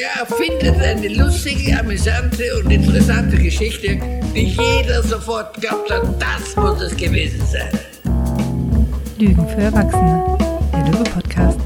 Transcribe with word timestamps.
Der 0.00 0.22
erfindet 0.22 0.80
eine 0.80 1.08
lustige, 1.08 1.78
amüsante 1.78 2.42
und 2.56 2.70
interessante 2.70 3.36
Geschichte, 3.36 4.00
die 4.34 4.46
jeder 4.46 5.02
sofort 5.02 5.60
glaubt 5.60 5.90
hat, 5.90 6.02
das 6.18 6.56
muss 6.56 6.80
es 6.80 6.96
gewesen 6.96 7.44
sein. 7.44 7.68
Lügen 9.18 9.46
für 9.46 9.60
Erwachsene, 9.60 10.38
der 10.72 10.86
Löwe-Podcast. 10.86 11.60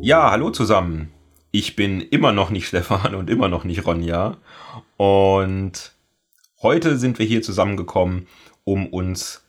Ja, 0.00 0.30
hallo 0.30 0.50
zusammen. 0.50 1.10
Ich 1.50 1.74
bin 1.74 2.00
immer 2.00 2.30
noch 2.30 2.50
nicht 2.50 2.68
Stefan 2.68 3.16
und 3.16 3.28
immer 3.28 3.48
noch 3.48 3.64
nicht 3.64 3.84
Ronja. 3.84 4.36
Und 4.96 5.90
heute 6.62 6.98
sind 6.98 7.18
wir 7.18 7.26
hier 7.26 7.42
zusammengekommen, 7.42 8.28
um 8.62 8.86
uns 8.86 9.42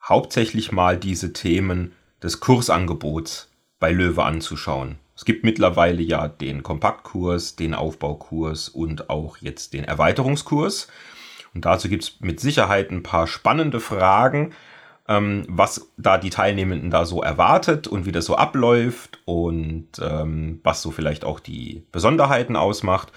hauptsächlich 0.00 0.70
mal 0.70 0.96
diese 0.96 1.32
Themen 1.32 1.90
des 2.22 2.38
Kursangebots 2.38 3.48
bei 3.78 3.92
Löwe 3.92 4.24
anzuschauen. 4.24 4.98
Es 5.14 5.24
gibt 5.24 5.44
mittlerweile 5.44 6.02
ja 6.02 6.28
den 6.28 6.62
Kompaktkurs, 6.62 7.56
den 7.56 7.74
Aufbaukurs 7.74 8.68
und 8.68 9.08
auch 9.08 9.38
jetzt 9.38 9.72
den 9.72 9.84
Erweiterungskurs. 9.84 10.88
Und 11.54 11.64
dazu 11.64 11.88
gibt 11.88 12.02
es 12.02 12.20
mit 12.20 12.38
Sicherheit 12.38 12.90
ein 12.90 13.02
paar 13.02 13.26
spannende 13.26 13.80
Fragen, 13.80 14.52
ähm, 15.08 15.44
was 15.48 15.90
da 15.96 16.18
die 16.18 16.30
Teilnehmenden 16.30 16.90
da 16.90 17.06
so 17.06 17.22
erwartet 17.22 17.88
und 17.88 18.04
wie 18.04 18.12
das 18.12 18.26
so 18.26 18.36
abläuft 18.36 19.20
und 19.24 19.88
ähm, 20.02 20.60
was 20.62 20.82
so 20.82 20.90
vielleicht 20.90 21.24
auch 21.24 21.40
die 21.40 21.86
Besonderheiten 21.92 22.56
ausmacht. 22.56 23.12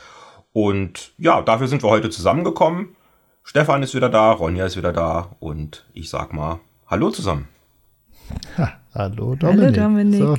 Und 0.53 1.11
ja, 1.17 1.41
dafür 1.41 1.67
sind 1.67 1.83
wir 1.83 1.89
heute 1.89 2.09
zusammengekommen. 2.09 2.95
Stefan 3.43 3.83
ist 3.83 3.95
wieder 3.95 4.09
da, 4.09 4.31
Ronja 4.31 4.65
ist 4.65 4.77
wieder 4.77 4.93
da 4.93 5.35
und 5.39 5.85
ich 5.93 6.09
sag 6.09 6.33
mal 6.33 6.59
Hallo 6.87 7.11
zusammen. 7.11 7.47
Ha, 8.57 8.78
hallo 8.93 9.35
Dominik. 9.35 9.65
Hallo 9.65 9.71
Dominik. 9.71 10.19
So. 10.19 10.37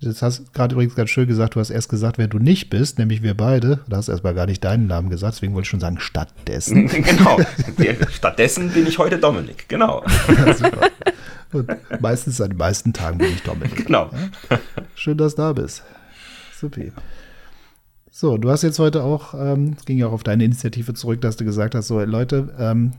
Das 0.00 0.22
hast 0.22 0.38
du 0.38 0.44
gerade 0.52 0.74
übrigens 0.74 0.94
ganz 0.94 1.10
schön 1.10 1.26
gesagt. 1.26 1.56
Du 1.56 1.60
hast 1.60 1.70
erst 1.70 1.88
gesagt, 1.88 2.18
wer 2.18 2.28
du 2.28 2.38
nicht 2.38 2.70
bist, 2.70 2.98
nämlich 2.98 3.22
wir 3.22 3.36
beide. 3.36 3.80
Da 3.88 3.96
hast 3.96 4.06
du 4.06 4.12
erstmal 4.12 4.34
gar 4.34 4.46
nicht 4.46 4.62
deinen 4.62 4.86
Namen 4.86 5.10
gesagt, 5.10 5.34
deswegen 5.34 5.54
wollte 5.54 5.64
ich 5.66 5.70
schon 5.70 5.80
sagen, 5.80 5.98
stattdessen. 5.98 6.86
genau. 6.88 7.38
stattdessen 8.10 8.70
bin 8.70 8.86
ich 8.86 8.98
heute 8.98 9.18
Dominik, 9.18 9.68
genau. 9.68 10.04
Ja, 10.28 10.54
super. 10.54 10.88
Und 11.52 11.70
meistens 12.00 12.40
an 12.40 12.50
den 12.50 12.58
meisten 12.58 12.92
Tagen 12.92 13.18
bin 13.18 13.28
ich 13.32 13.42
Dominik. 13.42 13.86
Genau. 13.86 14.10
Ja? 14.50 14.58
Schön, 14.94 15.16
dass 15.16 15.34
du 15.34 15.42
da 15.42 15.52
bist. 15.52 15.82
Super. 16.54 16.82
So, 18.10 18.36
du 18.36 18.50
hast 18.50 18.62
jetzt 18.62 18.78
heute 18.78 19.02
auch, 19.02 19.34
ähm, 19.34 19.76
es 19.78 19.84
ging 19.84 19.98
ja 19.98 20.08
auch 20.08 20.12
auf 20.12 20.22
deine 20.22 20.44
Initiative 20.44 20.92
zurück, 20.94 21.20
dass 21.20 21.36
du 21.36 21.44
gesagt 21.44 21.74
hast, 21.74 21.88
so 21.88 22.00
Leute, 22.00 22.54
ähm, 22.58 22.92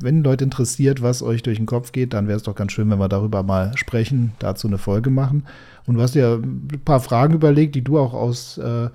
wenn 0.00 0.22
Leute 0.22 0.44
interessiert, 0.44 1.02
was 1.02 1.22
euch 1.22 1.42
durch 1.42 1.56
den 1.56 1.66
Kopf 1.66 1.92
geht, 1.92 2.12
dann 2.12 2.28
wäre 2.28 2.36
es 2.36 2.42
doch 2.42 2.54
ganz 2.54 2.72
schön, 2.72 2.90
wenn 2.90 2.98
wir 2.98 3.08
darüber 3.08 3.42
mal 3.42 3.76
sprechen, 3.76 4.32
dazu 4.38 4.66
eine 4.66 4.78
Folge 4.78 5.10
machen. 5.10 5.46
Und 5.86 5.96
du 5.96 6.02
hast 6.02 6.14
dir 6.14 6.40
ein 6.42 6.80
paar 6.84 7.00
Fragen 7.00 7.34
überlegt, 7.34 7.74
die 7.74 7.82
du 7.82 7.98
auch 7.98 8.12
aus, 8.12 8.58
äh, 8.58 8.88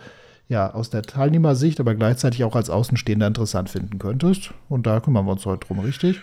ja, 0.49 0.73
aus 0.73 0.89
der 0.89 1.03
Teilnehmersicht, 1.03 1.79
aber 1.79 1.95
gleichzeitig 1.95 2.43
auch 2.43 2.55
als 2.55 2.69
Außenstehender 2.69 3.27
interessant 3.27 3.69
finden 3.69 3.99
könntest. 3.99 4.51
Und 4.69 4.85
da 4.85 4.99
kümmern 4.99 5.25
wir 5.25 5.31
uns 5.31 5.45
heute 5.45 5.67
drum, 5.67 5.79
richtig? 5.79 6.21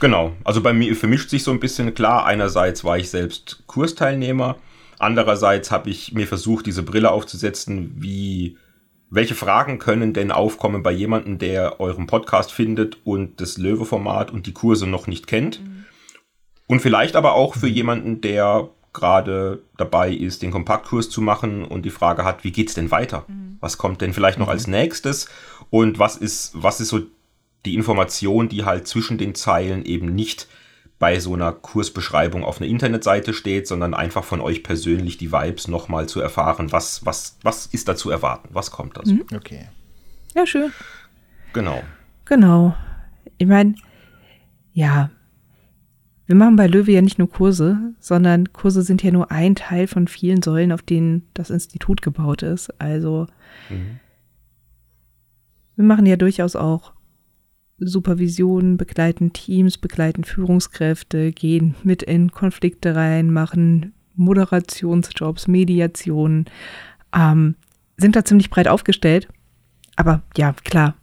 Genau. 0.00 0.32
Also 0.44 0.62
bei 0.62 0.72
mir 0.72 0.94
vermischt 0.96 1.30
sich 1.30 1.42
so 1.42 1.50
ein 1.50 1.60
bisschen 1.60 1.94
klar. 1.94 2.26
Einerseits 2.26 2.84
war 2.84 2.98
ich 2.98 3.10
selbst 3.10 3.64
Kursteilnehmer. 3.66 4.56
Andererseits 4.98 5.70
habe 5.70 5.90
ich 5.90 6.14
mir 6.14 6.26
versucht, 6.26 6.66
diese 6.66 6.82
Brille 6.82 7.10
aufzusetzen, 7.10 7.92
wie 7.96 8.56
welche 9.10 9.34
Fragen 9.34 9.78
können 9.78 10.12
denn 10.12 10.32
aufkommen 10.32 10.82
bei 10.82 10.92
jemandem, 10.92 11.38
der 11.38 11.80
euren 11.80 12.06
Podcast 12.06 12.52
findet 12.52 12.98
und 13.04 13.40
das 13.40 13.58
Löwe-Format 13.58 14.30
und 14.30 14.46
die 14.46 14.52
Kurse 14.52 14.86
noch 14.86 15.06
nicht 15.06 15.26
kennt? 15.26 15.62
Mhm. 15.62 15.84
Und 16.66 16.80
vielleicht 16.80 17.14
aber 17.14 17.34
auch 17.34 17.54
für 17.54 17.68
jemanden, 17.68 18.20
der 18.20 18.70
gerade 18.92 19.62
dabei 19.76 20.12
ist, 20.12 20.42
den 20.42 20.50
Kompaktkurs 20.50 21.10
zu 21.10 21.20
machen 21.20 21.64
und 21.64 21.82
die 21.82 21.90
Frage 21.90 22.24
hat, 22.24 22.44
wie 22.44 22.52
geht's 22.52 22.74
denn 22.74 22.90
weiter? 22.90 23.24
Mhm. 23.28 23.58
Was 23.60 23.76
kommt 23.76 24.00
denn 24.00 24.14
vielleicht 24.14 24.38
noch 24.38 24.46
mhm. 24.46 24.52
als 24.52 24.66
nächstes? 24.66 25.28
Und 25.70 25.98
was 25.98 26.16
ist, 26.16 26.52
was 26.54 26.80
ist 26.80 26.88
so 26.88 27.00
die 27.66 27.74
Information, 27.74 28.48
die 28.48 28.64
halt 28.64 28.86
zwischen 28.86 29.18
den 29.18 29.34
Zeilen 29.34 29.84
eben 29.84 30.14
nicht 30.14 30.48
bei 30.98 31.18
so 31.20 31.34
einer 31.34 31.52
Kursbeschreibung 31.52 32.44
auf 32.44 32.60
einer 32.60 32.70
Internetseite 32.70 33.34
steht, 33.34 33.66
sondern 33.66 33.94
einfach 33.94 34.24
von 34.24 34.40
euch 34.40 34.62
persönlich 34.62 35.18
die 35.18 35.32
Vibes 35.32 35.68
nochmal 35.68 36.08
zu 36.08 36.20
erfahren, 36.20 36.72
was, 36.72 37.04
was, 37.04 37.38
was 37.42 37.66
ist 37.66 37.88
da 37.88 37.96
zu 37.96 38.10
erwarten, 38.10 38.48
was 38.52 38.70
kommt 38.70 38.96
da 38.96 39.02
so. 39.04 39.12
Mhm. 39.12 39.26
Okay. 39.34 39.68
Ja, 40.34 40.46
schön. 40.46 40.72
Genau. 41.52 41.82
Genau. 42.24 42.74
Ich 43.38 43.46
meine, 43.46 43.74
ja, 44.72 45.10
wir 46.26 46.36
machen 46.36 46.56
bei 46.56 46.66
Löwe 46.66 46.92
ja 46.92 47.02
nicht 47.02 47.18
nur 47.18 47.28
Kurse, 47.28 47.78
sondern 48.00 48.52
Kurse 48.52 48.82
sind 48.82 49.02
ja 49.02 49.10
nur 49.10 49.30
ein 49.30 49.54
Teil 49.54 49.86
von 49.86 50.08
vielen 50.08 50.42
Säulen, 50.42 50.72
auf 50.72 50.82
denen 50.82 51.28
das 51.34 51.50
Institut 51.50 52.02
gebaut 52.02 52.42
ist. 52.42 52.80
Also 52.80 53.26
mhm. 53.68 54.00
wir 55.76 55.84
machen 55.84 56.06
ja 56.06 56.16
durchaus 56.16 56.56
auch 56.56 56.92
Supervision, 57.86 58.76
begleiten 58.76 59.32
Teams, 59.32 59.78
begleiten 59.78 60.24
Führungskräfte, 60.24 61.32
gehen 61.32 61.74
mit 61.82 62.02
in 62.02 62.30
Konflikte 62.30 62.94
rein, 62.94 63.30
machen 63.30 63.92
Moderationsjobs, 64.16 65.48
Mediationen, 65.48 66.46
ähm, 67.14 67.56
sind 67.96 68.16
da 68.16 68.24
ziemlich 68.24 68.50
breit 68.50 68.68
aufgestellt. 68.68 69.28
Aber 69.96 70.22
ja, 70.36 70.54
klar. 70.64 70.94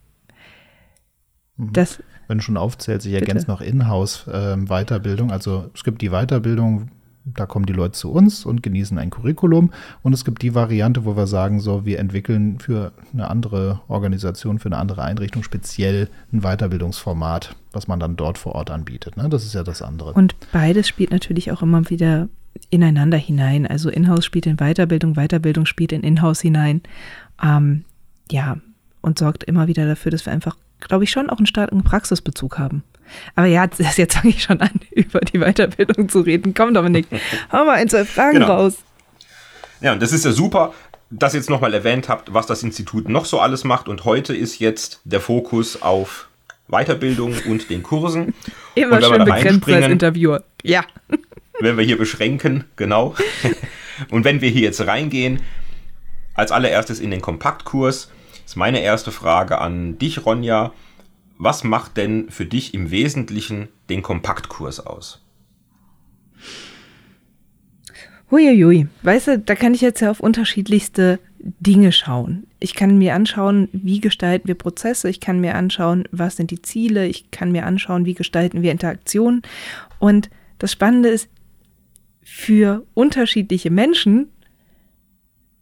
Mhm. 1.58 1.74
Das, 1.74 2.02
Wenn 2.28 2.40
du 2.40 2.44
schon 2.44 2.58
aufzählst, 2.58 3.06
ich 3.06 3.14
ergänze 3.14 3.48
noch 3.48 3.62
Inhouse-Weiterbildung. 3.62 5.30
Ähm, 5.30 5.34
also 5.34 5.70
es 5.74 5.84
gibt 5.84 6.02
die 6.02 6.10
Weiterbildung, 6.10 6.90
da 7.26 7.46
kommen 7.46 7.66
die 7.66 7.74
Leute 7.74 7.94
zu 7.94 8.12
uns 8.12 8.46
und 8.46 8.64
genießen 8.64 8.98
ein 8.98 9.10
Curriculum. 9.10 9.72
Und 10.02 10.14
es 10.14 10.26
gibt 10.26 10.42
die 10.42 10.56
Variante, 10.56 11.06
wo 11.06 11.16
wir 11.16 11.28
sagen, 11.28 11.60
so, 11.60 11.86
wir 11.86 12.00
entwickeln 12.00 12.60
für 12.60 12.92
eine 13.14 13.30
andere 13.30 13.82
Organisation, 13.88 14.60
für 14.60 14.70
eine 14.70 14.78
andere 14.78 15.04
Einrichtung 15.04 15.44
speziell 15.44 16.10
ein 16.34 16.42
Weiterbildungsformat, 16.42 17.56
was 17.72 17.88
man 17.88 18.00
dann 18.00 18.16
dort 18.16 18.38
vor 18.38 18.56
Ort 18.56 18.72
anbietet. 18.72 19.18
Ne? 19.18 19.30
Das 19.30 19.46
ist 19.46 19.54
ja 19.54 19.64
das 19.64 19.82
andere. 19.82 20.14
Und 20.14 20.36
beides 20.52 20.88
spielt 20.88 21.12
natürlich 21.12 21.52
auch 21.52 21.62
immer 21.62 21.90
wieder 21.90 22.28
ineinander 22.70 23.18
hinein. 23.18 23.68
Also 23.68 23.90
Inhouse 23.90 24.26
spielt 24.26 24.46
in 24.46 24.58
Weiterbildung, 24.58 25.14
Weiterbildung 25.14 25.66
spielt 25.66 25.92
in 25.92 26.02
Inhouse 26.02 26.42
hinein. 26.42 26.82
Ähm, 27.42 27.86
ja, 28.32 28.58
und 29.02 29.20
sorgt 29.20 29.44
immer 29.44 29.68
wieder 29.68 29.86
dafür, 29.86 30.12
dass 30.12 30.26
wir 30.26 30.34
einfach, 30.34 30.58
glaube 30.80 31.04
ich, 31.04 31.12
schon 31.12 31.30
auch 31.30 31.38
einen 31.38 31.48
starken 31.48 31.84
Praxisbezug 31.84 32.58
haben. 32.58 32.84
Aber 33.36 33.48
ja, 33.48 33.68
jetzt 33.96 34.14
fange 34.14 34.30
ich 34.30 34.44
schon 34.44 34.62
an, 34.62 34.72
über 34.92 35.20
die 35.22 35.40
Weiterbildung 35.40 36.10
zu 36.10 36.22
reden. 36.22 36.54
Komm, 36.54 36.74
Dominik, 36.74 37.08
hau 37.52 37.66
mal 37.66 37.76
ein, 37.76 37.90
zwei 37.90 38.06
Fragen 38.06 38.40
genau. 38.40 38.48
raus. 38.48 38.78
Ja, 39.82 39.94
und 39.94 40.02
das 40.02 40.12
ist 40.12 40.26
ja 40.26 40.32
super, 40.32 40.74
dass 41.10 41.34
ihr 41.34 41.40
jetzt 41.40 41.50
nochmal 41.50 41.74
erwähnt 41.74 42.08
habt, 42.08 42.34
was 42.34 42.46
das 42.46 42.64
Institut 42.64 43.10
noch 43.10 43.26
so 43.26 43.40
alles 43.40 43.64
macht. 43.64 43.88
Und 43.88 44.06
heute 44.06 44.36
ist 44.36 44.60
jetzt 44.60 45.02
der 45.04 45.20
Fokus 45.20 45.82
auf 45.82 46.30
Weiterbildung 46.68 47.36
und 47.50 47.70
den 47.70 47.84
Kursen. 47.84 48.34
Immer 48.76 48.98
und 48.98 49.06
schön 49.06 49.26
begrenzt 49.26 49.68
als 49.68 49.88
Interviewer. 49.88 50.44
Ja. 50.64 50.86
Wenn 51.60 51.78
wir 51.78 51.84
hier 51.84 51.98
beschränken, 51.98 52.64
genau. 52.76 53.16
Und 54.10 54.24
wenn 54.24 54.42
wir 54.42 54.50
hier 54.50 54.62
jetzt 54.62 54.86
reingehen, 54.86 55.42
als 56.34 56.52
allererstes 56.52 57.00
in 57.00 57.12
den 57.12 57.22
Kompaktkurs, 57.22 58.10
ist 58.46 58.56
meine 58.56 58.82
erste 58.82 59.12
Frage 59.12 59.60
an 59.60 59.98
dich, 59.98 60.26
Ronja 60.26 60.72
was 61.42 61.64
macht 61.64 61.98
denn 61.98 62.30
für 62.30 62.46
dich 62.46 62.76
im 62.76 62.92
Wesentlichen 62.92 63.68
den 63.90 64.04
Kompaktkurs 64.04 64.80
aus? 64.80 65.26
Huiuiui, 68.30 68.88
weißt 69.02 69.28
du, 69.28 69.40
da 69.40 69.56
kann 69.56 69.74
ich 69.74 69.82
jetzt 69.82 70.02
ja 70.02 70.12
auf 70.12 70.20
unterschiedlichste 70.20 71.20
Dinge 71.40 71.92
schauen. 71.92 72.46
Ich 72.60 72.76
kann 72.76 73.00
mir 73.00 73.16
anschauen, 73.16 73.70
wie 73.74 74.00
gestalten 74.00 74.48
wir 74.48 74.56
Prozesse, 74.56 75.10
ich 75.10 75.20
kann 75.20 75.40
mir 75.40 75.56
anschauen, 75.56 76.08
was 76.12 76.36
sind 76.36 76.52
die 76.52 76.62
Ziele, 76.62 77.08
ich 77.08 77.32
kann 77.32 77.52
mir 77.52 77.66
anschauen, 77.66 78.06
wie 78.06 78.14
gestalten 78.14 78.62
wir 78.62 78.72
Interaktionen. 78.72 79.42
Und 79.98 80.30
das 80.60 80.72
Spannende 80.72 81.10
ist, 81.10 81.28
für 82.22 82.86
unterschiedliche 82.94 83.72
Menschen 83.72 84.30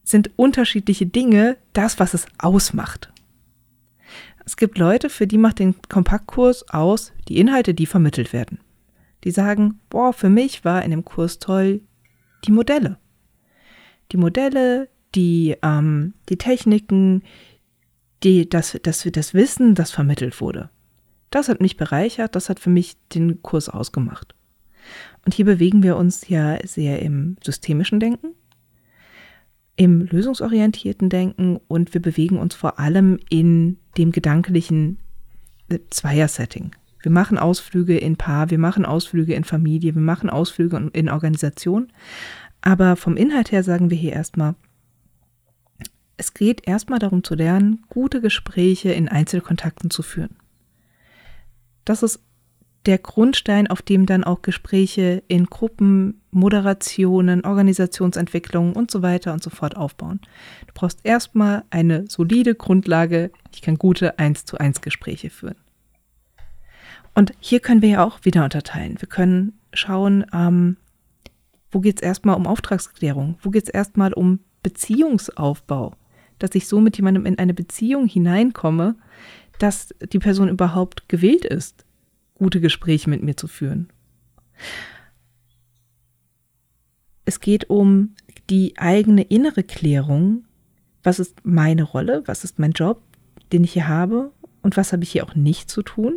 sind 0.03 0.31
unterschiedliche 0.35 1.05
Dinge 1.05 1.55
das, 1.71 1.99
was 1.99 2.13
es 2.13 2.25
ausmacht. 2.37 3.13
Es 4.49 4.57
gibt 4.57 4.79
Leute, 4.79 5.11
für 5.11 5.27
die 5.27 5.37
macht 5.37 5.59
den 5.59 5.75
Kompaktkurs 5.89 6.67
aus 6.69 7.13
die 7.27 7.37
Inhalte, 7.37 7.75
die 7.75 7.85
vermittelt 7.85 8.33
werden. 8.33 8.57
Die 9.23 9.29
sagen, 9.29 9.79
boah, 9.91 10.11
für 10.11 10.31
mich 10.31 10.65
war 10.65 10.83
in 10.83 10.89
dem 10.89 11.05
Kurs 11.05 11.37
toll 11.37 11.81
die 12.45 12.51
Modelle. 12.51 12.97
Die 14.11 14.17
Modelle, 14.17 14.89
die, 15.13 15.55
ähm, 15.61 16.15
die 16.29 16.37
Techniken, 16.39 17.21
die, 18.23 18.49
das, 18.49 18.75
das, 18.81 19.07
das 19.11 19.35
Wissen, 19.35 19.75
das 19.75 19.91
vermittelt 19.91 20.41
wurde. 20.41 20.71
Das 21.29 21.47
hat 21.47 21.61
mich 21.61 21.77
bereichert, 21.77 22.35
das 22.35 22.49
hat 22.49 22.59
für 22.59 22.71
mich 22.71 22.97
den 23.13 23.43
Kurs 23.43 23.69
ausgemacht. 23.69 24.33
Und 25.25 25.35
hier 25.35 25.45
bewegen 25.45 25.83
wir 25.83 25.95
uns 25.95 26.27
ja 26.27 26.57
sehr 26.65 27.03
im 27.03 27.37
systemischen 27.43 27.99
Denken 27.99 28.33
im 29.79 30.01
lösungsorientierten 30.01 31.09
Denken 31.09 31.57
und 31.69 31.93
wir 31.93 32.01
bewegen 32.01 32.37
uns 32.37 32.53
vor 32.53 32.79
allem 32.79 33.17
in 33.29 33.77
dem 33.97 34.11
gedanklichen 34.11 34.99
äh, 35.69 35.79
Zweier-Setting. 35.89 36.75
Wir 37.01 37.11
machen 37.11 37.37
Ausflüge 37.37 37.97
in 37.97 38.17
Paar, 38.17 38.49
wir 38.49 38.57
machen 38.57 38.83
Ausflüge 38.83 39.33
in 39.33 39.45
Familie, 39.45 39.95
wir 39.95 40.01
machen 40.01 40.29
Ausflüge 40.29 40.89
in 40.91 41.07
Organisation. 41.07 41.93
Aber 42.59 42.97
vom 42.97 43.15
Inhalt 43.15 43.53
her 43.53 43.63
sagen 43.63 43.89
wir 43.89 43.95
hier 43.95 44.11
erstmal, 44.11 44.55
es 46.17 46.33
geht 46.33 46.67
erstmal 46.67 46.99
darum 46.99 47.23
zu 47.23 47.35
lernen, 47.35 47.85
gute 47.87 48.19
Gespräche 48.19 48.91
in 48.91 49.07
Einzelkontakten 49.07 49.89
zu 49.91 50.01
führen. 50.01 50.35
Das 51.85 52.03
ist 52.03 52.19
der 52.85 52.97
Grundstein, 52.97 53.67
auf 53.67 53.81
dem 53.81 54.05
dann 54.05 54.23
auch 54.23 54.41
Gespräche 54.41 55.21
in 55.27 55.45
Gruppen, 55.45 56.21
Moderationen, 56.31 57.45
Organisationsentwicklungen 57.45 58.73
und 58.73 58.89
so 58.89 59.01
weiter 59.01 59.33
und 59.33 59.43
so 59.43 59.49
fort 59.49 59.75
aufbauen. 59.75 60.21
Du 60.67 60.73
brauchst 60.73 60.99
erstmal 61.03 61.63
eine 61.69 62.09
solide 62.09 62.55
Grundlage, 62.55 63.31
die 63.55 63.61
kann 63.61 63.77
gute 63.77 64.17
1 64.17 64.45
zu 64.45 64.57
1 64.57 64.81
Gespräche 64.81 65.29
führen. 65.29 65.55
Und 67.15 67.33
hier 67.39 67.59
können 67.59 67.81
wir 67.81 67.89
ja 67.89 68.03
auch 68.03 68.19
wieder 68.23 68.43
unterteilen. 68.43 68.95
Wir 68.99 69.09
können 69.09 69.59
schauen, 69.73 70.25
ähm, 70.33 70.77
wo 71.71 71.81
geht 71.81 71.97
es 71.97 72.01
erstmal 72.01 72.35
um 72.35 72.47
Auftragsklärung, 72.47 73.37
wo 73.41 73.49
geht 73.49 73.63
es 73.63 73.69
erstmal 73.69 74.13
um 74.13 74.39
Beziehungsaufbau, 74.63 75.95
dass 76.39 76.55
ich 76.55 76.67
so 76.67 76.79
mit 76.79 76.97
jemandem 76.97 77.25
in 77.25 77.37
eine 77.37 77.53
Beziehung 77.53 78.07
hineinkomme, 78.07 78.95
dass 79.59 79.93
die 80.11 80.19
Person 80.19 80.47
überhaupt 80.47 81.09
gewillt 81.09 81.45
ist, 81.45 81.85
gute 82.39 82.61
Gespräche 82.61 83.09
mit 83.09 83.21
mir 83.21 83.37
zu 83.37 83.47
führen. 83.47 83.89
Es 87.25 87.39
geht 87.39 87.69
um 87.69 88.15
die 88.49 88.73
eigene 88.77 89.21
innere 89.21 89.63
Klärung. 89.63 90.45
Was 91.03 91.19
ist 91.19 91.45
meine 91.45 91.83
Rolle? 91.83 92.23
Was 92.25 92.43
ist 92.43 92.57
mein 92.57 92.71
Job, 92.71 93.03
den 93.51 93.63
ich 93.63 93.73
hier 93.73 93.87
habe? 93.87 94.31
Und 94.63 94.77
was 94.77 94.91
habe 94.91 95.03
ich 95.03 95.11
hier 95.11 95.23
auch 95.25 95.35
nicht 95.35 95.69
zu 95.69 95.83
tun? 95.83 96.15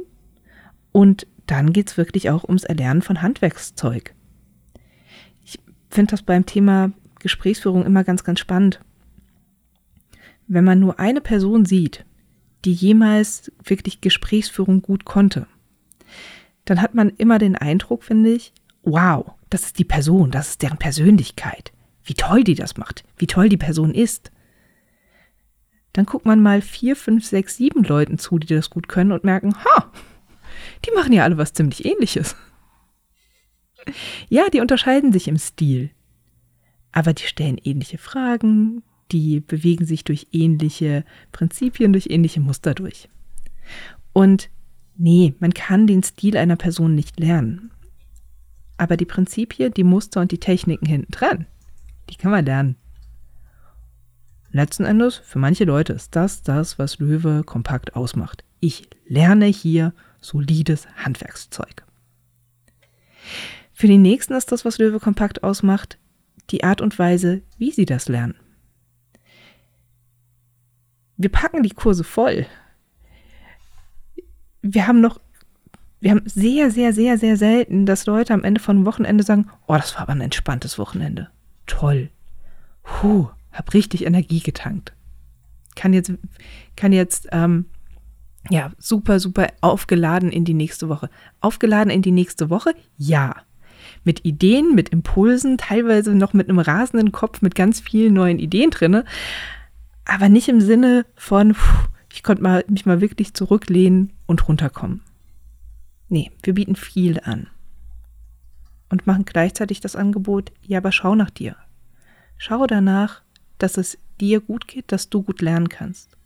Und 0.91 1.27
dann 1.47 1.73
geht 1.73 1.91
es 1.91 1.97
wirklich 1.97 2.31
auch 2.31 2.45
ums 2.45 2.65
Erlernen 2.65 3.03
von 3.03 3.21
Handwerkszeug. 3.21 4.15
Ich 5.45 5.59
finde 5.91 6.13
das 6.13 6.23
beim 6.23 6.47
Thema 6.47 6.93
Gesprächsführung 7.19 7.85
immer 7.85 8.05
ganz, 8.05 8.25
ganz 8.25 8.41
spannend. 8.41 8.81
Wenn 10.47 10.65
man 10.65 10.81
nur 10.81 10.99
eine 10.99 11.21
Person 11.21 11.65
sieht, 11.65 12.05
die 12.65 12.73
jemals 12.73 13.51
wirklich 13.65 14.01
Gesprächsführung 14.01 14.83
gut 14.83 15.05
konnte, 15.05 15.47
dann 16.65 16.81
hat 16.81 16.95
man 16.95 17.11
immer 17.11 17.39
den 17.39 17.57
Eindruck, 17.57 18.05
finde 18.05 18.31
ich, 18.33 18.53
wow, 18.83 19.33
das 19.51 19.65
ist 19.65 19.79
die 19.79 19.85
Person, 19.85 20.31
das 20.31 20.51
ist 20.51 20.63
deren 20.63 20.79
Persönlichkeit. 20.79 21.73
Wie 22.05 22.15
toll 22.15 22.45
die 22.45 22.55
das 22.55 22.77
macht, 22.77 23.05
wie 23.17 23.27
toll 23.27 23.49
die 23.49 23.57
Person 23.57 23.95
ist. 23.95 24.33
Dann 25.93 26.07
guckt 26.07 26.25
man 26.25 26.43
mal 26.43 26.63
vier, 26.63 26.97
fünf, 26.97 27.27
sechs, 27.27 27.57
sieben 27.57 27.85
Leuten 27.85 28.19
zu, 28.19 28.39
die 28.39 28.47
das 28.47 28.71
gut 28.71 28.89
können 28.89 29.13
und 29.13 29.25
merken, 29.25 29.55
ha, 29.65 29.93
die 30.85 30.91
machen 30.95 31.13
ja 31.13 31.25
alle 31.25 31.39
was 31.39 31.53
ziemlich 31.53 31.85
ähnliches. 31.85 32.35
Ja, 34.29 34.49
die 34.49 34.61
unterscheiden 34.61 35.13
sich 35.13 35.29
im 35.29 35.39
Stil. 35.39 35.91
Aber 36.93 37.13
die 37.13 37.25
stellen 37.25 37.59
ähnliche 37.59 37.99
Fragen, 37.99 38.83
die 39.11 39.41
bewegen 39.41 39.85
sich 39.85 40.05
durch 40.05 40.29
ähnliche 40.33 41.05
Prinzipien, 41.33 41.93
durch 41.93 42.09
ähnliche 42.11 42.41
Muster 42.41 42.75
durch. 42.75 43.09
Und 44.13 44.51
nee, 45.03 45.35
man 45.41 45.53
kann 45.53 45.87
den 45.87 46.03
Stil 46.03 46.37
einer 46.37 46.57
Person 46.57 46.95
nicht 46.95 47.19
lernen. 47.19 47.71
Aber 48.79 48.97
die 48.97 49.05
Prinzipien, 49.05 49.75
die 49.75 49.85
Muster 49.85 50.21
und 50.21 50.33
die 50.33 50.39
Techniken 50.39 50.87
hinten 50.87 51.13
dran, 51.13 51.47
die 52.09 52.17
kann 52.17 52.31
man 52.31 52.45
lernen. 52.45 52.77
Letzten 54.51 54.85
Endes, 54.85 55.17
für 55.17 55.39
manche 55.39 55.65
Leute 55.65 55.93
ist 55.93 56.15
das 56.15 56.43
das, 56.43 56.79
was 56.79 56.99
Löwe 56.99 57.43
kompakt 57.45 57.97
ausmacht. 57.97 58.45
Ich 58.61 58.89
lerne 59.07 59.47
hier 59.47 59.93
solides 60.21 60.87
Handwerkszeug. 60.97 61.85
Für 63.73 63.87
die 63.87 63.99
nächsten 63.99 64.35
ist 64.35 64.53
das, 64.53 64.65
was 64.65 64.79
Löwe 64.79 65.01
kompakt 65.01 65.43
ausmacht, 65.43 65.99
die 66.51 66.65
Art 66.65 66.81
und 66.81 66.99
Weise, 66.99 67.43
wie 67.59 67.73
sie 67.73 67.87
das 67.87 68.09
lernen. 68.09 68.35
Wir 71.17 71.31
packen 71.31 71.63
die 71.63 71.71
Kurse 71.71 72.05
voll. 72.05 72.47
Wir 74.63 74.87
haben 74.87 75.01
noch, 75.01 75.21
wir 76.01 76.13
haben 76.13 76.23
sehr, 76.25 76.71
sehr, 76.71 76.93
sehr, 76.93 77.19
sehr 77.19 77.37
selten, 77.37 77.87
dass 77.87 78.07
Leute 78.07 78.33
am 78.33 78.45
Ende 78.45 78.61
von 78.61 78.77
einem 78.77 78.87
Wochenende 78.87 79.25
sagen, 79.25 79.51
oh, 79.67 79.75
das 79.75 79.95
war 79.95 80.03
aber 80.03 80.13
ein 80.13 80.21
entspanntes 80.21 80.79
Wochenende. 80.79 81.29
Toll. 81.67 82.11
Puh, 82.83 83.29
hab 83.53 83.75
richtig 83.75 84.05
Energie 84.05 84.41
getankt. 84.41 84.93
Kann 85.75 85.93
jetzt, 85.93 86.13
kann 86.77 86.93
jetzt 86.93 87.29
ähm, 87.33 87.67
ja, 88.51 88.73
super, 88.79 89.21
super 89.21 89.49
aufgeladen 89.61 90.31
in 90.31 90.45
die 90.45 90.55
nächste 90.55 90.89
Woche. 90.89 91.09
Aufgeladen 91.41 91.91
in 91.91 92.03
die 92.03 92.11
nächste 92.11 92.51
Woche? 92.51 92.75
Ja. 92.97 93.37
Mit 94.05 94.25
Ideen, 94.25 94.75
mit 94.75 94.89
Impulsen, 94.89 95.59
teilweise 95.59 96.15
noch 96.15 96.33
mit 96.33 96.49
einem 96.49 96.59
rasenden 96.59 97.13
Kopf, 97.13 97.43
mit 97.43 97.55
ganz 97.55 97.81
vielen 97.81 98.15
neuen 98.15 98.39
Ideen 98.39 98.71
drinne. 98.71 99.05
Aber 100.05 100.29
nicht 100.29 100.49
im 100.49 100.61
Sinne 100.61 101.07
von, 101.15 101.55
pff, 101.55 101.89
ich 102.13 102.23
konnte 102.23 102.43
mal, 102.43 102.65
mich 102.69 102.87
mal 102.87 103.01
wirklich 103.01 103.35
zurücklehnen 103.35 104.13
und 104.27 104.47
runterkommen. 104.49 105.03
Nee, 106.09 106.31
wir 106.43 106.55
bieten 106.55 106.77
viel 106.77 107.21
an. 107.21 107.49
Und 108.91 109.07
machen 109.07 109.25
gleichzeitig 109.25 109.81
das 109.81 109.97
Angebot, 109.97 110.53
ja, 110.61 110.79
aber 110.79 110.93
schau 110.93 111.15
nach 111.15 111.31
dir. 111.31 111.57
Schau 112.37 112.67
danach, 112.67 113.23
dass 113.57 113.79
es 113.79 113.99
dir 114.21 114.41
gut 114.41 114.69
geht, 114.69 114.93
dass 114.93 115.09
du 115.09 115.23
gut 115.23 115.41
lernen 115.41 115.71
kannst. 115.71 116.17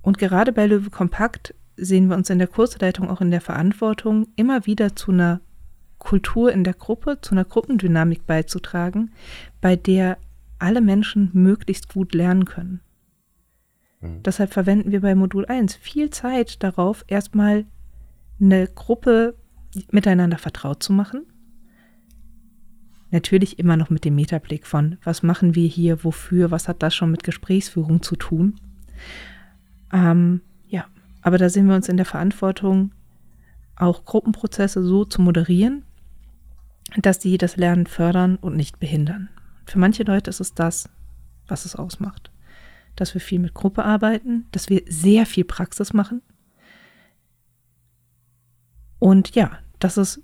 Und 0.00 0.18
gerade 0.18 0.52
bei 0.52 0.66
Löwe 0.66 0.90
Kompakt 0.90 1.54
sehen 1.76 2.08
wir 2.08 2.16
uns 2.16 2.30
in 2.30 2.38
der 2.38 2.48
Kursleitung 2.48 3.10
auch 3.10 3.20
in 3.20 3.30
der 3.30 3.40
Verantwortung, 3.40 4.28
immer 4.36 4.64
wieder 4.66 4.96
zu 4.96 5.12
einer 5.12 5.40
Kultur 5.98 6.52
in 6.52 6.64
der 6.64 6.74
Gruppe, 6.74 7.18
zu 7.20 7.32
einer 7.32 7.44
Gruppendynamik 7.44 8.26
beizutragen, 8.26 9.12
bei 9.60 9.76
der 9.76 10.18
alle 10.58 10.80
Menschen 10.80 11.30
möglichst 11.32 11.92
gut 11.92 12.14
lernen 12.14 12.44
können. 12.44 12.80
Mhm. 14.04 14.22
Deshalb 14.22 14.52
verwenden 14.52 14.92
wir 14.92 15.00
bei 15.00 15.14
Modul 15.14 15.46
1 15.46 15.74
viel 15.74 16.10
Zeit 16.10 16.62
darauf, 16.62 17.04
erstmal 17.08 17.64
eine 18.40 18.66
Gruppe 18.68 19.34
miteinander 19.90 20.38
vertraut 20.38 20.82
zu 20.82 20.92
machen. 20.92 21.26
Natürlich 23.10 23.58
immer 23.58 23.76
noch 23.76 23.90
mit 23.90 24.04
dem 24.04 24.16
Metablick 24.16 24.66
von, 24.66 24.98
was 25.04 25.22
machen 25.22 25.54
wir 25.54 25.68
hier, 25.68 26.04
wofür, 26.04 26.50
was 26.50 26.68
hat 26.68 26.82
das 26.82 26.94
schon 26.94 27.10
mit 27.10 27.22
Gesprächsführung 27.22 28.02
zu 28.02 28.16
tun. 28.16 28.60
Ähm, 29.92 30.40
ja, 30.66 30.86
aber 31.22 31.38
da 31.38 31.48
sehen 31.48 31.68
wir 31.68 31.76
uns 31.76 31.88
in 31.88 31.96
der 31.96 32.06
Verantwortung, 32.06 32.92
auch 33.76 34.04
Gruppenprozesse 34.04 34.82
so 34.82 35.04
zu 35.04 35.22
moderieren, 35.22 35.84
dass 36.96 37.22
sie 37.22 37.38
das 37.38 37.56
Lernen 37.56 37.86
fördern 37.86 38.36
und 38.36 38.56
nicht 38.56 38.78
behindern. 38.78 39.28
Für 39.66 39.78
manche 39.78 40.02
Leute 40.02 40.30
ist 40.30 40.40
es 40.40 40.54
das, 40.54 40.88
was 41.46 41.64
es 41.64 41.76
ausmacht. 41.76 42.33
Dass 42.96 43.14
wir 43.14 43.20
viel 43.20 43.38
mit 43.40 43.54
Gruppe 43.54 43.84
arbeiten, 43.84 44.46
dass 44.52 44.68
wir 44.68 44.82
sehr 44.86 45.26
viel 45.26 45.44
Praxis 45.44 45.92
machen. 45.92 46.22
Und 48.98 49.34
ja, 49.34 49.58
dass 49.78 49.96
es 49.96 50.22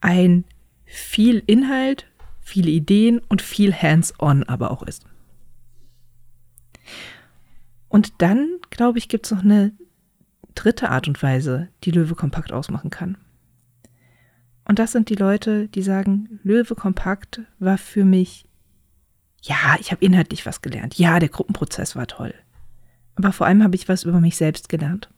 ein 0.00 0.44
viel 0.84 1.42
Inhalt, 1.46 2.06
viele 2.40 2.70
Ideen 2.70 3.20
und 3.28 3.42
viel 3.42 3.74
Hands-on 3.74 4.44
aber 4.44 4.70
auch 4.70 4.82
ist. 4.82 5.04
Und 7.88 8.22
dann, 8.22 8.58
glaube 8.70 8.98
ich, 8.98 9.08
gibt 9.08 9.26
es 9.26 9.32
noch 9.32 9.42
eine 9.42 9.72
dritte 10.54 10.90
Art 10.90 11.08
und 11.08 11.22
Weise, 11.22 11.68
die 11.84 11.90
Löwe 11.90 12.14
kompakt 12.14 12.52
ausmachen 12.52 12.90
kann. 12.90 13.18
Und 14.64 14.78
das 14.78 14.92
sind 14.92 15.08
die 15.08 15.14
Leute, 15.14 15.68
die 15.68 15.82
sagen, 15.82 16.40
Löwe 16.42 16.74
kompakt 16.74 17.42
war 17.58 17.78
für 17.78 18.04
mich, 18.04 18.46
ja, 19.42 19.76
ich 19.80 19.90
habe 19.90 20.04
inhaltlich 20.04 20.46
was 20.46 20.62
gelernt. 20.62 20.98
Ja, 20.98 21.18
der 21.18 21.28
Gruppenprozess 21.28 21.96
war 21.96 22.06
toll. 22.06 22.34
Aber 23.14 23.32
vor 23.32 23.46
allem 23.46 23.62
habe 23.62 23.74
ich 23.74 23.88
was 23.88 24.04
über 24.04 24.20
mich 24.20 24.36
selbst 24.36 24.68
gelernt. 24.68 25.10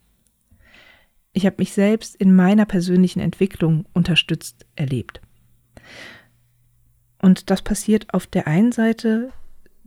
Ich 1.33 1.47
habe 1.47 1.57
mich 1.59 1.73
selbst 1.73 2.17
in 2.17 2.35
meiner 2.35 2.65
persönlichen 2.65 3.21
Entwicklung 3.21 3.87
unterstützt 3.93 4.67
erlebt. 4.77 5.21
Und 7.21 7.51
das 7.51 7.63
passiert 7.63 8.13
auf 8.15 8.27
der 8.27 8.47
einen 8.47 8.73
Seite 8.73 9.31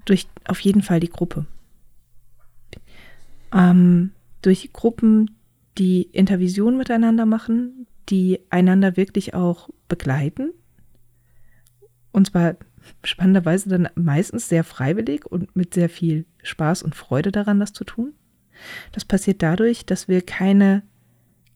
durch 0.06 0.28
auf 0.48 0.60
jeden 0.60 0.82
Fall 0.82 1.00
die 1.00 1.10
Gruppe 1.10 1.46
ähm, 3.54 4.12
durch 4.42 4.72
Gruppen, 4.74 5.32
die 5.78 6.04
Intervision 6.04 6.78
miteinander 6.78 7.26
machen, 7.26 7.88
die 8.10 8.40
einander 8.50 8.98
wirklich 8.98 9.34
auch 9.34 9.70
begleiten. 9.88 10.52
Und 12.12 12.28
zwar 12.28 12.56
spannenderweise 13.04 13.70
dann 13.70 13.90
meistens 13.96 14.50
sehr 14.50 14.64
freiwillig 14.64 15.26
und 15.26 15.56
mit 15.56 15.74
sehr 15.74 15.90
viel 15.90 16.26
Spaß 16.44 16.84
und 16.84 16.96
Freude 16.96 17.32
daran, 17.32 17.60
das 17.60 17.74
zu 17.74 17.84
tun. 17.84 18.14
Das 18.92 19.06
passiert 19.06 19.42
dadurch, 19.44 19.86
dass 19.86 20.08
wir 20.08 20.22
keine 20.22 20.84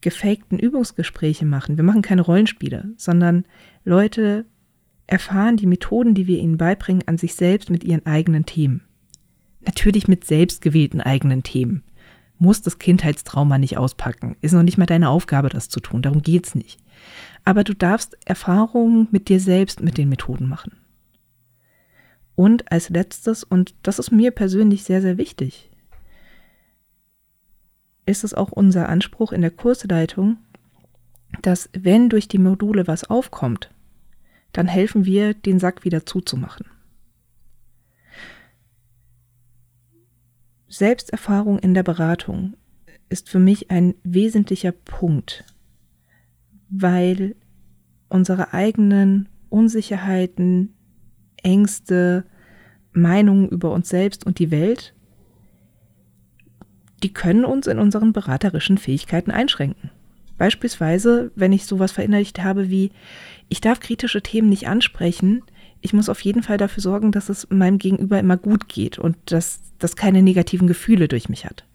gefakten 0.02 0.60
Übungsgespräche 0.60 1.46
machen. 1.46 1.78
Wir 1.78 1.84
machen 1.84 2.02
keine 2.02 2.22
Rollenspiele, 2.22 2.90
sondern 2.98 3.46
Leute 3.84 4.46
erfahren 5.08 5.58
die 5.58 5.68
Methoden, 5.68 6.16
die 6.16 6.28
wir 6.28 6.40
ihnen 6.40 6.58
beibringen, 6.58 7.04
an 7.08 7.18
sich 7.18 7.36
selbst 7.36 7.70
mit 7.70 7.84
ihren 7.84 8.06
eigenen 8.06 8.46
Themen. 8.46 8.82
Natürlich 9.66 10.08
mit 10.08 10.26
selbstgewählten 10.26 11.02
eigenen 11.02 11.44
Themen. 11.44 11.84
Muss 12.40 12.64
das 12.64 12.80
Kindheitstrauma 12.80 13.60
nicht 13.60 13.78
auspacken. 13.78 14.36
Ist 14.42 14.54
noch 14.54 14.64
nicht 14.64 14.80
mal 14.80 14.88
deine 14.88 15.10
Aufgabe, 15.10 15.50
das 15.50 15.70
zu 15.70 15.80
tun. 15.80 16.02
Darum 16.02 16.24
geht's 16.24 16.56
nicht. 16.56 16.80
Aber 17.44 17.64
du 17.64 17.76
darfst 17.76 18.18
Erfahrungen 18.26 19.08
mit 19.12 19.30
dir 19.30 19.40
selbst 19.40 19.82
mit 19.82 19.98
den 19.98 20.10
Methoden 20.10 20.48
machen. 20.48 20.72
Und 22.36 22.72
als 22.72 22.90
letztes, 22.90 23.44
und 23.44 23.76
das 23.84 24.00
ist 24.00 24.12
mir 24.12 24.32
persönlich 24.32 24.84
sehr, 24.84 25.02
sehr 25.02 25.18
wichtig, 25.18 25.70
ist 28.06 28.24
es 28.24 28.34
auch 28.34 28.52
unser 28.52 28.90
Anspruch 28.90 29.32
in 29.32 29.42
der 29.42 29.52
Kursleitung, 29.52 30.38
dass 31.42 31.70
wenn 31.74 32.10
durch 32.10 32.28
die 32.28 32.40
Module 32.40 32.88
was 32.88 33.10
aufkommt, 33.10 33.72
dann 34.54 34.68
helfen 34.68 35.06
wir, 35.06 35.34
den 35.34 35.60
Sack 35.60 35.86
wieder 35.86 36.06
zuzumachen. 36.06 36.66
Selbsterfahrung 40.68 41.60
in 41.60 41.74
der 41.74 41.84
Beratung 41.84 42.56
ist 43.10 43.30
für 43.30 43.40
mich 43.40 43.72
ein 43.72 43.94
wesentlicher 44.04 44.72
Punkt, 44.72 45.44
weil 46.70 47.36
unsere 48.08 48.54
eigenen 48.54 49.28
Unsicherheiten, 49.50 50.74
Ängste, 51.44 52.26
Meinungen 52.94 53.50
über 53.50 53.72
uns 53.72 53.90
selbst 53.90 54.26
und 54.26 54.40
die 54.40 54.52
Welt, 54.52 54.94
die 57.04 57.14
können 57.14 57.46
uns 57.46 57.68
in 57.68 57.80
unseren 57.80 58.14
beraterischen 58.14 58.78
Fähigkeiten 58.78 59.32
einschränken. 59.32 59.90
Beispielsweise, 60.38 61.32
wenn 61.36 61.54
ich 61.54 61.66
sowas 61.66 61.92
verinnerlicht 61.92 62.44
habe 62.44 62.70
wie, 62.70 62.92
ich 63.50 63.62
darf 63.62 63.80
kritische 63.80 64.22
Themen 64.22 64.50
nicht 64.50 64.68
ansprechen, 64.68 65.44
ich 65.82 65.94
muss 65.94 66.10
auf 66.10 66.22
jeden 66.22 66.44
Fall 66.44 66.58
dafür 66.58 66.82
sorgen, 66.82 67.12
dass 67.12 67.30
es 67.30 67.48
meinem 67.50 67.78
Gegenüber 67.78 68.20
immer 68.20 68.38
gut 68.38 68.68
geht 68.68 69.00
und 69.00 69.18
dass 69.26 69.62
das 69.80 69.96
keine 69.96 70.22
negativen 70.22 70.68
Gefühle 70.68 71.08
durch 71.08 71.28
mich 71.30 71.46
hat. 71.46 71.66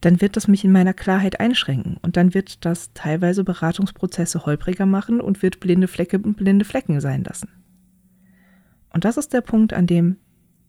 Dann 0.00 0.20
wird 0.20 0.36
das 0.36 0.48
mich 0.48 0.64
in 0.64 0.72
meiner 0.72 0.92
Klarheit 0.92 1.40
einschränken 1.40 1.96
und 2.02 2.16
dann 2.16 2.34
wird 2.34 2.64
das 2.64 2.92
teilweise 2.92 3.42
Beratungsprozesse 3.42 4.44
holpriger 4.44 4.84
machen 4.84 5.20
und 5.20 5.42
wird 5.42 5.60
blinde 5.60 5.88
Flecke 5.88 6.18
blinde 6.18 6.64
Flecken 6.64 7.00
sein 7.00 7.24
lassen. 7.24 7.48
Und 8.94 9.04
das 9.04 9.16
ist 9.16 9.32
der 9.32 9.40
Punkt, 9.40 9.74
an 9.74 9.88
dem 9.88 10.16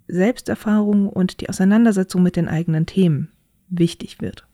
Selbsterfahrung 0.08 1.08
und 1.08 1.42
die 1.42 1.50
Auseinandersetzung 1.50 2.24
mit 2.24 2.36
den 2.36 2.48
eigenen 2.48 2.88
Themen 2.88 3.32
wichtig 3.70 4.20
wird. 4.20 4.48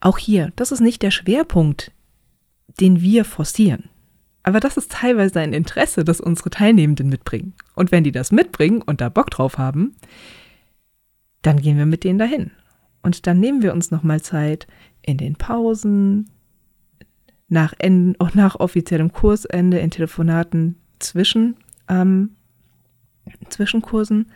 Auch 0.00 0.16
hier, 0.16 0.50
das 0.56 0.72
ist 0.72 0.80
nicht 0.80 1.02
der 1.02 1.10
Schwerpunkt, 1.10 1.92
den 2.80 3.02
wir 3.02 3.26
forcieren. 3.26 3.90
Aber 4.42 4.58
das 4.58 4.78
ist 4.78 4.90
teilweise 4.90 5.40
ein 5.40 5.52
Interesse, 5.52 6.02
das 6.02 6.20
unsere 6.20 6.48
Teilnehmenden 6.48 7.10
mitbringen. 7.10 7.52
Und 7.74 7.92
wenn 7.92 8.04
die 8.04 8.12
das 8.12 8.32
mitbringen 8.32 8.80
und 8.80 9.02
da 9.02 9.10
Bock 9.10 9.30
drauf 9.30 9.58
haben, 9.58 9.94
dann 11.42 11.60
gehen 11.60 11.76
wir 11.76 11.86
mit 11.86 12.04
denen 12.04 12.18
dahin. 12.18 12.52
Und 13.02 13.26
dann 13.26 13.38
nehmen 13.38 13.62
wir 13.62 13.74
uns 13.74 13.90
nochmal 13.90 14.22
Zeit 14.22 14.66
in 15.02 15.18
den 15.18 15.36
Pausen, 15.36 16.30
nach, 17.48 17.74
Ende, 17.78 18.18
auch 18.18 18.32
nach 18.34 18.58
offiziellem 18.58 19.12
Kursende, 19.12 19.78
in 19.78 19.90
Telefonaten 19.90 20.76
zwischen 20.98 21.56
ähm, 21.88 22.36
Zwischenkursen, 23.48 24.30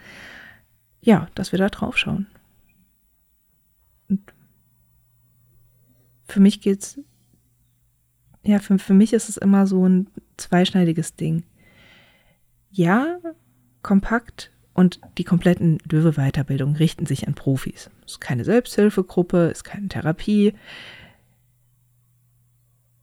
ja, 1.00 1.28
dass 1.34 1.52
wir 1.52 1.58
da 1.58 1.68
drauf 1.68 1.98
schauen. 1.98 2.26
Und 4.08 4.20
für 6.28 6.40
mich 6.40 6.60
geht's, 6.60 7.00
ja, 8.42 8.58
für, 8.58 8.78
für 8.78 8.94
mich 8.94 9.12
ist 9.12 9.28
es 9.28 9.36
immer 9.36 9.66
so 9.66 9.86
ein 9.86 10.08
zweischneidiges 10.36 11.16
Ding. 11.16 11.44
Ja, 12.70 13.18
kompakt 13.82 14.50
und 14.74 15.00
die 15.18 15.24
kompletten 15.24 15.78
Löwe-Weiterbildungen 15.90 16.76
richten 16.76 17.06
sich 17.06 17.26
an 17.26 17.34
Profis. 17.34 17.90
Ist 18.06 18.20
keine 18.20 18.44
Selbsthilfegruppe, 18.44 19.48
ist 19.48 19.64
keine 19.64 19.88
Therapie, 19.88 20.54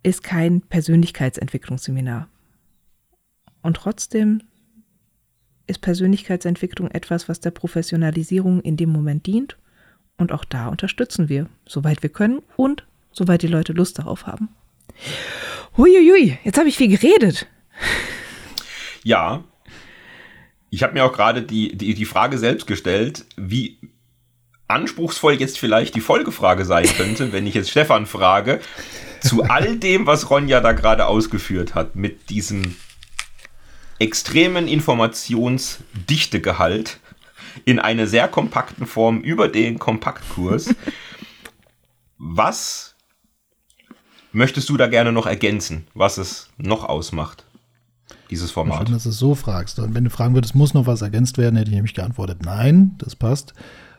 ist 0.02 0.24
kein 0.24 0.62
Persönlichkeitsentwicklungsseminar. 0.62 2.28
Und 3.62 3.78
trotzdem 3.78 4.42
ist 5.68 5.82
Persönlichkeitsentwicklung 5.82 6.90
etwas, 6.92 7.30
was 7.30 7.40
der 7.40 7.52
Professionalisierung 7.52 8.62
in 8.62 8.78
dem 8.78 8.90
Moment 8.90 9.26
dient. 9.28 9.58
Und 10.18 10.32
auch 10.32 10.44
da 10.44 10.68
unterstützen 10.68 11.30
wir, 11.30 11.48
soweit 11.66 12.04
wir 12.04 12.10
können 12.10 12.42
und 12.56 12.86
soweit 13.12 13.42
die 13.42 13.48
Leute 13.48 13.74
Lust 13.74 14.00
darauf 14.00 14.28
haben. 14.28 14.50
Huiuiui, 15.78 16.38
jetzt 16.44 16.58
habe 16.58 16.68
ich 16.68 16.78
viel 16.78 16.90
geredet. 16.90 17.48
Ja. 19.04 19.44
Ich 20.72 20.84
habe 20.84 20.94
mir 20.94 21.06
auch 21.06 21.14
gerade 21.14 21.42
die, 21.42 21.76
die, 21.76 21.94
die 21.94 22.06
Frage 22.06 22.38
selbst 22.38 22.68
gestellt, 22.68 23.26
wie 23.38 23.80
anspruchsvoll 24.68 25.34
jetzt 25.34 25.58
vielleicht 25.58 25.96
die 25.96 26.02
Folgefrage 26.02 26.66
sein 26.66 26.86
könnte, 26.86 27.32
wenn 27.32 27.48
ich 27.48 27.56
jetzt 27.56 27.72
Stefan 27.72 28.06
frage, 28.06 28.60
zu 29.22 29.44
all 29.44 29.78
dem, 29.78 30.06
was 30.06 30.30
Ronja 30.30 30.62
da 30.62 30.74
gerade 30.74 31.08
ausgeführt 31.08 31.76
hat, 31.76 31.96
mit 31.96 32.30
diesem 32.30 32.76
extremen 34.00 34.68
Informationsdichtegehalt 34.68 37.00
in 37.66 37.80
einer 37.80 38.08
sehr 38.08 38.28
kompakten 38.28 38.88
Form 38.88 39.22
über 39.22 39.48
den 39.48 39.80
Kompaktkurs. 39.80 40.76
Was 42.18 42.96
möchtest 44.32 44.70
du 44.70 44.78
da 44.78 44.88
gerne 44.88 45.12
noch 45.12 45.26
ergänzen, 45.26 45.88
was 45.94 46.18
es 46.18 46.50
noch 46.58 46.86
ausmacht, 46.86 47.46
dieses 48.30 48.52
Format? 48.52 48.88
Schön, 48.88 48.94
dass 48.94 49.04
du 49.04 49.10
es 49.10 49.18
so 49.18 49.36
fragst. 49.36 49.80
Und 49.80 49.94
wenn 49.96 50.06
du 50.06 50.10
fragen 50.10 50.34
würdest, 50.34 50.56
muss 50.56 50.74
noch 50.74 50.88
was 50.88 51.02
ergänzt 51.02 51.38
werden, 51.38 51.58
hätte 51.58 51.70
ich 51.70 51.76
nämlich 51.76 51.94
geantwortet, 51.94 52.40
nein, 52.44 52.96
das 52.98 53.16
passt. 53.16 53.54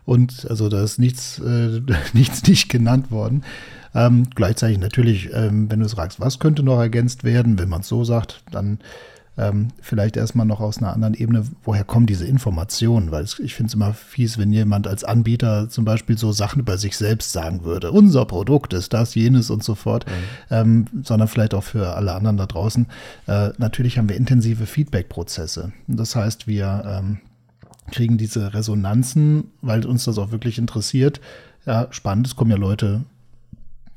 Und 0.04 0.46
also 0.48 0.68
da 0.68 0.82
ist 0.82 0.98
nichts, 0.98 1.38
äh, 1.38 1.80
nichts 2.12 2.46
nicht 2.46 2.68
genannt 2.68 3.10
worden. 3.10 3.44
Ähm, 3.94 4.28
gleichzeitig 4.34 4.78
natürlich, 4.78 5.30
ähm, 5.32 5.70
wenn 5.70 5.80
du 5.80 5.88
fragst, 5.88 6.20
was 6.20 6.38
könnte 6.38 6.62
noch 6.62 6.78
ergänzt 6.78 7.24
werden, 7.24 7.58
wenn 7.58 7.68
man 7.68 7.80
es 7.80 7.88
so 7.88 8.04
sagt, 8.04 8.42
dann 8.50 8.78
ähm, 9.40 9.68
vielleicht 9.80 10.16
erstmal 10.16 10.44
noch 10.44 10.60
aus 10.60 10.78
einer 10.78 10.92
anderen 10.92 11.14
Ebene, 11.14 11.44
woher 11.64 11.84
kommen 11.84 12.06
diese 12.06 12.26
Informationen? 12.26 13.10
Weil 13.10 13.24
ich 13.24 13.54
finde 13.54 13.68
es 13.68 13.74
immer 13.74 13.94
fies, 13.94 14.36
wenn 14.36 14.52
jemand 14.52 14.86
als 14.86 15.02
Anbieter 15.02 15.68
zum 15.70 15.84
Beispiel 15.84 16.18
so 16.18 16.30
Sachen 16.30 16.60
über 16.60 16.76
sich 16.76 16.96
selbst 16.96 17.32
sagen 17.32 17.64
würde. 17.64 17.90
Unser 17.90 18.26
Produkt 18.26 18.74
ist 18.74 18.92
das, 18.92 19.14
jenes 19.14 19.50
und 19.50 19.64
so 19.64 19.74
fort, 19.74 20.04
mhm. 20.06 20.54
ähm, 20.54 20.86
sondern 21.02 21.28
vielleicht 21.28 21.54
auch 21.54 21.64
für 21.64 21.96
alle 21.96 22.12
anderen 22.12 22.36
da 22.36 22.46
draußen. 22.46 22.86
Äh, 23.26 23.50
natürlich 23.56 23.96
haben 23.96 24.08
wir 24.08 24.16
intensive 24.16 24.66
Feedback-Prozesse. 24.66 25.72
Das 25.86 26.14
heißt, 26.14 26.46
wir 26.46 26.82
ähm, 26.86 27.18
kriegen 27.90 28.18
diese 28.18 28.52
Resonanzen, 28.52 29.44
weil 29.62 29.86
uns 29.86 30.04
das 30.04 30.18
auch 30.18 30.32
wirklich 30.32 30.58
interessiert. 30.58 31.20
Ja, 31.66 31.88
spannend, 31.90 32.26
es 32.26 32.36
kommen 32.36 32.50
ja 32.50 32.56
Leute 32.56 33.02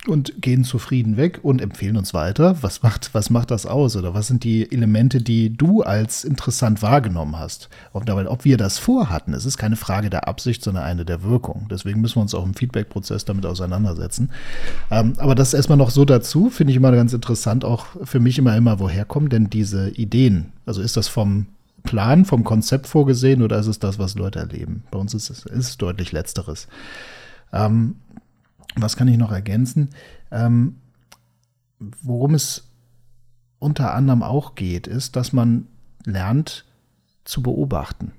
und 0.08 0.42
gehen 0.42 0.64
zufrieden 0.64 1.16
weg 1.16 1.40
und 1.44 1.62
empfehlen 1.62 1.96
uns 1.96 2.14
weiter. 2.14 2.58
Was 2.62 2.84
macht, 2.84 3.14
was 3.14 3.30
macht 3.30 3.52
das 3.52 3.66
aus? 3.66 3.96
Oder 3.96 4.14
was 4.14 4.28
sind 4.28 4.44
die 4.44 4.70
Elemente, 4.70 5.22
die 5.22 5.56
du 5.56 5.82
als 5.82 6.24
interessant 6.26 6.82
wahrgenommen 6.82 7.40
hast? 7.40 7.70
Ob, 7.94 8.10
ob 8.10 8.46
wir 8.46 8.58
das 8.58 8.80
vorhatten, 8.80 9.34
es 9.34 9.46
ist 9.46 9.58
keine 9.58 9.78
Frage 9.78 10.10
der 10.10 10.28
Absicht, 10.28 10.64
sondern 10.64 10.84
eine 10.84 11.06
der 11.06 11.24
Wirkung. 11.24 11.68
Deswegen 11.72 12.02
müssen 12.02 12.18
wir 12.18 12.22
uns 12.22 12.36
auch 12.36 12.46
im 12.46 12.54
Feedback-Prozess 12.54 13.24
damit 13.26 13.46
auseinandersetzen. 13.46 14.32
Ähm, 14.92 15.14
aber 15.18 15.36
das 15.36 15.54
erstmal 15.54 15.78
noch 15.78 15.90
so 15.90 16.04
dazu, 16.04 16.50
finde 16.50 16.72
ich 16.72 16.78
immer 16.78 16.92
ganz 16.92 17.14
interessant, 17.14 17.64
auch 17.64 17.86
für 18.04 18.20
mich 18.20 18.38
immer, 18.38 18.56
immer, 18.58 18.80
woher 18.80 19.06
kommen 19.06 19.30
denn 19.30 19.50
diese 19.50 19.90
Ideen? 19.92 20.52
Also 20.66 20.82
ist 20.82 20.98
das 20.98 21.08
vom 21.08 21.48
Plan, 21.84 22.26
vom 22.26 22.44
Konzept 22.44 22.88
vorgesehen 22.88 23.42
oder 23.42 23.60
ist 23.60 23.68
es 23.68 23.80
das, 23.80 24.00
was 24.00 24.16
Leute 24.16 24.40
erleben? 24.40 24.84
Bei 24.92 25.00
uns 25.00 25.14
ist 25.14 25.30
es 25.30 25.46
ist 25.46 25.82
deutlich 25.82 26.12
Letzteres. 26.12 26.68
Ähm, 27.52 27.96
was 28.76 28.96
kann 28.98 29.08
ich 29.08 29.18
noch 29.18 29.32
ergänzen? 29.32 29.90
Ähm, 30.32 30.78
worum 32.02 32.34
es 32.34 32.70
unter 33.60 33.94
anderem 33.94 34.24
auch 34.24 34.56
geht, 34.56 34.88
ist, 34.88 35.16
dass 35.16 35.34
man 35.34 35.68
lernt 36.06 36.66
zu 37.24 37.42
beobachten. 37.42 38.12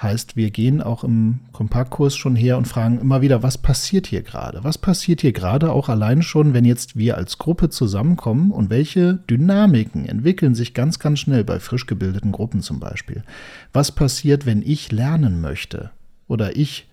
Heißt, 0.00 0.36
wir 0.36 0.50
gehen 0.50 0.80
auch 0.80 1.02
im 1.02 1.40
Kompaktkurs 1.52 2.14
schon 2.14 2.36
her 2.36 2.56
und 2.56 2.68
fragen 2.68 3.00
immer 3.00 3.20
wieder, 3.20 3.42
was 3.42 3.58
passiert 3.58 4.06
hier 4.06 4.22
gerade? 4.22 4.62
Was 4.62 4.78
passiert 4.78 5.22
hier 5.22 5.32
gerade 5.32 5.72
auch 5.72 5.88
allein 5.88 6.22
schon, 6.22 6.54
wenn 6.54 6.64
jetzt 6.64 6.96
wir 6.96 7.16
als 7.16 7.38
Gruppe 7.38 7.68
zusammenkommen 7.68 8.52
und 8.52 8.70
welche 8.70 9.14
Dynamiken 9.14 10.06
entwickeln 10.06 10.54
sich 10.54 10.72
ganz, 10.72 11.00
ganz 11.00 11.18
schnell 11.18 11.42
bei 11.42 11.58
frisch 11.58 11.86
gebildeten 11.86 12.30
Gruppen 12.30 12.60
zum 12.60 12.78
Beispiel? 12.78 13.24
Was 13.72 13.90
passiert, 13.90 14.46
wenn 14.46 14.62
ich 14.62 14.92
lernen 14.92 15.40
möchte 15.40 15.90
oder 16.28 16.56
ich 16.56 16.87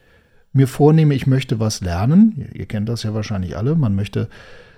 mir 0.55 0.67
vornehme, 0.67 1.13
ich 1.13 1.27
möchte 1.27 1.59
was 1.59 1.81
lernen, 1.81 2.49
ihr 2.53 2.65
kennt 2.65 2.89
das 2.89 3.03
ja 3.03 3.13
wahrscheinlich 3.13 3.57
alle, 3.57 3.75
man 3.75 3.95
möchte, 3.95 4.29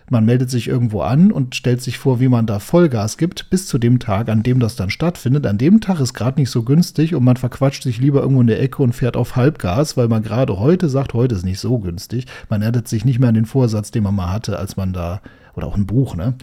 man 0.10 0.26
meldet 0.26 0.50
sich 0.50 0.68
irgendwo 0.68 1.02
an 1.02 1.32
und 1.32 1.56
stellt 1.56 1.82
sich 1.82 1.98
vor, 1.98 2.20
wie 2.20 2.30
man 2.30 2.46
da 2.46 2.60
Vollgas 2.60 3.18
gibt, 3.18 3.50
bis 3.50 3.68
zu 3.68 3.78
dem 3.78 4.00
Tag, 4.00 4.30
an 4.30 4.42
dem 4.42 4.60
das 4.60 4.78
dann 4.78 4.90
stattfindet. 4.90 5.46
An 5.46 5.58
dem 5.58 5.82
Tag 5.82 6.00
ist 6.00 6.14
gerade 6.14 6.40
nicht 6.40 6.50
so 6.50 6.64
günstig 6.64 7.14
und 7.14 7.24
man 7.24 7.36
verquatscht 7.36 7.84
sich 7.84 8.00
lieber 8.00 8.22
irgendwo 8.22 8.42
in 8.42 8.48
der 8.48 8.62
Ecke 8.62 8.82
und 8.82 8.94
fährt 8.94 9.18
auf 9.18 9.36
Halbgas, 9.36 9.98
weil 9.98 10.08
man 10.08 10.24
gerade 10.24 10.60
heute 10.60 10.88
sagt, 10.88 11.14
heute 11.14 11.36
ist 11.36 11.44
nicht 11.44 11.60
so 11.60 11.80
günstig. 11.80 12.26
Man 12.50 12.62
erinnert 12.62 12.88
sich 12.88 13.04
nicht 13.04 13.20
mehr 13.20 13.30
an 13.30 13.36
den 13.36 13.46
Vorsatz, 13.46 13.92
den 13.92 14.04
man 14.04 14.16
mal 14.16 14.32
hatte, 14.32 14.58
als 14.58 14.78
man 14.78 14.94
da, 14.94 15.22
oder 15.56 15.68
auch 15.68 15.76
ein 15.76 15.88
Buch, 15.88 16.16
ne? 16.16 16.36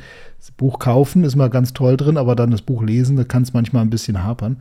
Das 0.45 0.51
Buch 0.51 0.79
kaufen 0.79 1.25
ist 1.25 1.37
mal 1.37 1.49
ganz 1.49 1.73
toll 1.73 1.97
drin, 1.97 2.19
aber 2.19 2.37
dann 2.37 2.51
das 2.51 2.61
Buch 2.61 2.83
lesen, 2.83 3.17
da 3.17 3.25
kann 3.25 3.45
es 3.45 3.55
manchmal 3.55 3.81
ein 3.81 3.89
bisschen 3.89 4.23
hapern. 4.23 4.59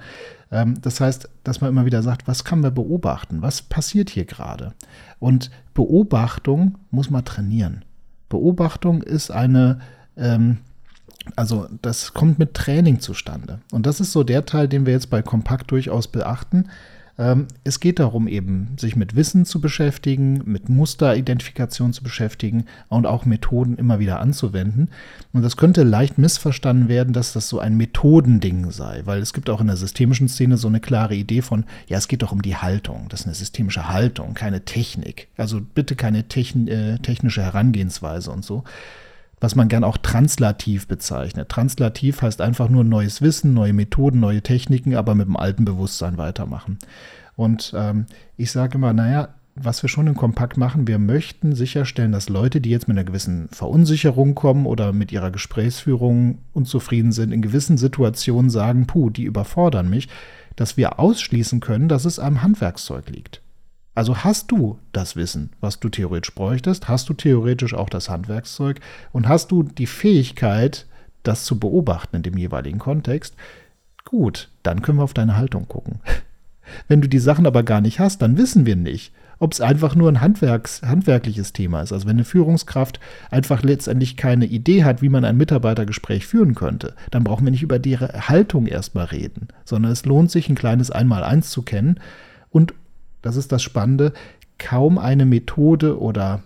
Ähm, 0.49 0.81
das 0.81 1.01
heißt, 1.01 1.27
dass 1.43 1.59
man 1.59 1.71
immer 1.71 1.85
wieder 1.85 2.01
sagt, 2.01 2.25
was 2.25 2.45
kann 2.45 2.61
man 2.61 2.73
beobachten? 2.73 3.41
Was 3.41 3.61
passiert 3.61 4.09
hier 4.09 4.23
gerade? 4.23 4.71
Und 5.19 5.51
Beobachtung 5.73 6.77
muss 6.89 7.09
man 7.09 7.25
trainieren. 7.25 7.83
Beobachtung 8.29 9.01
ist 9.03 9.29
eine, 9.29 9.79
ähm, 10.15 10.59
also 11.35 11.67
das 11.81 12.13
kommt 12.13 12.39
mit 12.39 12.53
Training 12.53 13.01
zustande. 13.01 13.59
Und 13.73 13.85
das 13.85 13.99
ist 13.99 14.13
so 14.13 14.23
der 14.23 14.45
Teil, 14.45 14.69
den 14.69 14.85
wir 14.85 14.93
jetzt 14.93 15.09
bei 15.09 15.21
Kompakt 15.21 15.69
durchaus 15.69 16.07
beachten. 16.07 16.69
Ähm, 17.17 17.47
es 17.63 17.79
geht 17.79 17.99
darum, 17.99 18.27
eben 18.27 18.75
sich 18.77 18.95
mit 18.95 19.15
Wissen 19.15 19.45
zu 19.45 19.61
beschäftigen, 19.61 20.41
mit 20.45 20.69
Musteridentifikation 20.69 21.93
zu 21.93 22.03
beschäftigen 22.03 22.65
und 22.89 23.05
auch 23.05 23.25
Methoden 23.25 23.77
immer 23.77 23.99
wieder 23.99 24.19
anzuwenden. 24.19 24.89
Und 25.31 25.43
das 25.43 25.57
könnte 25.57 25.83
leicht 25.83 26.17
missverstanden 26.17 26.89
werden, 26.89 27.13
dass 27.13 27.33
das 27.33 27.49
so 27.49 27.59
ein 27.59 27.77
Methodending 27.77 28.71
sei, 28.71 29.01
weil 29.05 29.21
es 29.21 29.33
gibt 29.33 29.49
auch 29.49 29.61
in 29.61 29.67
der 29.67 29.77
systemischen 29.77 30.27
Szene 30.27 30.57
so 30.57 30.67
eine 30.67 30.79
klare 30.79 31.15
Idee 31.15 31.41
von, 31.41 31.65
ja, 31.87 31.97
es 31.97 32.07
geht 32.07 32.23
doch 32.23 32.31
um 32.31 32.41
die 32.41 32.55
Haltung. 32.55 33.05
Das 33.09 33.21
ist 33.21 33.25
eine 33.27 33.35
systemische 33.35 33.89
Haltung, 33.89 34.33
keine 34.33 34.65
Technik. 34.65 35.27
Also 35.37 35.61
bitte 35.61 35.95
keine 35.95 36.27
techn 36.27 36.67
äh, 36.67 36.97
technische 36.99 37.43
Herangehensweise 37.43 38.31
und 38.31 38.43
so 38.43 38.63
was 39.43 39.55
man 39.55 39.67
gern 39.67 39.83
auch 39.83 39.97
translativ 39.97 40.87
bezeichnet. 40.87 41.49
Translativ 41.49 42.21
heißt 42.21 42.39
einfach 42.39 42.69
nur 42.69 42.85
neues 42.85 43.21
Wissen, 43.21 43.53
neue 43.53 43.73
Methoden, 43.73 44.21
neue 44.21 44.41
Techniken, 44.41 44.95
aber 44.95 45.15
mit 45.15 45.27
dem 45.27 45.35
alten 45.35 45.65
Bewusstsein 45.65 46.17
weitermachen. 46.17 46.79
Und 47.35 47.73
ähm, 47.75 48.05
ich 48.37 48.51
sage 48.51 48.77
immer, 48.77 48.93
naja, 48.93 49.35
was 49.55 49.83
wir 49.83 49.89
schon 49.89 50.07
im 50.07 50.15
Kompakt 50.15 50.55
machen, 50.55 50.87
wir 50.87 50.97
möchten 50.97 51.55
sicherstellen, 51.55 52.13
dass 52.13 52.29
Leute, 52.29 52.61
die 52.61 52.69
jetzt 52.69 52.87
mit 52.87 52.97
einer 52.97 53.03
gewissen 53.03 53.49
Verunsicherung 53.51 54.33
kommen 54.33 54.65
oder 54.65 54.93
mit 54.93 55.11
ihrer 55.11 55.29
Gesprächsführung 55.29 56.37
unzufrieden 56.53 57.11
sind, 57.11 57.33
in 57.33 57.41
gewissen 57.41 57.77
Situationen 57.77 58.49
sagen, 58.49 58.87
puh, 58.87 59.09
die 59.09 59.23
überfordern 59.23 59.89
mich, 59.89 60.07
dass 60.55 60.77
wir 60.77 60.99
ausschließen 60.99 61.59
können, 61.59 61.89
dass 61.89 62.05
es 62.05 62.17
am 62.17 62.43
Handwerkszeug 62.43 63.09
liegt. 63.09 63.42
Also 63.95 64.23
hast 64.23 64.51
du 64.51 64.79
das 64.91 65.15
Wissen, 65.15 65.51
was 65.61 65.79
du 65.79 65.89
theoretisch 65.89 66.33
bräuchtest, 66.33 66.87
hast 66.87 67.09
du 67.09 67.13
theoretisch 67.13 67.73
auch 67.73 67.89
das 67.89 68.09
Handwerkszeug 68.09 68.79
und 69.11 69.27
hast 69.27 69.51
du 69.51 69.63
die 69.63 69.87
Fähigkeit, 69.87 70.87
das 71.21 71.45
zu 71.45 71.59
beobachten 71.59 72.17
in 72.17 72.23
dem 72.23 72.37
jeweiligen 72.37 72.79
Kontext, 72.79 73.35
gut, 74.03 74.49
dann 74.63 74.81
können 74.81 74.97
wir 74.97 75.03
auf 75.03 75.13
deine 75.13 75.37
Haltung 75.37 75.67
gucken. 75.67 75.99
Wenn 76.87 77.01
du 77.01 77.09
die 77.09 77.19
Sachen 77.19 77.45
aber 77.45 77.63
gar 77.63 77.81
nicht 77.81 77.99
hast, 77.99 78.21
dann 78.21 78.37
wissen 78.37 78.65
wir 78.65 78.75
nicht, 78.75 79.13
ob 79.37 79.51
es 79.51 79.61
einfach 79.61 79.95
nur 79.95 80.09
ein 80.09 80.21
Handwerks, 80.21 80.81
handwerkliches 80.81 81.51
Thema 81.51 81.81
ist. 81.81 81.91
Also 81.91 82.07
wenn 82.07 82.15
eine 82.15 82.23
Führungskraft 82.23 83.01
einfach 83.29 83.61
letztendlich 83.61 84.15
keine 84.15 84.45
Idee 84.45 84.85
hat, 84.85 85.01
wie 85.01 85.09
man 85.09 85.25
ein 85.25 85.35
Mitarbeitergespräch 85.35 86.25
führen 86.25 86.55
könnte, 86.55 86.95
dann 87.11 87.25
brauchen 87.25 87.45
wir 87.45 87.51
nicht 87.51 87.63
über 87.63 87.79
die 87.79 87.97
Haltung 87.97 88.65
erstmal 88.65 89.05
reden, 89.05 89.49
sondern 89.65 89.91
es 89.91 90.05
lohnt 90.05 90.31
sich, 90.31 90.47
ein 90.47 90.55
kleines 90.55 90.91
Einmaleins 90.91 91.49
zu 91.49 91.61
kennen 91.61 91.99
und 92.49 92.73
das 93.23 93.35
ist 93.35 93.51
das 93.51 93.63
Spannende, 93.63 94.13
kaum 94.59 94.99
eine 94.99 95.25
Methode 95.25 95.99
oder 95.99 96.43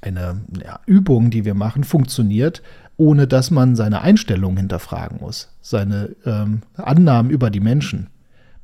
eine 0.00 0.40
ja, 0.64 0.80
Übung, 0.86 1.30
die 1.30 1.44
wir 1.44 1.54
machen, 1.54 1.84
funktioniert, 1.84 2.62
ohne 2.96 3.26
dass 3.26 3.50
man 3.50 3.76
seine 3.76 4.00
Einstellung 4.00 4.56
hinterfragen 4.56 5.18
muss, 5.20 5.54
seine 5.60 6.16
ähm, 6.24 6.62
Annahmen 6.76 7.30
über 7.30 7.50
die 7.50 7.60
Menschen. 7.60 8.08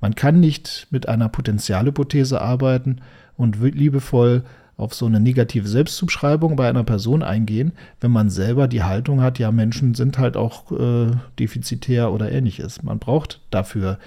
Man 0.00 0.14
kann 0.14 0.41
nicht 0.41 0.87
mit 0.91 1.09
einer 1.09 1.29
Potenzialhypothese 1.29 2.41
arbeiten 2.41 3.00
und 3.37 3.61
liebevoll 3.61 4.45
auf 4.76 4.93
so 4.93 5.07
eine 5.07 5.21
negative 5.21 5.69
Selbstzuschreibung 5.69 6.57
bei 6.57 6.69
einer 6.69 6.83
Person 6.83 7.23
eingehen, 7.23 7.73
wenn 8.00 8.11
man 8.11 8.29
selber 8.29 8.67
die 8.67 8.83
Haltung 8.83 9.21
hat, 9.21 9.38
ja, 9.38 9.53
Menschen 9.53 9.95
sind 9.95 10.19
halt 10.19 10.37
auch 10.37 10.73
äh, 10.73 11.12
defizitär 11.38 12.12
oder 12.12 12.31
ähnliches. 12.33 12.83
Man 12.83 12.99
braucht 12.99 13.41
dafür 13.50 13.99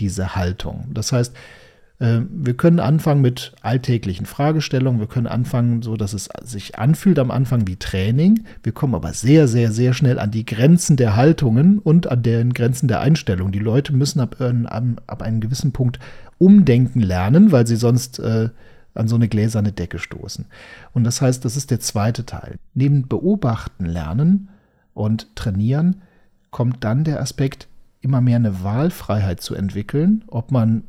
diese 0.00 0.34
Haltung. 0.34 0.88
Das 0.92 1.12
heißt, 1.12 1.34
wir 1.98 2.54
können 2.54 2.78
anfangen 2.78 3.22
mit 3.22 3.54
alltäglichen 3.62 4.26
Fragestellungen. 4.26 5.00
Wir 5.00 5.06
können 5.06 5.26
anfangen, 5.26 5.80
so 5.80 5.96
dass 5.96 6.12
es 6.12 6.28
sich 6.42 6.78
anfühlt 6.78 7.18
am 7.18 7.30
Anfang 7.30 7.66
wie 7.66 7.76
Training. 7.76 8.44
Wir 8.62 8.72
kommen 8.72 8.94
aber 8.94 9.14
sehr, 9.14 9.48
sehr, 9.48 9.72
sehr 9.72 9.94
schnell 9.94 10.18
an 10.18 10.30
die 10.30 10.44
Grenzen 10.44 10.98
der 10.98 11.16
Haltungen 11.16 11.78
und 11.78 12.06
an 12.10 12.22
den 12.22 12.52
Grenzen 12.52 12.86
der 12.86 13.00
Einstellung. 13.00 13.50
Die 13.50 13.60
Leute 13.60 13.94
müssen 13.94 14.20
ab, 14.20 14.36
äh, 14.40 14.52
ab 14.68 15.22
einem 15.22 15.40
gewissen 15.40 15.72
Punkt 15.72 15.98
umdenken 16.36 17.00
lernen, 17.00 17.50
weil 17.50 17.66
sie 17.66 17.76
sonst 17.76 18.18
äh, 18.18 18.50
an 18.92 19.08
so 19.08 19.14
eine 19.14 19.28
gläserne 19.28 19.72
Decke 19.72 19.98
stoßen. 19.98 20.44
Und 20.92 21.04
das 21.04 21.22
heißt, 21.22 21.46
das 21.46 21.56
ist 21.56 21.70
der 21.70 21.80
zweite 21.80 22.26
Teil. 22.26 22.56
Neben 22.74 23.08
Beobachten 23.08 23.86
lernen 23.86 24.50
und 24.92 25.34
trainieren 25.34 26.02
kommt 26.50 26.84
dann 26.84 27.04
der 27.04 27.22
Aspekt, 27.22 27.68
immer 28.02 28.20
mehr 28.20 28.36
eine 28.36 28.62
Wahlfreiheit 28.62 29.40
zu 29.40 29.54
entwickeln, 29.54 30.24
ob 30.28 30.52
man 30.52 30.84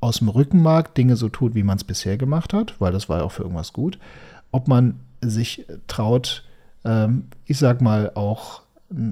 aus 0.00 0.18
dem 0.18 0.28
Rückenmark 0.28 0.94
Dinge 0.94 1.16
so 1.16 1.28
tut, 1.28 1.54
wie 1.54 1.62
man 1.62 1.76
es 1.76 1.84
bisher 1.84 2.16
gemacht 2.16 2.52
hat, 2.52 2.74
weil 2.78 2.92
das 2.92 3.08
war 3.08 3.18
ja 3.18 3.24
auch 3.24 3.32
für 3.32 3.42
irgendwas 3.42 3.72
gut. 3.72 3.98
Ob 4.52 4.68
man 4.68 5.00
sich 5.20 5.66
traut, 5.88 6.44
ähm, 6.84 7.24
ich 7.46 7.58
sag 7.58 7.80
mal, 7.80 8.12
auch 8.14 8.62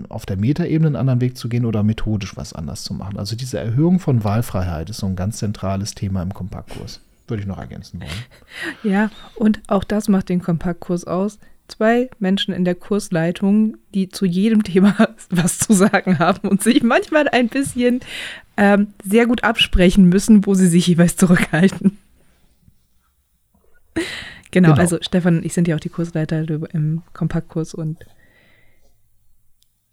auf 0.08 0.24
der 0.24 0.38
Metaebene 0.38 0.86
einen 0.86 0.96
anderen 0.96 1.20
Weg 1.20 1.36
zu 1.36 1.48
gehen 1.48 1.66
oder 1.66 1.82
methodisch 1.82 2.36
was 2.36 2.52
anders 2.52 2.82
zu 2.82 2.94
machen. 2.94 3.18
Also 3.18 3.36
diese 3.36 3.58
Erhöhung 3.58 3.98
von 4.00 4.24
Wahlfreiheit 4.24 4.88
ist 4.88 4.98
so 4.98 5.06
ein 5.06 5.16
ganz 5.16 5.38
zentrales 5.38 5.94
Thema 5.94 6.22
im 6.22 6.32
Kompaktkurs. 6.32 7.00
Würde 7.28 7.42
ich 7.42 7.46
noch 7.46 7.58
ergänzen 7.58 8.00
wollen. 8.00 8.10
Ja, 8.82 9.10
und 9.34 9.60
auch 9.66 9.84
das 9.84 10.08
macht 10.08 10.28
den 10.28 10.40
Kompaktkurs 10.40 11.04
aus. 11.04 11.38
Zwei 11.68 12.08
Menschen 12.18 12.54
in 12.54 12.64
der 12.64 12.74
Kursleitung, 12.74 13.76
die 13.94 14.08
zu 14.08 14.24
jedem 14.24 14.62
Thema 14.62 14.94
was 15.30 15.58
zu 15.58 15.72
sagen 15.72 16.18
haben 16.18 16.48
und 16.48 16.62
sich 16.62 16.82
manchmal 16.82 17.28
ein 17.28 17.48
bisschen 17.48 18.00
ähm, 18.56 18.88
sehr 19.04 19.26
gut 19.26 19.44
absprechen 19.44 20.08
müssen, 20.08 20.46
wo 20.46 20.54
sie 20.54 20.68
sich 20.68 20.86
jeweils 20.86 21.16
zurückhalten. 21.16 21.98
Genau, 24.52 24.70
genau, 24.70 24.80
also 24.80 24.98
Stefan 25.02 25.38
und 25.38 25.44
ich 25.44 25.52
sind 25.52 25.68
ja 25.68 25.74
auch 25.74 25.80
die 25.80 25.90
Kursleiter 25.90 26.48
im 26.72 27.02
Kompaktkurs 27.12 27.74
und 27.74 28.06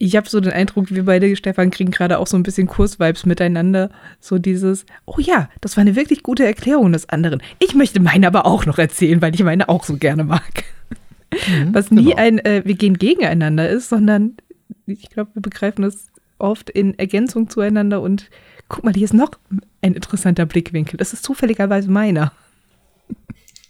ich 0.05 0.17
habe 0.17 0.27
so 0.27 0.41
den 0.41 0.51
Eindruck, 0.51 0.91
wir 0.91 1.05
beide, 1.05 1.33
Stefan, 1.35 1.71
kriegen 1.71 1.91
gerade 1.91 2.19
auch 2.19 2.27
so 2.27 2.35
ein 2.35 2.43
bisschen 2.43 2.67
Kursvibes 2.67 3.25
miteinander. 3.25 3.89
So 4.19 4.37
dieses, 4.37 4.85
oh 5.05 5.19
ja, 5.19 5.49
das 5.61 5.77
war 5.77 5.81
eine 5.81 5.95
wirklich 5.95 6.23
gute 6.23 6.45
Erklärung 6.45 6.91
des 6.91 7.07
anderen. 7.07 7.41
Ich 7.59 7.73
möchte 7.73 8.01
meine 8.01 8.27
aber 8.27 8.45
auch 8.45 8.65
noch 8.65 8.79
erzählen, 8.79 9.21
weil 9.21 9.33
ich 9.33 9.43
meine 9.43 9.69
auch 9.69 9.85
so 9.85 9.95
gerne 9.95 10.25
mag. 10.25 10.65
Mhm, 11.47 11.73
Was 11.73 11.91
nie 11.91 12.05
genau. 12.05 12.17
ein, 12.17 12.39
äh, 12.39 12.61
wir 12.65 12.75
gehen 12.75 12.97
gegeneinander 12.97 13.69
ist, 13.69 13.89
sondern 13.89 14.37
ich 14.85 15.09
glaube, 15.09 15.31
wir 15.33 15.41
begreifen 15.41 15.83
das 15.83 16.07
oft 16.39 16.69
in 16.69 16.97
Ergänzung 16.99 17.49
zueinander 17.49 18.01
und 18.01 18.29
guck 18.67 18.83
mal, 18.83 18.93
hier 18.93 19.05
ist 19.05 19.13
noch 19.13 19.31
ein 19.81 19.93
interessanter 19.93 20.45
Blickwinkel. 20.45 20.97
Das 20.97 21.13
ist 21.13 21.23
zufälligerweise 21.23 21.89
meiner. 21.89 22.31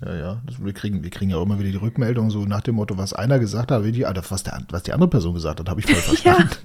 Ja, 0.02 0.16
ja. 0.16 0.42
Das, 0.46 0.64
wir, 0.64 0.74
kriegen, 0.74 1.04
wir 1.04 1.10
kriegen 1.10 1.32
ja 1.32 1.38
auch 1.38 1.46
immer 1.46 1.60
wieder 1.60 1.72
die 1.72 1.78
Rückmeldung 1.78 2.30
so 2.30 2.46
nach 2.46 2.62
dem 2.62 2.76
Motto, 2.76 2.98
was 2.98 3.14
einer 3.14 3.40
gesagt 3.40 3.72
hat, 3.72 3.84
die, 3.86 4.04
was, 4.04 4.44
der, 4.44 4.62
was 4.70 4.84
die 4.84 4.94
andere 4.94 5.10
Person 5.10 5.34
gesagt 5.34 5.60
hat, 5.60 5.70
habe 5.70 5.80
ich 5.80 5.86
voll 5.86 5.96
verstanden. 6.16 6.56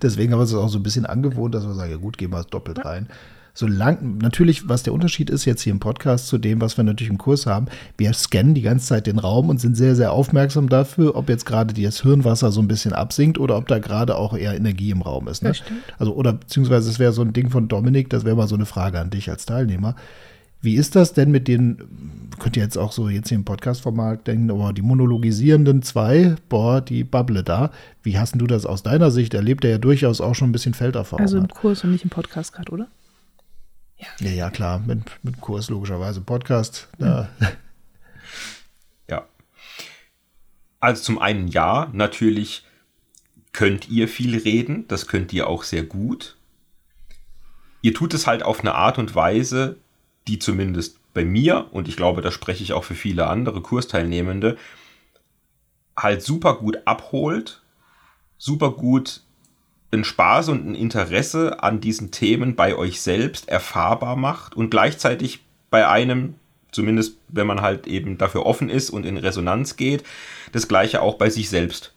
Deswegen 0.01 0.33
haben 0.33 0.39
wir 0.39 0.43
es 0.43 0.53
auch 0.53 0.69
so 0.69 0.79
ein 0.79 0.83
bisschen 0.83 1.05
angewohnt, 1.05 1.55
dass 1.55 1.65
wir 1.65 1.73
sagen, 1.73 1.91
ja 1.91 1.97
gut, 1.97 2.17
gehen 2.17 2.31
wir 2.31 2.43
doppelt 2.43 2.83
rein 2.85 3.07
solange, 3.53 3.99
natürlich, 4.19 4.67
was 4.67 4.83
der 4.83 4.93
Unterschied 4.93 5.29
ist 5.29 5.45
jetzt 5.45 5.61
hier 5.61 5.71
im 5.71 5.79
Podcast 5.79 6.27
zu 6.27 6.37
dem, 6.37 6.59
was 6.59 6.77
wir 6.77 6.83
natürlich 6.83 7.11
im 7.11 7.17
Kurs 7.17 7.45
haben, 7.45 7.67
wir 7.97 8.11
scannen 8.13 8.55
die 8.55 8.61
ganze 8.61 8.87
Zeit 8.87 9.07
den 9.07 9.19
Raum 9.19 9.49
und 9.49 9.61
sind 9.61 9.77
sehr, 9.77 9.95
sehr 9.95 10.11
aufmerksam 10.11 10.69
dafür, 10.69 11.15
ob 11.15 11.29
jetzt 11.29 11.45
gerade 11.45 11.73
das 11.73 12.01
Hirnwasser 12.01 12.51
so 12.51 12.61
ein 12.61 12.67
bisschen 12.67 12.93
absinkt 12.93 13.37
oder 13.37 13.57
ob 13.57 13.67
da 13.67 13.79
gerade 13.79 14.15
auch 14.15 14.35
eher 14.35 14.55
Energie 14.55 14.89
im 14.89 15.01
Raum 15.01 15.27
ist. 15.27 15.43
Ne? 15.43 15.53
Also, 15.99 16.13
oder 16.15 16.33
beziehungsweise 16.33 16.89
es 16.89 16.99
wäre 16.99 17.13
so 17.13 17.21
ein 17.21 17.33
Ding 17.33 17.49
von 17.49 17.67
Dominik, 17.67 18.09
das 18.09 18.25
wäre 18.25 18.35
mal 18.35 18.47
so 18.47 18.55
eine 18.55 18.65
Frage 18.65 18.99
an 18.99 19.11
dich 19.11 19.29
als 19.29 19.45
Teilnehmer. 19.45 19.95
Wie 20.63 20.75
ist 20.75 20.95
das 20.95 21.11
denn 21.11 21.29
mit 21.29 21.49
den, 21.49 21.77
könnt 22.39 22.55
ihr 22.55 22.63
jetzt 22.63 22.77
auch 22.77 22.93
so 22.93 23.09
jetzt 23.09 23.27
hier 23.27 23.35
im 23.35 23.43
Podcast-Format 23.43 24.25
denken, 24.25 24.49
oh, 24.49 24.71
die 24.71 24.81
monologisierenden 24.81 25.81
zwei, 25.81 26.37
boah, 26.47 26.79
die 26.79 27.03
Bubble 27.03 27.43
da. 27.43 27.69
Wie 28.01 28.17
hast 28.17 28.35
du 28.39 28.47
das 28.47 28.65
aus 28.65 28.81
deiner 28.81 29.11
Sicht 29.11 29.33
erlebt, 29.33 29.65
der 29.65 29.71
ja 29.71 29.77
durchaus 29.77 30.21
auch 30.21 30.35
schon 30.35 30.49
ein 30.49 30.51
bisschen 30.53 30.73
Felderfahrung 30.73 31.21
Also 31.21 31.37
im 31.37 31.49
Kurs 31.49 31.83
und 31.83 31.91
nicht 31.91 32.05
im 32.05 32.09
Podcast 32.09 32.53
gerade, 32.53 32.71
oder? 32.71 32.87
Ja, 34.19 34.29
ja, 34.31 34.49
klar, 34.49 34.79
mit, 34.79 35.03
mit 35.23 35.41
Kurs 35.41 35.69
logischerweise. 35.69 36.21
Podcast. 36.21 36.89
Da. 36.97 37.29
Ja. 39.09 39.27
Also 40.79 41.03
zum 41.03 41.19
einen 41.19 41.49
ja, 41.49 41.89
natürlich 41.91 42.65
könnt 43.51 43.89
ihr 43.89 44.07
viel 44.07 44.37
reden, 44.37 44.87
das 44.87 45.07
könnt 45.07 45.33
ihr 45.33 45.47
auch 45.47 45.63
sehr 45.63 45.83
gut. 45.83 46.37
Ihr 47.81 47.93
tut 47.93 48.13
es 48.13 48.27
halt 48.27 48.43
auf 48.43 48.61
eine 48.61 48.75
Art 48.75 48.97
und 48.97 49.13
Weise, 49.13 49.77
die 50.27 50.39
zumindest 50.39 50.99
bei 51.13 51.25
mir, 51.25 51.67
und 51.71 51.87
ich 51.87 51.97
glaube, 51.97 52.21
da 52.21 52.31
spreche 52.31 52.63
ich 52.63 52.73
auch 52.73 52.85
für 52.85 52.95
viele 52.95 53.27
andere 53.27 53.61
Kursteilnehmende, 53.61 54.57
halt 55.97 56.23
super 56.23 56.55
gut 56.55 56.77
abholt, 56.85 57.61
super 58.37 58.71
gut 58.71 59.22
einen 59.93 60.03
Spaß 60.03 60.49
und 60.49 60.67
ein 60.67 60.75
Interesse 60.75 61.63
an 61.63 61.79
diesen 61.79 62.11
Themen 62.11 62.55
bei 62.55 62.75
euch 62.75 63.01
selbst 63.01 63.47
erfahrbar 63.47 64.15
macht 64.15 64.55
und 64.55 64.69
gleichzeitig 64.69 65.39
bei 65.69 65.87
einem, 65.87 66.35
zumindest 66.71 67.17
wenn 67.29 67.47
man 67.47 67.61
halt 67.61 67.87
eben 67.87 68.17
dafür 68.17 68.45
offen 68.45 68.69
ist 68.69 68.89
und 68.89 69.05
in 69.05 69.17
Resonanz 69.17 69.75
geht, 69.75 70.03
das 70.51 70.67
gleiche 70.67 71.01
auch 71.01 71.15
bei 71.15 71.29
sich 71.29 71.49
selbst 71.49 71.93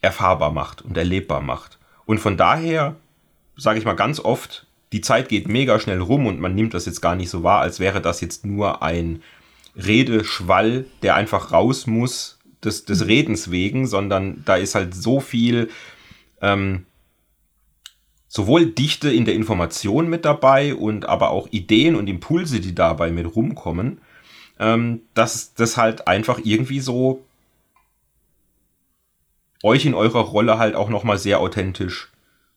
erfahrbar 0.00 0.50
macht 0.50 0.82
und 0.82 0.96
erlebbar 0.96 1.42
macht. 1.42 1.78
Und 2.06 2.18
von 2.18 2.36
daher, 2.36 2.96
sage 3.56 3.78
ich 3.78 3.84
mal 3.84 3.94
ganz 3.94 4.18
oft, 4.18 4.66
die 4.92 5.00
Zeit 5.00 5.28
geht 5.28 5.46
mega 5.46 5.78
schnell 5.78 6.00
rum 6.00 6.26
und 6.26 6.40
man 6.40 6.54
nimmt 6.54 6.74
das 6.74 6.86
jetzt 6.86 7.00
gar 7.00 7.14
nicht 7.14 7.30
so 7.30 7.42
wahr, 7.42 7.60
als 7.60 7.78
wäre 7.78 8.00
das 8.00 8.20
jetzt 8.20 8.44
nur 8.44 8.82
ein 8.82 9.22
Redeschwall, 9.76 10.86
der 11.02 11.14
einfach 11.14 11.52
raus 11.52 11.86
muss 11.86 12.38
des, 12.64 12.84
des 12.84 13.06
Redens 13.06 13.50
wegen, 13.50 13.86
sondern 13.86 14.42
da 14.44 14.56
ist 14.56 14.74
halt 14.74 14.94
so 14.94 15.20
viel 15.20 15.70
ähm, 16.40 16.86
sowohl 18.28 18.66
Dichte 18.66 19.10
in 19.10 19.24
der 19.24 19.34
Information 19.34 20.08
mit 20.08 20.24
dabei 20.24 20.74
und 20.74 21.08
aber 21.08 21.30
auch 21.30 21.48
Ideen 21.50 21.96
und 21.96 22.08
Impulse, 22.08 22.60
die 22.60 22.74
dabei 22.74 23.10
mit 23.10 23.34
rumkommen, 23.34 24.00
ähm, 24.58 25.02
dass 25.14 25.54
das 25.54 25.76
halt 25.76 26.06
einfach 26.06 26.40
irgendwie 26.44 26.80
so 26.80 27.24
euch 29.62 29.84
in 29.84 29.94
eurer 29.94 30.20
Rolle 30.20 30.58
halt 30.58 30.74
auch 30.74 30.88
nochmal 30.88 31.18
sehr 31.18 31.40
authentisch 31.40 32.10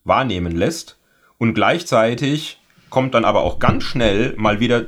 wahrnehmen 0.03 0.55
lässt. 0.55 0.97
Und 1.37 1.53
gleichzeitig 1.53 2.59
kommt 2.89 3.15
dann 3.15 3.25
aber 3.25 3.41
auch 3.41 3.59
ganz 3.59 3.83
schnell 3.83 4.35
mal 4.37 4.59
wieder 4.59 4.85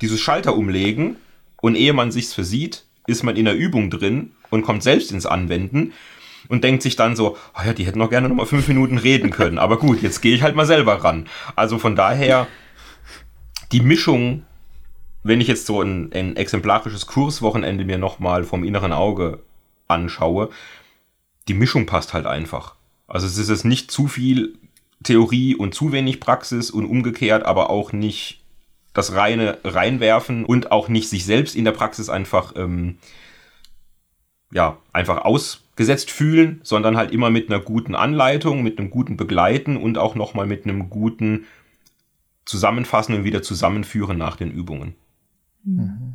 dieses 0.00 0.20
Schalter 0.20 0.56
umlegen 0.56 1.16
und 1.60 1.76
ehe 1.76 1.92
man 1.92 2.10
sich's 2.10 2.32
versieht, 2.32 2.86
ist 3.06 3.22
man 3.22 3.36
in 3.36 3.44
der 3.44 3.54
Übung 3.54 3.90
drin 3.90 4.32
und 4.50 4.62
kommt 4.62 4.82
selbst 4.82 5.12
ins 5.12 5.26
Anwenden 5.26 5.92
und 6.48 6.64
denkt 6.64 6.82
sich 6.82 6.96
dann 6.96 7.16
so, 7.16 7.36
oh 7.54 7.62
ja, 7.64 7.72
die 7.72 7.86
hätten 7.86 7.98
noch 7.98 8.10
gerne 8.10 8.28
noch 8.28 8.36
mal 8.36 8.46
fünf 8.46 8.68
Minuten 8.68 8.98
reden 8.98 9.30
können. 9.30 9.58
Aber 9.58 9.78
gut, 9.78 10.02
jetzt 10.02 10.20
gehe 10.20 10.34
ich 10.34 10.42
halt 10.42 10.56
mal 10.56 10.66
selber 10.66 11.04
ran. 11.04 11.26
Also 11.56 11.78
von 11.78 11.96
daher, 11.96 12.46
die 13.72 13.80
Mischung, 13.80 14.44
wenn 15.22 15.40
ich 15.40 15.48
jetzt 15.48 15.66
so 15.66 15.80
ein, 15.80 16.12
ein 16.12 16.36
exemplarisches 16.36 17.06
Kurswochenende 17.06 17.84
mir 17.84 17.98
noch 17.98 18.18
mal 18.18 18.44
vom 18.44 18.64
inneren 18.64 18.92
Auge 18.92 19.40
anschaue, 19.88 20.50
die 21.48 21.54
Mischung 21.54 21.86
passt 21.86 22.14
halt 22.14 22.26
einfach. 22.26 22.74
Also 23.06 23.26
es 23.26 23.36
ist 23.36 23.50
jetzt 23.50 23.64
nicht 23.64 23.90
zu 23.90 24.06
viel 24.06 24.54
Theorie 25.02 25.54
und 25.54 25.74
zu 25.74 25.92
wenig 25.92 26.20
Praxis 26.20 26.70
und 26.70 26.86
umgekehrt, 26.86 27.44
aber 27.44 27.70
auch 27.70 27.92
nicht 27.92 28.42
das 28.94 29.12
reine 29.12 29.58
reinwerfen 29.64 30.44
und 30.44 30.72
auch 30.72 30.88
nicht 30.88 31.08
sich 31.08 31.24
selbst 31.24 31.56
in 31.56 31.64
der 31.64 31.72
Praxis 31.72 32.08
einfach 32.08 32.54
ähm, 32.56 32.98
ja 34.54 34.78
einfach 34.92 35.24
ausgesetzt 35.24 36.10
fühlen, 36.10 36.60
sondern 36.62 36.96
halt 36.96 37.10
immer 37.10 37.28
mit 37.28 37.50
einer 37.50 37.60
guten 37.60 37.94
Anleitung, 37.94 38.62
mit 38.62 38.78
einem 38.78 38.88
guten 38.88 39.18
Begleiten 39.18 39.76
und 39.76 39.98
auch 39.98 40.14
noch 40.14 40.32
mal 40.32 40.46
mit 40.46 40.64
einem 40.64 40.88
guten 40.88 41.44
Zusammenfassen 42.46 43.16
und 43.16 43.24
wieder 43.24 43.42
Zusammenführen 43.42 44.16
nach 44.16 44.36
den 44.36 44.50
Übungen. 44.50 44.94
Mhm. 45.64 46.14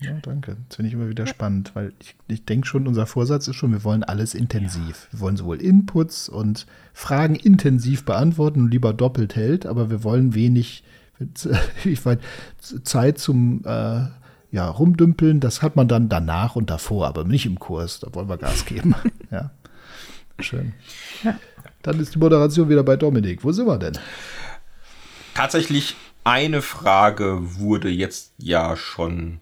Ja, 0.00 0.18
danke. 0.20 0.56
Das 0.68 0.76
finde 0.76 0.88
ich 0.88 0.94
immer 0.94 1.08
wieder 1.08 1.28
spannend, 1.28 1.70
weil 1.74 1.92
ich, 2.00 2.16
ich 2.26 2.44
denke 2.44 2.66
schon, 2.66 2.88
unser 2.88 3.06
Vorsatz 3.06 3.46
ist 3.46 3.54
schon, 3.54 3.70
wir 3.70 3.84
wollen 3.84 4.02
alles 4.02 4.34
intensiv. 4.34 5.06
Ja. 5.06 5.12
Wir 5.12 5.20
wollen 5.20 5.36
sowohl 5.36 5.62
Inputs 5.62 6.28
und 6.28 6.66
Fragen 6.92 7.36
intensiv 7.36 8.04
beantworten 8.04 8.62
und 8.62 8.72
lieber 8.72 8.92
doppelt 8.92 9.36
hält, 9.36 9.64
aber 9.64 9.90
wir 9.90 10.02
wollen 10.02 10.34
wenig 10.34 10.82
Zeit 12.82 13.18
zum 13.18 13.62
äh, 13.64 14.06
ja, 14.52 14.68
Rumdümpeln, 14.68 15.40
das 15.40 15.62
hat 15.62 15.76
man 15.76 15.88
dann 15.88 16.10
danach 16.10 16.56
und 16.56 16.68
davor, 16.68 17.08
aber 17.08 17.24
nicht 17.24 17.46
im 17.46 17.58
Kurs. 17.58 18.00
Da 18.00 18.14
wollen 18.14 18.28
wir 18.28 18.36
Gas 18.36 18.64
geben. 18.66 18.94
ja. 19.30 19.50
Schön. 20.38 20.74
Ja. 21.24 21.38
Dann 21.82 21.98
ist 21.98 22.14
die 22.14 22.18
Moderation 22.18 22.68
wieder 22.68 22.82
bei 22.84 22.96
Dominik. 22.96 23.42
Wo 23.42 23.52
sind 23.52 23.66
wir 23.66 23.78
denn? 23.78 23.98
Tatsächlich 25.34 25.96
eine 26.24 26.62
Frage 26.62 27.38
wurde 27.58 27.88
jetzt 27.88 28.34
ja 28.36 28.76
schon 28.76 29.40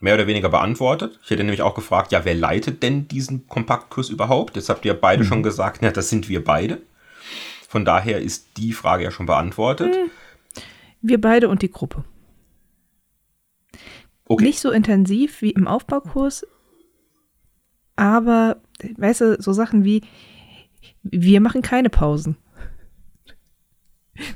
mehr 0.00 0.14
oder 0.14 0.26
weniger 0.26 0.48
beantwortet. 0.48 1.18
Ich 1.22 1.30
hätte 1.30 1.44
nämlich 1.44 1.62
auch 1.62 1.74
gefragt, 1.74 2.10
ja, 2.10 2.24
wer 2.24 2.34
leitet 2.34 2.82
denn 2.82 3.06
diesen 3.06 3.46
Kompaktkurs 3.46 4.08
überhaupt? 4.08 4.56
Jetzt 4.56 4.68
habt 4.68 4.84
ihr 4.84 4.94
beide 4.94 5.22
mhm. 5.22 5.28
schon 5.28 5.42
gesagt, 5.42 5.82
ja, 5.82 5.90
das 5.92 6.10
sind 6.10 6.28
wir 6.28 6.44
beide. 6.44 6.80
Von 7.68 7.84
daher 7.84 8.20
ist 8.20 8.56
die 8.56 8.72
Frage 8.72 9.04
ja 9.04 9.10
schon 9.10 9.26
beantwortet. 9.26 9.94
Mhm. 9.94 10.10
Wir 11.02 11.20
beide 11.20 11.48
und 11.48 11.62
die 11.62 11.70
Gruppe. 11.70 12.04
Okay. 14.30 14.44
Nicht 14.44 14.60
so 14.60 14.70
intensiv 14.70 15.42
wie 15.42 15.50
im 15.50 15.66
Aufbaukurs, 15.66 16.46
aber, 17.96 18.58
weißt 18.96 19.22
du, 19.22 19.42
so 19.42 19.52
Sachen 19.52 19.84
wie, 19.84 20.02
wir 21.02 21.40
machen 21.40 21.62
keine 21.62 21.90
Pausen. 21.90 22.36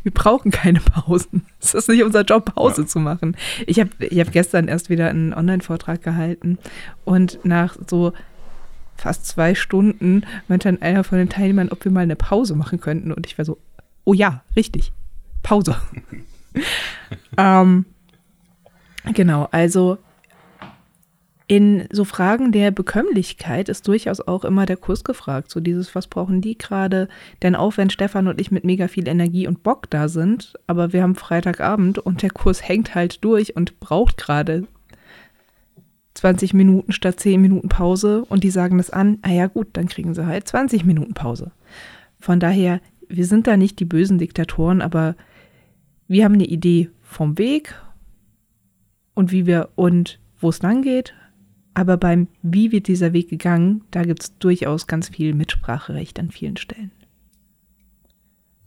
Wir 0.03 0.13
brauchen 0.13 0.51
keine 0.51 0.81
Pausen. 0.81 1.47
Es 1.61 1.75
ist 1.75 1.89
nicht 1.89 2.03
unser 2.03 2.23
Job, 2.23 2.57
Pause 2.57 2.83
ja. 2.83 2.89
zu 2.89 2.99
machen. 2.99 3.37
Ich 3.69 3.79
habe 3.79 3.91
ich 4.01 4.19
hab 4.19 4.33
gestern 4.33 4.67
erst 4.67 4.91
wieder 4.91 5.11
einen 5.11 5.33
Online-Vortrag 5.33 6.03
gehalten 6.03 6.59
und 7.05 7.39
nach 7.45 7.77
so 7.89 8.13
fast 8.97 9.27
zwei 9.27 9.55
Stunden 9.55 10.25
meinte 10.49 10.67
dann 10.67 10.83
einer 10.83 11.05
von 11.05 11.19
den 11.19 11.29
Teilnehmern, 11.29 11.69
ob 11.69 11.85
wir 11.85 11.93
mal 11.93 12.01
eine 12.01 12.17
Pause 12.17 12.57
machen 12.57 12.81
könnten. 12.81 13.13
Und 13.13 13.27
ich 13.27 13.39
war 13.39 13.45
so, 13.45 13.59
oh 14.03 14.13
ja, 14.13 14.43
richtig, 14.57 14.93
Pause. 15.45 15.77
ähm, 17.39 17.85
genau, 19.13 19.49
also 19.51 19.99
in 21.47 21.87
so 21.93 22.05
Fragen 22.05 22.53
der 22.53 22.71
Bekömmlichkeit 22.71 23.69
ist 23.69 23.87
durchaus 23.87 24.21
auch 24.21 24.45
immer 24.45 24.65
der 24.65 24.79
Kurs 24.79 25.05
gefragt. 25.05 25.51
So 25.51 25.61
dieses, 25.61 25.95
was 25.95 26.07
brauchen 26.07 26.41
die 26.41 26.57
gerade? 26.57 27.09
Denn 27.43 27.55
auch 27.55 27.77
wenn 27.77 27.91
Stefan 27.91 28.29
und 28.29 28.41
ich 28.41 28.51
mit 28.51 28.65
mega 28.65 28.89
viel 28.89 29.07
Energie 29.07 29.47
und 29.47 29.63
Bock 29.63 29.91
da 29.91 30.09
sind, 30.09 30.55
aber 30.67 30.95
wir 30.95 31.03
haben 31.03 31.15
Freitagabend 31.15 31.99
und 31.99 32.23
der 32.23 32.31
Kurs 32.31 32.67
hängt 32.67 32.95
halt 32.95 33.23
durch 33.25 33.57
und 33.57 33.79
braucht 33.79 34.17
gerade 34.17 34.67
20 36.15 36.55
Minuten 36.55 36.93
statt 36.93 37.21
10 37.21 37.41
Minuten 37.41 37.69
Pause 37.69 38.25
und 38.25 38.43
die 38.43 38.51
sagen 38.51 38.79
das 38.79 38.91
an, 38.91 39.19
ah 39.23 39.33
ja 39.33 39.47
gut, 39.47 39.69
dann 39.75 39.87
kriegen 39.87 40.15
sie 40.15 40.27
halt 40.27 40.49
20 40.49 40.85
Minuten 40.85 41.13
Pause. 41.13 41.51
Von 42.21 42.41
daher, 42.41 42.81
wir 43.09 43.27
sind 43.27 43.47
da 43.47 43.59
nicht 43.59 43.81
die 43.81 43.85
bösen 43.85 44.17
Diktatoren, 44.17 44.81
aber 44.81 45.15
wir 46.09 46.25
haben 46.25 46.35
eine 46.35 46.47
Idee 46.47 46.89
vom 47.03 47.37
Weg 47.37 47.75
und 49.15 49.33
wie 49.33 49.47
wir 49.47 49.71
und 49.77 50.19
wo 50.39 50.51
es 50.51 50.63
lang 50.63 50.83
geht. 50.83 51.15
Aber 51.73 51.97
beim 51.97 52.29
Wie 52.43 52.71
wird 52.71 52.87
dieser 52.87 53.13
Weg 53.13 53.29
gegangen, 53.29 53.83
da 53.91 54.03
gibt 54.03 54.23
es 54.23 54.39
durchaus 54.39 54.87
ganz 54.87 55.09
viel 55.09 55.35
Mitspracherecht 55.35 56.21
an 56.21 56.31
vielen 56.31 56.57
Stellen. 56.57 56.93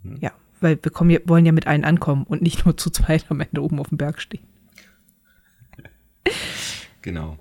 Hm. 0.04 0.18
Ja, 0.20 0.32
weil 0.60 0.78
wir 0.82 0.92
kommen, 0.92 1.18
wollen 1.26 1.46
ja 1.46 1.54
mit 1.54 1.68
allen 1.68 1.86
ankommen 1.86 2.24
und 2.24 2.42
nicht 2.42 2.66
nur 2.66 2.76
zu 2.76 2.90
zweit 2.90 3.26
am 3.30 3.40
Ende 3.40 3.64
oben 3.64 3.80
auf 3.80 3.90
dem 3.90 3.98
Berg 3.98 4.22
stehen. 4.22 4.44
Genau. 7.04 7.38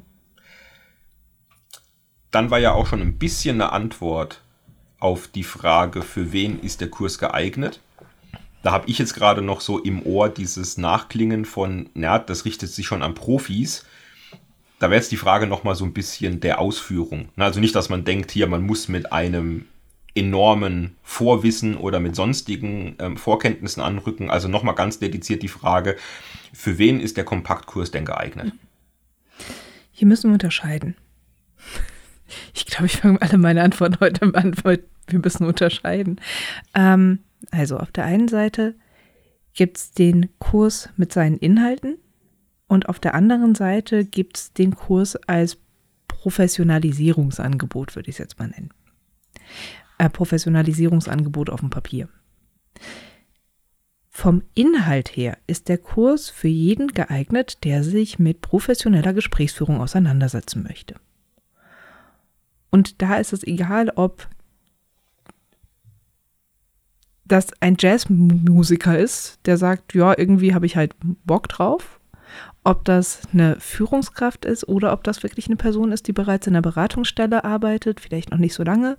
Dann 2.30 2.52
war 2.52 2.60
ja 2.60 2.70
auch 2.70 2.86
schon 2.86 3.00
ein 3.00 3.18
bisschen 3.18 3.60
eine 3.60 3.72
Antwort 3.72 4.42
auf 5.00 5.26
die 5.26 5.42
Frage, 5.42 6.02
für 6.02 6.30
wen 6.30 6.60
ist 6.60 6.80
der 6.80 6.88
Kurs 6.88 7.18
geeignet. 7.18 7.80
Da 8.66 8.72
habe 8.72 8.88
ich 8.88 8.98
jetzt 8.98 9.14
gerade 9.14 9.42
noch 9.42 9.60
so 9.60 9.78
im 9.78 10.04
Ohr 10.04 10.28
dieses 10.28 10.76
Nachklingen 10.76 11.44
von, 11.44 11.88
na, 11.94 12.18
das 12.18 12.44
richtet 12.44 12.68
sich 12.68 12.84
schon 12.84 13.04
an 13.04 13.14
Profis. 13.14 13.86
Da 14.80 14.90
wäre 14.90 14.98
jetzt 14.98 15.12
die 15.12 15.16
Frage 15.16 15.46
nochmal 15.46 15.76
so 15.76 15.84
ein 15.84 15.92
bisschen 15.92 16.40
der 16.40 16.58
Ausführung. 16.58 17.28
Also 17.36 17.60
nicht, 17.60 17.76
dass 17.76 17.90
man 17.90 18.02
denkt, 18.02 18.32
hier, 18.32 18.48
man 18.48 18.64
muss 18.64 18.88
mit 18.88 19.12
einem 19.12 19.66
enormen 20.16 20.96
Vorwissen 21.04 21.76
oder 21.76 22.00
mit 22.00 22.16
sonstigen 22.16 22.96
ähm, 22.98 23.16
Vorkenntnissen 23.16 23.84
anrücken. 23.84 24.30
Also 24.30 24.48
nochmal 24.48 24.74
ganz 24.74 24.98
dediziert 24.98 25.44
die 25.44 25.48
Frage, 25.48 25.96
für 26.52 26.76
wen 26.76 26.98
ist 26.98 27.16
der 27.16 27.24
Kompaktkurs 27.24 27.92
denn 27.92 28.04
geeignet? 28.04 28.52
Hier 29.92 30.08
müssen 30.08 30.30
wir 30.30 30.34
unterscheiden. 30.34 30.96
Ich 32.52 32.66
glaube, 32.66 32.86
ich 32.86 32.96
fange 32.96 33.22
alle 33.22 33.38
meine 33.38 33.62
Antworten 33.62 33.98
heute 34.00 34.22
an, 34.34 34.56
wir 34.64 35.18
müssen 35.20 35.46
unterscheiden. 35.46 36.20
Ähm, 36.74 37.20
also 37.50 37.78
auf 37.78 37.90
der 37.90 38.04
einen 38.04 38.28
Seite 38.28 38.74
gibt 39.54 39.78
es 39.78 39.90
den 39.92 40.28
Kurs 40.38 40.90
mit 40.96 41.12
seinen 41.12 41.38
Inhalten 41.38 41.98
und 42.66 42.88
auf 42.88 42.98
der 42.98 43.14
anderen 43.14 43.54
Seite 43.54 44.04
gibt 44.04 44.36
es 44.36 44.52
den 44.52 44.74
Kurs 44.74 45.16
als 45.16 45.58
Professionalisierungsangebot, 46.08 47.94
würde 47.94 48.10
ich 48.10 48.16
es 48.16 48.18
jetzt 48.18 48.38
mal 48.38 48.48
nennen. 48.48 48.70
Äh, 49.98 50.10
Professionalisierungsangebot 50.10 51.50
auf 51.50 51.60
dem 51.60 51.70
Papier. 51.70 52.08
Vom 54.10 54.42
Inhalt 54.54 55.16
her 55.16 55.38
ist 55.46 55.68
der 55.68 55.78
Kurs 55.78 56.30
für 56.30 56.48
jeden 56.48 56.88
geeignet, 56.88 57.64
der 57.64 57.84
sich 57.84 58.18
mit 58.18 58.40
professioneller 58.40 59.12
Gesprächsführung 59.12 59.80
auseinandersetzen 59.80 60.62
möchte. 60.62 60.96
Und 62.70 63.02
da 63.02 63.16
ist 63.16 63.32
es 63.32 63.44
egal, 63.44 63.90
ob 63.94 64.28
das 67.28 67.48
ein 67.60 67.76
Jazzmusiker 67.78 68.98
ist, 68.98 69.40
der 69.46 69.56
sagt, 69.56 69.94
ja, 69.94 70.16
irgendwie 70.16 70.54
habe 70.54 70.66
ich 70.66 70.76
halt 70.76 70.94
Bock 71.24 71.48
drauf. 71.48 72.00
Ob 72.64 72.84
das 72.84 73.22
eine 73.32 73.56
Führungskraft 73.60 74.44
ist 74.44 74.68
oder 74.68 74.92
ob 74.92 75.04
das 75.04 75.22
wirklich 75.22 75.46
eine 75.46 75.56
Person 75.56 75.92
ist, 75.92 76.08
die 76.08 76.12
bereits 76.12 76.46
in 76.46 76.54
einer 76.54 76.62
Beratungsstelle 76.62 77.44
arbeitet, 77.44 78.00
vielleicht 78.00 78.30
noch 78.30 78.38
nicht 78.38 78.54
so 78.54 78.64
lange 78.64 78.96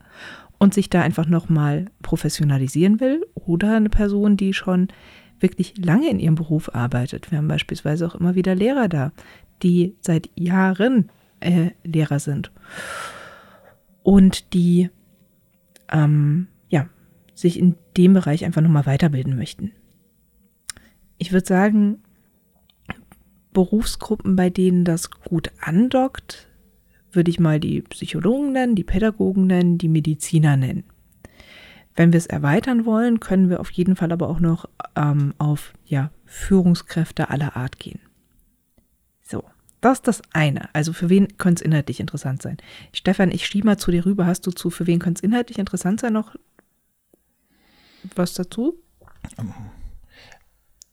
und 0.58 0.74
sich 0.74 0.90
da 0.90 1.02
einfach 1.02 1.28
nochmal 1.28 1.86
professionalisieren 2.02 3.00
will 3.00 3.26
oder 3.36 3.76
eine 3.76 3.90
Person, 3.90 4.38
die 4.38 4.54
schon 4.54 4.88
wirklich 5.40 5.78
lange 5.78 6.10
in 6.10 6.20
ihrem 6.20 6.36
Beruf 6.36 6.74
arbeitet. 6.74 7.30
Wir 7.30 7.38
haben 7.38 7.48
beispielsweise 7.48 8.08
auch 8.08 8.16
immer 8.16 8.36
wieder 8.36 8.56
Lehrer 8.56 8.88
da, 8.88 9.12
die 9.62 9.96
seit 10.02 10.30
Jahren 10.36 11.12
äh, 11.42 11.72
Lehrer 11.84 12.20
sind 12.20 12.52
und 14.04 14.54
die 14.54 14.90
ähm, 15.92 16.48
sich 17.38 17.60
in 17.60 17.76
dem 17.96 18.14
Bereich 18.14 18.44
einfach 18.44 18.62
nochmal 18.62 18.88
weiterbilden 18.88 19.36
möchten. 19.36 19.72
Ich 21.20 21.32
würde 21.32 21.46
sagen, 21.46 22.00
Berufsgruppen, 23.54 24.36
bei 24.36 24.50
denen 24.50 24.86
das 24.86 25.12
gut 25.12 25.52
andockt, 25.60 26.48
würde 27.12 27.30
ich 27.30 27.40
mal 27.40 27.60
die 27.60 27.82
Psychologen 27.82 28.52
nennen, 28.54 28.76
die 28.76 28.84
Pädagogen 28.84 29.48
nennen, 29.48 29.78
die 29.78 29.88
Mediziner 29.88 30.58
nennen. 30.58 30.84
Wenn 31.96 32.12
wir 32.12 32.18
es 32.18 32.28
erweitern 32.28 32.86
wollen, 32.86 33.20
können 33.20 33.50
wir 33.50 33.60
auf 33.60 33.72
jeden 33.72 33.96
Fall 33.96 34.12
aber 34.12 34.30
auch 34.30 34.40
noch 34.40 34.70
ähm, 34.96 35.34
auf 35.38 35.74
ja, 35.86 36.12
Führungskräfte 36.26 37.30
aller 37.30 37.56
Art 37.56 37.80
gehen. 37.80 38.00
So, 39.24 39.44
das 39.82 40.00
ist 40.00 40.08
das 40.08 40.22
eine. 40.34 40.74
Also 40.74 40.94
für 40.94 41.10
wen 41.10 41.38
könnte 41.38 41.62
es 41.62 41.66
inhaltlich 41.66 42.00
interessant 42.00 42.42
sein? 42.42 42.58
Stefan, 42.94 43.32
ich 43.32 43.46
schiebe 43.46 43.66
mal 43.66 43.78
zu 43.78 43.92
dir 43.92 44.06
rüber. 44.06 44.26
Hast 44.26 44.46
du 44.46 44.52
zu, 44.52 44.70
für 44.70 44.88
wen 44.88 45.00
könnte 45.00 45.20
es 45.20 45.24
inhaltlich 45.24 45.58
interessant 45.58 46.00
sein, 46.00 46.14
noch 46.14 46.36
was 48.16 48.34
dazu? 48.34 48.80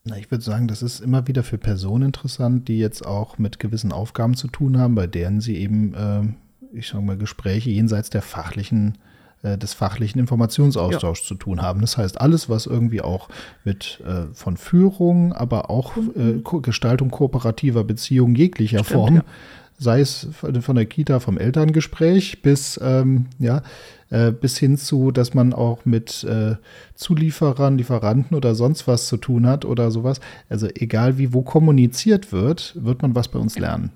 Na, 0.05 0.19
ich 0.19 0.31
würde 0.31 0.45
sagen, 0.45 0.69
das 0.69 0.83
ist 0.83 1.01
immer 1.01 1.27
wieder 1.29 1.43
für 1.43 1.59
Personen 1.59 2.07
interessant, 2.07 2.69
die 2.69 2.79
jetzt 2.79 3.07
auch 3.07 3.39
mit 3.39 3.59
gewissen 3.59 3.93
Aufgaben 3.93 4.35
zu 4.35 4.49
tun 4.49 4.79
haben, 4.79 4.95
bei 4.95 5.07
denen 5.07 5.41
sie 5.41 5.57
eben, 5.57 5.95
äh, 5.95 6.77
ich 6.77 6.89
sage 6.89 7.05
mal, 7.05 7.17
Gespräche 7.17 7.71
jenseits 7.71 8.11
der 8.11 8.23
fachlichen 8.23 8.99
äh, 9.45 9.59
des 9.59 9.75
fachlichen 9.75 10.19
Informationsaustauschs 10.19 11.23
ja. 11.23 11.29
zu 11.29 11.35
tun 11.35 11.61
haben. 11.61 11.83
Das 11.83 11.99
heißt, 11.99 12.21
alles, 12.21 12.49
was 12.49 12.67
irgendwie 12.67 13.03
auch 13.03 13.29
mit 13.63 14.03
äh, 14.07 14.33
von 14.33 14.57
Führung, 14.57 15.33
aber 15.33 15.71
auch 15.71 15.97
äh, 15.97 16.41
Gestaltung 16.63 17.11
kooperativer 17.11 17.85
Beziehungen 17.85 18.35
jeglicher 18.35 18.85
Stimmt, 18.85 18.91
Form, 18.91 19.17
ja. 19.17 19.25
Sei 19.79 20.01
es 20.01 20.29
von 20.33 20.77
der 20.77 20.87
Kita, 20.87 21.21
vom 21.21 21.39
Elterngespräch 21.39 22.43
bis, 22.43 22.79
ähm, 22.83 23.27
ja, 23.39 23.63
äh, 24.11 24.31
bis 24.31 24.59
hin 24.59 24.77
zu, 24.77 25.11
dass 25.11 25.35
man 25.35 25.53
auch 25.53 25.85
mit 25.85 26.25
äh, 26.25 26.57
Zulieferern, 26.95 27.79
Lieferanten 27.79 28.37
oder 28.37 28.55
sonst 28.55 28.87
was 28.87 29.09
zu 29.09 29.17
tun 29.17 29.47
hat 29.47 29.65
oder 29.65 29.91
sowas. 29.91 30.21
Also 30.49 30.69
egal 30.69 31.19
wie 31.19 31.33
wo 31.33 31.43
kommuniziert 31.43 32.33
wird, 32.33 32.75
wird 32.81 33.03
man 33.03 33.15
was 33.15 33.29
bei 33.29 33.39
uns 33.39 33.59
lernen. 33.59 33.91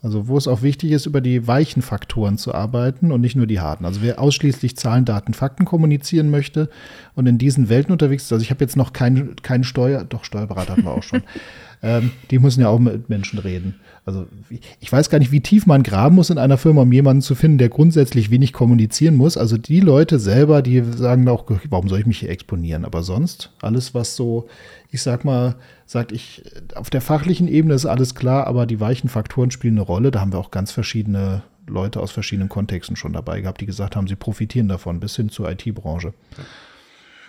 Also 0.00 0.28
wo 0.28 0.36
es 0.36 0.48
auch 0.48 0.62
wichtig 0.62 0.92
ist, 0.92 1.06
über 1.06 1.20
die 1.20 1.46
weichen 1.46 1.82
Faktoren 1.82 2.38
zu 2.38 2.54
arbeiten 2.54 3.10
und 3.10 3.20
nicht 3.20 3.36
nur 3.36 3.46
die 3.46 3.60
harten. 3.60 3.84
Also 3.84 4.02
wer 4.02 4.20
ausschließlich 4.20 4.76
Zahlen, 4.76 5.04
Daten, 5.04 5.34
Fakten 5.34 5.64
kommunizieren 5.64 6.30
möchte 6.30 6.68
und 7.14 7.26
in 7.26 7.38
diesen 7.38 7.68
Welten 7.68 7.92
unterwegs 7.92 8.24
ist, 8.24 8.32
also 8.32 8.42
ich 8.42 8.50
habe 8.50 8.62
jetzt 8.62 8.76
noch 8.76 8.92
keinen 8.92 9.36
kein 9.42 9.64
Steuer, 9.64 10.04
doch 10.04 10.24
Steuerberater 10.24 10.72
hatten 10.72 10.84
wir 10.84 10.92
auch 10.92 11.02
schon. 11.02 11.22
ähm, 11.82 12.12
die 12.30 12.38
müssen 12.38 12.60
ja 12.60 12.68
auch 12.68 12.78
mit 12.78 13.08
Menschen 13.08 13.38
reden. 13.38 13.80
Also 14.04 14.26
ich 14.80 14.90
weiß 14.90 15.10
gar 15.10 15.18
nicht, 15.18 15.30
wie 15.30 15.40
tief 15.40 15.66
man 15.66 15.82
graben 15.82 16.16
muss 16.16 16.30
in 16.30 16.38
einer 16.38 16.58
Firma, 16.58 16.82
um 16.82 16.92
jemanden 16.92 17.22
zu 17.22 17.34
finden, 17.34 17.58
der 17.58 17.68
grundsätzlich 17.68 18.30
wenig 18.30 18.52
kommunizieren 18.52 19.16
muss. 19.16 19.36
Also 19.36 19.58
die 19.58 19.80
Leute 19.80 20.18
selber, 20.18 20.62
die 20.62 20.82
sagen 20.82 21.28
auch, 21.28 21.44
warum 21.70 21.88
soll 21.88 22.00
ich 22.00 22.06
mich 22.06 22.18
hier 22.18 22.30
exponieren? 22.30 22.84
Aber 22.84 23.02
sonst 23.02 23.52
alles, 23.60 23.94
was 23.94 24.16
so, 24.16 24.48
ich 24.90 25.02
sag 25.02 25.24
mal, 25.24 25.56
sagt 25.86 26.10
ich, 26.10 26.42
auf 26.74 26.90
der 26.90 27.00
fachlichen 27.00 27.46
Ebene 27.46 27.74
ist 27.74 27.86
alles 27.86 28.14
klar, 28.14 28.46
aber 28.46 28.66
die 28.66 28.80
weichen 28.80 29.08
Faktoren 29.08 29.50
spielen 29.50 29.74
eine 29.74 29.82
Rolle. 29.82 30.10
Da 30.10 30.20
haben 30.20 30.32
wir 30.32 30.38
auch 30.38 30.50
ganz 30.50 30.72
verschiedene 30.72 31.42
Leute 31.68 32.00
aus 32.00 32.10
verschiedenen 32.10 32.48
Kontexten 32.48 32.96
schon 32.96 33.12
dabei 33.12 33.40
gehabt, 33.40 33.60
die 33.60 33.66
gesagt 33.66 33.94
haben, 33.94 34.08
sie 34.08 34.16
profitieren 34.16 34.68
davon, 34.68 35.00
bis 35.00 35.14
hin 35.14 35.30
zur 35.30 35.50
IT-Branche. 35.50 36.12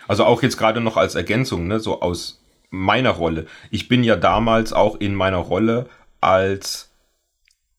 Also 0.08 0.24
auch 0.24 0.42
jetzt 0.42 0.58
gerade 0.58 0.80
noch 0.80 0.96
als 0.96 1.14
Ergänzung, 1.14 1.66
ne, 1.68 1.78
so 1.80 2.00
aus 2.00 2.43
meiner 2.74 3.10
Rolle. 3.10 3.46
Ich 3.70 3.88
bin 3.88 4.04
ja 4.04 4.16
damals 4.16 4.72
auch 4.72 4.96
in 4.96 5.14
meiner 5.14 5.38
Rolle 5.38 5.86
als 6.20 6.90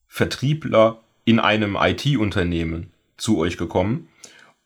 Vertriebler 0.08 1.00
in 1.26 1.40
einem 1.40 1.78
IT-Unternehmen 1.80 2.92
zu 3.18 3.38
euch 3.38 3.58
gekommen. 3.58 4.08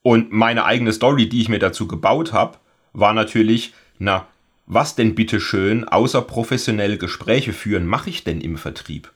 Und 0.01 0.31
meine 0.31 0.65
eigene 0.65 0.93
Story, 0.93 1.27
die 1.27 1.41
ich 1.41 1.49
mir 1.49 1.59
dazu 1.59 1.87
gebaut 1.87 2.33
habe, 2.33 2.57
war 2.93 3.13
natürlich, 3.13 3.73
na, 3.97 4.27
was 4.65 4.95
denn 4.95 5.15
bitte 5.15 5.39
schön 5.39 5.83
außer 5.83 6.21
professionelle 6.21 6.97
Gespräche 6.97 7.53
führen 7.53 7.85
mache 7.87 8.09
ich 8.09 8.23
denn 8.23 8.41
im 8.41 8.57
Vertrieb? 8.57 9.11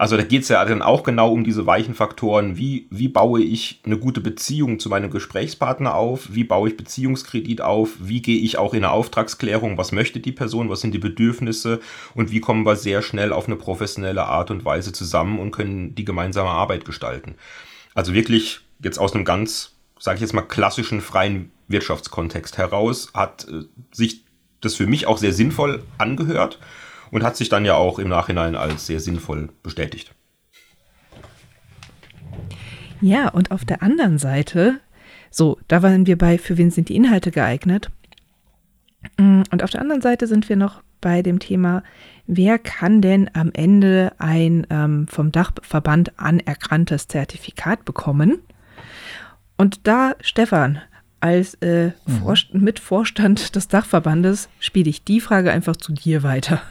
Also 0.00 0.16
da 0.16 0.22
geht 0.22 0.44
es 0.44 0.48
ja 0.48 0.64
dann 0.64 0.80
auch 0.80 1.02
genau 1.02 1.30
um 1.30 1.44
diese 1.44 1.66
weichen 1.66 1.94
Faktoren. 1.94 2.56
Wie, 2.56 2.86
wie 2.88 3.08
baue 3.08 3.42
ich 3.42 3.82
eine 3.84 3.98
gute 3.98 4.22
Beziehung 4.22 4.78
zu 4.78 4.88
meinem 4.88 5.10
Gesprächspartner 5.10 5.94
auf? 5.94 6.32
Wie 6.32 6.42
baue 6.42 6.70
ich 6.70 6.78
Beziehungskredit 6.78 7.60
auf? 7.60 7.90
Wie 7.98 8.22
gehe 8.22 8.40
ich 8.40 8.56
auch 8.56 8.72
in 8.72 8.82
eine 8.82 8.94
Auftragsklärung? 8.94 9.76
Was 9.76 9.92
möchte 9.92 10.20
die 10.20 10.32
Person? 10.32 10.70
Was 10.70 10.80
sind 10.80 10.94
die 10.94 10.98
Bedürfnisse? 10.98 11.80
Und 12.14 12.30
wie 12.30 12.40
kommen 12.40 12.64
wir 12.64 12.76
sehr 12.76 13.02
schnell 13.02 13.30
auf 13.30 13.46
eine 13.46 13.56
professionelle 13.56 14.24
Art 14.24 14.50
und 14.50 14.64
Weise 14.64 14.92
zusammen 14.92 15.38
und 15.38 15.50
können 15.50 15.94
die 15.94 16.06
gemeinsame 16.06 16.48
Arbeit 16.48 16.86
gestalten? 16.86 17.34
Also 17.94 18.14
wirklich 18.14 18.60
jetzt 18.82 18.98
aus 18.98 19.14
einem 19.14 19.26
ganz, 19.26 19.72
sage 19.98 20.14
ich 20.14 20.22
jetzt 20.22 20.32
mal, 20.32 20.40
klassischen 20.40 21.02
freien 21.02 21.52
Wirtschaftskontext 21.68 22.56
heraus 22.56 23.10
hat 23.12 23.46
äh, 23.48 23.64
sich 23.92 24.24
das 24.62 24.76
für 24.76 24.86
mich 24.86 25.06
auch 25.06 25.18
sehr 25.18 25.34
sinnvoll 25.34 25.82
angehört 25.98 26.58
und 27.10 27.22
hat 27.22 27.36
sich 27.36 27.48
dann 27.48 27.64
ja 27.64 27.74
auch 27.74 27.98
im 27.98 28.08
Nachhinein 28.08 28.56
als 28.56 28.86
sehr 28.86 29.00
sinnvoll 29.00 29.50
bestätigt. 29.62 30.14
Ja, 33.00 33.28
und 33.28 33.50
auf 33.50 33.64
der 33.64 33.82
anderen 33.82 34.18
Seite, 34.18 34.80
so, 35.30 35.58
da 35.68 35.82
waren 35.82 36.06
wir 36.06 36.18
bei, 36.18 36.38
für 36.38 36.58
wen 36.58 36.70
sind 36.70 36.88
die 36.88 36.96
Inhalte 36.96 37.30
geeignet? 37.30 37.90
Mm, 39.16 39.42
und 39.50 39.62
auf 39.62 39.70
der 39.70 39.80
anderen 39.80 40.02
Seite 40.02 40.26
sind 40.26 40.48
wir 40.48 40.56
noch 40.56 40.82
bei 41.00 41.22
dem 41.22 41.38
Thema, 41.38 41.82
wer 42.26 42.58
kann 42.58 43.00
denn 43.00 43.30
am 43.32 43.50
Ende 43.54 44.12
ein 44.18 44.66
ähm, 44.68 45.06
vom 45.08 45.32
Dachverband 45.32 46.18
anerkanntes 46.18 47.08
Zertifikat 47.08 47.86
bekommen? 47.86 48.40
Und 49.56 49.86
da, 49.86 50.14
Stefan, 50.20 50.80
als 51.20 51.54
äh, 51.56 51.92
mhm. 52.06 52.36
Mitvorstand 52.52 53.54
des 53.54 53.68
Dachverbandes 53.68 54.48
spiele 54.58 54.90
ich 54.90 55.04
die 55.04 55.20
Frage 55.20 55.52
einfach 55.52 55.76
zu 55.76 55.92
dir 55.92 56.22
weiter. 56.22 56.62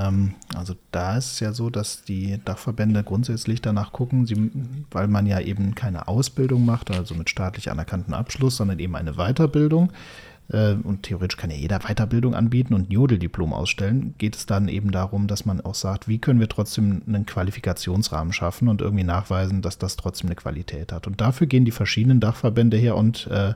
Ähm, 0.00 0.34
also 0.54 0.74
da 0.92 1.16
ist 1.16 1.32
es 1.32 1.40
ja 1.40 1.52
so, 1.52 1.70
dass 1.70 2.02
die 2.02 2.40
Dachverbände 2.44 3.02
grundsätzlich 3.04 3.60
danach 3.60 3.92
gucken, 3.92 4.26
sie, 4.26 4.50
weil 4.90 5.08
man 5.08 5.26
ja 5.26 5.40
eben 5.40 5.74
keine 5.74 6.08
Ausbildung 6.08 6.64
macht, 6.64 6.90
also 6.90 7.14
mit 7.14 7.30
staatlich 7.30 7.70
anerkannten 7.70 8.14
Abschluss, 8.14 8.56
sondern 8.56 8.78
eben 8.78 8.96
eine 8.96 9.14
Weiterbildung. 9.14 9.92
Äh, 10.48 10.74
und 10.74 11.02
theoretisch 11.02 11.36
kann 11.36 11.50
ja 11.50 11.56
jeder 11.56 11.80
Weiterbildung 11.80 12.34
anbieten 12.34 12.74
und 12.74 12.88
ein 12.88 12.92
Jodeldiplom 12.92 13.52
ausstellen. 13.52 14.14
Geht 14.18 14.36
es 14.36 14.46
dann 14.46 14.68
eben 14.68 14.90
darum, 14.90 15.26
dass 15.26 15.44
man 15.44 15.60
auch 15.60 15.74
sagt, 15.74 16.08
wie 16.08 16.18
können 16.18 16.40
wir 16.40 16.48
trotzdem 16.48 17.02
einen 17.06 17.26
Qualifikationsrahmen 17.26 18.32
schaffen 18.32 18.68
und 18.68 18.80
irgendwie 18.80 19.04
nachweisen, 19.04 19.62
dass 19.62 19.78
das 19.78 19.96
trotzdem 19.96 20.28
eine 20.28 20.36
Qualität 20.36 20.92
hat. 20.92 21.06
Und 21.06 21.20
dafür 21.20 21.46
gehen 21.46 21.64
die 21.64 21.70
verschiedenen 21.70 22.20
Dachverbände 22.20 22.76
her 22.76 22.96
und 22.96 23.26
äh, 23.26 23.54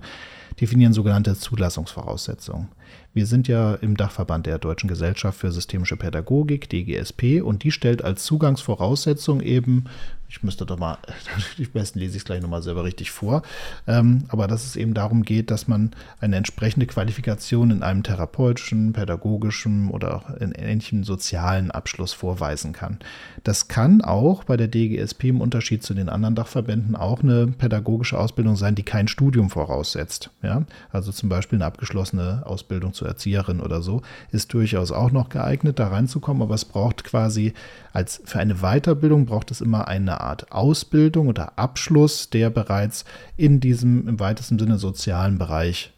definieren 0.61 0.93
sogenannte 0.93 1.35
Zulassungsvoraussetzungen. 1.35 2.69
Wir 3.15 3.27
sind 3.27 3.47
ja 3.47 3.75
im 3.77 3.97
Dachverband 3.97 4.47
der 4.47 4.59
Deutschen 4.59 4.89
Gesellschaft 4.89 5.39
für 5.39 5.53
Systemische 5.53 5.97
Pädagogik, 5.97 6.69
DGSP, 6.69 7.43
und 7.43 7.63
die 7.63 7.71
stellt 7.71 8.03
als 8.03 8.25
Zugangsvoraussetzung 8.25 9.41
eben 9.41 9.85
ich 10.29 10.43
müsste 10.43 10.67
doch 10.67 10.79
mal, 10.79 10.99
am 11.59 11.67
besten 11.73 11.99
lese 11.99 12.13
ich 12.13 12.23
es 12.23 12.25
gleich 12.25 12.43
nochmal 12.43 12.63
selber 12.63 12.85
richtig 12.85 13.11
vor, 13.11 13.43
ähm, 13.87 14.25
aber 14.29 14.49
dass 14.49 14.65
es 14.65 14.77
eben 14.77 14.95
darum 14.95 15.23
geht, 15.23 15.51
dass 15.51 15.69
man 15.69 15.93
eine 16.21 16.37
entsprechende 16.37 16.87
Qualifikation 16.87 17.71
in 17.71 17.83
einem 17.83 18.03
therapeutischen, 18.03 18.93
pädagogischen 18.93 19.91
oder 19.91 20.37
in 20.41 20.53
ähnlichem 20.53 21.05
sozialen 21.05 21.71
Abschluss 21.71 22.13
vorweisen 22.13 22.73
kann. 22.73 22.99
Das 23.45 23.69
kann 23.69 24.03
auch 24.03 24.45
bei 24.45 24.57
der 24.57 24.69
DGSP 24.69 25.25
im 25.25 25.41
Unterschied 25.41 25.83
zu 25.83 25.95
den 25.95 26.09
anderen 26.09 26.35
Dachverbänden 26.35 26.97
auch 26.97 27.23
eine 27.23 27.47
pädagogische 27.47 28.19
Ausbildung 28.19 28.57
sein, 28.57 28.75
die 28.75 28.83
kein 28.83 29.09
Studium 29.09 29.51
voraussetzt. 29.51 30.31
Ja? 30.43 30.65
Also 30.91 31.13
zum 31.13 31.29
Beispiel 31.29 31.59
eine 31.59 31.67
abgeschlossene 31.67 32.43
Ausbildung 32.47 32.93
zur 32.93 33.09
Erzieherin 33.09 33.61
oder 33.61 33.83
so 33.83 34.03
ist 34.33 34.53
durchaus 34.53 34.91
auch 34.91 35.11
noch 35.11 35.29
geeignet, 35.29 35.79
da 35.79 35.89
reinzukommen, 35.89 36.43
aber 36.43 36.55
es 36.55 36.65
braucht 36.65 37.05
quasi 37.05 37.55
als 37.95 38.21
für 38.25 38.41
eine 38.41 38.57
Weiterbildung 38.57 39.25
braucht 39.25 39.53
es 39.53 39.61
immer 39.61 39.87
eine 39.87 40.14
Art 40.21 40.53
Ausbildung 40.53 41.29
oder 41.29 41.59
Abschluss, 41.59 42.31
der 42.31 42.51
bereits 42.51 43.05
in 43.37 43.61
diesem 43.61 44.09
im 44.09 44.21
weitesten 44.21 44.59
Sinne 44.59 44.79
sozialen 44.79 45.39
Bereich 45.39 45.93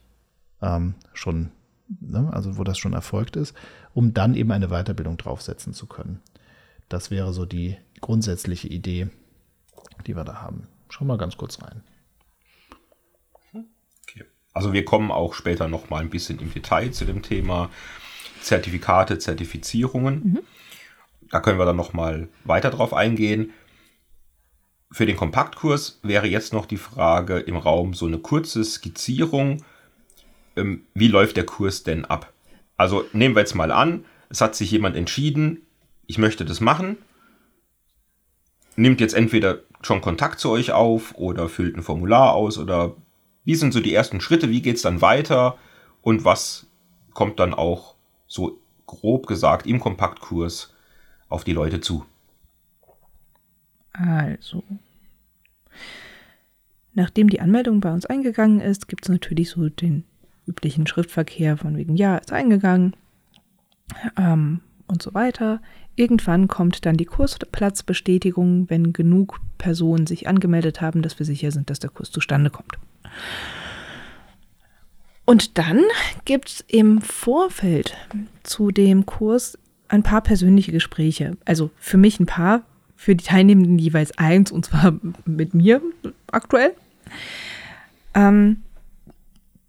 ähm, 0.62 0.94
schon, 1.12 1.50
ne, 2.00 2.30
also 2.32 2.58
wo 2.58 2.64
das 2.64 2.78
schon 2.78 2.92
erfolgt 2.92 3.36
ist, 3.36 3.54
um 3.94 4.14
dann 4.14 4.34
eben 4.34 4.52
eine 4.52 4.68
Weiterbildung 4.68 5.16
draufsetzen 5.16 5.72
zu 5.72 5.86
können. 5.86 6.20
Das 6.88 7.10
wäre 7.10 7.32
so 7.32 7.46
die 7.46 7.76
grundsätzliche 8.00 8.68
Idee, 8.68 9.08
die 10.06 10.16
wir 10.16 10.24
da 10.24 10.40
haben. 10.42 10.68
Schau 10.88 11.04
mal 11.04 11.18
ganz 11.18 11.36
kurz 11.36 11.60
rein. 11.62 11.82
Okay. 14.02 14.24
Also 14.52 14.72
wir 14.72 14.84
kommen 14.84 15.10
auch 15.10 15.34
später 15.34 15.68
noch 15.68 15.90
mal 15.90 16.00
ein 16.00 16.10
bisschen 16.10 16.38
im 16.38 16.52
Detail 16.52 16.90
zu 16.92 17.04
dem 17.04 17.22
Thema 17.22 17.70
Zertifikate, 18.40 19.18
Zertifizierungen. 19.18 20.14
Mhm. 20.14 20.38
Da 21.30 21.40
können 21.40 21.58
wir 21.58 21.66
dann 21.66 21.76
noch 21.76 21.92
mal 21.92 22.28
weiter 22.44 22.70
drauf 22.70 22.94
eingehen. 22.94 23.52
Für 24.96 25.04
den 25.04 25.18
Kompaktkurs 25.18 26.00
wäre 26.02 26.26
jetzt 26.26 26.54
noch 26.54 26.64
die 26.64 26.78
Frage 26.78 27.38
im 27.38 27.58
Raum 27.58 27.92
so 27.92 28.06
eine 28.06 28.16
kurze 28.16 28.64
Skizzierung. 28.64 29.62
Ähm, 30.56 30.86
wie 30.94 31.08
läuft 31.08 31.36
der 31.36 31.44
Kurs 31.44 31.82
denn 31.82 32.06
ab? 32.06 32.32
Also 32.78 33.04
nehmen 33.12 33.36
wir 33.36 33.40
jetzt 33.40 33.54
mal 33.54 33.70
an, 33.70 34.06
es 34.30 34.40
hat 34.40 34.54
sich 34.54 34.70
jemand 34.70 34.96
entschieden, 34.96 35.66
ich 36.06 36.16
möchte 36.16 36.46
das 36.46 36.62
machen, 36.62 36.96
nimmt 38.76 39.02
jetzt 39.02 39.12
entweder 39.12 39.58
schon 39.82 40.00
Kontakt 40.00 40.40
zu 40.40 40.48
euch 40.48 40.72
auf 40.72 41.14
oder 41.16 41.50
füllt 41.50 41.76
ein 41.76 41.82
Formular 41.82 42.32
aus 42.32 42.56
oder 42.56 42.96
wie 43.44 43.54
sind 43.54 43.74
so 43.74 43.80
die 43.80 43.92
ersten 43.92 44.22
Schritte, 44.22 44.48
wie 44.48 44.62
geht 44.62 44.76
es 44.76 44.82
dann 44.82 45.02
weiter 45.02 45.58
und 46.00 46.24
was 46.24 46.68
kommt 47.12 47.38
dann 47.38 47.52
auch 47.52 47.96
so 48.26 48.58
grob 48.86 49.26
gesagt 49.26 49.66
im 49.66 49.78
Kompaktkurs 49.78 50.74
auf 51.28 51.44
die 51.44 51.52
Leute 51.52 51.82
zu? 51.82 52.06
Also, 53.92 54.62
nachdem 56.96 57.28
die 57.28 57.40
Anmeldung 57.40 57.80
bei 57.80 57.92
uns 57.92 58.06
eingegangen 58.06 58.60
ist, 58.60 58.88
gibt 58.88 59.04
es 59.04 59.10
natürlich 59.10 59.50
so 59.50 59.68
den 59.68 60.04
üblichen 60.46 60.86
Schriftverkehr 60.86 61.56
von 61.56 61.76
wegen, 61.76 61.96
ja, 61.96 62.16
ist 62.16 62.32
eingegangen 62.32 62.94
ähm, 64.16 64.60
und 64.88 65.02
so 65.02 65.14
weiter. 65.14 65.60
Irgendwann 65.94 66.48
kommt 66.48 66.86
dann 66.86 66.96
die 66.96 67.04
Kursplatzbestätigung, 67.04 68.68
wenn 68.70 68.92
genug 68.92 69.40
Personen 69.58 70.06
sich 70.06 70.26
angemeldet 70.26 70.80
haben, 70.80 71.02
dass 71.02 71.18
wir 71.18 71.26
sicher 71.26 71.50
sind, 71.50 71.70
dass 71.70 71.80
der 71.80 71.90
Kurs 71.90 72.10
zustande 72.10 72.50
kommt. 72.50 72.78
Und 75.24 75.58
dann 75.58 75.82
gibt 76.24 76.48
es 76.48 76.64
im 76.68 77.00
Vorfeld 77.00 77.94
zu 78.42 78.70
dem 78.70 79.06
Kurs 79.06 79.58
ein 79.88 80.02
paar 80.02 80.20
persönliche 80.22 80.72
Gespräche. 80.72 81.36
Also 81.44 81.70
für 81.78 81.96
mich 81.96 82.20
ein 82.20 82.26
paar, 82.26 82.62
für 82.94 83.16
die 83.16 83.24
Teilnehmenden 83.24 83.78
jeweils 83.78 84.16
eins, 84.16 84.52
und 84.52 84.64
zwar 84.64 84.98
mit 85.24 85.52
mir 85.52 85.82
aktuell. 86.30 86.74
Ähm, 88.14 88.62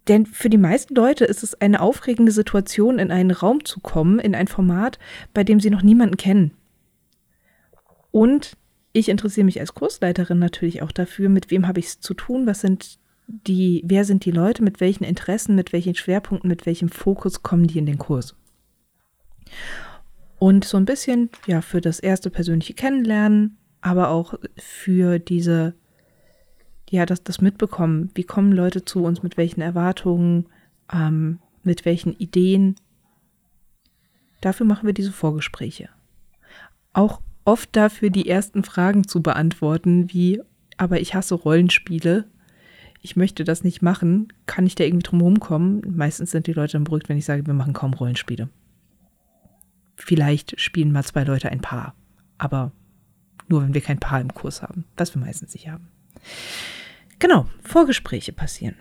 denn 0.08 0.24
für 0.24 0.48
die 0.48 0.58
meisten 0.58 0.94
Leute 0.94 1.26
ist 1.26 1.42
es 1.42 1.60
eine 1.60 1.80
aufregende 1.80 2.32
Situation, 2.32 2.98
in 2.98 3.10
einen 3.10 3.30
Raum 3.30 3.64
zu 3.64 3.80
kommen, 3.80 4.18
in 4.18 4.34
ein 4.34 4.48
Format, 4.48 4.98
bei 5.34 5.44
dem 5.44 5.60
sie 5.60 5.70
noch 5.70 5.82
niemanden 5.82 6.16
kennen. 6.16 6.52
Und 8.10 8.56
ich 8.92 9.10
interessiere 9.10 9.44
mich 9.44 9.60
als 9.60 9.74
Kursleiterin 9.74 10.38
natürlich 10.38 10.82
auch 10.82 10.92
dafür, 10.92 11.28
mit 11.28 11.50
wem 11.50 11.68
habe 11.68 11.80
ich 11.80 11.86
es 11.86 12.00
zu 12.00 12.14
tun, 12.14 12.46
was 12.46 12.62
sind 12.62 12.98
die, 13.26 13.82
wer 13.84 14.06
sind 14.06 14.24
die 14.24 14.30
Leute, 14.30 14.62
mit 14.62 14.80
welchen 14.80 15.04
Interessen, 15.04 15.54
mit 15.54 15.74
welchen 15.74 15.94
Schwerpunkten, 15.94 16.48
mit 16.48 16.64
welchem 16.64 16.88
Fokus 16.88 17.42
kommen 17.42 17.66
die 17.66 17.78
in 17.78 17.86
den 17.86 17.98
Kurs. 17.98 18.34
Und 20.38 20.64
so 20.64 20.78
ein 20.78 20.86
bisschen, 20.86 21.28
ja, 21.46 21.60
für 21.60 21.82
das 21.82 22.00
erste 22.00 22.30
persönliche 22.30 22.72
Kennenlernen, 22.72 23.58
aber 23.82 24.08
auch 24.08 24.34
für 24.56 25.18
diese 25.18 25.74
ja, 26.90 27.06
das, 27.06 27.22
das 27.22 27.40
mitbekommen. 27.40 28.10
Wie 28.14 28.24
kommen 28.24 28.52
Leute 28.52 28.84
zu 28.84 29.04
uns, 29.04 29.22
mit 29.22 29.36
welchen 29.36 29.60
Erwartungen, 29.60 30.46
ähm, 30.92 31.38
mit 31.62 31.84
welchen 31.84 32.14
Ideen. 32.14 32.76
Dafür 34.40 34.66
machen 34.66 34.86
wir 34.86 34.94
diese 34.94 35.12
Vorgespräche. 35.12 35.88
Auch 36.92 37.20
oft 37.44 37.74
dafür, 37.76 38.10
die 38.10 38.28
ersten 38.28 38.64
Fragen 38.64 39.06
zu 39.06 39.22
beantworten, 39.22 40.12
wie, 40.12 40.40
aber 40.76 41.00
ich 41.00 41.14
hasse 41.14 41.34
Rollenspiele. 41.34 42.24
Ich 43.00 43.16
möchte 43.16 43.44
das 43.44 43.62
nicht 43.62 43.82
machen. 43.82 44.32
Kann 44.46 44.66
ich 44.66 44.74
da 44.74 44.84
irgendwie 44.84 45.04
drum 45.04 45.20
rumkommen? 45.20 45.82
Meistens 45.96 46.32
sind 46.32 46.46
die 46.46 46.52
Leute 46.52 46.72
dann 46.72 46.84
beruhigt, 46.84 47.08
wenn 47.08 47.18
ich 47.18 47.24
sage, 47.24 47.46
wir 47.46 47.54
machen 47.54 47.72
kaum 47.72 47.94
Rollenspiele. 47.94 48.48
Vielleicht 49.96 50.60
spielen 50.60 50.92
mal 50.92 51.04
zwei 51.04 51.24
Leute 51.24 51.50
ein 51.50 51.60
Paar. 51.60 51.94
Aber 52.38 52.72
nur, 53.48 53.62
wenn 53.62 53.74
wir 53.74 53.80
kein 53.80 54.00
Paar 54.00 54.20
im 54.20 54.34
Kurs 54.34 54.62
haben, 54.62 54.84
was 54.96 55.14
wir 55.14 55.20
meistens 55.20 55.54
nicht 55.54 55.68
haben. 55.68 55.88
Genau, 57.18 57.46
Vorgespräche 57.62 58.32
passieren. 58.32 58.76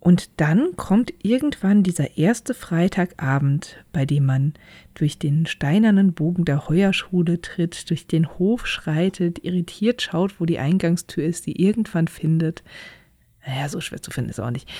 Und 0.00 0.40
dann 0.40 0.76
kommt 0.76 1.12
irgendwann 1.22 1.82
dieser 1.82 2.16
erste 2.16 2.54
Freitagabend, 2.54 3.84
bei 3.92 4.06
dem 4.06 4.24
man 4.24 4.54
durch 4.94 5.18
den 5.18 5.44
steinernen 5.44 6.14
Bogen 6.14 6.46
der 6.46 6.68
Heuerschule 6.68 7.42
tritt, 7.42 7.90
durch 7.90 8.06
den 8.06 8.26
Hof 8.38 8.66
schreitet, 8.66 9.44
irritiert 9.44 10.00
schaut, 10.00 10.40
wo 10.40 10.46
die 10.46 10.58
Eingangstür 10.58 11.24
ist, 11.24 11.46
die 11.46 11.62
irgendwann 11.62 12.08
findet. 12.08 12.62
Naja, 13.46 13.68
so 13.68 13.82
schwer 13.82 14.00
zu 14.00 14.10
finden 14.10 14.30
ist 14.30 14.40
auch 14.40 14.50
nicht. 14.50 14.70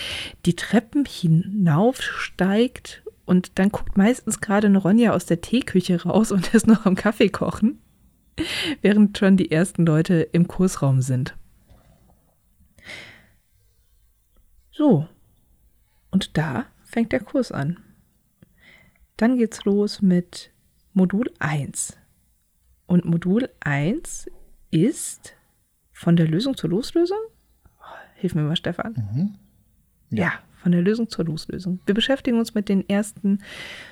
Die 0.47 0.57
Treppen 0.57 1.05
hinaufsteigt 1.05 3.03
und 3.27 3.59
dann 3.59 3.69
guckt 3.69 3.99
meistens 3.99 4.41
gerade 4.41 4.69
eine 4.69 4.79
Ronja 4.79 5.13
aus 5.13 5.27
der 5.27 5.43
Teeküche 5.43 6.03
raus 6.03 6.33
und 6.33 6.55
ist 6.55 6.67
noch 6.67 6.87
am 6.87 6.95
Kaffee 6.95 7.29
kochen, 7.29 7.79
während 8.81 9.19
schon 9.19 9.37
die 9.37 9.51
ersten 9.51 9.85
Leute 9.85 10.23
im 10.33 10.49
Kursraum 10.49 11.03
sind. 11.03 11.37
So. 14.81 15.07
Und 16.11 16.39
da 16.39 16.65
fängt 16.85 17.13
der 17.13 17.21
Kurs 17.21 17.53
an. 17.53 17.77
Dann 19.19 19.37
geht's 19.37 19.67
los 19.67 20.01
mit 20.01 20.53
Modul 20.95 21.31
1. 21.39 21.99
Und 22.87 23.05
Modul 23.05 23.51
1 23.61 24.31
ist 24.71 25.37
von 25.93 26.17
der 26.17 26.27
Lösung 26.27 26.57
zur 26.57 26.71
Loslösung. 26.71 27.19
Hilf 28.15 28.35
mir 28.35 28.41
mal, 28.41 28.57
Stefan. 28.57 28.95
Mhm. 28.95 29.35
Ja. 30.17 30.25
ja, 30.25 30.33
von 30.63 30.73
der 30.73 30.81
Lösung 30.81 31.11
zur 31.11 31.27
Loslösung. 31.27 31.81
Wir 31.85 31.95
beschäftigen 31.95 32.39
uns 32.39 32.55
mit 32.55 32.71
den 32.71 32.89
ersten 32.89 33.41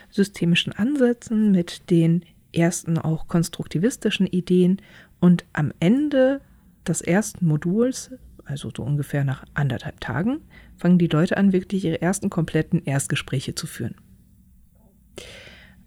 systemischen 0.08 0.72
Ansätzen, 0.72 1.52
mit 1.52 1.90
den 1.90 2.24
ersten 2.54 2.96
auch 2.96 3.28
konstruktivistischen 3.28 4.26
Ideen 4.26 4.80
und 5.20 5.44
am 5.52 5.70
Ende 5.80 6.40
des 6.86 7.02
ersten 7.02 7.44
Moduls, 7.44 8.10
also 8.46 8.70
so 8.74 8.82
ungefähr 8.82 9.24
nach 9.24 9.44
anderthalb 9.52 10.00
Tagen, 10.00 10.40
fangen 10.78 10.98
die 10.98 11.08
Leute 11.08 11.36
an, 11.36 11.52
wirklich 11.52 11.84
ihre 11.84 12.00
ersten 12.00 12.30
kompletten 12.30 12.84
Erstgespräche 12.84 13.54
zu 13.54 13.66
führen. 13.66 13.96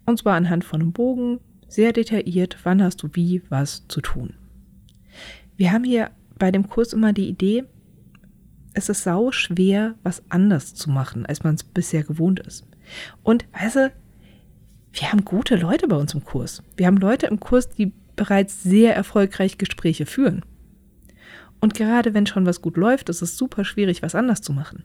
Und 0.06 0.18
zwar 0.18 0.34
anhand 0.34 0.64
von 0.64 0.80
einem 0.80 0.92
Bogen, 0.92 1.40
sehr 1.68 1.92
detailliert, 1.92 2.58
wann 2.64 2.82
hast 2.82 3.02
du 3.02 3.08
wie 3.12 3.42
was 3.48 3.88
zu 3.88 4.00
tun. 4.00 4.34
Wir 5.56 5.72
haben 5.72 5.84
hier 5.84 6.10
bei 6.38 6.50
dem 6.50 6.68
Kurs 6.68 6.92
immer 6.92 7.12
die 7.12 7.28
Idee, 7.28 7.64
es 8.74 8.88
ist 8.88 9.02
sau 9.02 9.32
schwer, 9.32 9.94
was 10.02 10.22
anders 10.30 10.74
zu 10.74 10.90
machen, 10.90 11.26
als 11.26 11.44
man 11.44 11.54
es 11.54 11.62
bisher 11.62 12.04
gewohnt 12.04 12.40
ist. 12.40 12.66
Und 13.22 13.46
weißt 13.52 13.76
du, 13.76 13.92
wir 14.92 15.12
haben 15.12 15.24
gute 15.24 15.56
Leute 15.56 15.88
bei 15.88 15.96
uns 15.96 16.14
im 16.14 16.24
Kurs. 16.24 16.62
Wir 16.76 16.86
haben 16.86 16.96
Leute 16.96 17.26
im 17.26 17.40
Kurs, 17.40 17.68
die 17.70 17.92
bereits 18.16 18.62
sehr 18.62 18.94
erfolgreich 18.94 19.58
Gespräche 19.58 20.06
führen. 20.06 20.44
Und 21.62 21.74
gerade 21.74 22.12
wenn 22.12 22.26
schon 22.26 22.44
was 22.44 22.60
gut 22.60 22.76
läuft, 22.76 23.08
ist 23.08 23.22
es 23.22 23.36
super 23.36 23.64
schwierig, 23.64 24.02
was 24.02 24.16
anders 24.16 24.42
zu 24.42 24.52
machen. 24.52 24.82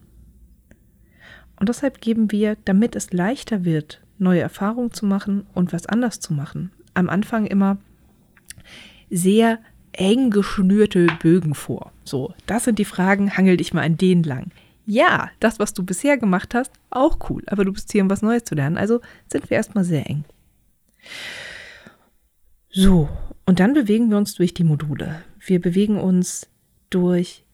Und 1.58 1.68
deshalb 1.68 2.00
geben 2.00 2.30
wir, 2.30 2.56
damit 2.64 2.94
es 2.94 3.12
leichter 3.12 3.64
wird, 3.64 4.00
neue 4.16 4.40
Erfahrungen 4.40 4.92
zu 4.92 5.04
machen 5.04 5.44
und 5.54 5.72
was 5.72 5.86
anders 5.86 6.20
zu 6.20 6.32
machen, 6.32 6.70
am 6.94 7.10
Anfang 7.10 7.46
immer 7.46 7.78
sehr 9.10 9.58
eng 9.90 10.30
geschnürte 10.30 11.08
Bögen 11.20 11.56
vor. 11.56 11.90
So, 12.04 12.32
das 12.46 12.62
sind 12.62 12.78
die 12.78 12.84
Fragen, 12.84 13.36
hangel 13.36 13.56
dich 13.56 13.74
mal 13.74 13.82
an 13.82 13.96
denen 13.96 14.22
lang. 14.22 14.52
Ja, 14.86 15.30
das, 15.40 15.58
was 15.58 15.74
du 15.74 15.82
bisher 15.82 16.16
gemacht 16.16 16.54
hast, 16.54 16.70
auch 16.90 17.28
cool, 17.28 17.42
aber 17.46 17.64
du 17.64 17.72
bist 17.72 17.90
hier, 17.90 18.02
um 18.04 18.10
was 18.10 18.22
Neues 18.22 18.44
zu 18.44 18.54
lernen, 18.54 18.78
also 18.78 19.00
sind 19.26 19.50
wir 19.50 19.56
erstmal 19.56 19.82
sehr 19.82 20.08
eng. 20.08 20.24
So, 22.70 23.08
und 23.46 23.58
dann 23.58 23.74
bewegen 23.74 24.10
wir 24.10 24.16
uns 24.16 24.34
durch 24.34 24.54
die 24.54 24.62
Module. 24.62 25.24
Wir 25.40 25.60
bewegen 25.60 25.98
uns 25.98 26.48
durch 26.90 27.44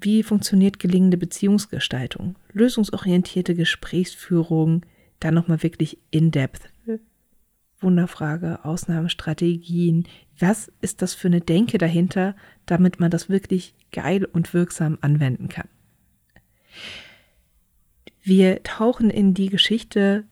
wie 0.00 0.22
funktioniert 0.22 0.78
gelingende 0.78 1.16
Beziehungsgestaltung, 1.16 2.36
lösungsorientierte 2.52 3.54
Gesprächsführung, 3.54 4.86
dann 5.18 5.34
nochmal 5.34 5.62
wirklich 5.62 5.98
in-depth. 6.10 6.70
Wunderfrage, 7.80 8.64
Ausnahmestrategien. 8.64 10.06
Was 10.38 10.70
ist 10.80 11.02
das 11.02 11.14
für 11.14 11.28
eine 11.28 11.40
Denke 11.40 11.78
dahinter, 11.78 12.34
damit 12.66 12.98
man 13.00 13.10
das 13.10 13.28
wirklich 13.28 13.74
geil 13.92 14.24
und 14.24 14.52
wirksam 14.52 14.98
anwenden 15.00 15.48
kann? 15.48 15.68
Wir 18.22 18.62
tauchen 18.62 19.10
in 19.10 19.34
die 19.34 19.48
Geschichte 19.48 20.24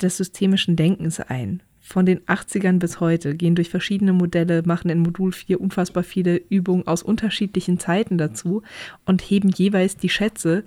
des 0.00 0.16
systemischen 0.16 0.76
Denkens 0.76 1.20
ein 1.20 1.62
von 1.86 2.04
den 2.04 2.18
80ern 2.22 2.80
bis 2.80 2.98
heute, 2.98 3.36
gehen 3.36 3.54
durch 3.54 3.70
verschiedene 3.70 4.12
Modelle, 4.12 4.62
machen 4.66 4.90
in 4.90 4.98
Modul 4.98 5.30
4 5.30 5.60
unfassbar 5.60 6.02
viele 6.02 6.36
Übungen 6.36 6.86
aus 6.88 7.04
unterschiedlichen 7.04 7.78
Zeiten 7.78 8.18
dazu 8.18 8.62
und 9.04 9.22
heben 9.22 9.50
jeweils 9.50 9.96
die 9.96 10.08
Schätze, 10.08 10.64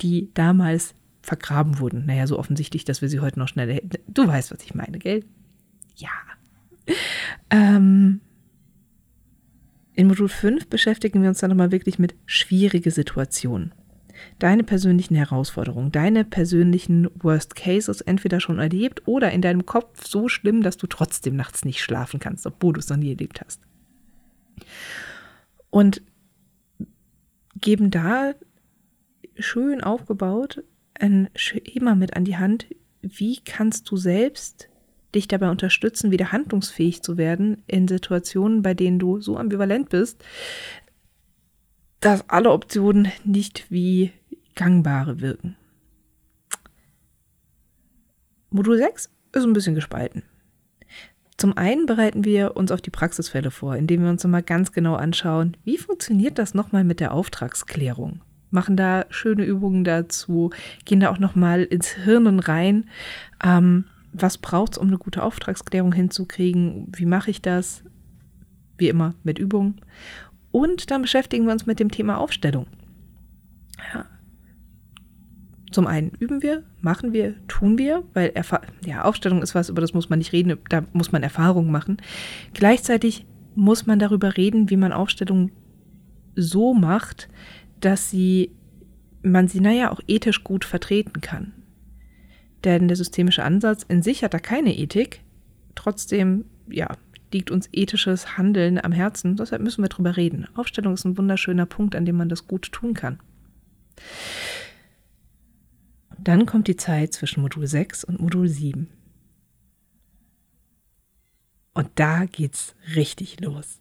die 0.00 0.30
damals 0.32 0.94
vergraben 1.20 1.78
wurden. 1.78 2.06
Naja, 2.06 2.26
so 2.26 2.38
offensichtlich, 2.38 2.84
dass 2.84 3.02
wir 3.02 3.10
sie 3.10 3.20
heute 3.20 3.38
noch 3.38 3.48
schneller. 3.48 3.80
Du 4.08 4.26
weißt, 4.26 4.50
was 4.50 4.64
ich 4.64 4.74
meine, 4.74 4.98
gell? 4.98 5.24
Ja. 5.96 6.08
Ähm, 7.50 8.20
in 9.92 10.06
Modul 10.06 10.28
5 10.28 10.68
beschäftigen 10.68 11.20
wir 11.20 11.28
uns 11.28 11.40
dann 11.40 11.50
nochmal 11.50 11.70
wirklich 11.70 11.98
mit 11.98 12.14
schwierige 12.24 12.90
Situationen 12.90 13.74
deine 14.38 14.64
persönlichen 14.64 15.14
Herausforderungen, 15.14 15.92
deine 15.92 16.24
persönlichen 16.24 17.08
Worst 17.14 17.54
Cases 17.56 18.00
entweder 18.00 18.40
schon 18.40 18.58
erlebt 18.58 19.02
oder 19.06 19.30
in 19.30 19.42
deinem 19.42 19.66
Kopf 19.66 20.06
so 20.06 20.28
schlimm, 20.28 20.62
dass 20.62 20.76
du 20.76 20.86
trotzdem 20.86 21.36
nachts 21.36 21.64
nicht 21.64 21.80
schlafen 21.80 22.20
kannst, 22.20 22.46
obwohl 22.46 22.74
du 22.74 22.80
es 22.80 22.88
noch 22.88 22.96
nie 22.96 23.10
erlebt 23.10 23.40
hast. 23.44 23.60
Und 25.70 26.02
geben 27.60 27.90
da 27.90 28.34
schön 29.38 29.82
aufgebaut 29.82 30.62
ein 30.94 31.30
Schema 31.34 31.94
mit 31.94 32.16
an 32.16 32.24
die 32.24 32.36
Hand, 32.36 32.66
wie 33.00 33.38
kannst 33.44 33.90
du 33.90 33.96
selbst 33.96 34.68
dich 35.14 35.28
dabei 35.28 35.50
unterstützen, 35.50 36.10
wieder 36.10 36.32
handlungsfähig 36.32 37.02
zu 37.02 37.18
werden 37.18 37.62
in 37.66 37.88
Situationen, 37.88 38.62
bei 38.62 38.72
denen 38.74 38.98
du 38.98 39.20
so 39.20 39.36
ambivalent 39.36 39.90
bist, 39.90 40.24
dass 42.02 42.28
alle 42.28 42.50
Optionen 42.50 43.10
nicht 43.24 43.70
wie 43.70 44.12
gangbare 44.54 45.20
wirken. 45.20 45.56
Modul 48.50 48.76
6 48.76 49.08
ist 49.32 49.44
ein 49.44 49.54
bisschen 49.54 49.76
gespalten. 49.76 50.24
Zum 51.38 51.56
einen 51.56 51.86
bereiten 51.86 52.24
wir 52.24 52.56
uns 52.56 52.70
auf 52.70 52.82
die 52.82 52.90
Praxisfälle 52.90 53.50
vor, 53.50 53.76
indem 53.76 54.02
wir 54.02 54.10
uns 54.10 54.22
nochmal 54.22 54.42
ganz 54.42 54.72
genau 54.72 54.96
anschauen, 54.96 55.56
wie 55.64 55.78
funktioniert 55.78 56.38
das 56.38 56.54
nochmal 56.54 56.84
mit 56.84 57.00
der 57.00 57.14
Auftragsklärung. 57.14 58.20
Machen 58.50 58.76
da 58.76 59.06
schöne 59.08 59.44
Übungen 59.44 59.84
dazu, 59.84 60.50
gehen 60.84 61.00
da 61.00 61.10
auch 61.10 61.18
nochmal 61.18 61.62
ins 61.62 61.88
Hirn 61.88 62.40
rein. 62.40 62.90
Ähm, 63.42 63.86
was 64.12 64.38
braucht 64.38 64.72
es, 64.72 64.78
um 64.78 64.88
eine 64.88 64.98
gute 64.98 65.22
Auftragsklärung 65.22 65.92
hinzukriegen? 65.92 66.92
Wie 66.94 67.06
mache 67.06 67.30
ich 67.30 67.40
das? 67.40 67.82
Wie 68.76 68.88
immer 68.88 69.14
mit 69.22 69.38
Übungen. 69.38 69.80
Und 70.52 70.90
dann 70.90 71.02
beschäftigen 71.02 71.46
wir 71.46 71.52
uns 71.52 71.66
mit 71.66 71.80
dem 71.80 71.90
Thema 71.90 72.18
Aufstellung. 72.18 72.66
Ja. 73.92 74.06
Zum 75.72 75.86
einen 75.86 76.10
üben 76.18 76.42
wir, 76.42 76.62
machen 76.82 77.14
wir, 77.14 77.34
tun 77.48 77.78
wir, 77.78 78.04
weil 78.12 78.30
Erfa 78.34 78.60
ja, 78.84 79.02
Aufstellung 79.04 79.42
ist 79.42 79.54
was, 79.54 79.70
über 79.70 79.80
das 79.80 79.94
muss 79.94 80.10
man 80.10 80.18
nicht 80.18 80.32
reden, 80.32 80.58
da 80.68 80.84
muss 80.92 81.12
man 81.12 81.22
Erfahrungen 81.22 81.72
machen. 81.72 81.96
Gleichzeitig 82.52 83.24
muss 83.54 83.86
man 83.86 83.98
darüber 83.98 84.36
reden, 84.36 84.68
wie 84.68 84.76
man 84.76 84.92
Aufstellung 84.92 85.50
so 86.36 86.74
macht, 86.74 87.28
dass 87.80 88.10
sie, 88.10 88.50
man 89.22 89.48
sie, 89.48 89.60
naja, 89.60 89.90
auch 89.90 90.00
ethisch 90.06 90.44
gut 90.44 90.64
vertreten 90.66 91.22
kann. 91.22 91.52
Denn 92.64 92.88
der 92.88 92.96
systemische 92.96 93.42
Ansatz 93.42 93.84
in 93.88 94.02
sich 94.02 94.22
hat 94.22 94.34
da 94.34 94.38
keine 94.38 94.76
Ethik. 94.76 95.22
Trotzdem, 95.74 96.44
ja, 96.68 96.96
liegt 97.32 97.50
uns 97.50 97.68
ethisches 97.72 98.36
Handeln 98.36 98.82
am 98.82 98.92
Herzen. 98.92 99.36
Deshalb 99.36 99.62
müssen 99.62 99.82
wir 99.82 99.88
drüber 99.88 100.16
reden. 100.16 100.46
Aufstellung 100.54 100.94
ist 100.94 101.04
ein 101.04 101.18
wunderschöner 101.18 101.66
Punkt, 101.66 101.94
an 101.94 102.04
dem 102.04 102.16
man 102.16 102.28
das 102.28 102.46
gut 102.46 102.70
tun 102.72 102.94
kann. 102.94 103.20
Dann 106.18 106.46
kommt 106.46 106.68
die 106.68 106.76
Zeit 106.76 107.12
zwischen 107.12 107.42
Modul 107.42 107.66
6 107.66 108.04
und 108.04 108.20
Modul 108.20 108.48
7. 108.48 108.88
Und 111.74 111.88
da 111.96 112.26
geht's 112.26 112.74
richtig 112.94 113.40
los. 113.40 113.80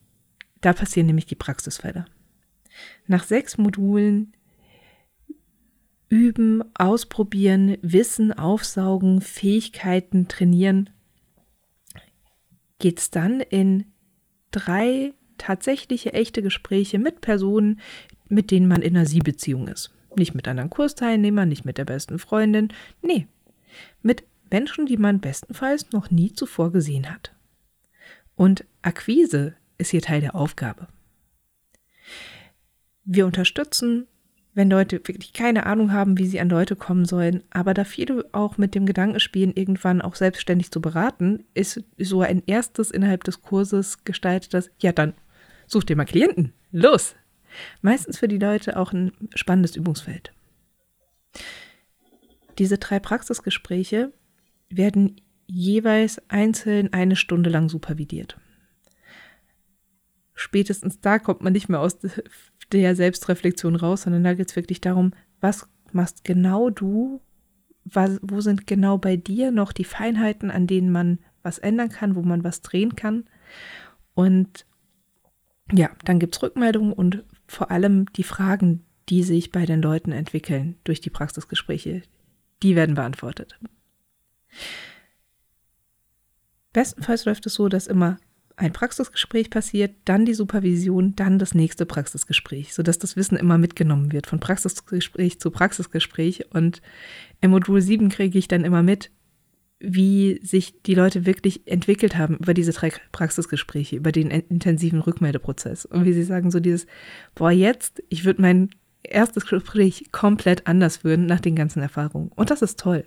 Da 0.62 0.74
passieren 0.74 1.08
nämlich 1.08 1.26
die 1.26 1.36
Praxisfälle. 1.36 2.06
Nach 3.08 3.24
sechs 3.24 3.58
Modulen 3.58 4.34
üben, 6.08 6.64
ausprobieren, 6.74 7.78
Wissen 7.82 8.34
aufsaugen, 8.34 9.22
Fähigkeiten 9.22 10.28
trainieren, 10.28 10.90
geht 12.82 13.00
es 13.00 13.12
dann 13.12 13.40
in 13.40 13.86
drei 14.52 15.14
tatsächliche, 15.38 16.14
echte 16.14 16.42
Gespräche 16.42 17.00
mit 17.00 17.22
Personen, 17.22 17.80
mit 18.28 18.52
denen 18.52 18.68
man 18.68 18.82
in 18.82 18.98
einer 18.98 19.06
Sie-Beziehung 19.06 19.68
ist. 19.68 19.94
Nicht 20.16 20.36
mit 20.36 20.48
anderen 20.48 20.70
Kursteilnehmern, 20.70 21.48
nicht 21.48 21.64
mit 21.64 21.78
der 21.78 21.86
besten 21.86 22.20
Freundin. 22.20 22.74
Nee, 23.02 23.28
mit 24.02 24.24
Menschen, 24.50 24.86
die 24.86 24.98
man 24.98 25.22
bestenfalls 25.22 25.92
noch 25.92 26.12
nie 26.12 26.34
zuvor 26.34 26.72
gesehen 26.72 27.10
hat. 27.10 27.34
Und 28.36 28.66
Akquise 28.82 29.56
ist 29.78 29.92
hier 29.92 30.02
Teil 30.02 30.22
der 30.22 30.36
Aufgabe. 30.36 30.88
Wir 33.04 33.26
unterstützen, 33.26 34.08
wenn 34.54 34.70
Leute 34.70 34.98
wirklich 35.08 35.34
keine 35.34 35.66
Ahnung 35.66 35.94
haben, 35.94 36.18
wie 36.18 36.28
sie 36.28 36.40
an 36.40 36.50
Leute 36.50 36.76
kommen 36.76 37.06
sollen, 37.06 37.44
aber 37.52 37.74
da 37.74 37.84
viele 37.84 38.26
auch 38.34 38.58
mit 38.58 38.76
dem 38.76 38.86
Gedanken 38.86 39.20
spielen, 39.20 39.54
irgendwann 39.56 40.02
auch 40.02 40.16
selbstständig 40.16 40.72
zu 40.72 40.82
beraten, 40.82 41.46
ist 41.54 41.84
so 41.98 42.22
ein 42.22 42.44
erstes 42.46 42.92
innerhalb 42.92 43.24
des 43.24 43.42
Kurses 43.42 44.04
gestaltet, 44.04 44.54
dass, 44.54 44.70
ja 44.80 44.92
dann, 44.92 45.14
such 45.68 45.86
dir 45.86 45.96
mal 45.96 46.06
Klienten. 46.06 46.54
Los! 46.72 47.16
Meistens 47.82 48.18
für 48.18 48.28
die 48.28 48.38
Leute 48.38 48.78
auch 48.78 48.94
ein 48.94 49.12
spannendes 49.36 49.76
Übungsfeld. 49.76 50.34
Diese 52.58 52.78
drei 52.78 53.00
Praxisgespräche 53.00 54.14
werden 54.70 55.20
jeweils 55.48 56.22
einzeln 56.30 56.94
eine 56.94 57.16
Stunde 57.16 57.50
lang 57.50 57.70
supervidiert. 57.70 58.38
Spätestens 60.34 61.02
da 61.02 61.20
kommt 61.20 61.42
man 61.42 61.54
nicht 61.54 61.70
mehr 61.70 61.80
aus 61.80 61.98
der 62.74 62.96
Selbstreflexion 62.96 63.76
raus, 63.76 64.04
sondern 64.04 64.24
da 64.24 64.34
geht 64.34 64.50
es 64.50 64.56
wirklich 64.56 64.82
darum, 64.82 65.14
was 65.40 65.68
machst 65.92 66.24
genau 66.24 66.70
du, 66.70 67.22
was, 67.84 68.20
wo 68.22 68.42
sind 68.42 68.68
genau 68.68 68.98
bei 68.98 69.18
dir 69.18 69.52
noch 69.52 69.74
die 69.74 69.84
Feinheiten, 69.84 70.52
an 70.52 70.68
denen 70.68 70.92
man 70.92 71.20
was 71.44 71.58
ändern 71.58 71.90
kann, 71.90 72.16
wo 72.16 72.22
man 72.22 72.44
was 72.44 72.62
drehen 72.62 72.96
kann. 72.96 73.26
Und 74.14 74.66
ja, 75.72 75.90
dann 76.06 76.20
gibt 76.20 76.36
es 76.36 76.44
Rückmeldungen 76.44 76.94
und 76.94 77.24
vor 77.48 77.72
allem 77.72 78.06
die 78.14 78.24
Fragen, 78.24 78.86
die 79.10 79.24
sich 79.24 79.52
bei 79.52 79.66
den 79.66 79.82
Leuten 79.82 80.12
entwickeln 80.12 80.78
durch 80.84 81.02
die 81.02 81.10
Praxisgespräche, 81.10 82.04
die 82.64 82.76
werden 82.76 82.96
beantwortet. 82.96 83.60
Bestenfalls 86.74 87.26
läuft 87.26 87.46
es 87.46 87.56
so, 87.56 87.68
dass 87.68 87.88
immer 87.88 88.18
ein 88.62 88.74
Praxisgespräch 88.74 89.50
passiert, 89.50 89.96
dann 90.06 90.26
die 90.26 90.36
Supervision, 90.36 91.16
dann 91.16 91.40
das 91.40 91.56
nächste 91.56 91.86
Praxisgespräch, 91.86 92.74
sodass 92.74 93.00
das 93.00 93.16
Wissen 93.16 93.36
immer 93.36 93.58
mitgenommen 93.58 94.12
wird, 94.12 94.28
von 94.28 94.40
Praxisgespräch 94.40 95.40
zu 95.40 95.50
Praxisgespräch. 95.50 96.46
Und 96.54 96.82
im 97.42 97.52
Modul 97.52 97.82
7 97.82 98.10
kriege 98.10 98.38
ich 98.38 98.48
dann 98.48 98.64
immer 98.64 98.84
mit, 98.84 99.10
wie 99.80 100.40
sich 100.44 100.84
die 100.84 100.94
Leute 100.94 101.26
wirklich 101.26 101.68
entwickelt 101.68 102.16
haben 102.16 102.38
über 102.38 102.54
diese 102.54 102.72
drei 102.72 102.92
Praxisgespräche, 103.12 103.96
über 103.96 104.12
den 104.12 104.30
intensiven 104.30 105.02
Rückmeldeprozess. 105.02 105.86
Und 105.86 106.06
wie 106.06 106.14
sie 106.14 106.24
sagen, 106.24 106.52
so 106.52 106.60
dieses, 106.60 106.86
boah, 107.34 107.50
jetzt, 107.50 108.04
ich 108.10 108.26
würde 108.26 108.44
mein 108.44 108.70
erstes 109.02 109.48
Gespräch 109.48 110.12
komplett 110.12 110.68
anders 110.68 110.98
führen 110.98 111.26
nach 111.26 111.40
den 111.40 111.56
ganzen 111.56 111.82
Erfahrungen. 111.82 112.32
Und 112.36 112.52
das 112.52 112.62
ist 112.62 112.80
toll. 112.80 113.06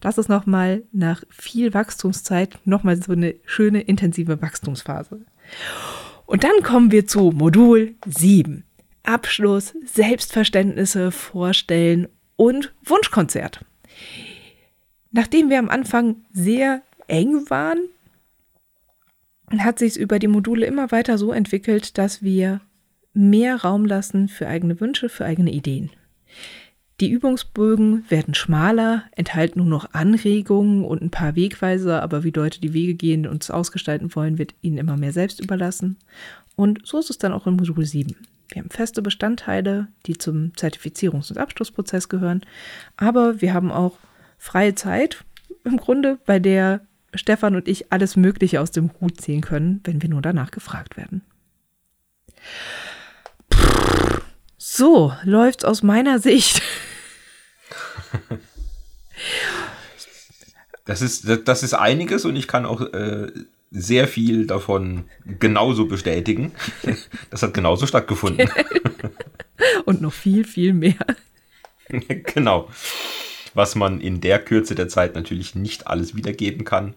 Das 0.00 0.18
ist 0.18 0.28
nochmal 0.28 0.82
nach 0.92 1.22
viel 1.30 1.74
Wachstumszeit 1.74 2.58
nochmal 2.64 3.00
so 3.02 3.12
eine 3.12 3.34
schöne, 3.44 3.80
intensive 3.80 4.40
Wachstumsphase. 4.42 5.20
Und 6.26 6.44
dann 6.44 6.62
kommen 6.62 6.90
wir 6.90 7.06
zu 7.06 7.30
Modul 7.30 7.94
7. 8.06 8.64
Abschluss, 9.04 9.74
Selbstverständnisse 9.84 11.12
vorstellen 11.12 12.08
und 12.36 12.74
Wunschkonzert. 12.84 13.64
Nachdem 15.12 15.48
wir 15.48 15.58
am 15.58 15.68
Anfang 15.68 16.16
sehr 16.32 16.82
eng 17.06 17.48
waren, 17.48 17.78
hat 19.58 19.78
sich 19.78 19.92
es 19.92 19.96
über 19.96 20.18
die 20.18 20.28
Module 20.28 20.66
immer 20.66 20.90
weiter 20.90 21.18
so 21.18 21.32
entwickelt, 21.32 21.98
dass 21.98 22.22
wir 22.22 22.60
mehr 23.14 23.62
Raum 23.62 23.86
lassen 23.86 24.28
für 24.28 24.48
eigene 24.48 24.80
Wünsche, 24.80 25.08
für 25.08 25.24
eigene 25.24 25.52
Ideen. 25.52 25.90
Die 27.00 27.10
Übungsbögen 27.10 28.10
werden 28.10 28.32
schmaler, 28.32 29.04
enthalten 29.12 29.58
nur 29.58 29.68
noch 29.68 29.92
Anregungen 29.92 30.82
und 30.82 31.02
ein 31.02 31.10
paar 31.10 31.36
Wegweiser, 31.36 32.02
aber 32.02 32.24
wie 32.24 32.30
Leute 32.30 32.58
die 32.58 32.72
Wege 32.72 32.94
gehen 32.94 33.26
und 33.26 33.42
es 33.42 33.50
ausgestalten 33.50 34.14
wollen, 34.14 34.38
wird 34.38 34.54
ihnen 34.62 34.78
immer 34.78 34.96
mehr 34.96 35.12
selbst 35.12 35.40
überlassen. 35.40 35.98
Und 36.54 36.86
so 36.86 36.98
ist 36.98 37.10
es 37.10 37.18
dann 37.18 37.34
auch 37.34 37.46
in 37.46 37.56
Modul 37.56 37.84
7. 37.84 38.16
Wir 38.48 38.62
haben 38.62 38.70
feste 38.70 39.02
Bestandteile, 39.02 39.88
die 40.06 40.16
zum 40.16 40.52
Zertifizierungs- 40.56 41.30
und 41.30 41.38
Abschlussprozess 41.38 42.08
gehören, 42.08 42.40
aber 42.96 43.42
wir 43.42 43.52
haben 43.52 43.70
auch 43.70 43.98
freie 44.38 44.74
Zeit 44.74 45.24
im 45.64 45.76
Grunde, 45.76 46.18
bei 46.24 46.38
der 46.38 46.80
Stefan 47.14 47.56
und 47.56 47.68
ich 47.68 47.92
alles 47.92 48.16
Mögliche 48.16 48.60
aus 48.60 48.70
dem 48.70 48.90
Hut 49.00 49.20
ziehen 49.20 49.42
können, 49.42 49.80
wenn 49.84 50.00
wir 50.00 50.08
nur 50.08 50.22
danach 50.22 50.50
gefragt 50.50 50.96
werden. 50.96 51.22
So 54.76 55.12
läuft's 55.24 55.64
aus 55.64 55.82
meiner 55.82 56.18
Sicht. 56.18 56.60
Das 60.84 61.02
ist, 61.02 61.26
das 61.44 61.62
ist 61.62 61.74
einiges 61.74 62.24
und 62.24 62.36
ich 62.36 62.46
kann 62.46 62.66
auch 62.66 62.80
äh, 62.80 63.32
sehr 63.70 64.06
viel 64.06 64.46
davon 64.46 65.04
genauso 65.24 65.86
bestätigen. 65.86 66.52
Das 67.30 67.42
hat 67.42 67.54
genauso 67.54 67.86
stattgefunden. 67.86 68.48
und 69.86 70.02
noch 70.02 70.12
viel, 70.12 70.44
viel 70.44 70.72
mehr. 70.74 70.98
genau 71.88 72.68
was 73.56 73.74
man 73.74 74.00
in 74.00 74.20
der 74.20 74.38
Kürze 74.38 74.74
der 74.74 74.88
Zeit 74.88 75.14
natürlich 75.14 75.54
nicht 75.54 75.86
alles 75.86 76.14
wiedergeben 76.14 76.64
kann. 76.64 76.94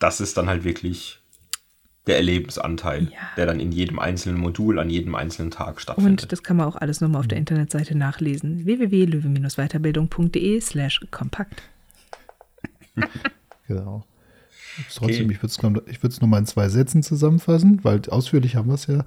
Das 0.00 0.20
ist 0.20 0.36
dann 0.36 0.48
halt 0.48 0.64
wirklich 0.64 1.19
der 2.10 2.16
Erlebensanteil, 2.16 3.04
ja. 3.04 3.18
der 3.36 3.46
dann 3.46 3.60
in 3.60 3.70
jedem 3.72 4.00
einzelnen 4.00 4.38
Modul 4.38 4.78
an 4.80 4.90
jedem 4.90 5.14
einzelnen 5.14 5.50
Tag 5.50 5.80
stattfindet. 5.80 6.24
Und 6.24 6.32
das 6.32 6.42
kann 6.42 6.56
man 6.56 6.66
auch 6.66 6.76
alles 6.76 7.00
nochmal 7.00 7.20
auf 7.20 7.28
der 7.28 7.38
Internetseite 7.38 7.96
nachlesen. 7.96 8.64
www.löwe-weiterbildung.de 8.64 10.60
slash 10.60 11.00
kompakt. 11.10 11.62
genau. 13.68 14.04
Trotzdem, 14.92 15.26
okay. 15.26 15.34
ich 15.34 16.02
würde 16.02 16.12
es 16.12 16.20
nochmal 16.20 16.40
in 16.40 16.46
zwei 16.46 16.68
Sätzen 16.68 17.02
zusammenfassen, 17.02 17.80
weil 17.84 18.00
ausführlich 18.08 18.56
haben 18.56 18.68
wir 18.68 18.74
es 18.74 18.86
ja. 18.86 19.04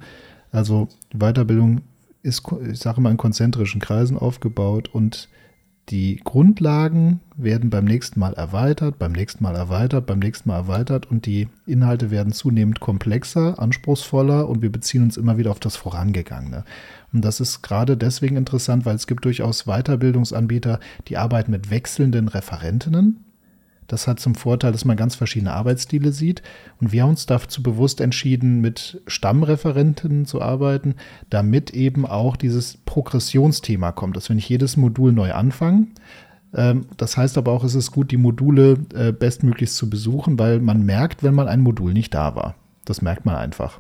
Also 0.52 0.88
Weiterbildung 1.14 1.82
ist, 2.22 2.44
ich 2.72 2.80
sage 2.80 3.02
mal, 3.02 3.12
in 3.12 3.18
konzentrischen 3.18 3.82
Kreisen 3.82 4.18
aufgebaut 4.18 4.88
und 4.94 5.28
die 5.90 6.22
Grundlagen 6.24 7.20
werden 7.36 7.70
beim 7.70 7.84
nächsten 7.84 8.20
Mal 8.20 8.34
erweitert, 8.34 9.00
beim 9.00 9.12
nächsten 9.12 9.44
Mal 9.44 9.56
erweitert, 9.56 10.06
beim 10.06 10.20
nächsten 10.20 10.50
Mal 10.50 10.56
erweitert 10.56 11.12
und 11.12 11.26
die 11.26 11.50
Inhalte 11.66 12.10
werden 12.10 12.32
zunehmend 12.32 12.80
komplexer, 12.80 13.60
anspruchsvoller 13.60 14.48
und 14.48 14.62
wir 14.62 14.72
beziehen 14.72 15.04
uns 15.04 15.18
immer 15.18 15.38
wieder 15.38 15.52
auf 15.52 15.60
das 15.60 15.76
Vorangegangene. 15.76 16.64
Und 17.12 17.26
das 17.26 17.42
ist 17.42 17.62
gerade 17.64 17.98
deswegen 17.98 18.38
interessant, 18.38 18.86
weil 18.86 18.96
es 18.96 19.08
gibt 19.08 19.26
durchaus 19.26 19.66
Weiterbildungsanbieter, 19.66 20.80
die 21.10 21.18
arbeiten 21.18 21.52
mit 21.52 21.70
wechselnden 21.70 22.30
Referentinnen. 22.30 23.33
Das 23.94 24.08
hat 24.08 24.20
zum 24.20 24.34
Vorteil, 24.34 24.72
dass 24.72 24.86
man 24.86 24.98
ganz 24.98 25.14
verschiedene 25.14 25.54
Arbeitsstile 25.54 26.12
sieht. 26.12 26.42
Und 26.82 26.92
wir 26.92 27.04
haben 27.04 27.12
uns 27.12 27.28
dazu 27.28 27.62
bewusst 27.62 28.02
entschieden, 28.02 28.60
mit 28.60 29.04
Stammreferenten 29.06 30.26
zu 30.26 30.42
arbeiten, 30.42 30.96
damit 31.30 31.70
eben 31.76 32.08
auch 32.08 32.36
dieses 32.36 32.78
Progressionsthema 32.86 33.92
kommt, 33.92 34.18
dass 34.18 34.30
wir 34.30 34.36
nicht 34.36 34.50
jedes 34.50 34.78
Modul 34.78 35.12
neu 35.14 35.34
anfangen. 35.34 35.92
Ähm, 36.56 36.88
das 36.98 37.18
heißt 37.18 37.38
aber 37.38 37.52
auch, 37.52 37.64
es 37.64 37.76
ist 37.76 37.92
gut, 37.92 38.10
die 38.10 38.18
Module 38.18 38.80
äh, 38.96 39.12
bestmöglichst 39.12 39.76
zu 39.76 39.92
besuchen, 39.92 40.40
weil 40.40 40.60
man 40.60 40.84
merkt, 40.84 41.22
wenn 41.22 41.36
mal 41.36 41.48
ein 41.48 41.62
Modul 41.62 41.94
nicht 41.94 42.16
da 42.16 42.36
war. 42.36 42.56
Das 42.86 43.04
merkt 43.04 43.28
man 43.28 43.36
einfach. 43.36 43.80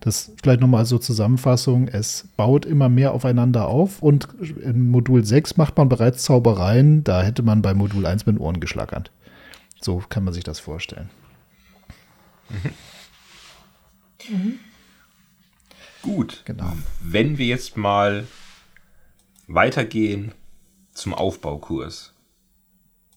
Das 0.00 0.32
vielleicht 0.42 0.62
nochmal 0.62 0.84
so 0.84 0.98
Zusammenfassung. 0.98 1.86
Es 1.86 2.26
baut 2.36 2.66
immer 2.66 2.88
mehr 2.88 3.12
aufeinander 3.12 3.68
auf 3.68 4.02
und 4.02 4.26
in 4.60 4.90
Modul 4.90 5.24
6 5.24 5.56
macht 5.58 5.76
man 5.76 5.88
bereits 5.88 6.24
Zaubereien. 6.24 7.04
Da 7.04 7.22
hätte 7.22 7.44
man 7.44 7.62
bei 7.62 7.72
Modul 7.72 8.04
1 8.04 8.26
mit 8.26 8.40
Ohren 8.40 8.58
geschlackert. 8.58 9.12
So 9.84 10.02
kann 10.08 10.24
man 10.24 10.32
sich 10.32 10.44
das 10.44 10.60
vorstellen. 10.60 11.10
Mhm. 12.48 12.70
Mhm. 14.30 14.58
Gut. 16.00 16.40
Genau. 16.46 16.72
Wenn 17.02 17.36
wir 17.36 17.44
jetzt 17.44 17.76
mal 17.76 18.26
weitergehen 19.46 20.32
zum 20.94 21.12
Aufbaukurs. 21.12 22.14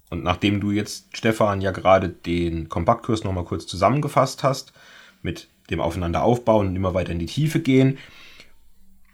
Und 0.10 0.26
nachdem 0.26 0.60
du 0.60 0.72
jetzt, 0.72 1.16
Stefan, 1.16 1.62
ja 1.62 1.72
gerade 1.72 2.10
den 2.10 2.68
Kompaktkurs 2.68 3.24
nochmal 3.24 3.46
kurz 3.46 3.66
zusammengefasst 3.66 4.44
hast, 4.44 4.74
mit 5.22 5.48
dem 5.70 5.80
Aufeinander 5.80 6.24
aufbauen 6.24 6.68
und 6.68 6.76
immer 6.76 6.94
weiter 6.94 7.14
in 7.14 7.20
die 7.20 7.28
Tiefe 7.28 7.62
gehen. 7.62 7.98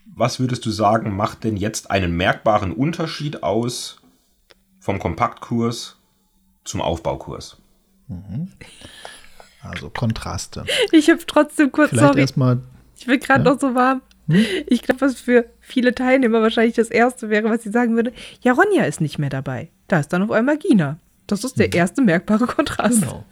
Was 0.08 0.40
würdest 0.40 0.66
du 0.66 0.72
sagen, 0.72 1.16
macht 1.16 1.44
denn 1.44 1.56
jetzt 1.56 1.92
einen 1.92 2.18
merkbaren 2.18 2.72
Unterschied 2.72 3.44
aus 3.44 4.02
vom 4.80 4.98
Kompaktkurs 4.98 5.98
zum 6.66 6.82
Aufbaukurs? 6.82 7.58
Mhm. 8.08 8.50
Also 9.62 9.90
Kontraste. 9.90 10.66
Ich 10.92 11.10
habe 11.10 11.22
trotzdem 11.26 11.72
kurz, 11.72 11.90
Vielleicht 11.90 12.06
sorry, 12.06 12.22
erstmal, 12.22 12.60
ich 12.98 13.06
bin 13.06 13.20
gerade 13.20 13.44
ja? 13.44 13.52
noch 13.52 13.60
so 13.60 13.76
warm. 13.76 14.02
Hm? 14.28 14.46
Ich 14.68 14.82
glaube, 14.82 15.02
was 15.02 15.20
für 15.20 15.46
viele 15.60 15.94
Teilnehmer 15.94 16.42
wahrscheinlich 16.42 16.76
das 16.76 16.90
Erste 16.90 17.30
wäre, 17.30 17.50
was 17.50 17.64
sie 17.64 17.72
sagen 17.72 17.96
würde, 17.96 18.14
ja, 18.42 18.54
Ronja 18.54 18.86
ist 18.86 19.02
nicht 19.02 19.20
mehr 19.20 19.30
dabei. 19.30 19.70
Da 19.88 20.00
ist 20.00 20.14
dann 20.14 20.24
auf 20.24 20.32
einmal 20.32 20.58
Gina. 20.58 20.98
Das 21.28 21.44
ist 21.44 21.58
der 21.58 21.68
hm. 21.68 21.74
erste 21.74 22.02
merkbare 22.02 22.46
Kontrast. 22.48 23.02
Genau. 23.02 23.26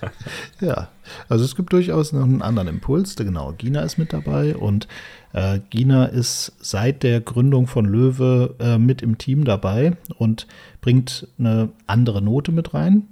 ja, 0.60 0.88
also 1.28 1.44
es 1.44 1.56
gibt 1.56 1.72
durchaus 1.72 2.12
noch 2.12 2.24
einen 2.24 2.42
anderen 2.42 2.68
Impuls. 2.68 3.16
Genau, 3.16 3.52
Gina 3.52 3.80
ist 3.82 3.98
mit 3.98 4.12
dabei 4.12 4.56
und 4.56 4.88
äh, 5.32 5.60
Gina 5.70 6.06
ist 6.06 6.52
seit 6.60 7.02
der 7.02 7.20
Gründung 7.20 7.66
von 7.66 7.84
Löwe 7.84 8.54
äh, 8.58 8.78
mit 8.78 9.02
im 9.02 9.18
Team 9.18 9.44
dabei 9.44 9.96
und 10.18 10.46
bringt 10.80 11.28
eine 11.38 11.70
andere 11.86 12.22
Note 12.22 12.52
mit 12.52 12.74
rein. 12.74 13.08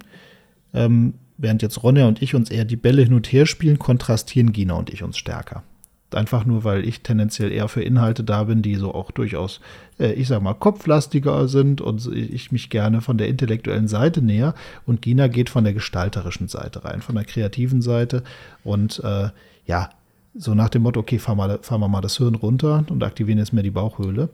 Ähm, 0.73 1.15
während 1.37 1.61
jetzt 1.61 1.81
Ronja 1.83 2.07
und 2.07 2.21
ich 2.21 2.35
uns 2.35 2.49
eher 2.49 2.65
die 2.65 2.75
Bälle 2.75 3.01
hin 3.01 3.13
und 3.13 3.31
her 3.31 3.45
spielen, 3.45 3.79
kontrastieren 3.79 4.51
Gina 4.51 4.75
und 4.75 4.89
ich 4.89 5.03
uns 5.03 5.17
stärker. 5.17 5.63
Einfach 6.11 6.45
nur, 6.45 6.63
weil 6.63 6.87
ich 6.87 7.01
tendenziell 7.01 7.51
eher 7.51 7.67
für 7.67 7.83
Inhalte 7.83 8.23
da 8.23 8.45
bin, 8.45 8.61
die 8.61 8.75
so 8.75 8.93
auch 8.93 9.11
durchaus, 9.11 9.59
äh, 9.99 10.13
ich 10.13 10.27
sag 10.27 10.41
mal, 10.41 10.53
kopflastiger 10.55 11.47
sind 11.47 11.81
und 11.81 12.07
ich 12.11 12.51
mich 12.51 12.69
gerne 12.69 13.01
von 13.01 13.17
der 13.17 13.27
intellektuellen 13.27 13.87
Seite 13.87 14.21
näher. 14.21 14.55
Und 14.85 15.01
Gina 15.01 15.27
geht 15.27 15.49
von 15.49 15.63
der 15.63 15.73
gestalterischen 15.73 16.47
Seite 16.47 16.83
rein, 16.83 17.01
von 17.01 17.15
der 17.15 17.25
kreativen 17.25 17.81
Seite. 17.81 18.23
Und 18.63 19.01
äh, 19.03 19.29
ja, 19.65 19.89
so 20.35 20.55
nach 20.55 20.69
dem 20.69 20.83
Motto, 20.83 20.99
okay, 20.99 21.19
fahren 21.19 21.37
wir, 21.37 21.59
fahren 21.61 21.81
wir 21.81 21.87
mal 21.87 22.01
das 22.01 22.17
Hirn 22.17 22.35
runter 22.35 22.83
und 22.89 23.03
aktivieren 23.03 23.39
jetzt 23.39 23.53
mehr 23.53 23.63
die 23.63 23.71
Bauchhöhle. 23.71 24.29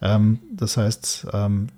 Ähm, 0.00 0.38
das 0.52 0.76
heißt, 0.76 1.28
ähm, 1.32 1.68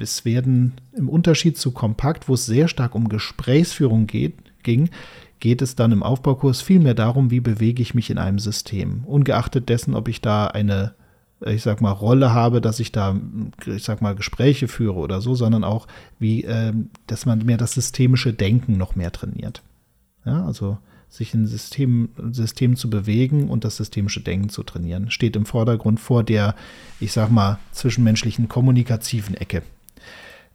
es 0.00 0.24
werden 0.24 0.74
im 0.92 1.08
Unterschied 1.08 1.56
zu 1.56 1.70
Kompakt, 1.70 2.28
wo 2.28 2.34
es 2.34 2.46
sehr 2.46 2.68
stark 2.68 2.94
um 2.94 3.08
Gesprächsführung 3.08 4.06
geht, 4.06 4.34
ging, 4.68 4.90
geht 5.40 5.62
es 5.62 5.74
dann 5.74 5.92
im 5.92 6.02
Aufbaukurs 6.02 6.60
vielmehr 6.60 6.94
darum, 6.94 7.30
wie 7.30 7.40
bewege 7.40 7.80
ich 7.80 7.94
mich 7.94 8.10
in 8.10 8.18
einem 8.18 8.38
System. 8.38 9.04
Ungeachtet 9.04 9.68
dessen, 9.68 9.94
ob 9.94 10.08
ich 10.08 10.20
da 10.20 10.48
eine, 10.48 10.94
ich 11.44 11.62
sag 11.62 11.80
mal, 11.80 11.92
Rolle 11.92 12.34
habe, 12.34 12.60
dass 12.60 12.80
ich 12.80 12.92
da, 12.92 13.18
ich 13.66 13.84
sag 13.84 14.02
mal, 14.02 14.14
Gespräche 14.14 14.68
führe 14.68 14.96
oder 14.96 15.20
so, 15.20 15.34
sondern 15.34 15.64
auch, 15.64 15.86
wie, 16.18 16.44
äh, 16.44 16.72
dass 17.06 17.24
man 17.24 17.44
mehr 17.44 17.56
das 17.56 17.72
systemische 17.72 18.32
Denken 18.32 18.76
noch 18.76 18.94
mehr 18.94 19.12
trainiert. 19.12 19.62
Ja, 20.24 20.44
also 20.44 20.78
sich 21.08 21.32
in 21.32 21.46
System, 21.46 22.10
System 22.32 22.76
zu 22.76 22.90
bewegen 22.90 23.48
und 23.48 23.64
das 23.64 23.78
systemische 23.78 24.20
Denken 24.20 24.50
zu 24.50 24.62
trainieren, 24.62 25.10
steht 25.10 25.36
im 25.36 25.46
Vordergrund 25.46 26.00
vor 26.00 26.22
der, 26.22 26.54
ich 27.00 27.12
sag 27.12 27.30
mal, 27.30 27.58
zwischenmenschlichen 27.72 28.48
kommunikativen 28.48 29.34
Ecke. 29.34 29.62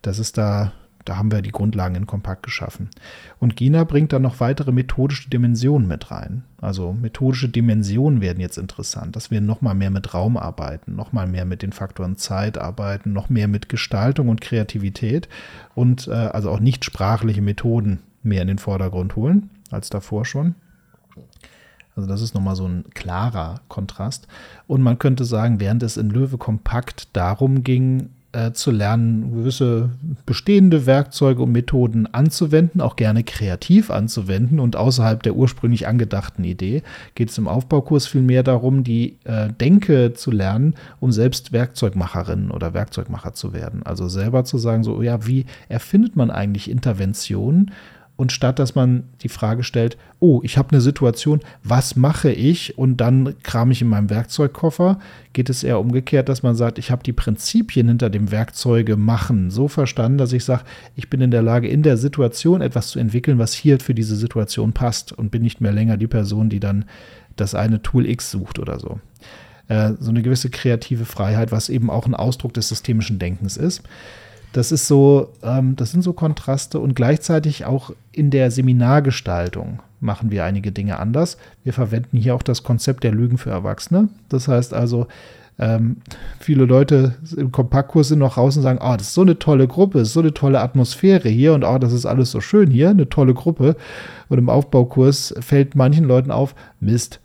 Das 0.04 0.20
ist 0.20 0.38
da 0.38 0.74
da 1.06 1.18
haben 1.18 1.32
wir 1.32 1.42
die 1.42 1.52
Grundlagen 1.52 1.96
in 1.96 2.08
Kompakt 2.08 2.44
geschaffen. 2.44 2.90
Und 3.40 3.56
Gina 3.56 3.84
bringt 3.84 4.14
dann 4.14 4.22
noch 4.22 4.40
weitere 4.40 4.72
methodische 4.72 5.30
Dimensionen 5.30 5.88
mit 5.88 6.12
rein. 6.12 6.44
Also 6.62 6.94
methodische 6.94 7.50
Dimensionen 7.50 8.22
werden 8.22 8.40
jetzt 8.40 8.58
interessant, 8.58 9.16
dass 9.16 9.32
wir 9.32 9.42
noch 9.42 9.62
mal 9.62 9.74
mehr 9.74 9.92
mit 9.92 10.14
Raum 10.14 10.38
arbeiten, 10.38 10.96
noch 10.96 11.12
mal 11.12 11.28
mehr 11.28 11.46
mit 11.46 11.62
den 11.62 11.74
Faktoren 11.74 12.16
Zeit 12.16 12.58
arbeiten, 12.58 13.12
noch 13.12 13.30
mehr 13.30 13.48
mit 13.48 13.70
Gestaltung 13.70 14.30
und 14.30 14.42
Kreativität 14.42 15.28
und 15.76 16.08
äh, 16.08 16.12
also 16.12 16.50
auch 16.50 16.60
nicht 16.60 16.86
sprachliche 16.86 17.42
Methoden 17.42 18.00
mehr 18.24 18.42
in 18.42 18.48
den 18.48 18.60
Vordergrund 18.60 19.16
holen 19.16 19.50
als 19.72 19.90
davor 19.90 20.26
schon. 20.26 20.56
Also 21.96 22.10
das 22.10 22.22
ist 22.22 22.34
nochmal 22.34 22.56
so 22.56 22.68
ein 22.68 22.86
klarer 22.94 23.62
Kontrast. 23.68 24.28
Und 24.68 24.82
man 24.82 24.98
könnte 24.98 25.26
sagen, 25.26 25.60
während 25.60 25.84
es 25.84 25.98
in 25.98 26.10
Löwe 26.10 26.38
kompakt 26.38 27.16
darum 27.16 27.64
ging, 27.64 28.10
äh, 28.34 28.52
zu 28.52 28.72
lernen, 28.72 29.32
gewisse 29.32 29.92
bestehende 30.26 30.86
Werkzeuge 30.86 31.44
und 31.44 31.52
Methoden 31.52 32.08
anzuwenden, 32.14 32.82
auch 32.82 32.96
gerne 32.96 33.24
kreativ 33.24 33.90
anzuwenden 33.90 34.60
und 34.60 34.76
außerhalb 34.76 35.24
der 35.24 35.36
ursprünglich 35.36 35.88
angedachten 35.88 36.44
Idee 36.44 36.84
geht 37.16 37.30
es 37.30 37.38
im 37.38 37.48
Aufbaukurs 37.48 38.08
vielmehr 38.08 38.44
darum, 38.44 38.84
die 38.84 39.18
äh, 39.24 39.50
Denke 39.54 40.14
zu 40.14 40.32
lernen, 40.32 40.76
um 41.00 41.12
selbst 41.12 41.52
Werkzeugmacherin 41.52 42.52
oder 42.52 42.74
Werkzeugmacher 42.74 43.34
zu 43.34 43.54
werden. 43.54 43.84
Also 43.84 44.08
selber 44.08 44.44
zu 44.44 44.58
sagen, 44.58 44.84
so, 44.84 45.02
ja, 45.02 45.26
wie 45.28 45.46
erfindet 45.70 46.16
man 46.16 46.32
eigentlich 46.32 46.70
Interventionen? 46.70 47.72
Und 48.16 48.32
statt 48.32 48.60
dass 48.60 48.76
man 48.76 49.06
die 49.22 49.30
Frage 49.30 49.64
stellt, 49.64 49.98
oh, 50.20 50.40
ich 50.44 50.58
habe 50.58 50.70
eine 50.72 50.82
Situation, 50.82 51.42
was 51.64 51.96
mache 51.96 52.32
ich? 52.32 52.78
Und 52.78 52.98
dann 52.98 53.36
kram 53.42 53.72
ich 53.72 53.82
in 53.82 53.88
meinem 53.88 54.10
Werkzeugkoffer, 54.12 55.00
geht 55.34 55.50
es 55.50 55.64
eher 55.64 55.80
umgekehrt, 55.80 56.30
dass 56.30 56.44
man 56.44 56.56
sagt, 56.56 56.78
ich 56.78 56.92
habe 56.92 57.04
die 57.04 57.12
Prinzipien 57.12 57.88
hinter 57.88 58.12
dem 58.12 58.32
Werkzeuge 58.32 58.98
machen 58.98 59.50
so 59.50 59.68
verstanden, 59.68 60.20
dass 60.20 60.32
ich 60.32 60.46
sage, 60.46 60.64
ich 60.96 61.10
bin 61.10 61.22
in 61.22 61.32
der 61.32 61.42
Lage, 61.42 61.68
in 61.68 61.82
der 61.82 61.98
Situation 61.98 62.62
etwas 62.62 62.90
zu 62.90 63.00
entwickeln, 63.00 63.40
was 63.40 63.54
hier 63.54 63.80
für 63.80 63.96
diese 63.96 64.16
Situation 64.16 64.74
passt 64.74 65.12
und 65.12 65.32
bin 65.32 65.42
nicht 65.42 65.60
mehr 65.60 65.72
länger 65.72 65.98
die 65.98 66.08
Person, 66.08 66.50
die 66.50 66.60
dann 66.60 66.86
das 67.36 67.56
eine 67.56 67.82
Tool 67.82 68.06
X 68.08 68.30
sucht 68.30 68.60
oder 68.60 68.80
so. 68.80 69.00
Äh, 69.68 69.94
so 70.00 70.10
eine 70.10 70.22
gewisse 70.22 70.50
kreative 70.50 71.06
Freiheit, 71.06 71.52
was 71.52 71.70
eben 71.70 71.90
auch 71.90 72.06
ein 72.06 72.16
Ausdruck 72.16 72.54
des 72.54 72.70
systemischen 72.70 73.18
Denkens 73.18 73.58
ist. 73.58 73.82
Das 74.54 74.72
ist 74.72 74.88
so, 74.88 75.30
ähm, 75.42 75.76
das 75.76 75.92
sind 75.92 76.04
so 76.04 76.14
Kontraste 76.14 76.80
und 76.80 76.96
gleichzeitig 76.96 77.66
auch 77.66 77.92
in 78.12 78.30
der 78.30 78.52
Seminargestaltung 78.52 79.82
machen 80.00 80.32
wir 80.32 80.46
einige 80.46 80.72
Dinge 80.72 81.00
anders. 81.00 81.38
Wir 81.64 81.74
verwenden 81.74 82.18
hier 82.18 82.36
auch 82.36 82.44
das 82.44 82.64
Konzept 82.64 83.04
der 83.04 83.12
Lügen 83.12 83.38
für 83.38 83.50
Erwachsene. 83.50 84.10
Das 84.30 84.48
heißt 84.48 84.74
also, 84.74 85.08
ähm, 85.60 85.98
viele 86.40 86.66
Leute 86.66 87.16
im 87.36 87.52
Kompaktkurs 87.52 88.10
sind 88.10 88.20
noch 88.20 88.38
raus 88.38 88.56
und 88.58 88.64
sagen, 88.64 88.80
oh, 88.82 88.96
das 88.98 89.08
ist 89.08 89.14
so 89.14 89.22
eine 89.22 89.40
tolle 89.40 89.68
Gruppe, 89.68 90.06
so 90.06 90.20
eine 90.20 90.34
tolle 90.34 90.60
Atmosphäre 90.60 91.30
hier 91.30 91.54
und 91.54 91.64
oh, 91.64 91.78
das 91.78 91.94
ist 91.94 92.06
alles 92.06 92.32
so 92.32 92.42
schön 92.42 92.70
hier, 92.70 92.90
eine 92.90 93.10
tolle 93.10 93.34
Gruppe. 93.34 93.76
Und 94.30 94.38
im 94.38 94.50
Aufbaukurs 94.50 95.34
fällt 95.40 95.76
manchen 95.76 96.06
Leuten 96.06 96.32
auf, 96.32 96.54
Mist, 96.80 97.20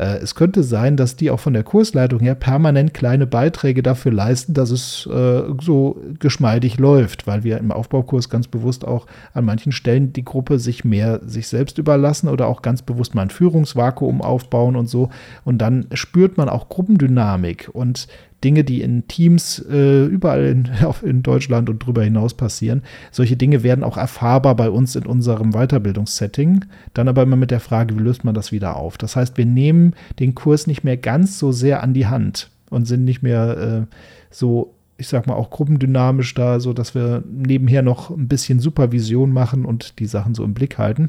äh, 0.00 0.16
es 0.22 0.34
könnte 0.34 0.62
sein, 0.62 0.96
dass 0.96 1.16
die 1.16 1.30
auch 1.30 1.40
von 1.40 1.52
der 1.52 1.62
Kursleitung 1.62 2.20
her 2.20 2.34
permanent 2.34 2.94
kleine 2.94 3.26
Beiträge 3.26 3.82
dafür 3.82 4.12
leisten, 4.12 4.54
dass 4.54 4.70
es 4.70 5.06
äh, 5.06 5.42
so 5.60 6.00
geschmeidig 6.18 6.78
läuft, 6.78 7.26
weil 7.26 7.44
wir 7.44 7.58
im 7.58 7.70
Aufbaukurs 7.70 8.30
ganz 8.30 8.48
bewusst 8.48 8.86
auch 8.86 9.06
an 9.34 9.44
manchen 9.44 9.72
Stellen 9.72 10.14
die 10.14 10.24
Gruppe 10.24 10.58
sich 10.58 10.86
mehr 10.86 11.20
sich 11.26 11.48
selbst 11.48 11.76
überlassen 11.76 12.28
oder 12.28 12.46
auch 12.46 12.62
ganz 12.62 12.80
bewusst 12.80 13.14
mal 13.14 13.22
ein 13.22 13.30
Führungsvakuum 13.30 14.22
aufbauen 14.22 14.74
und 14.74 14.88
so. 14.88 15.10
Und 15.44 15.58
dann 15.58 15.86
spürt 15.92 16.38
man 16.38 16.48
auch 16.48 16.70
Gruppendynamik 16.70 17.68
und 17.70 18.08
Dinge, 18.44 18.64
die 18.64 18.82
in 18.82 19.06
Teams 19.08 19.64
äh, 19.70 20.04
überall 20.04 20.44
in, 20.44 20.68
in, 21.02 21.22
Deutschland 21.22 21.68
und 21.68 21.82
darüber 21.82 22.02
hinaus 22.02 22.34
passieren. 22.34 22.82
Solche 23.10 23.36
Dinge 23.36 23.62
werden 23.62 23.84
auch 23.84 23.96
erfahrbar 23.96 24.56
bei 24.56 24.70
uns 24.70 24.96
in 24.96 25.06
unserem 25.06 25.52
Weiterbildungssetting. 25.52 26.64
Dann 26.94 27.08
aber 27.08 27.22
immer 27.22 27.36
mit 27.36 27.50
der 27.50 27.60
Frage, 27.60 27.98
wie 27.98 28.02
löst 28.02 28.24
man 28.24 28.34
das 28.34 28.52
wieder 28.52 28.76
auf? 28.76 28.98
Das 28.98 29.16
heißt, 29.16 29.36
wir 29.36 29.46
nehmen 29.46 29.94
den 30.18 30.34
Kurs 30.34 30.66
nicht 30.66 30.84
mehr 30.84 30.96
ganz 30.96 31.38
so 31.38 31.52
sehr 31.52 31.82
an 31.82 31.94
die 31.94 32.06
Hand 32.06 32.50
und 32.70 32.86
sind 32.86 33.04
nicht 33.04 33.22
mehr 33.22 33.86
äh, 33.90 33.96
so 34.30 34.74
ich 35.00 35.08
sag 35.08 35.26
mal, 35.26 35.34
auch 35.34 35.48
gruppendynamisch 35.48 36.34
da, 36.34 36.60
so 36.60 36.74
dass 36.74 36.94
wir 36.94 37.24
nebenher 37.26 37.80
noch 37.80 38.10
ein 38.10 38.28
bisschen 38.28 38.60
Supervision 38.60 39.32
machen 39.32 39.64
und 39.64 39.98
die 39.98 40.04
Sachen 40.04 40.34
so 40.34 40.44
im 40.44 40.52
Blick 40.52 40.76
halten. 40.76 41.08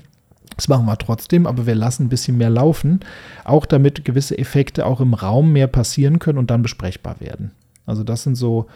Das 0.55 0.67
machen 0.67 0.85
wir 0.85 0.97
trotzdem, 0.97 1.47
aber 1.47 1.65
wir 1.65 1.75
lassen 1.75 2.05
ein 2.05 2.09
bisschen 2.09 2.37
mehr 2.37 2.49
laufen, 2.49 2.99
auch 3.45 3.65
damit 3.65 4.05
gewisse 4.05 4.37
Effekte 4.37 4.85
auch 4.85 5.01
im 5.01 5.13
Raum 5.13 5.51
mehr 5.51 5.67
passieren 5.67 6.19
können 6.19 6.37
und 6.37 6.51
dann 6.51 6.61
besprechbar 6.61 7.19
werden. 7.19 7.51
Also 7.85 8.03
das 8.03 8.23
sind 8.23 8.35
so 8.35 8.67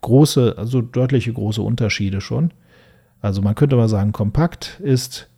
große, 0.00 0.56
also 0.58 0.82
deutliche 0.82 1.32
große 1.32 1.62
Unterschiede 1.62 2.20
schon. 2.20 2.52
Also 3.20 3.40
man 3.40 3.54
könnte 3.54 3.76
mal 3.76 3.88
sagen, 3.88 4.12
kompakt 4.12 4.80
ist, 4.82 5.28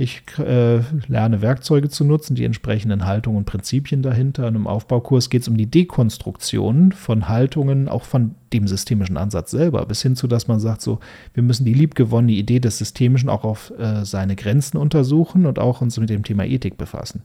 ich 0.00 0.22
äh, 0.38 0.78
lerne 1.08 1.42
Werkzeuge 1.42 1.88
zu 1.88 2.04
nutzen, 2.04 2.36
die 2.36 2.44
entsprechenden 2.44 3.04
Haltungen 3.04 3.38
und 3.38 3.46
Prinzipien 3.46 4.00
dahinter. 4.00 4.46
Und 4.46 4.54
im 4.54 4.68
Aufbaukurs 4.68 5.28
geht 5.28 5.42
es 5.42 5.48
um 5.48 5.56
die 5.56 5.66
Dekonstruktion 5.66 6.92
von 6.92 7.28
Haltungen, 7.28 7.88
auch 7.88 8.04
von 8.04 8.36
dem 8.52 8.68
systemischen 8.68 9.16
Ansatz 9.16 9.50
selber, 9.50 9.84
bis 9.86 10.00
hin 10.00 10.14
zu, 10.14 10.28
dass 10.28 10.46
man 10.46 10.60
sagt, 10.60 10.82
so, 10.82 11.00
wir 11.34 11.42
müssen 11.42 11.64
die 11.64 11.74
liebgewonnene 11.74 12.32
Idee 12.32 12.60
des 12.60 12.78
Systemischen 12.78 13.28
auch 13.28 13.42
auf 13.42 13.72
äh, 13.76 14.04
seine 14.04 14.36
Grenzen 14.36 14.76
untersuchen 14.76 15.46
und 15.46 15.58
auch 15.58 15.80
uns 15.80 15.98
mit 15.98 16.10
dem 16.10 16.22
Thema 16.22 16.44
Ethik 16.44 16.78
befassen. 16.78 17.22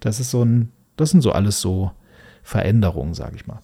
Das 0.00 0.18
ist 0.18 0.32
so 0.32 0.44
ein, 0.44 0.70
das 0.96 1.10
sind 1.10 1.20
so 1.20 1.30
alles 1.30 1.60
so 1.60 1.92
Veränderungen, 2.42 3.14
sage 3.14 3.36
ich 3.36 3.46
mal. 3.46 3.60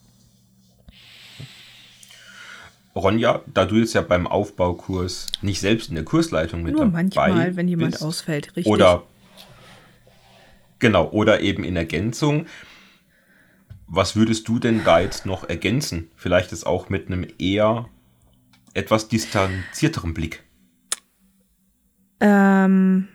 Ronja, 2.95 3.43
da 3.53 3.65
du 3.65 3.77
jetzt 3.77 3.95
ja 3.95 4.03
beim 4.03 4.27
Aufbaukurs 4.27 5.29
nicht 5.41 5.61
selbst 5.61 5.89
in 5.89 5.95
der 5.95 6.05
Kursleitung 6.05 6.63
mit 6.63 6.75
Nur 6.75 6.85
dabei 6.85 7.03
manchmal, 7.03 7.57
wenn 7.57 7.69
jemand 7.69 7.93
bist, 7.93 8.03
ausfällt, 8.03 8.49
richtig. 8.57 8.67
Oder 8.67 9.05
genau, 10.79 11.11
oder 11.11 11.41
eben 11.41 11.65
in 11.65 11.77
Ergänzung. 11.77 12.47
Was 13.87 14.17
würdest 14.17 14.49
du 14.49 14.59
denn 14.59 14.85
da 14.85 15.01
jetzt 15.01 15.27
noch 15.27 15.49
ergänzen? 15.49 16.11
Vielleicht 16.17 16.53
ist 16.53 16.65
auch 16.65 16.89
mit 16.89 17.07
einem 17.07 17.27
eher 17.39 17.89
etwas 18.75 19.09
distanzierteren 19.09 20.15
Blick. 20.15 20.43
Ähm. 22.21 23.09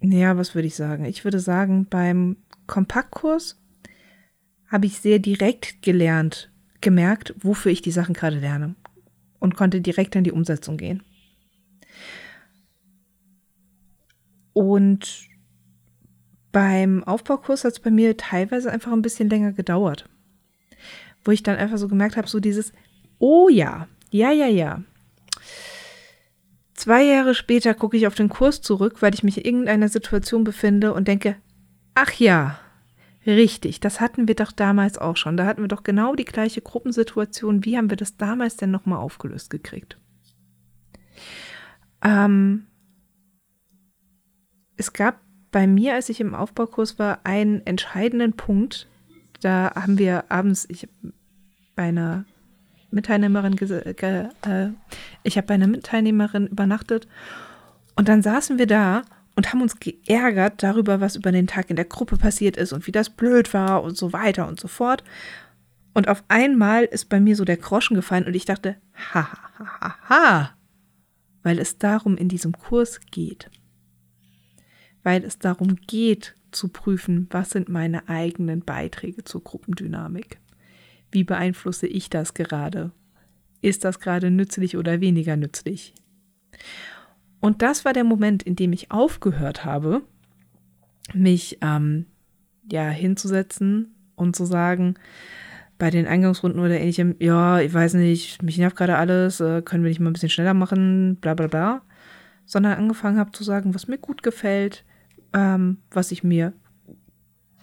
Ja, 0.00 0.36
was 0.36 0.54
würde 0.54 0.68
ich 0.68 0.76
sagen? 0.76 1.06
Ich 1.06 1.24
würde 1.24 1.40
sagen, 1.40 1.86
beim 1.88 2.36
Kompaktkurs 2.66 3.60
habe 4.70 4.86
ich 4.86 4.98
sehr 4.98 5.18
direkt 5.18 5.82
gelernt, 5.82 6.50
gemerkt, 6.84 7.34
wofür 7.40 7.72
ich 7.72 7.82
die 7.82 7.90
Sachen 7.90 8.14
gerade 8.14 8.38
lerne 8.38 8.76
und 9.40 9.56
konnte 9.56 9.80
direkt 9.80 10.14
in 10.14 10.22
die 10.22 10.32
Umsetzung 10.32 10.76
gehen. 10.76 11.02
Und 14.52 15.28
beim 16.52 17.02
Aufbaukurs 17.02 17.64
hat 17.64 17.72
es 17.72 17.80
bei 17.80 17.90
mir 17.90 18.16
teilweise 18.16 18.70
einfach 18.70 18.92
ein 18.92 19.02
bisschen 19.02 19.28
länger 19.28 19.52
gedauert, 19.52 20.08
wo 21.24 21.32
ich 21.32 21.42
dann 21.42 21.56
einfach 21.56 21.78
so 21.78 21.88
gemerkt 21.88 22.16
habe, 22.16 22.28
so 22.28 22.38
dieses, 22.38 22.72
oh 23.18 23.48
ja, 23.48 23.88
ja, 24.10 24.30
ja, 24.30 24.46
ja. 24.46 24.82
Zwei 26.74 27.02
Jahre 27.02 27.34
später 27.34 27.74
gucke 27.74 27.96
ich 27.96 28.06
auf 28.06 28.14
den 28.14 28.28
Kurs 28.28 28.62
zurück, 28.62 29.02
weil 29.02 29.14
ich 29.14 29.24
mich 29.24 29.38
in 29.38 29.44
irgendeiner 29.44 29.88
Situation 29.88 30.44
befinde 30.44 30.94
und 30.94 31.08
denke, 31.08 31.36
ach 31.94 32.12
ja, 32.12 32.60
Richtig, 33.26 33.80
das 33.80 34.00
hatten 34.00 34.28
wir 34.28 34.34
doch 34.34 34.52
damals 34.52 34.98
auch 34.98 35.16
schon. 35.16 35.36
Da 35.36 35.46
hatten 35.46 35.62
wir 35.62 35.68
doch 35.68 35.82
genau 35.82 36.14
die 36.14 36.26
gleiche 36.26 36.60
Gruppensituation. 36.60 37.64
Wie 37.64 37.76
haben 37.76 37.88
wir 37.88 37.96
das 37.96 38.16
damals 38.16 38.56
denn 38.56 38.70
nochmal 38.70 38.98
aufgelöst 38.98 39.50
gekriegt? 39.50 39.98
Ähm, 42.02 42.66
es 44.76 44.92
gab 44.92 45.20
bei 45.50 45.66
mir, 45.66 45.94
als 45.94 46.08
ich 46.08 46.20
im 46.20 46.34
Aufbaukurs 46.34 46.98
war, 46.98 47.20
einen 47.24 47.64
entscheidenden 47.66 48.34
Punkt. 48.34 48.88
Da 49.40 49.72
haben 49.74 49.98
wir 49.98 50.30
abends, 50.30 50.66
ich 50.68 50.88
bei 51.76 51.84
einer 51.84 52.24
Mitteilnehmerin, 52.90 53.56
äh, 53.58 54.68
ich 55.22 55.36
habe 55.36 55.46
bei 55.46 55.54
einer 55.54 55.66
Mitteilnehmerin 55.66 56.46
übernachtet 56.46 57.08
und 57.96 58.08
dann 58.08 58.22
saßen 58.22 58.58
wir 58.58 58.66
da 58.66 59.02
und 59.36 59.52
haben 59.52 59.62
uns 59.62 59.80
geärgert 59.80 60.62
darüber, 60.62 61.00
was 61.00 61.16
über 61.16 61.32
den 61.32 61.46
Tag 61.46 61.70
in 61.70 61.76
der 61.76 61.84
Gruppe 61.84 62.16
passiert 62.16 62.56
ist 62.56 62.72
und 62.72 62.86
wie 62.86 62.92
das 62.92 63.10
blöd 63.10 63.52
war 63.52 63.82
und 63.82 63.96
so 63.96 64.12
weiter 64.12 64.46
und 64.46 64.60
so 64.60 64.68
fort. 64.68 65.02
Und 65.92 66.08
auf 66.08 66.24
einmal 66.28 66.84
ist 66.84 67.08
bei 67.08 67.20
mir 67.20 67.36
so 67.36 67.44
der 67.44 67.56
Groschen 67.56 67.94
gefallen 67.94 68.24
und 68.24 68.34
ich 68.34 68.44
dachte, 68.44 68.76
ha, 69.14 69.28
ha, 69.58 69.80
ha, 69.80 69.96
ha, 70.08 70.56
weil 71.42 71.58
es 71.58 71.78
darum 71.78 72.16
in 72.16 72.28
diesem 72.28 72.52
Kurs 72.52 73.00
geht. 73.10 73.50
Weil 75.02 75.24
es 75.24 75.38
darum 75.38 75.76
geht, 75.86 76.34
zu 76.50 76.68
prüfen, 76.68 77.26
was 77.30 77.50
sind 77.50 77.68
meine 77.68 78.08
eigenen 78.08 78.64
Beiträge 78.64 79.24
zur 79.24 79.42
Gruppendynamik. 79.42 80.38
Wie 81.10 81.24
beeinflusse 81.24 81.86
ich 81.86 82.10
das 82.10 82.34
gerade? 82.34 82.92
Ist 83.60 83.84
das 83.84 84.00
gerade 84.00 84.30
nützlich 84.30 84.76
oder 84.76 85.00
weniger 85.00 85.36
nützlich? 85.36 85.94
Und 87.44 87.60
das 87.60 87.84
war 87.84 87.92
der 87.92 88.04
Moment, 88.04 88.42
in 88.42 88.56
dem 88.56 88.72
ich 88.72 88.90
aufgehört 88.90 89.66
habe, 89.66 90.00
mich 91.12 91.58
ähm, 91.60 92.06
ja 92.72 92.88
hinzusetzen 92.88 93.94
und 94.16 94.34
zu 94.34 94.46
sagen, 94.46 94.94
bei 95.76 95.90
den 95.90 96.06
Eingangsrunden 96.06 96.58
oder 96.58 96.80
ähnlichem, 96.80 97.16
ja, 97.18 97.60
ich 97.60 97.74
weiß 97.74 97.94
nicht, 97.94 98.42
mich 98.42 98.56
nervt 98.56 98.76
gerade 98.76 98.96
alles, 98.96 99.40
äh, 99.40 99.60
können 99.60 99.84
wir 99.84 99.90
nicht 99.90 100.00
mal 100.00 100.08
ein 100.08 100.14
bisschen 100.14 100.30
schneller 100.30 100.54
machen, 100.54 101.16
bla 101.16 101.34
bla 101.34 101.48
bla. 101.48 101.82
Sondern 102.46 102.78
angefangen 102.78 103.18
habe 103.18 103.32
zu 103.32 103.44
sagen, 103.44 103.74
was 103.74 103.88
mir 103.88 103.98
gut 103.98 104.22
gefällt, 104.22 104.82
ähm, 105.34 105.82
was 105.90 106.12
ich 106.12 106.24
mir 106.24 106.54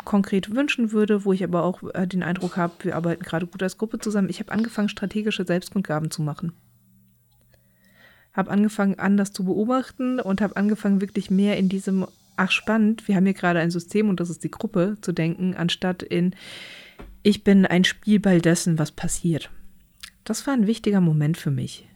konkret 0.06 0.54
wünschen 0.54 0.92
würde, 0.92 1.26
wo 1.26 1.34
ich 1.34 1.44
aber 1.44 1.64
auch 1.64 1.82
äh, 1.96 2.06
den 2.06 2.22
Eindruck 2.22 2.56
habe, 2.56 2.74
wir 2.84 2.96
arbeiten 2.96 3.24
gerade 3.24 3.48
gut 3.48 3.64
als 3.64 3.80
Gruppe 3.80 3.98
zusammen. 3.98 4.30
Ich 4.30 4.42
habe 4.42 4.52
angefangen, 4.52 4.90
strategische 4.90 5.44
Selbstkundgaben 5.44 6.12
zu 6.12 6.22
machen 6.22 6.54
habe 8.34 8.52
angefangen, 8.52 8.98
anders 8.98 9.34
zu 9.34 9.44
beobachten 9.44 10.20
und 10.20 10.42
habe 10.42 10.56
angefangen, 10.56 11.02
wirklich 11.02 11.30
mehr 11.30 11.58
in 11.58 11.70
diesem, 11.70 12.08
ach 12.38 12.52
spannend, 12.52 13.08
wir 13.08 13.16
haben 13.16 13.26
hier 13.26 13.34
gerade 13.34 13.60
ein 13.60 13.72
System 13.72 14.10
und 14.10 14.20
das 14.20 14.30
ist 14.30 14.44
die 14.44 14.52
Gruppe 14.52 14.98
zu 15.02 15.12
denken, 15.12 15.56
anstatt 15.56 16.02
in, 16.02 16.36
ich 17.24 17.44
bin 17.44 17.66
ein 17.66 17.84
Spielball 17.84 18.42
dessen, 18.42 18.80
was 18.80 18.92
passiert. 18.92 19.50
Das 20.24 20.48
war 20.48 20.54
ein 20.54 20.68
wichtiger 20.68 21.02
Moment 21.02 21.38
für 21.38 21.52
mich. 21.52 21.88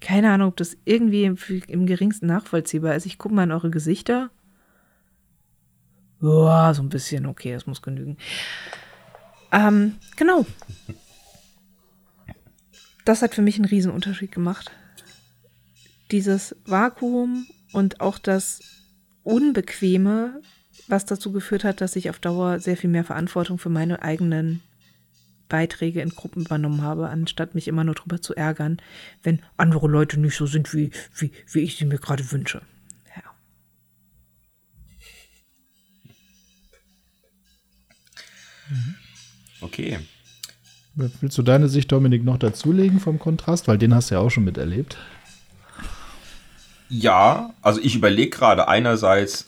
Keine 0.00 0.30
Ahnung, 0.30 0.48
ob 0.48 0.56
das 0.56 0.76
irgendwie 0.84 1.24
im, 1.24 1.38
im 1.66 1.86
geringsten 1.86 2.26
nachvollziehbar 2.26 2.94
ist. 2.94 3.06
Ich 3.06 3.18
gucke 3.18 3.34
mal 3.34 3.44
in 3.44 3.52
eure 3.52 3.70
Gesichter. 3.70 4.30
Boah, 6.20 6.74
so 6.74 6.82
ein 6.82 6.90
bisschen, 6.90 7.26
okay, 7.26 7.52
das 7.52 7.66
muss 7.66 7.82
genügen. 7.82 8.18
Ähm, 9.50 9.96
genau. 10.16 10.46
Das 13.06 13.20
hat 13.20 13.34
für 13.34 13.42
mich 13.42 13.56
einen 13.56 13.66
Riesenunterschied 13.66 14.32
gemacht 14.32 14.72
dieses 16.14 16.54
Vakuum 16.64 17.48
und 17.72 18.00
auch 18.00 18.18
das 18.18 18.60
Unbequeme, 19.24 20.40
was 20.86 21.04
dazu 21.06 21.32
geführt 21.32 21.64
hat, 21.64 21.80
dass 21.80 21.96
ich 21.96 22.08
auf 22.08 22.20
Dauer 22.20 22.60
sehr 22.60 22.76
viel 22.76 22.88
mehr 22.88 23.02
Verantwortung 23.02 23.58
für 23.58 23.68
meine 23.68 24.00
eigenen 24.02 24.60
Beiträge 25.48 26.02
in 26.02 26.10
Gruppen 26.10 26.44
übernommen 26.44 26.82
habe, 26.82 27.08
anstatt 27.08 27.56
mich 27.56 27.66
immer 27.66 27.82
nur 27.82 27.96
darüber 27.96 28.22
zu 28.22 28.32
ärgern, 28.36 28.80
wenn 29.24 29.42
andere 29.56 29.88
Leute 29.88 30.20
nicht 30.20 30.36
so 30.36 30.46
sind, 30.46 30.72
wie, 30.72 30.92
wie, 31.16 31.32
wie 31.50 31.60
ich 31.60 31.76
sie 31.76 31.84
mir 31.84 31.98
gerade 31.98 32.30
wünsche. 32.30 32.62
Ja. 33.16 33.34
Okay. 39.62 39.98
Willst 40.94 41.36
du 41.36 41.42
deine 41.42 41.68
Sicht, 41.68 41.90
Dominik, 41.90 42.22
noch 42.22 42.38
dazulegen 42.38 43.00
vom 43.00 43.18
Kontrast? 43.18 43.66
Weil 43.66 43.78
den 43.78 43.92
hast 43.92 44.12
du 44.12 44.14
ja 44.14 44.20
auch 44.20 44.30
schon 44.30 44.44
miterlebt. 44.44 44.96
Ja, 46.88 47.54
also 47.62 47.80
ich 47.80 47.94
überlege 47.96 48.30
gerade 48.30 48.68
einerseits, 48.68 49.46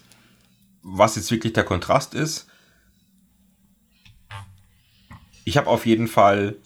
was 0.82 1.16
jetzt 1.16 1.30
wirklich 1.30 1.52
der 1.52 1.64
Kontrast 1.64 2.14
ist. 2.14 2.46
Ich 5.44 5.56
habe 5.56 5.68
auf 5.68 5.86
jeden 5.86 6.08
Fall 6.08 6.56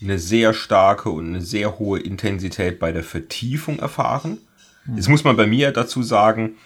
eine 0.00 0.18
sehr 0.18 0.54
starke 0.54 1.10
und 1.10 1.28
eine 1.28 1.40
sehr 1.40 1.78
hohe 1.78 1.98
Intensität 1.98 2.78
bei 2.78 2.92
der 2.92 3.04
Vertiefung 3.04 3.78
erfahren. 3.78 4.38
Hm. 4.84 4.96
Jetzt 4.96 5.08
muss 5.08 5.24
man 5.24 5.36
bei 5.36 5.46
mir 5.46 5.72
dazu 5.72 6.02
sagen, 6.02 6.56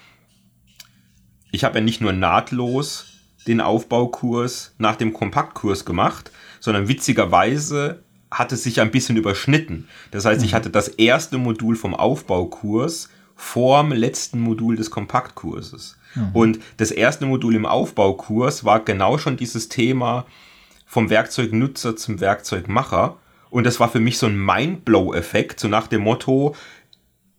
ich 1.50 1.64
habe 1.64 1.78
ja 1.78 1.84
nicht 1.84 2.00
nur 2.00 2.12
nahtlos 2.12 3.06
den 3.46 3.60
Aufbaukurs 3.60 4.74
nach 4.78 4.96
dem 4.96 5.12
Kompaktkurs 5.12 5.84
gemacht, 5.84 6.30
sondern 6.60 6.88
witzigerweise 6.88 8.02
hat 8.32 8.50
es 8.52 8.62
sich 8.62 8.80
ein 8.80 8.90
bisschen 8.90 9.16
überschnitten. 9.16 9.88
Das 10.10 10.24
heißt, 10.24 10.42
ich 10.42 10.52
mhm. 10.52 10.56
hatte 10.56 10.70
das 10.70 10.88
erste 10.88 11.38
Modul 11.38 11.76
vom 11.76 11.94
Aufbaukurs 11.94 13.10
vorm 13.36 13.92
letzten 13.92 14.40
Modul 14.40 14.76
des 14.76 14.90
Kompaktkurses. 14.90 15.98
Mhm. 16.14 16.30
Und 16.32 16.60
das 16.78 16.90
erste 16.90 17.26
Modul 17.26 17.54
im 17.54 17.66
Aufbaukurs 17.66 18.64
war 18.64 18.80
genau 18.80 19.18
schon 19.18 19.36
dieses 19.36 19.68
Thema 19.68 20.26
vom 20.86 21.10
Werkzeugnutzer 21.10 21.96
zum 21.96 22.20
Werkzeugmacher. 22.20 23.16
Und 23.50 23.64
das 23.64 23.80
war 23.80 23.90
für 23.90 24.00
mich 24.00 24.18
so 24.18 24.26
ein 24.26 24.42
Mindblow-Effekt, 24.42 25.60
so 25.60 25.68
nach 25.68 25.86
dem 25.86 26.02
Motto, 26.02 26.54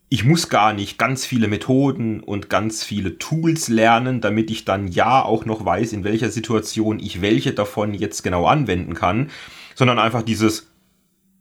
ich 0.09 0.23
muss 0.23 0.49
gar 0.49 0.73
nicht 0.73 0.99
ganz 0.99 1.25
viele 1.25 1.47
Methoden 1.47 2.19
und 2.19 2.47
ganz 2.47 2.83
viele 2.83 3.17
Tools 3.17 3.67
lernen, 3.67 4.21
damit 4.21 4.51
ich 4.51 4.63
dann 4.63 4.87
ja 4.87 5.23
auch 5.23 5.45
noch 5.45 5.65
weiß, 5.65 5.91
in 5.91 6.03
welcher 6.03 6.29
Situation 6.29 6.99
ich 6.99 7.21
welche 7.21 7.53
davon 7.53 7.95
jetzt 7.95 8.21
genau 8.21 8.45
anwenden 8.45 8.93
kann, 8.93 9.31
sondern 9.73 9.97
einfach 9.97 10.21
dieses, 10.21 10.72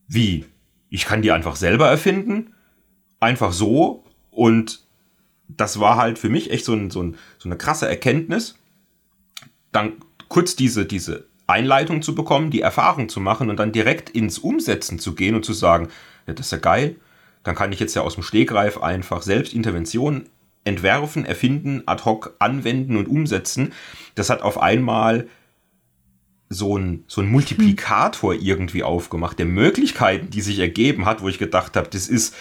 wie? 0.09 0.47
Ich 0.89 1.05
kann 1.05 1.23
die 1.23 1.33
einfach 1.33 1.57
selber 1.57 1.89
erfinden? 1.89 2.55
Einfach 3.21 3.53
so? 3.53 4.05
Und 4.31 4.87
das 5.49 5.81
war 5.81 5.97
halt 5.97 6.19
für 6.19 6.29
mich 6.29 6.51
echt 6.51 6.65
so, 6.65 6.75
ein, 6.75 6.91
so, 6.91 7.03
ein, 7.03 7.17
so 7.39 7.49
eine 7.49 7.57
krasse 7.57 7.89
Erkenntnis. 7.89 8.57
Dann 9.71 9.95
kurz 10.29 10.57
diese, 10.57 10.85
diese 10.85 11.27
Einleitung 11.47 12.03
zu 12.03 12.15
bekommen, 12.15 12.51
die 12.51 12.61
Erfahrung 12.61 13.09
zu 13.09 13.21
machen 13.21 13.51
und 13.51 13.59
dann 13.59 13.73
direkt 13.73 14.11
ins 14.11 14.39
Umsetzen 14.39 14.99
zu 14.99 15.15
gehen 15.15 15.35
und 15.35 15.45
zu 15.45 15.53
sagen, 15.53 15.89
Ja, 16.27 16.35
das 16.35 16.47
ist 16.47 16.53
ja 16.53 16.59
geil. 16.59 16.97
Dann 17.43 17.55
kann 17.55 17.73
ich 17.73 17.81
jetzt 17.81 17.95
ja 17.95 18.03
aus 18.03 18.15
dem 18.15 18.23
Stegreif 18.23 18.79
einfach 18.79 19.23
selbst 19.23 19.53
Interventionen 19.53 20.29
entwerfen, 20.65 21.25
erfinden, 21.25 21.83
ad 21.87 22.05
hoc 22.05 22.37
anwenden 22.39 22.97
und 22.97 23.09
umsetzen. 23.09 23.73
Das 24.15 24.31
hat 24.31 24.43
auf 24.43 24.61
einmal 24.61 25.27
so 26.53 26.77
ein, 26.77 27.05
so 27.07 27.21
ein 27.21 27.31
Multiplikator 27.31 28.35
irgendwie 28.35 28.83
aufgemacht, 28.83 29.39
der 29.39 29.47
Möglichkeiten, 29.47 30.31
die 30.31 30.41
sich 30.41 30.59
ergeben 30.59 31.07
hat, 31.07 31.23
wo 31.23 31.29
ich 31.29 31.39
gedacht 31.39 31.77
habe, 31.77 31.89
das 31.89 32.09
ist, 32.09 32.35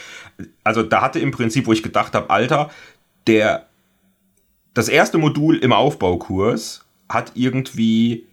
also 0.64 0.84
da 0.84 1.02
hatte 1.02 1.20
im 1.20 1.32
Prinzip, 1.32 1.68
wo 1.68 1.74
ich 1.74 1.84
gedacht 1.84 2.14
habe, 2.14 2.30
Alter, 2.30 2.70
der, 3.28 3.68
das 4.74 4.90
erste 4.90 5.18
Modul 5.18 5.58
im 5.58 5.74
Aufbaukurs 5.74 6.86
hat 7.10 7.34
irgendwie 7.36 8.28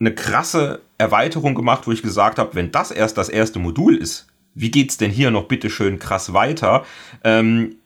eine 0.00 0.14
krasse 0.14 0.80
Erweiterung 0.96 1.54
gemacht, 1.54 1.86
wo 1.86 1.92
ich 1.92 2.02
gesagt 2.02 2.38
habe, 2.38 2.54
wenn 2.54 2.70
das 2.70 2.90
erst 2.90 3.18
das 3.18 3.28
erste 3.28 3.58
Modul 3.58 3.96
ist, 3.96 4.26
wie 4.54 4.70
geht's 4.70 4.96
denn 4.96 5.10
hier 5.10 5.30
noch 5.30 5.44
bitte 5.44 5.70
schön 5.70 5.98
krass 5.98 6.32
weiter? 6.32 6.84
Ähm, 7.22 7.76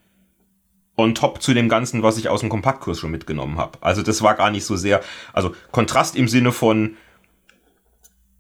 on 0.97 1.15
top 1.15 1.43
zu 1.43 1.55
dem 1.55 1.69
Ganzen, 1.69 2.03
was 2.03 2.19
ich 2.19 2.29
aus 2.29 2.41
dem 2.41 2.49
Kompaktkurs 2.49 2.99
schon 2.99 3.11
mitgenommen 3.11 3.59
habe. 3.59 3.79
Also 3.81 4.03
das 4.03 4.23
war 4.23 4.35
gar 4.35 4.51
nicht 4.51 4.65
so 4.65 4.77
sehr, 4.77 5.01
also 5.33 5.55
Kontrast 5.71 6.17
im 6.17 6.29
Sinne 6.29 6.53
von, 6.53 6.97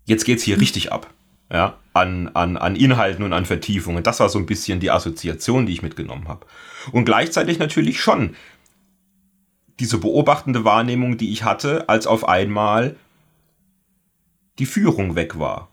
jetzt 0.04 0.24
geht's 0.24 0.42
hier 0.42 0.60
richtig 0.60 0.92
ab. 0.92 1.08
Ja, 1.50 1.76
an, 1.92 2.28
an, 2.28 2.56
an 2.56 2.76
Inhalten 2.76 3.22
und 3.24 3.34
an 3.34 3.44
Vertiefungen. 3.44 4.02
Das 4.02 4.20
war 4.20 4.30
so 4.30 4.38
ein 4.38 4.46
bisschen 4.46 4.80
die 4.80 4.90
Assoziation, 4.90 5.66
die 5.66 5.74
ich 5.74 5.82
mitgenommen 5.82 6.28
habe. 6.28 6.46
Und 6.92 7.04
gleichzeitig 7.04 7.58
natürlich 7.58 8.00
schon 8.00 8.36
diese 9.78 9.98
beobachtende 9.98 10.64
Wahrnehmung, 10.64 11.18
die 11.18 11.30
ich 11.30 11.44
hatte, 11.44 11.90
als 11.90 12.06
auf 12.06 12.26
einmal 12.26 12.96
die 14.58 14.64
Führung 14.64 15.14
weg 15.14 15.38
war 15.38 15.71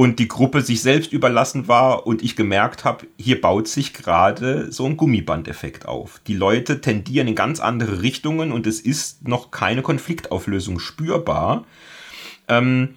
und 0.00 0.18
die 0.18 0.28
Gruppe 0.28 0.62
sich 0.62 0.80
selbst 0.80 1.12
überlassen 1.12 1.68
war 1.68 2.06
und 2.06 2.22
ich 2.22 2.34
gemerkt 2.34 2.86
habe, 2.86 3.06
hier 3.18 3.38
baut 3.38 3.68
sich 3.68 3.92
gerade 3.92 4.72
so 4.72 4.86
ein 4.86 4.96
Gummibandeffekt 4.96 5.84
auf. 5.84 6.22
Die 6.26 6.34
Leute 6.34 6.80
tendieren 6.80 7.28
in 7.28 7.34
ganz 7.34 7.60
andere 7.60 8.00
Richtungen 8.00 8.50
und 8.50 8.66
es 8.66 8.80
ist 8.80 9.28
noch 9.28 9.50
keine 9.50 9.82
Konfliktauflösung 9.82 10.78
spürbar. 10.78 11.66
Ähm, 12.48 12.94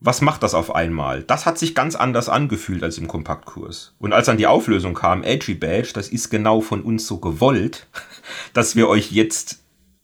was 0.00 0.22
macht 0.22 0.42
das 0.42 0.54
auf 0.54 0.74
einmal? 0.74 1.22
Das 1.22 1.46
hat 1.46 1.56
sich 1.56 1.72
ganz 1.72 1.94
anders 1.94 2.28
angefühlt 2.28 2.82
als 2.82 2.98
im 2.98 3.06
Kompaktkurs. 3.06 3.94
Und 4.00 4.12
als 4.12 4.26
dann 4.26 4.36
die 4.36 4.48
Auflösung 4.48 4.94
kam, 4.94 5.22
Edgy 5.22 5.54
Badge, 5.54 5.92
das 5.94 6.08
ist 6.08 6.30
genau 6.30 6.60
von 6.60 6.82
uns 6.82 7.06
so 7.06 7.18
gewollt, 7.18 7.86
dass 8.54 8.74
wir 8.74 8.88
euch 8.88 9.12
jetzt 9.12 9.60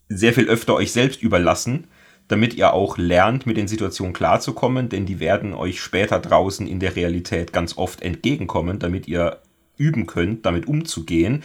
sehr 0.09 0.33
viel 0.33 0.47
öfter 0.47 0.75
euch 0.75 0.93
selbst 0.93 1.25
überlassen 1.25 1.89
damit 2.31 2.55
ihr 2.55 2.73
auch 2.73 2.97
lernt, 2.97 3.45
mit 3.45 3.57
den 3.57 3.67
Situationen 3.67 4.13
klarzukommen, 4.13 4.89
denn 4.89 5.05
die 5.05 5.19
werden 5.19 5.53
euch 5.53 5.81
später 5.81 6.21
draußen 6.21 6.65
in 6.69 6.79
der 6.79 6.95
Realität 6.95 7.53
ganz 7.53 7.77
oft 7.77 8.03
entgegenkommen, 8.03 8.79
damit 8.79 9.09
ihr 9.09 9.43
üben 9.77 10.07
könnt, 10.07 10.47
damit 10.47 10.69
umzugehen. 10.69 11.43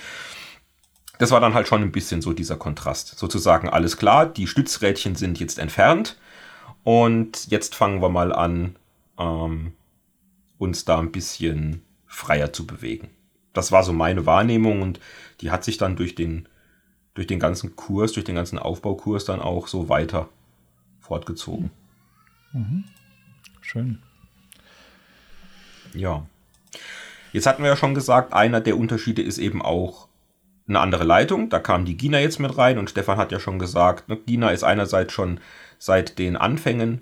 Das 1.18 1.32
war 1.32 1.40
dann 1.40 1.56
halt 1.56 1.68
schon 1.68 1.82
ein 1.82 1.92
bisschen 1.92 2.22
so 2.22 2.34
dieser 2.34 2.58
Kontrast. 2.58 3.18
Sozusagen 3.18 3.68
alles 3.68 3.98
klar, 3.98 4.28
die 4.28 4.46
Stützrädchen 4.46 5.16
sind 5.16 5.40
jetzt 5.40 5.58
entfernt 5.58 6.20
und 6.84 7.48
jetzt 7.48 7.74
fangen 7.74 8.04
wir 8.04 8.10
mal 8.10 8.32
an, 8.32 8.76
ähm, 9.18 9.72
uns 10.60 10.86
da 10.86 11.00
ein 11.00 11.12
bisschen 11.12 11.82
freier 12.06 12.54
zu 12.54 12.68
bewegen. 12.68 13.10
Das 13.54 13.72
war 13.72 13.82
so 13.82 13.92
meine 13.92 14.28
Wahrnehmung 14.28 14.84
und 14.84 15.00
die 15.42 15.50
hat 15.50 15.64
sich 15.64 15.78
dann 15.78 15.96
durch 15.96 16.14
den, 16.14 16.48
durch 17.16 17.26
den 17.26 17.40
ganzen 17.40 17.76
Kurs, 17.76 18.12
durch 18.12 18.26
den 18.26 18.36
ganzen 18.36 18.60
Aufbaukurs 18.60 19.26
dann 19.26 19.42
auch 19.42 19.68
so 19.68 19.90
weiter 19.90 20.30
fortgezogen. 21.06 21.72
Mhm. 22.52 22.84
Schön. 23.62 24.00
Ja. 25.94 26.26
Jetzt 27.32 27.46
hatten 27.48 27.64
wir 27.64 27.70
ja 27.70 27.76
schon 27.76 27.96
gesagt, 27.96 28.34
einer 28.34 28.62
der 28.62 28.78
Unterschiede 28.78 29.22
ist 29.22 29.38
eben 29.38 29.62
auch 29.62 30.08
eine 30.68 30.80
andere 30.80 31.04
Leitung. 31.04 31.50
Da 31.50 31.60
kam 31.60 31.86
die 31.86 31.98
Gina 31.98 32.20
jetzt 32.20 32.40
mit 32.40 32.58
rein 32.58 32.78
und 32.80 32.90
Stefan 32.90 33.18
hat 33.18 33.32
ja 33.32 33.40
schon 33.40 33.60
gesagt, 33.60 34.10
ne, 34.10 34.18
Gina 34.18 34.50
ist 34.50 34.64
einerseits 34.64 35.14
schon 35.14 35.40
seit 35.78 36.18
den 36.18 36.36
Anfängen 36.36 37.02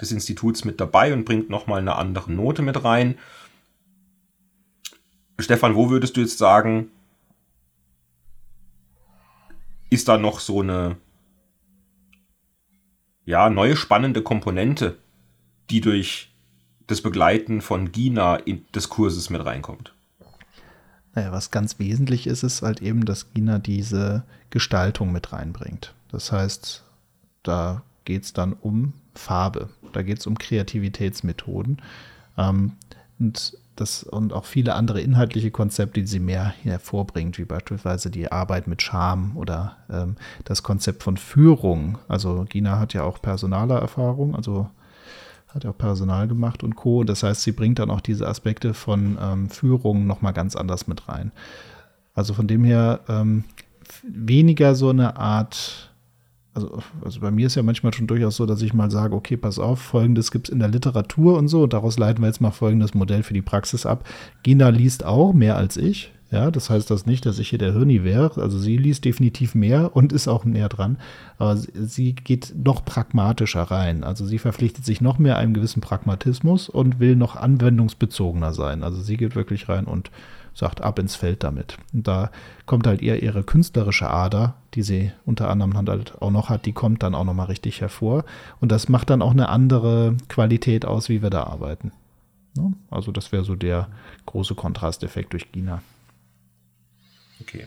des 0.00 0.10
Instituts 0.10 0.64
mit 0.64 0.80
dabei 0.80 1.12
und 1.12 1.24
bringt 1.24 1.50
nochmal 1.50 1.80
eine 1.80 1.94
andere 1.94 2.32
Note 2.32 2.62
mit 2.62 2.82
rein. 2.82 3.18
Stefan, 5.38 5.74
wo 5.74 5.90
würdest 5.90 6.16
du 6.16 6.22
jetzt 6.22 6.38
sagen, 6.38 6.90
ist 9.90 10.08
da 10.08 10.18
noch 10.18 10.40
so 10.40 10.60
eine 10.60 10.96
ja, 13.24 13.50
neue 13.50 13.76
spannende 13.76 14.22
Komponente, 14.22 14.98
die 15.70 15.80
durch 15.80 16.30
das 16.86 17.00
Begleiten 17.00 17.60
von 17.60 17.92
Gina 17.92 18.36
in 18.36 18.66
des 18.74 18.88
Kurses 18.88 19.30
mit 19.30 19.44
reinkommt. 19.44 19.94
Naja, 21.14 21.32
was 21.32 21.50
ganz 21.50 21.78
wesentlich 21.78 22.26
ist, 22.26 22.42
ist 22.42 22.62
halt 22.62 22.82
eben, 22.82 23.04
dass 23.04 23.32
Gina 23.32 23.58
diese 23.58 24.24
Gestaltung 24.50 25.12
mit 25.12 25.32
reinbringt. 25.32 25.94
Das 26.10 26.32
heißt, 26.32 26.84
da 27.42 27.82
geht 28.04 28.24
es 28.24 28.32
dann 28.32 28.52
um 28.52 28.92
Farbe, 29.14 29.70
da 29.92 30.02
geht 30.02 30.18
es 30.18 30.26
um 30.26 30.36
Kreativitätsmethoden. 30.36 31.80
Ähm, 32.36 32.72
und 33.18 33.56
das 33.76 34.04
und 34.04 34.32
auch 34.32 34.44
viele 34.44 34.74
andere 34.74 35.00
inhaltliche 35.00 35.50
Konzepte, 35.50 36.00
die 36.00 36.06
sie 36.06 36.20
mehr 36.20 36.54
hervorbringt, 36.62 37.38
wie 37.38 37.44
beispielsweise 37.44 38.10
die 38.10 38.30
Arbeit 38.30 38.66
mit 38.66 38.82
Scham 38.82 39.36
oder 39.36 39.76
ähm, 39.90 40.16
das 40.44 40.62
Konzept 40.62 41.02
von 41.02 41.16
Führung. 41.16 41.98
Also 42.08 42.44
Gina 42.48 42.78
hat 42.78 42.94
ja 42.94 43.02
auch 43.02 43.20
personaler 43.20 43.78
Erfahrung, 43.80 44.36
also 44.36 44.68
hat 45.48 45.64
ja 45.64 45.70
auch 45.70 45.78
Personal 45.78 46.28
gemacht 46.28 46.62
und 46.62 46.74
Co. 46.76 47.04
Das 47.04 47.22
heißt, 47.22 47.42
sie 47.42 47.52
bringt 47.52 47.78
dann 47.78 47.90
auch 47.90 48.00
diese 48.00 48.26
Aspekte 48.28 48.74
von 48.74 49.18
ähm, 49.20 49.50
Führung 49.50 50.06
nochmal 50.06 50.32
ganz 50.32 50.56
anders 50.56 50.86
mit 50.86 51.08
rein. 51.08 51.32
Also 52.14 52.34
von 52.34 52.46
dem 52.46 52.64
her 52.64 53.00
ähm, 53.08 53.44
weniger 54.02 54.74
so 54.74 54.90
eine 54.90 55.16
Art 55.16 55.93
also, 56.54 56.78
also 57.04 57.20
bei 57.20 57.30
mir 57.30 57.46
ist 57.48 57.56
ja 57.56 57.62
manchmal 57.62 57.92
schon 57.92 58.06
durchaus 58.06 58.36
so, 58.36 58.46
dass 58.46 58.62
ich 58.62 58.72
mal 58.72 58.90
sage, 58.90 59.14
okay, 59.14 59.36
pass 59.36 59.58
auf, 59.58 59.80
folgendes 59.80 60.30
gibt 60.30 60.48
es 60.48 60.52
in 60.52 60.60
der 60.60 60.68
Literatur 60.68 61.36
und 61.36 61.48
so, 61.48 61.64
und 61.64 61.72
daraus 61.72 61.98
leiten 61.98 62.22
wir 62.22 62.28
jetzt 62.28 62.40
mal 62.40 62.52
folgendes 62.52 62.94
Modell 62.94 63.22
für 63.22 63.34
die 63.34 63.42
Praxis 63.42 63.86
ab. 63.86 64.08
Gina 64.42 64.68
liest 64.68 65.04
auch 65.04 65.32
mehr 65.32 65.56
als 65.56 65.76
ich. 65.76 66.12
Ja, 66.30 66.50
das 66.50 66.68
heißt 66.68 66.90
das 66.90 67.06
nicht, 67.06 67.26
dass 67.26 67.38
ich 67.38 67.50
hier 67.50 67.60
der 67.60 67.74
Hirni 67.74 68.02
wäre. 68.02 68.40
Also 68.42 68.58
sie 68.58 68.76
liest 68.76 69.04
definitiv 69.04 69.54
mehr 69.54 69.94
und 69.94 70.12
ist 70.12 70.26
auch 70.26 70.44
näher 70.44 70.68
dran. 70.68 70.98
Aber 71.38 71.56
sie 71.56 72.12
geht 72.14 72.54
noch 72.56 72.84
pragmatischer 72.84 73.62
rein. 73.62 74.02
Also 74.02 74.26
sie 74.26 74.38
verpflichtet 74.38 74.84
sich 74.84 75.00
noch 75.00 75.18
mehr 75.20 75.36
einem 75.38 75.54
gewissen 75.54 75.80
Pragmatismus 75.80 76.68
und 76.68 76.98
will 76.98 77.14
noch 77.14 77.36
anwendungsbezogener 77.36 78.52
sein. 78.52 78.82
Also 78.82 79.00
sie 79.00 79.16
geht 79.16 79.36
wirklich 79.36 79.68
rein 79.68 79.84
und 79.84 80.10
sagt, 80.54 80.80
ab 80.80 80.98
ins 80.98 81.16
Feld 81.16 81.42
damit. 81.42 81.76
Und 81.92 82.06
da 82.06 82.30
kommt 82.64 82.86
halt 82.86 83.02
eher 83.02 83.22
ihre 83.22 83.42
künstlerische 83.42 84.08
Ader, 84.08 84.54
die 84.74 84.82
sie 84.82 85.12
unter 85.26 85.50
anderem 85.50 85.76
halt 85.76 86.20
auch 86.22 86.30
noch 86.30 86.48
hat, 86.48 86.66
die 86.66 86.72
kommt 86.72 87.02
dann 87.02 87.14
auch 87.14 87.24
nochmal 87.24 87.46
richtig 87.46 87.80
hervor. 87.80 88.24
Und 88.60 88.70
das 88.72 88.88
macht 88.88 89.10
dann 89.10 89.22
auch 89.22 89.32
eine 89.32 89.48
andere 89.48 90.16
Qualität 90.28 90.84
aus, 90.84 91.08
wie 91.08 91.22
wir 91.22 91.30
da 91.30 91.44
arbeiten. 91.44 91.92
Ne? 92.56 92.72
Also 92.90 93.12
das 93.12 93.32
wäre 93.32 93.44
so 93.44 93.56
der 93.56 93.88
große 94.26 94.54
Kontrasteffekt 94.54 95.32
durch 95.32 95.50
Gina. 95.50 95.82
Okay. 97.40 97.66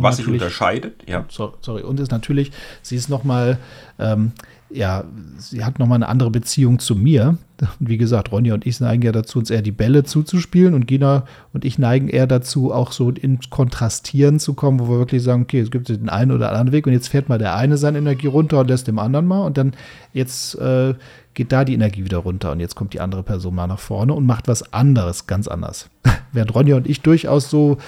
Was 0.00 0.18
sich 0.18 0.28
unterscheidet, 0.28 1.08
ja. 1.08 1.24
Sorry, 1.28 1.82
und 1.82 1.98
ist 1.98 2.12
natürlich, 2.12 2.52
sie 2.82 2.94
ist 2.94 3.08
nochmal, 3.08 3.58
ähm, 3.98 4.32
ja, 4.70 5.04
sie 5.38 5.64
hat 5.64 5.78
nochmal 5.78 5.96
eine 5.96 6.08
andere 6.08 6.30
Beziehung 6.30 6.78
zu 6.78 6.94
mir. 6.94 7.38
Und 7.80 7.88
wie 7.88 7.96
gesagt, 7.96 8.30
Ronja 8.30 8.54
und 8.54 8.66
ich 8.66 8.78
neigen 8.80 9.02
ja 9.02 9.12
dazu, 9.12 9.38
uns 9.38 9.50
eher 9.50 9.62
die 9.62 9.72
Bälle 9.72 10.04
zuzuspielen 10.04 10.74
und 10.74 10.86
Gina 10.86 11.24
und 11.52 11.64
ich 11.64 11.78
neigen 11.78 12.08
eher 12.08 12.26
dazu, 12.26 12.72
auch 12.72 12.92
so 12.92 13.10
ins 13.10 13.50
Kontrastieren 13.50 14.38
zu 14.38 14.54
kommen, 14.54 14.78
wo 14.78 14.88
wir 14.88 14.98
wirklich 14.98 15.22
sagen, 15.22 15.42
okay, 15.42 15.60
es 15.60 15.70
gibt 15.70 15.88
den 15.88 16.08
einen 16.08 16.30
oder 16.30 16.50
anderen 16.50 16.72
Weg 16.72 16.86
und 16.86 16.92
jetzt 16.92 17.08
fährt 17.08 17.28
mal 17.28 17.38
der 17.38 17.56
eine 17.56 17.76
seine 17.76 17.98
Energie 17.98 18.28
runter 18.28 18.60
und 18.60 18.68
lässt 18.68 18.86
dem 18.86 18.98
anderen 18.98 19.26
mal 19.26 19.44
und 19.44 19.58
dann 19.58 19.72
jetzt 20.12 20.54
äh, 20.56 20.94
geht 21.34 21.50
da 21.50 21.64
die 21.64 21.74
Energie 21.74 22.04
wieder 22.04 22.18
runter 22.18 22.52
und 22.52 22.60
jetzt 22.60 22.76
kommt 22.76 22.94
die 22.94 23.00
andere 23.00 23.22
Person 23.22 23.54
mal 23.54 23.66
nach 23.66 23.80
vorne 23.80 24.14
und 24.14 24.26
macht 24.26 24.46
was 24.46 24.72
anderes, 24.72 25.26
ganz 25.26 25.48
anders. 25.48 25.88
Während 26.32 26.54
Ronja 26.54 26.76
und 26.76 26.88
ich 26.88 27.00
durchaus 27.00 27.50
so 27.50 27.78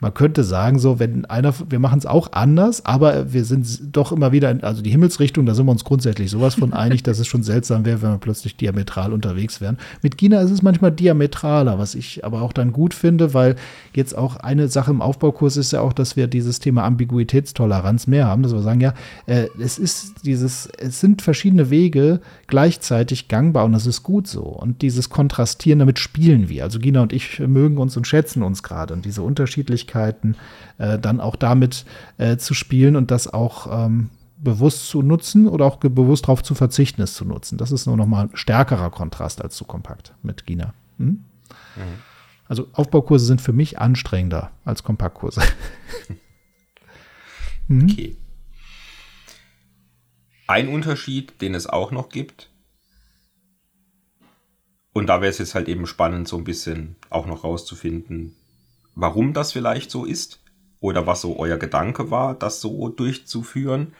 man 0.00 0.12
könnte 0.12 0.44
sagen, 0.44 0.78
so, 0.78 0.98
wenn 0.98 1.24
einer, 1.24 1.54
wir 1.70 1.78
machen 1.78 1.98
es 1.98 2.06
auch 2.06 2.32
anders, 2.32 2.84
aber 2.84 3.32
wir 3.32 3.44
sind 3.44 3.96
doch 3.96 4.12
immer 4.12 4.30
wieder, 4.30 4.50
in, 4.50 4.62
also 4.62 4.82
die 4.82 4.90
Himmelsrichtung, 4.90 5.46
da 5.46 5.54
sind 5.54 5.66
wir 5.66 5.72
uns 5.72 5.84
grundsätzlich 5.84 6.30
sowas 6.30 6.54
von 6.54 6.74
einig, 6.74 7.02
dass 7.02 7.18
es 7.18 7.26
schon 7.26 7.42
seltsam 7.42 7.86
wäre, 7.86 8.02
wenn 8.02 8.10
wir 8.10 8.18
plötzlich 8.18 8.56
diametral 8.56 9.12
unterwegs 9.12 9.60
wären. 9.60 9.78
Mit 10.02 10.18
China 10.18 10.40
ist 10.40 10.50
es 10.50 10.62
manchmal 10.62 10.92
diametraler, 10.92 11.78
was 11.78 11.94
ich 11.94 12.24
aber 12.24 12.42
auch 12.42 12.52
dann 12.52 12.72
gut 12.72 12.92
finde, 12.92 13.32
weil 13.32 13.56
jetzt 13.94 14.16
auch 14.16 14.36
eine 14.36 14.68
Sache 14.68 14.90
im 14.90 15.00
Aufbaukurs 15.00 15.56
ist 15.56 15.72
ja 15.72 15.80
auch, 15.80 15.94
dass 15.94 16.16
wir 16.16 16.26
dieses 16.26 16.58
Thema 16.58 16.84
Ambiguitätstoleranz 16.84 18.06
mehr 18.06 18.26
haben, 18.26 18.42
dass 18.42 18.52
wir 18.52 18.60
sagen, 18.60 18.80
ja, 18.82 18.92
äh, 19.24 19.46
es 19.58 19.78
ist 19.78 20.26
dieses, 20.26 20.68
es 20.78 21.00
sind 21.00 21.22
verschiedene 21.22 21.70
Wege 21.70 22.20
gleichzeitig 22.48 23.28
gangbar 23.28 23.64
und 23.64 23.72
das 23.72 23.86
ist 23.86 24.02
gut 24.02 24.26
so. 24.26 24.42
Und 24.42 24.82
dieses 24.82 25.08
Kontrastieren, 25.08 25.78
damit 25.78 25.98
spielen 25.98 26.50
wir. 26.50 26.64
Also 26.64 26.78
Gina 26.78 27.00
und 27.00 27.14
ich 27.14 27.38
mögen 27.40 27.78
uns 27.78 27.96
und 27.96 28.06
schätzen 28.06 28.42
uns 28.42 28.62
gerade 28.62 28.92
und 28.92 29.04
diese 29.04 29.22
unterschiedlichen 29.22 29.85
Möglichkeiten, 29.86 30.36
äh, 30.78 30.98
dann 30.98 31.20
auch 31.20 31.36
damit 31.36 31.84
äh, 32.18 32.36
zu 32.36 32.54
spielen 32.54 32.96
und 32.96 33.10
das 33.10 33.32
auch 33.32 33.86
ähm, 33.86 34.10
bewusst 34.38 34.88
zu 34.88 35.02
nutzen 35.02 35.48
oder 35.48 35.64
auch 35.64 35.76
bewusst 35.76 36.24
darauf 36.24 36.42
zu 36.42 36.54
verzichten, 36.54 37.02
es 37.02 37.14
zu 37.14 37.24
nutzen. 37.24 37.58
Das 37.58 37.72
ist 37.72 37.86
nur 37.86 37.96
noch 37.96 38.06
mal 38.06 38.26
ein 38.26 38.36
stärkerer 38.36 38.90
Kontrast 38.90 39.42
als 39.42 39.56
zu 39.56 39.64
kompakt 39.64 40.14
mit 40.22 40.46
Gina. 40.46 40.74
Hm? 40.98 41.06
Mhm. 41.06 41.24
Also 42.48 42.68
Aufbaukurse 42.72 43.24
sind 43.24 43.40
für 43.40 43.52
mich 43.52 43.78
anstrengender 43.78 44.50
als 44.64 44.82
Kompaktkurse. 44.82 45.42
mhm. 47.68 47.88
Okay. 47.90 48.16
Ein 50.48 50.68
Unterschied, 50.68 51.40
den 51.40 51.54
es 51.54 51.66
auch 51.66 51.90
noch 51.90 52.08
gibt, 52.08 52.50
und 54.92 55.08
da 55.08 55.20
wäre 55.20 55.28
es 55.28 55.36
jetzt 55.36 55.54
halt 55.54 55.68
eben 55.68 55.86
spannend, 55.86 56.26
so 56.26 56.38
ein 56.38 56.44
bisschen 56.44 56.96
auch 57.10 57.26
noch 57.26 57.44
rauszufinden, 57.44 58.34
warum 58.96 59.32
das 59.32 59.52
vielleicht 59.52 59.92
so 59.92 60.04
ist 60.04 60.40
oder 60.80 61.06
was 61.06 61.20
so 61.20 61.38
euer 61.38 61.58
Gedanke 61.58 62.10
war, 62.10 62.34
das 62.34 62.60
so 62.60 62.88
durchzuführen. 62.88 63.94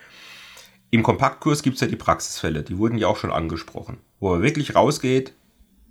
Im 0.90 1.02
Kompaktkurs 1.02 1.62
gibt 1.62 1.74
es 1.76 1.80
ja 1.80 1.86
die 1.86 1.96
Praxisfälle, 1.96 2.62
die 2.62 2.78
wurden 2.78 2.98
ja 2.98 3.06
auch 3.06 3.18
schon 3.18 3.32
angesprochen, 3.32 3.98
wo 4.18 4.30
man 4.30 4.42
wirklich 4.42 4.74
rausgeht, 4.74 5.34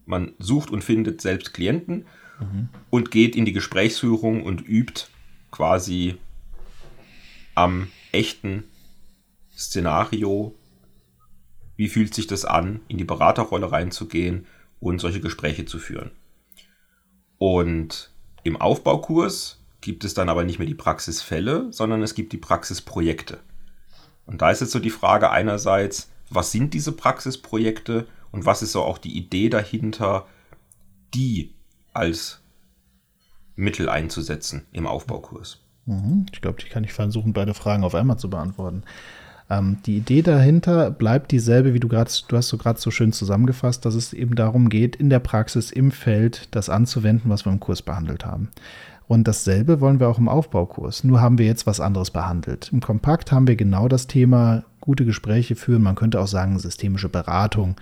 man 0.06 0.34
sucht 0.40 0.72
und 0.72 0.84
findet 0.84 1.22
selbst 1.22 1.54
Klienten 1.54 2.06
mhm. 2.40 2.70
und 2.90 3.12
geht 3.12 3.36
in 3.36 3.46
die 3.46 3.54
Gesprächsführung 3.54 4.44
und 4.44 4.68
übt 4.68 5.06
quasi 5.52 6.18
am 7.54 7.88
echten 8.12 8.64
Szenario, 9.56 10.56
wie 11.78 11.88
fühlt 11.90 12.14
sich 12.14 12.28
das 12.28 12.44
an, 12.46 12.82
in 12.88 12.98
die 12.98 13.04
Beraterrolle 13.04 13.72
reinzugehen 13.72 14.48
und 14.80 15.00
solche 15.00 15.22
Gespräche 15.22 15.66
zu 15.66 15.80
führen. 15.80 16.12
Und 17.38 18.15
im 18.46 18.62
Aufbaukurs 18.62 19.60
gibt 19.82 20.06
es 20.06 20.14
dann 20.14 20.30
aber 20.30 20.44
nicht 20.44 20.60
mehr 20.60 20.68
die 20.68 20.76
Praxisfälle, 20.76 21.74
sondern 21.74 22.04
es 22.04 22.14
gibt 22.14 22.32
die 22.32 22.38
Praxisprojekte. 22.38 23.40
Und 24.28 24.42
da 24.42 24.52
ist 24.52 24.62
jetzt 24.62 24.72
so 24.72 24.80
die 24.80 24.92
Frage 24.92 25.32
einerseits, 25.32 26.12
was 26.30 26.52
sind 26.52 26.74
diese 26.76 26.92
Praxisprojekte 26.92 28.08
und 28.32 28.46
was 28.46 28.62
ist 28.62 28.72
so 28.72 28.84
auch 28.84 29.00
die 29.00 29.18
Idee 29.18 29.50
dahinter, 29.50 30.28
die 31.14 31.56
als 31.94 32.40
Mittel 33.56 33.90
einzusetzen 33.90 34.66
im 34.72 34.86
Aufbaukurs? 34.86 35.60
Mhm. 35.86 36.28
Ich 36.32 36.42
glaube, 36.42 36.60
ich 36.60 36.70
kann 36.70 36.84
nicht 36.84 36.94
versuchen, 36.94 37.34
beide 37.34 37.56
Fragen 37.56 37.84
auf 37.84 37.96
einmal 37.96 38.20
zu 38.20 38.30
beantworten. 38.30 38.84
Ähm, 39.50 39.78
die 39.86 39.98
Idee 39.98 40.22
dahinter 40.22 40.90
bleibt 40.92 41.32
dieselbe, 41.32 41.74
wie 41.74 41.80
du 41.80 41.88
gerade, 41.88 42.12
du 42.28 42.38
hast 42.38 42.50
so 42.50 42.58
gerade 42.58 42.80
so 42.80 42.92
schön 42.92 43.12
zusammengefasst, 43.12 43.86
dass 43.86 43.96
es 43.96 44.14
eben 44.14 44.36
darum 44.36 44.70
geht, 44.70 44.96
in 44.96 45.10
der 45.10 45.20
Praxis 45.20 45.72
im 45.72 45.92
Feld 45.92 46.48
das 46.52 46.70
anzuwenden, 46.70 47.30
was 47.30 47.46
wir 47.46 47.52
im 47.52 47.60
Kurs 47.60 47.82
behandelt 47.82 48.26
haben. 48.26 48.50
Und 49.08 49.28
dasselbe 49.28 49.82
wollen 49.82 50.00
wir 50.00 50.10
auch 50.10 50.18
im 50.18 50.28
Aufbaukurs. 50.28 51.04
Nur 51.04 51.22
haben 51.22 51.38
wir 51.38 51.46
jetzt 51.46 51.68
was 51.68 51.80
anderes 51.80 52.10
behandelt. 52.10 52.72
Im 52.74 52.80
Kompakt 52.80 53.32
haben 53.32 53.48
wir 53.48 53.56
genau 53.56 53.88
das 53.88 54.08
Thema 54.08 54.64
gute 54.82 55.06
Gespräche 55.06 55.56
führen. 55.56 55.84
Man 55.84 55.96
könnte 55.96 56.20
auch 56.20 56.28
sagen 56.28 56.58
systemische 56.58 57.10
Beratung. 57.10 57.76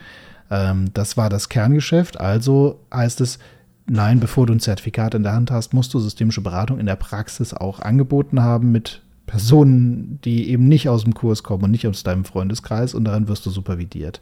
Ähm, 0.51 0.93
das 0.93 1.15
war 1.15 1.29
das 1.29 1.47
Kerngeschäft. 1.47 2.19
Also 2.19 2.81
heißt 2.93 3.21
es, 3.21 3.39
nein, 3.87 4.19
bevor 4.19 4.47
du 4.47 4.53
ein 4.53 4.59
Zertifikat 4.59 5.13
in 5.13 5.23
der 5.23 5.33
Hand 5.33 5.49
hast, 5.49 5.73
musst 5.73 5.93
du 5.93 5.99
systemische 5.99 6.41
Beratung 6.41 6.77
in 6.77 6.87
der 6.87 6.97
Praxis 6.97 7.53
auch 7.53 7.79
angeboten 7.79 8.41
haben 8.41 8.73
mit 8.73 9.01
Personen, 9.33 10.19
die 10.23 10.51
eben 10.51 10.67
nicht 10.67 10.89
aus 10.89 11.05
dem 11.05 11.15
Kurs 11.15 11.41
kommen 11.41 11.63
und 11.63 11.71
nicht 11.71 11.87
aus 11.87 12.03
deinem 12.03 12.23
Freundeskreis 12.23 12.93
und 12.93 13.05
daran 13.05 13.27
wirst 13.27 13.43
du 13.47 13.49
supervidiert. 13.49 14.21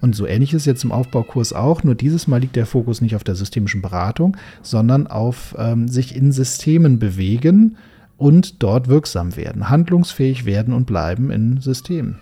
Und 0.00 0.16
so 0.16 0.26
ähnlich 0.26 0.54
ist 0.54 0.64
jetzt 0.64 0.82
im 0.82 0.92
Aufbaukurs 0.92 1.52
auch, 1.52 1.84
nur 1.84 1.94
dieses 1.94 2.26
Mal 2.26 2.40
liegt 2.40 2.56
der 2.56 2.64
Fokus 2.64 3.02
nicht 3.02 3.14
auf 3.14 3.22
der 3.22 3.34
systemischen 3.34 3.82
Beratung, 3.82 4.38
sondern 4.62 5.08
auf 5.08 5.54
ähm, 5.58 5.88
sich 5.88 6.16
in 6.16 6.32
Systemen 6.32 6.98
bewegen 6.98 7.76
und 8.16 8.62
dort 8.62 8.88
wirksam 8.88 9.36
werden, 9.36 9.68
handlungsfähig 9.68 10.46
werden 10.46 10.72
und 10.72 10.86
bleiben 10.86 11.30
in 11.30 11.60
Systemen. 11.60 12.18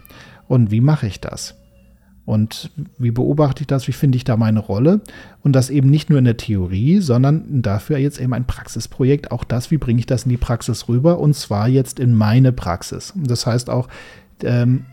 Und 0.48 0.72
wie 0.72 0.80
mache 0.80 1.06
ich 1.06 1.20
das? 1.20 1.54
Und 2.26 2.70
wie 2.98 3.10
beobachte 3.10 3.62
ich 3.62 3.66
das? 3.66 3.86
Wie 3.86 3.92
finde 3.92 4.16
ich 4.16 4.24
da 4.24 4.36
meine 4.36 4.60
Rolle? 4.60 5.00
Und 5.42 5.52
das 5.52 5.68
eben 5.68 5.90
nicht 5.90 6.08
nur 6.08 6.18
in 6.18 6.24
der 6.24 6.38
Theorie, 6.38 7.00
sondern 7.00 7.62
dafür 7.62 7.98
jetzt 7.98 8.20
eben 8.20 8.32
ein 8.32 8.46
Praxisprojekt. 8.46 9.30
Auch 9.30 9.44
das, 9.44 9.70
wie 9.70 9.78
bringe 9.78 9.98
ich 9.98 10.06
das 10.06 10.24
in 10.24 10.30
die 10.30 10.38
Praxis 10.38 10.88
rüber? 10.88 11.18
Und 11.18 11.34
zwar 11.34 11.68
jetzt 11.68 12.00
in 12.00 12.14
meine 12.14 12.52
Praxis. 12.52 13.12
Das 13.16 13.46
heißt 13.46 13.68
auch, 13.68 13.88
ähm, 14.42 14.86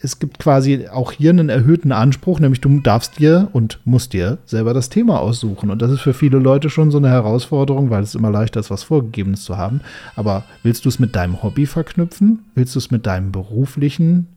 es 0.00 0.18
gibt 0.18 0.38
quasi 0.38 0.88
auch 0.88 1.12
hier 1.12 1.30
einen 1.30 1.48
erhöhten 1.48 1.90
Anspruch, 1.90 2.38
nämlich 2.38 2.60
du 2.60 2.80
darfst 2.80 3.18
dir 3.18 3.48
und 3.52 3.80
musst 3.84 4.12
dir 4.12 4.38
selber 4.44 4.74
das 4.74 4.88
Thema 4.88 5.20
aussuchen. 5.20 5.70
Und 5.70 5.82
das 5.82 5.90
ist 5.90 6.00
für 6.00 6.14
viele 6.14 6.38
Leute 6.38 6.70
schon 6.70 6.90
so 6.90 6.98
eine 6.98 7.08
Herausforderung, 7.08 7.90
weil 7.90 8.02
es 8.02 8.14
immer 8.14 8.30
leichter 8.30 8.60
ist, 8.60 8.70
was 8.70 8.84
Vorgegebenes 8.84 9.42
zu 9.42 9.56
haben. 9.56 9.80
Aber 10.14 10.44
willst 10.62 10.84
du 10.84 10.88
es 10.88 10.98
mit 10.98 11.16
deinem 11.16 11.42
Hobby 11.42 11.66
verknüpfen? 11.66 12.44
Willst 12.54 12.74
du 12.74 12.78
es 12.78 12.90
mit 12.90 13.06
deinem 13.06 13.32
beruflichen 13.32 14.28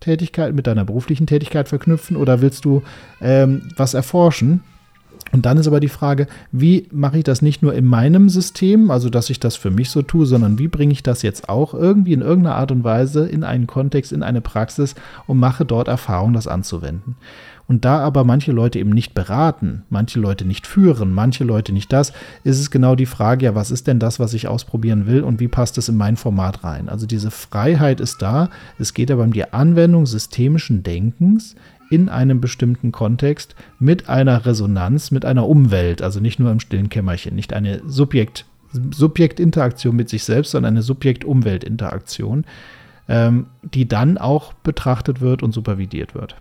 Tätigkeit, 0.00 0.54
mit 0.54 0.66
deiner 0.66 0.84
beruflichen 0.84 1.26
Tätigkeit 1.26 1.68
verknüpfen 1.68 2.16
oder 2.16 2.40
willst 2.40 2.64
du 2.64 2.82
ähm, 3.20 3.70
was 3.76 3.94
erforschen? 3.94 4.62
Und 5.32 5.44
dann 5.44 5.58
ist 5.58 5.66
aber 5.66 5.80
die 5.80 5.88
Frage, 5.88 6.26
wie 6.52 6.88
mache 6.90 7.18
ich 7.18 7.24
das 7.24 7.42
nicht 7.42 7.62
nur 7.62 7.74
in 7.74 7.84
meinem 7.84 8.28
System, 8.28 8.90
also 8.90 9.10
dass 9.10 9.28
ich 9.28 9.40
das 9.40 9.56
für 9.56 9.70
mich 9.70 9.90
so 9.90 10.00
tue, 10.02 10.24
sondern 10.24 10.58
wie 10.58 10.68
bringe 10.68 10.92
ich 10.92 11.02
das 11.02 11.22
jetzt 11.22 11.48
auch 11.48 11.74
irgendwie 11.74 12.14
in 12.14 12.22
irgendeiner 12.22 12.56
Art 12.56 12.72
und 12.72 12.84
Weise 12.84 13.26
in 13.26 13.44
einen 13.44 13.66
Kontext, 13.66 14.12
in 14.12 14.22
eine 14.22 14.40
Praxis 14.40 14.94
und 15.26 15.38
mache 15.38 15.66
dort 15.66 15.88
Erfahrung, 15.88 16.32
das 16.32 16.46
anzuwenden. 16.46 17.16
Und 17.68 17.84
da 17.84 17.98
aber 17.98 18.24
manche 18.24 18.50
Leute 18.50 18.78
eben 18.78 18.90
nicht 18.90 19.14
beraten, 19.14 19.84
manche 19.90 20.18
Leute 20.18 20.46
nicht 20.46 20.66
führen, 20.66 21.12
manche 21.12 21.44
Leute 21.44 21.74
nicht 21.74 21.92
das, 21.92 22.14
ist 22.42 22.58
es 22.58 22.70
genau 22.70 22.94
die 22.94 23.04
Frage, 23.04 23.44
ja, 23.44 23.54
was 23.54 23.70
ist 23.70 23.86
denn 23.86 23.98
das, 23.98 24.18
was 24.18 24.32
ich 24.32 24.48
ausprobieren 24.48 25.06
will 25.06 25.22
und 25.22 25.38
wie 25.38 25.48
passt 25.48 25.76
es 25.76 25.90
in 25.90 25.96
mein 25.98 26.16
Format 26.16 26.64
rein? 26.64 26.88
Also 26.88 27.06
diese 27.06 27.30
Freiheit 27.30 28.00
ist 28.00 28.22
da. 28.22 28.48
Es 28.78 28.94
geht 28.94 29.10
aber 29.10 29.22
um 29.22 29.34
die 29.34 29.52
Anwendung 29.52 30.06
systemischen 30.06 30.82
Denkens 30.82 31.56
in 31.90 32.08
einem 32.08 32.40
bestimmten 32.40 32.90
Kontext 32.90 33.54
mit 33.78 34.08
einer 34.08 34.46
Resonanz, 34.46 35.10
mit 35.10 35.26
einer 35.26 35.46
Umwelt, 35.46 36.00
also 36.00 36.20
nicht 36.20 36.38
nur 36.38 36.50
im 36.50 36.60
stillen 36.60 36.88
Kämmerchen, 36.88 37.34
nicht 37.34 37.52
eine 37.52 37.82
Subjekt, 37.86 38.46
Subjektinteraktion 38.72 39.94
mit 39.94 40.08
sich 40.08 40.24
selbst, 40.24 40.52
sondern 40.52 40.74
eine 40.74 40.82
Subjekt-Umwelt-Interaktion, 40.82 42.46
ähm, 43.08 43.46
die 43.62 43.86
dann 43.86 44.16
auch 44.16 44.54
betrachtet 44.54 45.20
wird 45.20 45.42
und 45.42 45.52
supervidiert 45.52 46.14
wird. 46.14 46.36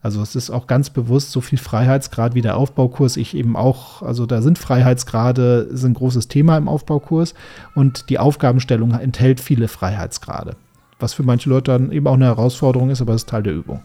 Also 0.00 0.22
es 0.22 0.36
ist 0.36 0.50
auch 0.50 0.68
ganz 0.68 0.90
bewusst 0.90 1.32
so 1.32 1.40
viel 1.40 1.58
Freiheitsgrad 1.58 2.34
wie 2.34 2.40
der 2.40 2.56
Aufbaukurs. 2.56 3.16
Ich 3.16 3.34
eben 3.34 3.56
auch, 3.56 4.02
also 4.02 4.26
da 4.26 4.42
sind 4.42 4.58
Freiheitsgrade, 4.58 5.68
ist 5.72 5.84
ein 5.84 5.94
großes 5.94 6.28
Thema 6.28 6.56
im 6.56 6.68
Aufbaukurs 6.68 7.34
und 7.74 8.08
die 8.08 8.18
Aufgabenstellung 8.18 8.92
enthält 8.92 9.40
viele 9.40 9.66
Freiheitsgrade. 9.66 10.56
Was 11.00 11.14
für 11.14 11.24
manche 11.24 11.48
Leute 11.48 11.72
dann 11.72 11.90
eben 11.90 12.06
auch 12.06 12.14
eine 12.14 12.26
Herausforderung 12.26 12.90
ist, 12.90 13.00
aber 13.00 13.14
es 13.14 13.22
ist 13.22 13.28
Teil 13.28 13.42
der 13.42 13.54
Übung. 13.54 13.82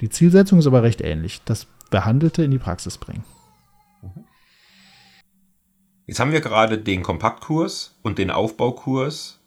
Die 0.00 0.10
Zielsetzung 0.10 0.58
ist 0.58 0.66
aber 0.66 0.82
recht 0.82 1.00
ähnlich. 1.00 1.40
Das 1.44 1.66
Behandelte 1.90 2.44
in 2.44 2.50
die 2.50 2.58
Praxis 2.58 2.98
bringen. 2.98 3.24
Jetzt 6.06 6.20
haben 6.20 6.32
wir 6.32 6.40
gerade 6.40 6.78
den 6.78 7.02
Kompaktkurs 7.02 7.96
und 8.02 8.18
den 8.18 8.30
Aufbaukurs 8.30 9.40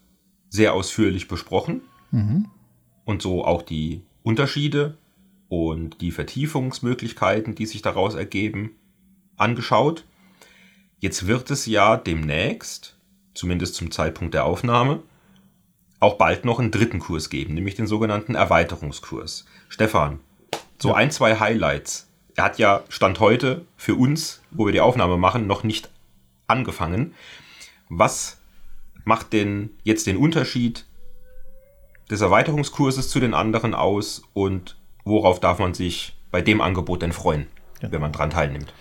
sehr 0.48 0.74
ausführlich 0.74 1.28
besprochen. 1.28 1.82
Mhm. 2.10 2.48
Und 3.04 3.22
so 3.22 3.44
auch 3.44 3.62
die 3.62 4.02
Unterschiede 4.22 4.98
und 5.50 6.00
die 6.00 6.12
Vertiefungsmöglichkeiten, 6.12 7.56
die 7.56 7.66
sich 7.66 7.82
daraus 7.82 8.14
ergeben, 8.14 8.76
angeschaut. 9.36 10.04
Jetzt 11.00 11.26
wird 11.26 11.50
es 11.50 11.66
ja 11.66 11.96
demnächst, 11.96 12.96
zumindest 13.34 13.74
zum 13.74 13.90
Zeitpunkt 13.90 14.32
der 14.32 14.44
Aufnahme, 14.44 15.02
auch 15.98 16.14
bald 16.14 16.44
noch 16.44 16.60
einen 16.60 16.70
dritten 16.70 17.00
Kurs 17.00 17.30
geben, 17.30 17.54
nämlich 17.54 17.74
den 17.74 17.88
sogenannten 17.88 18.36
Erweiterungskurs. 18.36 19.44
Stefan, 19.68 20.20
so 20.78 20.90
ja. 20.90 20.94
ein, 20.94 21.10
zwei 21.10 21.40
Highlights. 21.40 22.08
Er 22.36 22.44
hat 22.44 22.58
ja 22.58 22.84
Stand 22.88 23.18
heute 23.18 23.66
für 23.76 23.96
uns, 23.96 24.40
wo 24.52 24.66
wir 24.66 24.72
die 24.72 24.80
Aufnahme 24.80 25.16
machen, 25.16 25.48
noch 25.48 25.64
nicht 25.64 25.90
angefangen. 26.46 27.14
Was 27.88 28.38
macht 29.04 29.32
denn 29.32 29.70
jetzt 29.82 30.06
den 30.06 30.16
Unterschied 30.16 30.86
des 32.08 32.20
Erweiterungskurses 32.20 33.08
zu 33.08 33.18
den 33.18 33.34
anderen 33.34 33.74
aus 33.74 34.22
und 34.32 34.76
worauf 35.10 35.40
darf 35.40 35.58
man 35.58 35.74
sich 35.74 36.16
bei 36.30 36.40
dem 36.40 36.60
Angebot 36.60 37.02
denn 37.02 37.12
freuen, 37.12 37.46
ja. 37.82 37.92
wenn 37.92 38.00
man 38.00 38.12
dran 38.12 38.30
teilnimmt? 38.30 38.72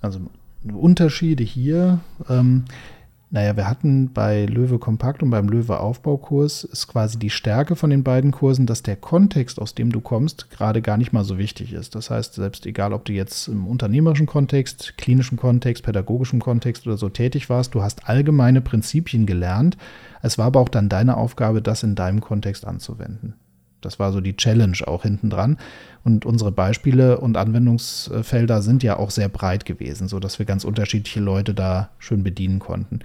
Also 0.00 0.20
Unterschiede 0.72 1.42
hier. 1.42 2.00
Ähm, 2.28 2.64
naja, 3.34 3.56
wir 3.56 3.66
hatten 3.66 4.12
bei 4.12 4.44
Löwe 4.44 4.78
Kompakt 4.78 5.22
und 5.22 5.30
beim 5.30 5.48
Löwe 5.48 5.80
Aufbaukurs 5.80 6.64
ist 6.64 6.86
quasi 6.86 7.18
die 7.18 7.30
Stärke 7.30 7.76
von 7.76 7.88
den 7.88 8.04
beiden 8.04 8.30
Kursen, 8.30 8.66
dass 8.66 8.82
der 8.82 8.94
Kontext, 8.94 9.58
aus 9.58 9.74
dem 9.74 9.90
du 9.90 10.02
kommst, 10.02 10.50
gerade 10.50 10.82
gar 10.82 10.98
nicht 10.98 11.14
mal 11.14 11.24
so 11.24 11.38
wichtig 11.38 11.72
ist. 11.72 11.94
Das 11.94 12.10
heißt, 12.10 12.34
selbst 12.34 12.66
egal, 12.66 12.92
ob 12.92 13.06
du 13.06 13.14
jetzt 13.14 13.48
im 13.48 13.66
unternehmerischen 13.66 14.26
Kontext, 14.26 14.98
klinischen 14.98 15.38
Kontext, 15.38 15.82
pädagogischem 15.82 16.40
Kontext 16.40 16.86
oder 16.86 16.98
so 16.98 17.08
tätig 17.08 17.48
warst, 17.48 17.74
du 17.74 17.82
hast 17.82 18.06
allgemeine 18.06 18.60
Prinzipien 18.60 19.24
gelernt. 19.24 19.78
Es 20.20 20.36
war 20.36 20.46
aber 20.48 20.60
auch 20.60 20.68
dann 20.68 20.90
deine 20.90 21.16
Aufgabe, 21.16 21.62
das 21.62 21.82
in 21.82 21.94
deinem 21.94 22.20
Kontext 22.20 22.66
anzuwenden. 22.66 23.32
Das 23.84 23.98
war 23.98 24.12
so 24.12 24.20
die 24.20 24.36
Challenge 24.36 24.76
auch 24.86 25.02
hinten 25.02 25.30
dran. 25.30 25.58
Und 26.04 26.24
unsere 26.24 26.52
Beispiele 26.52 27.18
und 27.18 27.36
Anwendungsfelder 27.36 28.62
sind 28.62 28.82
ja 28.82 28.96
auch 28.96 29.10
sehr 29.10 29.28
breit 29.28 29.64
gewesen, 29.64 30.08
sodass 30.08 30.38
wir 30.38 30.46
ganz 30.46 30.64
unterschiedliche 30.64 31.20
Leute 31.20 31.54
da 31.54 31.90
schön 31.98 32.22
bedienen 32.22 32.58
konnten. 32.58 33.00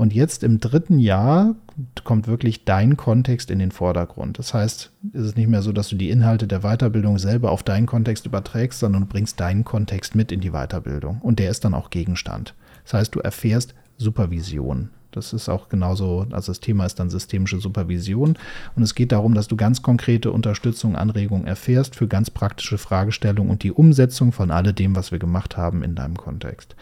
Und 0.00 0.14
jetzt 0.14 0.44
im 0.44 0.60
dritten 0.60 0.98
Jahr 0.98 1.56
kommt 2.04 2.26
wirklich 2.26 2.64
dein 2.64 2.96
Kontext 2.96 3.50
in 3.50 3.58
den 3.58 3.70
Vordergrund. 3.70 4.38
Das 4.38 4.54
heißt, 4.54 4.90
es 5.12 5.20
ist 5.26 5.36
nicht 5.36 5.48
mehr 5.48 5.60
so, 5.60 5.72
dass 5.72 5.90
du 5.90 5.96
die 5.96 6.08
Inhalte 6.08 6.46
der 6.46 6.60
Weiterbildung 6.60 7.18
selber 7.18 7.50
auf 7.50 7.62
deinen 7.62 7.84
Kontext 7.84 8.24
überträgst, 8.24 8.78
sondern 8.78 9.02
du 9.02 9.08
bringst 9.08 9.38
deinen 9.40 9.62
Kontext 9.62 10.14
mit 10.14 10.32
in 10.32 10.40
die 10.40 10.52
Weiterbildung. 10.52 11.18
Und 11.20 11.38
der 11.38 11.50
ist 11.50 11.66
dann 11.66 11.74
auch 11.74 11.90
Gegenstand. 11.90 12.54
Das 12.84 12.94
heißt, 12.94 13.14
du 13.14 13.20
erfährst 13.20 13.74
Supervision. 13.98 14.88
Das 15.12 15.32
ist 15.32 15.48
auch 15.48 15.68
genauso, 15.68 16.26
also 16.30 16.52
das 16.52 16.60
Thema 16.60 16.86
ist 16.86 17.00
dann 17.00 17.10
systemische 17.10 17.58
Supervision. 17.58 18.38
Und 18.76 18.82
es 18.82 18.94
geht 18.94 19.12
darum, 19.12 19.34
dass 19.34 19.48
du 19.48 19.56
ganz 19.56 19.82
konkrete 19.82 20.30
Unterstützung, 20.30 20.96
Anregungen 20.96 21.46
erfährst 21.46 21.96
für 21.96 22.06
ganz 22.06 22.30
praktische 22.30 22.78
Fragestellungen 22.78 23.50
und 23.50 23.62
die 23.62 23.72
Umsetzung 23.72 24.32
von 24.32 24.50
alledem, 24.50 24.94
was 24.94 25.10
wir 25.12 25.18
gemacht 25.18 25.56
haben 25.56 25.82
in 25.82 25.94
deinem 25.94 26.16
Kontext. 26.16 26.76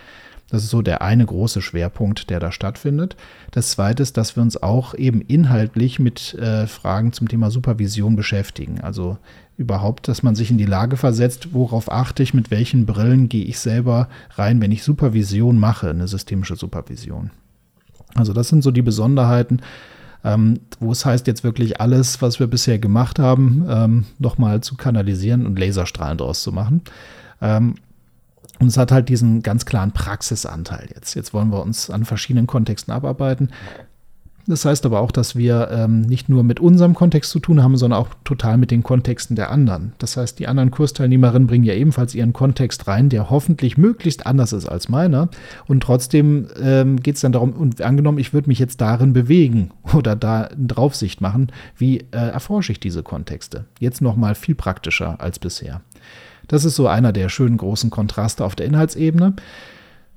Das 0.51 0.65
ist 0.65 0.71
so 0.71 0.81
der 0.81 1.03
eine 1.03 1.27
große 1.27 1.61
Schwerpunkt, 1.61 2.31
der 2.31 2.41
da 2.41 2.53
stattfindet. 2.53 3.17
Das 3.51 3.71
zweite 3.71 4.03
ist, 4.03 4.17
dass 4.17 4.35
wir 4.35 4.43
uns 4.43 4.63
auch 4.63 4.95
eben 4.95 5.21
inhaltlich 5.21 5.99
mit 5.99 6.35
äh, 6.35 6.67
Fragen 6.67 7.13
zum 7.13 7.29
Thema 7.29 7.51
Supervision 7.51 8.17
beschäftigen. 8.17 8.81
Also 8.81 9.19
überhaupt, 9.59 10.09
dass 10.09 10.23
man 10.23 10.35
sich 10.35 10.51
in 10.51 10.57
die 10.57 10.65
Lage 10.65 10.97
versetzt, 10.97 11.53
worauf 11.53 11.93
achte 11.93 12.23
ich, 12.23 12.33
mit 12.33 12.51
welchen 12.51 12.87
Brillen 12.87 13.29
gehe 13.29 13.45
ich 13.45 13.59
selber 13.59 14.09
rein, 14.37 14.63
wenn 14.63 14.73
ich 14.73 14.85
Supervision 14.85 15.59
mache, 15.59 15.91
eine 15.91 16.09
systemische 16.09 16.57
Supervision. 16.57 17.31
Also 18.15 18.33
das 18.33 18.49
sind 18.49 18.63
so 18.63 18.71
die 18.71 18.83
Besonderheiten, 18.83 19.61
ähm, 20.25 20.61
wo 20.81 20.93
es 20.93 21.05
heißt, 21.05 21.27
jetzt 21.27 21.45
wirklich 21.45 21.81
alles, 21.81 22.21
was 22.23 22.41
wir 22.41 22.47
bisher 22.47 22.79
gemacht 22.79 23.19
haben, 23.19 23.67
ähm, 23.69 24.05
nochmal 24.19 24.61
zu 24.63 24.77
kanalisieren 24.77 25.47
und 25.47 25.59
Laserstrahlen 25.59 26.19
draus 26.19 26.43
zu 26.43 26.53
machen. 26.53 26.83
Ähm, 27.41 27.77
und 28.59 28.67
es 28.67 28.77
hat 28.77 28.91
halt 28.91 29.09
diesen 29.09 29.43
ganz 29.43 29.67
klaren 29.67 29.93
Praxisanteil 29.93 30.89
jetzt. 30.93 31.15
Jetzt 31.15 31.33
wollen 31.33 31.51
wir 31.51 31.63
uns 31.63 31.91
an 31.91 32.05
verschiedenen 32.05 32.49
Kontexten 32.49 32.93
abarbeiten. 32.93 33.51
Das 34.49 34.65
heißt 34.65 34.87
aber 34.87 35.01
auch, 35.01 35.11
dass 35.11 35.37
wir 35.37 35.69
ähm, 35.71 36.01
nicht 36.01 36.31
nur 36.31 36.43
mit 36.43 36.59
unserem 36.59 36.95
Kontext 36.95 37.31
zu 37.31 37.39
tun 37.39 37.63
haben, 37.63 37.77
sondern 37.77 38.01
auch 38.01 38.09
total 38.25 38.57
mit 38.57 38.71
den 38.71 38.83
Kontexten 38.83 39.37
der 39.37 39.51
anderen. 39.51 39.93
Das 39.99 40.17
heißt, 40.17 40.39
die 40.39 40.49
anderen 40.49 40.71
Kursteilnehmerinnen 40.71 41.47
bringen 41.47 41.65
ja 41.65 41.75
ebenfalls 41.75 42.15
ihren 42.15 42.33
Kontext 42.33 42.89
rein, 42.89 43.11
der 43.11 43.29
hoffentlich 43.29 43.77
möglichst 43.77 44.27
anders 44.27 44.55
ist 44.55 44.67
als 44.67 44.89
meiner. 44.89 45.29
Und 45.67 45.83
trotzdem 45.83 46.49
ähm, 46.61 46.99
geht 46.99 47.17
es 47.17 47.21
dann 47.21 47.33
darum, 47.33 47.53
und 47.53 47.83
angenommen, 47.83 48.17
ich 48.17 48.33
würde 48.33 48.49
mich 48.49 48.59
jetzt 48.59 48.81
darin 48.81 49.13
bewegen 49.13 49.71
oder 49.95 50.17
da 50.17 50.49
Draufsicht 50.57 51.21
machen, 51.21 51.53
wie 51.77 51.99
äh, 51.99 52.17
erforsche 52.17 52.73
ich 52.73 52.81
diese 52.81 53.03
Kontexte? 53.03 53.67
Jetzt 53.81 54.01
nochmal 54.01 54.35
viel 54.35 54.55
praktischer 54.55 55.21
als 55.21 55.39
bisher. 55.39 55.83
Das 56.49 56.65
ist 56.65 56.77
so 56.77 56.89
einer 56.89 57.13
der 57.13 57.29
schönen 57.29 57.59
großen 57.59 57.91
Kontraste 57.91 58.47
auf 58.47 58.57
der 58.57 58.65
Inhaltsebene. 58.65 59.35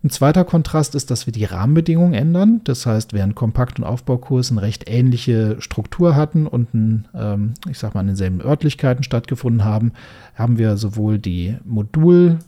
Ein 0.04 0.10
zweiter 0.10 0.44
Kontrast 0.46 0.96
ist, 0.96 1.12
dass 1.12 1.28
wir 1.28 1.34
die 1.34 1.46
Rahmenbedingungen 1.46 2.16
ändern. 2.16 2.62
Das 2.64 2.88
heißt, 2.88 3.14
während 3.14 3.36
Kompakt- 3.36 3.78
und 3.78 3.86
Aufbaukurs 3.86 4.50
eine 4.50 4.64
recht 4.64 4.90
ähnliche 4.90 5.58
Struktur 5.60 6.16
hatten 6.16 6.48
und 6.48 6.74
ein, 6.74 7.08
ähm, 7.14 7.54
ich 7.70 7.78
sag 7.78 7.94
mal, 7.94 8.02
in 8.02 8.08
denselben 8.08 8.42
Örtlichkeiten 8.42 9.04
stattgefunden 9.04 9.64
haben, 9.64 9.92
haben 10.34 10.58
wir 10.58 10.78
sowohl 10.78 11.20
die 11.20 11.56
Modul- 11.64 12.40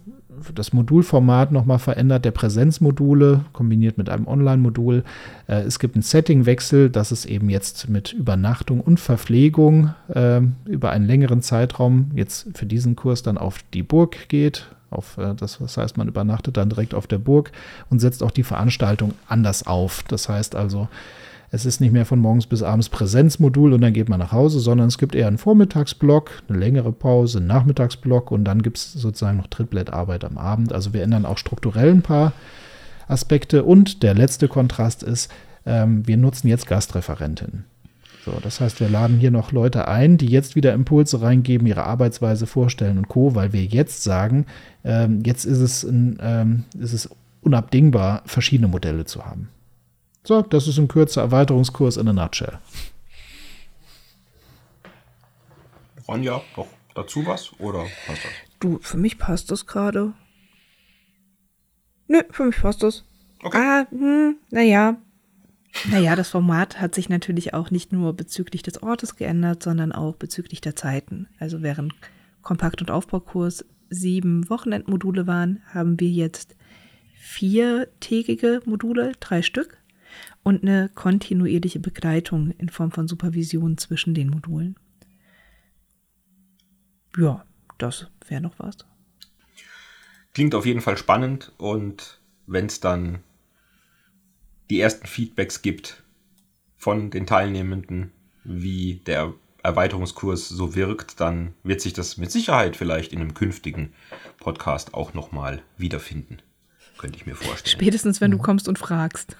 das 0.55 0.73
Modulformat 0.73 1.51
nochmal 1.51 1.79
verändert, 1.79 2.25
der 2.25 2.31
Präsenzmodule 2.31 3.45
kombiniert 3.53 3.97
mit 3.97 4.09
einem 4.09 4.27
Online-Modul. 4.27 5.03
Äh, 5.47 5.61
es 5.61 5.79
gibt 5.79 5.95
einen 5.95 6.01
Settingwechsel, 6.01 6.89
dass 6.89 7.11
es 7.11 7.25
eben 7.25 7.49
jetzt 7.49 7.89
mit 7.89 8.13
Übernachtung 8.13 8.81
und 8.81 8.99
Verpflegung 8.99 9.93
äh, 10.09 10.41
über 10.65 10.91
einen 10.91 11.05
längeren 11.05 11.41
Zeitraum 11.41 12.11
jetzt 12.15 12.47
für 12.57 12.65
diesen 12.65 12.95
Kurs 12.95 13.23
dann 13.23 13.37
auf 13.37 13.59
die 13.73 13.83
Burg 13.83 14.27
geht. 14.27 14.72
Auf, 14.93 15.17
äh, 15.17 15.33
das, 15.35 15.57
das 15.59 15.77
heißt, 15.77 15.97
man 15.97 16.07
übernachtet 16.07 16.57
dann 16.57 16.69
direkt 16.69 16.93
auf 16.93 17.07
der 17.07 17.17
Burg 17.17 17.51
und 17.89 17.99
setzt 17.99 18.23
auch 18.23 18.31
die 18.31 18.43
Veranstaltung 18.43 19.13
anders 19.27 19.65
auf. 19.67 20.03
Das 20.07 20.29
heißt 20.29 20.55
also, 20.55 20.87
es 21.51 21.65
ist 21.65 21.81
nicht 21.81 21.91
mehr 21.91 22.05
von 22.05 22.19
morgens 22.19 22.47
bis 22.47 22.63
abends 22.63 22.89
Präsenzmodul 22.89 23.73
und 23.73 23.81
dann 23.81 23.93
geht 23.93 24.09
man 24.09 24.19
nach 24.19 24.31
Hause, 24.31 24.59
sondern 24.59 24.87
es 24.87 24.97
gibt 24.97 25.13
eher 25.13 25.27
einen 25.27 25.37
Vormittagsblock, 25.37 26.41
eine 26.49 26.57
längere 26.57 26.91
Pause, 26.91 27.37
einen 27.37 27.47
Nachmittagsblock 27.47 28.31
und 28.31 28.43
dann 28.43 28.63
gibt 28.63 28.77
es 28.77 28.93
sozusagen 28.93 29.37
noch 29.37 29.47
Trittblattarbeit 29.47 30.23
am 30.23 30.37
Abend. 30.39 30.73
Also 30.73 30.93
wir 30.93 31.03
ändern 31.03 31.25
auch 31.25 31.37
strukturell 31.37 31.91
ein 31.91 32.01
paar 32.01 32.33
Aspekte. 33.07 33.63
Und 33.63 34.03
der 34.03 34.13
letzte 34.13 34.47
Kontrast 34.47 35.03
ist, 35.03 35.31
ähm, 35.65 36.07
wir 36.07 36.17
nutzen 36.17 36.47
jetzt 36.47 36.67
Gastreferentinnen. 36.67 37.65
So, 38.25 38.39
das 38.41 38.61
heißt, 38.61 38.79
wir 38.79 38.87
laden 38.87 39.19
hier 39.19 39.31
noch 39.31 39.51
Leute 39.51 39.87
ein, 39.89 40.17
die 40.17 40.27
jetzt 40.27 40.55
wieder 40.55 40.73
Impulse 40.73 41.21
reingeben, 41.21 41.67
ihre 41.67 41.83
Arbeitsweise 41.83 42.47
vorstellen 42.47 42.97
und 42.97 43.09
Co., 43.09 43.35
weil 43.35 43.51
wir 43.51 43.65
jetzt 43.65 44.03
sagen, 44.03 44.45
ähm, 44.85 45.23
jetzt 45.25 45.43
ist 45.43 45.59
es, 45.59 45.83
ein, 45.83 46.17
ähm, 46.21 46.63
ist 46.79 46.93
es 46.93 47.09
unabdingbar, 47.41 48.21
verschiedene 48.25 48.69
Modelle 48.69 49.03
zu 49.03 49.25
haben. 49.25 49.49
So, 50.23 50.41
das 50.41 50.69
ist 50.69 50.77
ein 50.77 50.87
kürzer 50.87 51.21
Erweiterungskurs 51.21 51.97
in 51.97 52.07
a 52.07 52.13
nutshell. 52.13 52.59
Ronja, 56.07 56.41
doch 56.55 56.67
dazu 56.95 57.25
was 57.25 57.51
oder 57.59 57.79
passt 58.07 58.23
das? 58.23 58.31
Du, 58.61 58.79
für 58.81 58.97
mich 58.97 59.17
passt 59.17 59.51
das 59.51 59.65
gerade. 59.65 60.13
Nö, 62.07 62.21
für 62.31 62.45
mich 62.45 62.61
passt 62.61 62.83
das. 62.83 63.03
Okay. 63.43 63.57
Ah, 63.57 63.85
hm, 63.89 64.37
naja. 64.49 64.95
Naja, 65.89 66.15
das 66.15 66.29
Format 66.29 66.79
hat 66.79 66.95
sich 66.95 67.09
natürlich 67.09 67.53
auch 67.53 67.71
nicht 67.71 67.91
nur 67.91 68.13
bezüglich 68.13 68.61
des 68.61 68.81
Ortes 68.83 69.15
geändert, 69.15 69.63
sondern 69.63 69.91
auch 69.91 70.15
bezüglich 70.15 70.61
der 70.61 70.75
Zeiten. 70.75 71.27
Also 71.39 71.61
während 71.61 71.93
Kompakt- 72.41 72.81
und 72.81 72.91
Aufbaukurs 72.91 73.65
sieben 73.89 74.49
Wochenendmodule 74.49 75.27
waren, 75.27 75.61
haben 75.67 75.99
wir 75.99 76.09
jetzt 76.09 76.55
viertägige 77.15 78.61
Module, 78.65 79.13
drei 79.19 79.41
Stück 79.41 79.77
und 80.43 80.61
eine 80.61 80.89
kontinuierliche 80.93 81.79
Begleitung 81.79 82.51
in 82.51 82.69
Form 82.69 82.91
von 82.91 83.07
Supervision 83.07 83.77
zwischen 83.77 84.13
den 84.13 84.29
Modulen. 84.29 84.75
Ja, 87.17 87.45
das 87.77 88.07
wäre 88.27 88.41
noch 88.41 88.57
was. 88.57 88.77
Klingt 90.33 90.55
auf 90.55 90.65
jeden 90.65 90.81
Fall 90.81 90.97
spannend 90.97 91.51
und 91.57 92.21
wenn 92.47 92.65
es 92.65 92.79
dann 92.79 93.19
die 94.73 94.81
ersten 94.81 95.05
Feedbacks 95.05 95.61
gibt 95.61 96.01
von 96.77 97.11
den 97.11 97.27
Teilnehmenden, 97.27 98.11
wie 98.43 98.95
der 99.05 99.31
Erweiterungskurs 99.61 100.49
so 100.49 100.73
wirkt, 100.73 101.19
dann 101.19 101.53
wird 101.61 101.79
sich 101.79 101.93
das 101.93 102.17
mit 102.17 102.31
Sicherheit 102.31 102.75
vielleicht 102.75 103.13
in 103.13 103.21
einem 103.21 103.35
künftigen 103.35 103.93
Podcast 104.39 104.95
auch 104.95 105.13
nochmal 105.13 105.61
wiederfinden. 105.77 106.41
Könnte 106.97 107.17
ich 107.17 107.27
mir 107.27 107.35
vorstellen. 107.35 107.71
Spätestens, 107.71 108.19
wenn 108.19 108.31
du 108.31 108.39
kommst 108.39 108.67
und 108.67 108.79
fragst. 108.79 109.37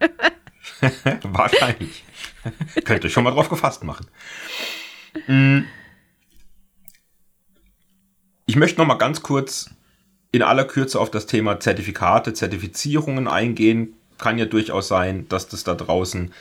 Wahrscheinlich. 1.22 2.04
Könnt 2.84 3.04
ihr 3.04 3.10
schon 3.10 3.24
mal 3.24 3.32
drauf 3.32 3.50
gefasst 3.50 3.84
machen. 3.84 4.06
Mm. 5.26 5.64
Ich 8.46 8.56
möchte 8.56 8.80
noch 8.80 8.86
mal 8.86 8.94
ganz 8.94 9.20
kurz 9.20 9.74
in 10.34 10.42
aller 10.42 10.64
Kürze 10.64 10.98
auf 10.98 11.12
das 11.12 11.26
Thema 11.26 11.60
Zertifikate, 11.60 12.32
Zertifizierungen 12.32 13.28
eingehen. 13.28 13.94
Kann 14.18 14.36
ja 14.36 14.46
durchaus 14.46 14.88
sein, 14.88 15.28
dass 15.28 15.46
das 15.46 15.62
da 15.62 15.74
draußen 15.74 16.32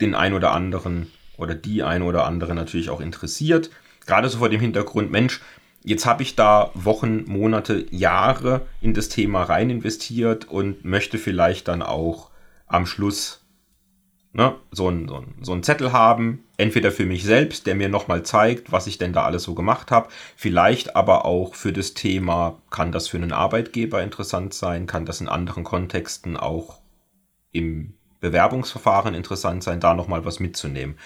den 0.00 0.14
ein 0.14 0.32
oder 0.32 0.52
anderen 0.52 1.10
oder 1.36 1.56
die 1.56 1.82
ein 1.82 2.02
oder 2.02 2.24
andere 2.24 2.54
natürlich 2.54 2.88
auch 2.88 3.00
interessiert. 3.00 3.70
Gerade 4.06 4.28
so 4.28 4.38
vor 4.38 4.48
dem 4.48 4.60
Hintergrund, 4.60 5.10
Mensch, 5.10 5.40
jetzt 5.82 6.06
habe 6.06 6.22
ich 6.22 6.36
da 6.36 6.70
Wochen, 6.74 7.24
Monate, 7.26 7.84
Jahre 7.90 8.60
in 8.80 8.94
das 8.94 9.08
Thema 9.08 9.42
rein 9.42 9.70
investiert 9.70 10.44
und 10.44 10.84
möchte 10.84 11.18
vielleicht 11.18 11.66
dann 11.66 11.82
auch 11.82 12.30
am 12.68 12.86
Schluss 12.86 13.39
ne, 14.32 14.56
so, 14.70 14.88
ein, 14.88 15.08
so, 15.08 15.16
ein, 15.16 15.34
so 15.42 15.52
einen 15.52 15.62
Zettel 15.62 15.92
haben, 15.92 16.44
entweder 16.56 16.92
für 16.92 17.06
mich 17.06 17.24
selbst, 17.24 17.66
der 17.66 17.74
mir 17.74 17.88
nochmal 17.88 18.22
zeigt, 18.22 18.72
was 18.72 18.86
ich 18.86 18.98
denn 18.98 19.12
da 19.12 19.24
alles 19.24 19.42
so 19.42 19.54
gemacht 19.54 19.90
habe, 19.90 20.08
vielleicht 20.36 20.96
aber 20.96 21.24
auch 21.24 21.54
für 21.54 21.72
das 21.72 21.94
Thema, 21.94 22.60
kann 22.70 22.92
das 22.92 23.08
für 23.08 23.16
einen 23.16 23.32
Arbeitgeber 23.32 24.02
interessant 24.02 24.54
sein, 24.54 24.86
kann 24.86 25.06
das 25.06 25.20
in 25.20 25.28
anderen 25.28 25.64
Kontexten 25.64 26.36
auch 26.36 26.80
im 27.52 27.94
Bewerbungsverfahren 28.20 29.14
interessant 29.14 29.62
sein, 29.62 29.80
da 29.80 29.94
nochmal 29.94 30.24
was 30.24 30.40
mitzunehmen. 30.40 30.96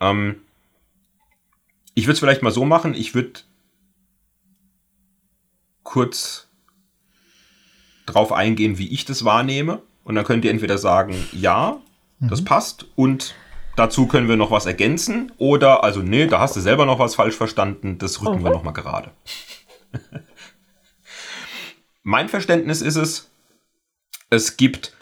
Ähm, 0.00 0.42
ich 1.94 2.04
würde 2.04 2.14
es 2.14 2.18
vielleicht 2.18 2.42
mal 2.42 2.50
so 2.50 2.64
machen, 2.64 2.94
ich 2.94 3.14
würde 3.14 3.40
kurz 5.82 6.48
drauf 8.06 8.32
eingehen, 8.32 8.78
wie 8.78 8.92
ich 8.92 9.04
das 9.04 9.24
wahrnehme. 9.24 9.82
Und 10.04 10.14
dann 10.14 10.24
könnt 10.24 10.44
ihr 10.44 10.50
entweder 10.50 10.78
sagen, 10.78 11.16
ja, 11.32 11.80
das 12.20 12.40
mhm. 12.40 12.44
passt 12.46 12.86
und 12.96 13.34
dazu 13.76 14.06
können 14.06 14.28
wir 14.28 14.36
noch 14.36 14.50
was 14.50 14.66
ergänzen. 14.66 15.32
Oder, 15.38 15.84
also 15.84 16.00
nee, 16.00 16.26
da 16.26 16.40
hast 16.40 16.56
du 16.56 16.60
selber 16.60 16.86
noch 16.86 16.98
was 16.98 17.14
falsch 17.14 17.36
verstanden, 17.36 17.98
das 17.98 18.22
rücken 18.22 18.40
oh. 18.40 18.44
wir 18.44 18.50
nochmal 18.50 18.72
gerade. 18.72 19.10
mein 22.02 22.28
Verständnis 22.28 22.82
ist 22.82 22.96
es, 22.96 23.30
es 24.30 24.56
gibt 24.56 24.96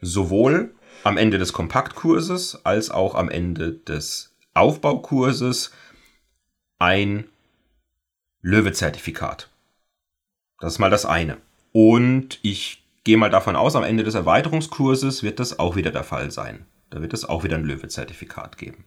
sowohl 0.00 0.74
am 1.04 1.16
Ende 1.16 1.38
des 1.38 1.52
Kompaktkurses 1.52 2.64
als 2.64 2.90
auch 2.90 3.14
am 3.14 3.28
Ende 3.28 3.72
des 3.72 4.34
Aufbaukurses 4.54 5.72
ein 6.78 7.28
Löwe-Zertifikat. 8.42 9.50
Das 10.60 10.74
ist 10.74 10.78
mal 10.78 10.90
das 10.90 11.06
eine. 11.06 11.38
Und 11.72 12.38
ich 12.42 12.79
gehe 13.10 13.16
mal 13.16 13.28
davon 13.28 13.56
aus, 13.56 13.74
am 13.74 13.82
Ende 13.82 14.04
des 14.04 14.14
Erweiterungskurses 14.14 15.24
wird 15.24 15.40
das 15.40 15.58
auch 15.58 15.74
wieder 15.74 15.90
der 15.90 16.04
Fall 16.04 16.30
sein. 16.30 16.64
Da 16.90 17.02
wird 17.02 17.12
es 17.12 17.24
auch 17.24 17.42
wieder 17.42 17.56
ein 17.56 17.64
Löwe-Zertifikat 17.64 18.56
geben. 18.56 18.84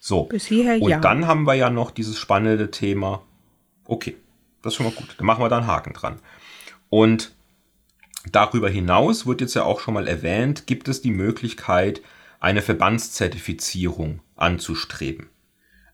So. 0.00 0.24
Bis 0.24 0.46
hierher 0.46 0.82
Und 0.82 0.90
ja. 0.90 0.98
dann 0.98 1.28
haben 1.28 1.44
wir 1.44 1.54
ja 1.54 1.70
noch 1.70 1.92
dieses 1.92 2.18
spannende 2.18 2.72
Thema. 2.72 3.22
Okay, 3.84 4.16
das 4.60 4.72
ist 4.72 4.78
schon 4.78 4.86
mal 4.86 4.92
gut. 4.92 5.14
Dann 5.16 5.24
machen 5.24 5.40
wir 5.40 5.48
da 5.48 5.58
einen 5.58 5.68
Haken 5.68 5.92
dran. 5.92 6.16
Und 6.88 7.30
darüber 8.32 8.68
hinaus 8.68 9.24
wird 9.24 9.40
jetzt 9.40 9.54
ja 9.54 9.62
auch 9.62 9.78
schon 9.78 9.94
mal 9.94 10.08
erwähnt, 10.08 10.66
gibt 10.66 10.88
es 10.88 11.00
die 11.00 11.12
Möglichkeit, 11.12 12.02
eine 12.40 12.62
Verbandszertifizierung 12.62 14.18
anzustreben. 14.34 15.28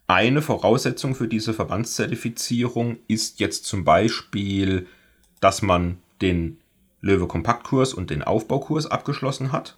Eine 0.07 0.41
Voraussetzung 0.41 1.15
für 1.15 1.29
diese 1.29 1.53
Verbandszertifizierung 1.53 3.01
ist 3.07 3.39
jetzt 3.39 3.67
zum 3.67 3.85
Beispiel, 3.85 4.87
dass 5.41 5.61
man 5.61 5.99
den 6.23 6.57
Löwe 7.07 7.27
Kompaktkurs 7.27 7.95
und 7.95 8.11
den 8.11 8.23
Aufbaukurs 8.23 8.87
abgeschlossen 8.87 9.53
hat 9.53 9.77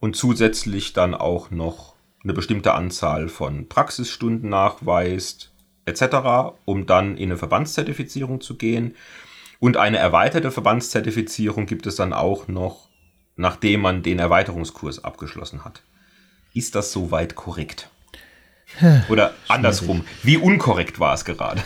und 0.00 0.16
zusätzlich 0.16 0.92
dann 0.92 1.14
auch 1.14 1.50
noch 1.50 1.94
eine 2.24 2.34
bestimmte 2.34 2.74
Anzahl 2.74 3.28
von 3.28 3.68
Praxisstunden 3.68 4.50
nachweist 4.50 5.52
etc., 5.86 6.54
um 6.64 6.86
dann 6.86 7.16
in 7.16 7.30
eine 7.30 7.38
Verbandszertifizierung 7.38 8.40
zu 8.40 8.56
gehen. 8.56 8.94
Und 9.58 9.76
eine 9.76 9.98
erweiterte 9.98 10.50
Verbandszertifizierung 10.50 11.66
gibt 11.66 11.86
es 11.86 11.96
dann 11.96 12.12
auch 12.12 12.48
noch, 12.48 12.88
nachdem 13.36 13.80
man 13.80 14.02
den 14.02 14.18
Erweiterungskurs 14.18 15.04
abgeschlossen 15.04 15.64
hat. 15.64 15.82
Ist 16.52 16.74
das 16.74 16.92
soweit 16.92 17.34
korrekt? 17.34 17.88
Oder 19.08 19.34
andersrum, 19.48 20.04
wie 20.22 20.36
unkorrekt 20.36 20.98
war 20.98 21.14
es 21.14 21.24
gerade? 21.24 21.62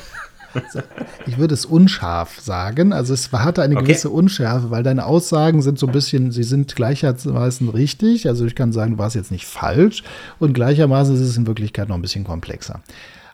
Ich 1.26 1.38
würde 1.38 1.54
es 1.54 1.64
unscharf 1.66 2.40
sagen. 2.40 2.92
Also 2.92 3.12
es 3.12 3.32
hatte 3.32 3.62
eine 3.62 3.76
Okay. 3.76 3.84
gewisse 3.84 4.10
Unschärfe, 4.10 4.70
weil 4.70 4.82
deine 4.82 5.06
Aussagen 5.06 5.60
sind 5.62 5.78
so 5.78 5.86
ein 5.86 5.92
bisschen, 5.92 6.30
sie 6.30 6.44
sind 6.44 6.76
gleichermaßen 6.76 7.68
richtig. 7.68 8.28
Also 8.28 8.46
ich 8.46 8.54
kann 8.54 8.72
sagen, 8.72 8.92
du 8.92 8.98
warst 8.98 9.16
jetzt 9.16 9.30
nicht 9.32 9.46
falsch. 9.46 10.04
Und 10.38 10.52
gleichermaßen 10.52 11.14
ist 11.14 11.20
es 11.20 11.36
in 11.36 11.46
Wirklichkeit 11.46 11.88
noch 11.88 11.96
ein 11.96 12.02
bisschen 12.02 12.24
komplexer. 12.24 12.80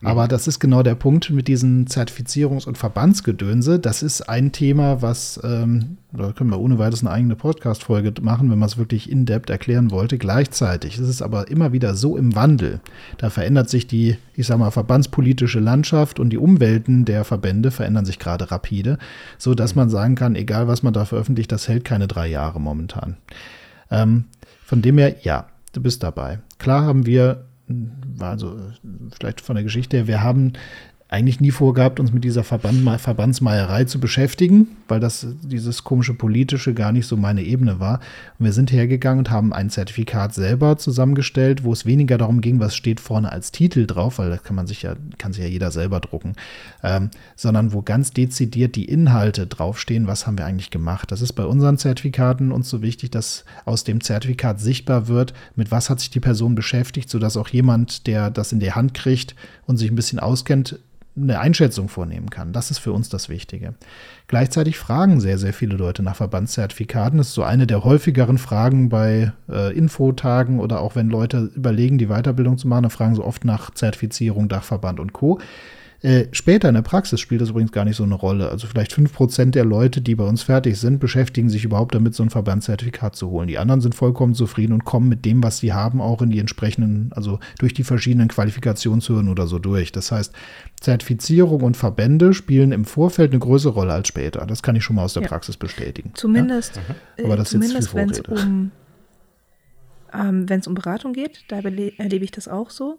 Aber 0.04 0.26
das 0.26 0.48
ist 0.48 0.58
genau 0.58 0.82
der 0.82 0.96
Punkt 0.96 1.30
mit 1.30 1.46
diesen 1.46 1.86
Zertifizierungs- 1.86 2.66
und 2.66 2.76
Verbandsgedönse. 2.76 3.78
Das 3.78 4.02
ist 4.02 4.22
ein 4.22 4.50
Thema, 4.50 5.00
was, 5.00 5.40
ähm, 5.44 5.98
da 6.12 6.32
können 6.32 6.50
wir 6.50 6.58
ohne 6.58 6.78
weiteres 6.78 7.02
eine 7.02 7.10
eigene 7.10 7.36
Podcast-Folge 7.36 8.14
machen, 8.20 8.50
wenn 8.50 8.58
man 8.58 8.68
es 8.68 8.78
wirklich 8.78 9.08
in-depth 9.08 9.48
erklären 9.48 9.92
wollte. 9.92 10.18
Gleichzeitig 10.18 10.98
ist 10.98 11.06
es 11.06 11.22
aber 11.22 11.48
immer 11.48 11.72
wieder 11.72 11.94
so 11.94 12.16
im 12.16 12.34
Wandel. 12.34 12.80
Da 13.18 13.30
verändert 13.30 13.70
sich 13.70 13.86
die, 13.86 14.16
ich 14.34 14.48
sag 14.48 14.58
mal, 14.58 14.72
verbandspolitische 14.72 15.60
Landschaft 15.60 16.18
und 16.18 16.30
die 16.30 16.38
Umwelten 16.38 17.04
der 17.04 17.24
Verbände 17.24 17.70
verändern 17.70 18.04
sich 18.04 18.18
gerade 18.18 18.50
rapide, 18.50 18.98
so 19.38 19.54
dass 19.54 19.76
man 19.76 19.88
sagen 19.88 20.16
kann, 20.16 20.34
egal 20.34 20.66
was 20.66 20.82
man 20.82 20.92
da 20.92 21.04
veröffentlicht, 21.04 21.52
das 21.52 21.68
hält 21.68 21.84
keine 21.84 22.08
drei 22.08 22.26
Jahre 22.26 22.60
momentan. 22.60 23.16
Ähm, 23.88 24.24
von 24.64 24.82
dem 24.82 24.98
her, 24.98 25.16
ja, 25.22 25.46
du 25.72 25.80
bist 25.80 26.02
dabei. 26.02 26.40
Klar 26.58 26.84
haben 26.84 27.06
wir, 27.06 27.44
also 28.18 28.58
vielleicht 29.12 29.40
von 29.40 29.56
der 29.56 29.64
Geschichte 29.64 29.96
her, 29.96 30.06
wir 30.06 30.22
haben 30.22 30.52
eigentlich 31.12 31.40
nie 31.40 31.50
vorgehabt, 31.50 32.00
uns 32.00 32.10
mit 32.10 32.24
dieser 32.24 32.42
Verband, 32.42 32.88
Verbandsmeierei 32.98 33.84
zu 33.84 34.00
beschäftigen, 34.00 34.68
weil 34.88 34.98
das 34.98 35.26
dieses 35.42 35.84
komische 35.84 36.14
politische 36.14 36.72
gar 36.72 36.90
nicht 36.90 37.06
so 37.06 37.18
meine 37.18 37.42
Ebene 37.42 37.78
war. 37.78 38.00
Und 38.38 38.46
wir 38.46 38.54
sind 38.54 38.72
hergegangen 38.72 39.18
und 39.18 39.30
haben 39.30 39.52
ein 39.52 39.68
Zertifikat 39.68 40.32
selber 40.32 40.78
zusammengestellt, 40.78 41.64
wo 41.64 41.72
es 41.74 41.84
weniger 41.84 42.16
darum 42.16 42.40
ging, 42.40 42.60
was 42.60 42.74
steht 42.74 42.98
vorne 42.98 43.30
als 43.30 43.52
Titel 43.52 43.86
drauf, 43.86 44.18
weil 44.18 44.30
das 44.30 44.42
kann 44.42 44.56
man 44.56 44.66
sich 44.66 44.80
ja, 44.80 44.96
kann 45.18 45.34
sich 45.34 45.42
ja 45.42 45.50
jeder 45.50 45.70
selber 45.70 46.00
drucken, 46.00 46.32
ähm, 46.82 47.10
sondern 47.36 47.74
wo 47.74 47.82
ganz 47.82 48.12
dezidiert 48.12 48.74
die 48.74 48.86
Inhalte 48.86 49.46
draufstehen, 49.46 50.06
was 50.06 50.26
haben 50.26 50.38
wir 50.38 50.46
eigentlich 50.46 50.70
gemacht. 50.70 51.12
Das 51.12 51.20
ist 51.20 51.34
bei 51.34 51.44
unseren 51.44 51.76
Zertifikaten 51.76 52.52
uns 52.52 52.70
so 52.70 52.80
wichtig, 52.80 53.10
dass 53.10 53.44
aus 53.66 53.84
dem 53.84 54.00
Zertifikat 54.00 54.60
sichtbar 54.60 55.08
wird, 55.08 55.34
mit 55.56 55.70
was 55.70 55.90
hat 55.90 56.00
sich 56.00 56.08
die 56.08 56.20
Person 56.20 56.54
beschäftigt, 56.54 57.10
sodass 57.10 57.36
auch 57.36 57.48
jemand, 57.48 58.06
der 58.06 58.30
das 58.30 58.52
in 58.52 58.60
die 58.60 58.72
Hand 58.72 58.94
kriegt 58.94 59.36
und 59.66 59.76
sich 59.76 59.90
ein 59.90 59.96
bisschen 59.96 60.18
auskennt, 60.18 60.78
eine 61.14 61.40
Einschätzung 61.40 61.88
vornehmen 61.88 62.30
kann. 62.30 62.52
Das 62.52 62.70
ist 62.70 62.78
für 62.78 62.92
uns 62.92 63.08
das 63.08 63.28
Wichtige. 63.28 63.74
Gleichzeitig 64.28 64.78
fragen 64.78 65.20
sehr, 65.20 65.38
sehr 65.38 65.52
viele 65.52 65.76
Leute 65.76 66.02
nach 66.02 66.16
Verbandszertifikaten. 66.16 67.18
Das 67.18 67.28
ist 67.28 67.34
so 67.34 67.42
eine 67.42 67.66
der 67.66 67.84
häufigeren 67.84 68.38
Fragen 68.38 68.88
bei 68.88 69.32
äh, 69.50 69.76
Infotagen 69.76 70.58
oder 70.58 70.80
auch 70.80 70.96
wenn 70.96 71.10
Leute 71.10 71.50
überlegen, 71.54 71.98
die 71.98 72.06
Weiterbildung 72.06 72.56
zu 72.56 72.66
machen, 72.66 72.84
dann 72.84 72.90
fragen 72.90 73.14
sie 73.14 73.24
oft 73.24 73.44
nach 73.44 73.72
Zertifizierung, 73.74 74.48
Dachverband 74.48 75.00
und 75.00 75.12
Co. 75.12 75.38
Äh, 76.02 76.26
später 76.32 76.68
in 76.68 76.74
der 76.74 76.82
Praxis 76.82 77.20
spielt 77.20 77.40
das 77.40 77.50
übrigens 77.50 77.70
gar 77.70 77.84
nicht 77.84 77.94
so 77.94 78.02
eine 78.02 78.16
Rolle. 78.16 78.48
Also 78.50 78.66
vielleicht 78.66 78.92
5% 78.92 79.52
der 79.52 79.64
Leute, 79.64 80.00
die 80.00 80.16
bei 80.16 80.24
uns 80.24 80.42
fertig 80.42 80.80
sind, 80.80 80.98
beschäftigen 80.98 81.48
sich 81.48 81.64
überhaupt 81.64 81.94
damit, 81.94 82.16
so 82.16 82.24
ein 82.24 82.30
Verbandszertifikat 82.30 83.14
zu 83.14 83.30
holen. 83.30 83.46
Die 83.46 83.58
anderen 83.58 83.80
sind 83.80 83.94
vollkommen 83.94 84.34
zufrieden 84.34 84.72
und 84.72 84.84
kommen 84.84 85.08
mit 85.08 85.24
dem, 85.24 85.44
was 85.44 85.58
sie 85.58 85.72
haben, 85.72 86.00
auch 86.00 86.20
in 86.20 86.30
die 86.30 86.40
entsprechenden, 86.40 87.12
also 87.12 87.38
durch 87.60 87.72
die 87.72 87.84
verschiedenen 87.84 88.26
Qualifikationshürden 88.26 89.28
oder 89.28 89.46
so 89.46 89.60
durch. 89.60 89.92
Das 89.92 90.10
heißt, 90.10 90.34
Zertifizierung 90.80 91.62
und 91.62 91.76
Verbände 91.76 92.34
spielen 92.34 92.72
im 92.72 92.84
Vorfeld 92.84 93.30
eine 93.30 93.38
größere 93.38 93.74
Rolle 93.74 93.92
als 93.92 94.08
später. 94.08 94.44
Das 94.44 94.64
kann 94.64 94.74
ich 94.74 94.82
schon 94.82 94.96
mal 94.96 95.04
aus 95.04 95.14
der 95.14 95.22
Ja. 95.22 95.28
Praxis 95.28 95.56
bestätigen. 95.56 96.10
Zumindest, 96.14 96.80
äh, 97.16 97.24
Aber 97.24 97.36
das 97.36 97.50
zumindest 97.50 97.94
wenn 97.94 98.10
es 98.10 98.20
um, 98.22 98.72
ähm, 100.12 100.46
um 100.66 100.74
Beratung 100.74 101.12
geht, 101.12 101.44
da 101.46 101.60
erlebe 101.60 102.24
ich 102.24 102.32
das 102.32 102.48
auch 102.48 102.70
so. 102.70 102.98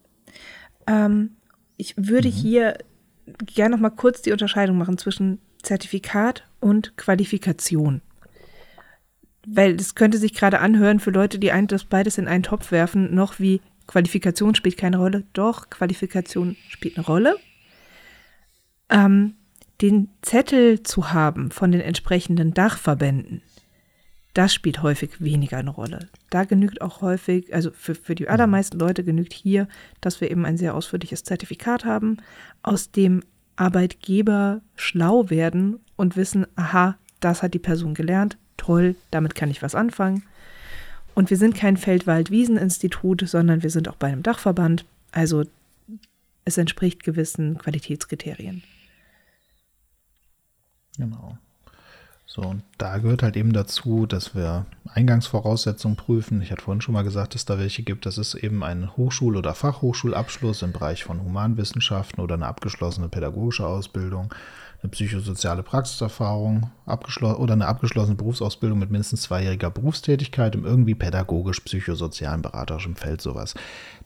Ähm, 0.87 1.31
ich 1.75 1.95
würde 1.97 2.29
Mhm. 2.29 2.33
hier 2.33 2.77
gerne 3.45 3.75
noch 3.75 3.81
mal 3.81 3.89
kurz 3.89 4.21
die 4.21 4.31
Unterscheidung 4.31 4.77
machen 4.77 4.97
zwischen 4.97 5.39
Zertifikat 5.61 6.43
und 6.59 6.97
Qualifikation. 6.97 8.01
Weil 9.45 9.75
das 9.75 9.95
könnte 9.95 10.17
sich 10.17 10.33
gerade 10.33 10.59
anhören 10.59 10.99
für 10.99 11.11
Leute, 11.11 11.39
die 11.39 11.51
ein, 11.51 11.67
das 11.67 11.85
beides 11.85 12.17
in 12.17 12.27
einen 12.27 12.43
Topf 12.43 12.71
werfen, 12.71 13.13
noch 13.13 13.39
wie 13.39 13.61
Qualifikation 13.87 14.55
spielt 14.55 14.77
keine 14.77 14.97
Rolle. 14.97 15.23
Doch, 15.33 15.69
Qualifikation 15.69 16.55
spielt 16.69 16.97
eine 16.97 17.05
Rolle. 17.05 17.37
Ähm, 18.89 19.35
den 19.81 20.09
Zettel 20.21 20.83
zu 20.83 21.11
haben 21.11 21.51
von 21.51 21.71
den 21.71 21.81
entsprechenden 21.81 22.53
Dachverbänden, 22.53 23.41
das 24.33 24.53
spielt 24.53 24.81
häufig 24.81 25.21
weniger 25.21 25.57
eine 25.57 25.69
Rolle. 25.69 26.09
Da 26.29 26.43
genügt 26.43 26.81
auch 26.81 27.01
häufig, 27.01 27.53
also 27.53 27.71
für, 27.71 27.93
für 27.93 28.15
die 28.15 28.29
allermeisten 28.29 28.79
Leute 28.79 29.03
genügt 29.03 29.33
hier, 29.33 29.67
dass 30.01 30.21
wir 30.21 30.31
eben 30.31 30.45
ein 30.45 30.57
sehr 30.57 30.73
ausführliches 30.73 31.23
Zertifikat 31.23 31.85
haben, 31.85 32.17
aus 32.63 32.91
dem 32.91 33.23
Arbeitgeber 33.55 34.61
schlau 34.75 35.29
werden 35.29 35.79
und 35.95 36.17
wissen, 36.17 36.47
aha, 36.55 36.97
das 37.19 37.43
hat 37.43 37.53
die 37.53 37.59
Person 37.59 37.93
gelernt, 37.93 38.37
toll, 38.57 38.95
damit 39.11 39.35
kann 39.35 39.51
ich 39.51 39.61
was 39.61 39.75
anfangen. 39.75 40.23
Und 41.13 41.29
wir 41.29 41.37
sind 41.37 41.55
kein 41.55 41.77
Feld-Wald-Wiesen-Institut, 41.77 43.23
sondern 43.27 43.61
wir 43.61 43.69
sind 43.69 43.87
auch 43.87 43.97
bei 43.97 44.07
einem 44.07 44.23
Dachverband. 44.23 44.85
Also 45.11 45.43
es 46.43 46.57
entspricht 46.57 47.03
gewissen 47.03 47.59
Qualitätskriterien. 47.59 48.63
Genau. 50.97 51.37
So, 52.33 52.41
und 52.41 52.63
da 52.79 52.97
gehört 52.97 53.21
halt 53.21 53.37
eben 53.37 53.53
dazu, 53.53 54.07
dass 54.07 54.33
wir 54.33 54.65
Eingangsvoraussetzungen 54.91 55.95
prüfen. 55.95 56.41
Ich 56.41 56.51
hatte 56.51 56.63
vorhin 56.63 56.81
schon 56.81 56.93
mal 56.93 57.03
gesagt, 57.03 57.35
dass 57.35 57.45
da 57.45 57.59
welche 57.59 57.83
gibt. 57.83 58.07
Das 58.07 58.17
ist 58.17 58.33
eben 58.33 58.63
ein 58.63 58.89
Hochschul- 58.97 59.37
oder 59.37 59.53
Fachhochschulabschluss 59.53 60.63
im 60.63 60.71
Bereich 60.71 61.03
von 61.03 61.21
Humanwissenschaften 61.21 62.23
oder 62.23 62.33
eine 62.33 62.47
abgeschlossene 62.47 63.07
pädagogische 63.07 63.67
Ausbildung, 63.67 64.33
eine 64.81 64.89
psychosoziale 64.89 65.61
Praxiserfahrung 65.61 66.71
oder 66.87 67.53
eine 67.53 67.67
abgeschlossene 67.67 68.15
Berufsausbildung 68.15 68.79
mit 68.79 68.89
mindestens 68.89 69.21
zweijähriger 69.21 69.69
Berufstätigkeit 69.69 70.55
im 70.55 70.65
irgendwie 70.65 70.95
pädagogisch, 70.95 71.59
psychosozialen, 71.59 72.41
beraterischen 72.41 72.95
Feld 72.95 73.21
sowas. 73.21 73.53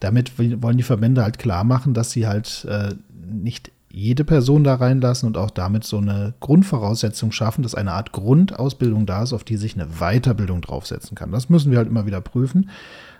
Damit 0.02 0.38
wollen 0.38 0.76
die 0.76 0.84
Verbände 0.84 1.24
halt 1.24 1.40
klar 1.40 1.64
machen, 1.64 1.94
dass 1.94 2.12
sie 2.12 2.28
halt 2.28 2.66
äh, 2.66 2.94
nicht 3.26 3.72
jede 3.90 4.24
Person 4.24 4.64
da 4.64 4.76
reinlassen 4.76 5.28
und 5.28 5.38
auch 5.38 5.50
damit 5.50 5.84
so 5.84 5.98
eine 5.98 6.34
Grundvoraussetzung 6.40 7.32
schaffen, 7.32 7.64
dass 7.64 7.76
eine 7.76 7.94
Art 7.94 8.12
Grundausbildung 8.12 9.06
da 9.06 9.24
ist, 9.24 9.34
auf 9.34 9.44
die 9.44 9.58
sich 9.58 9.76
eine 9.76 9.88
Weiterbildung 10.00 10.62
draufsetzen 10.62 11.16
kann. 11.16 11.32
Das 11.32 11.50
müssen 11.50 11.72
wir 11.72 11.78
halt 11.78 11.88
immer 11.88 12.06
wieder 12.06 12.22
prüfen. 12.22 12.70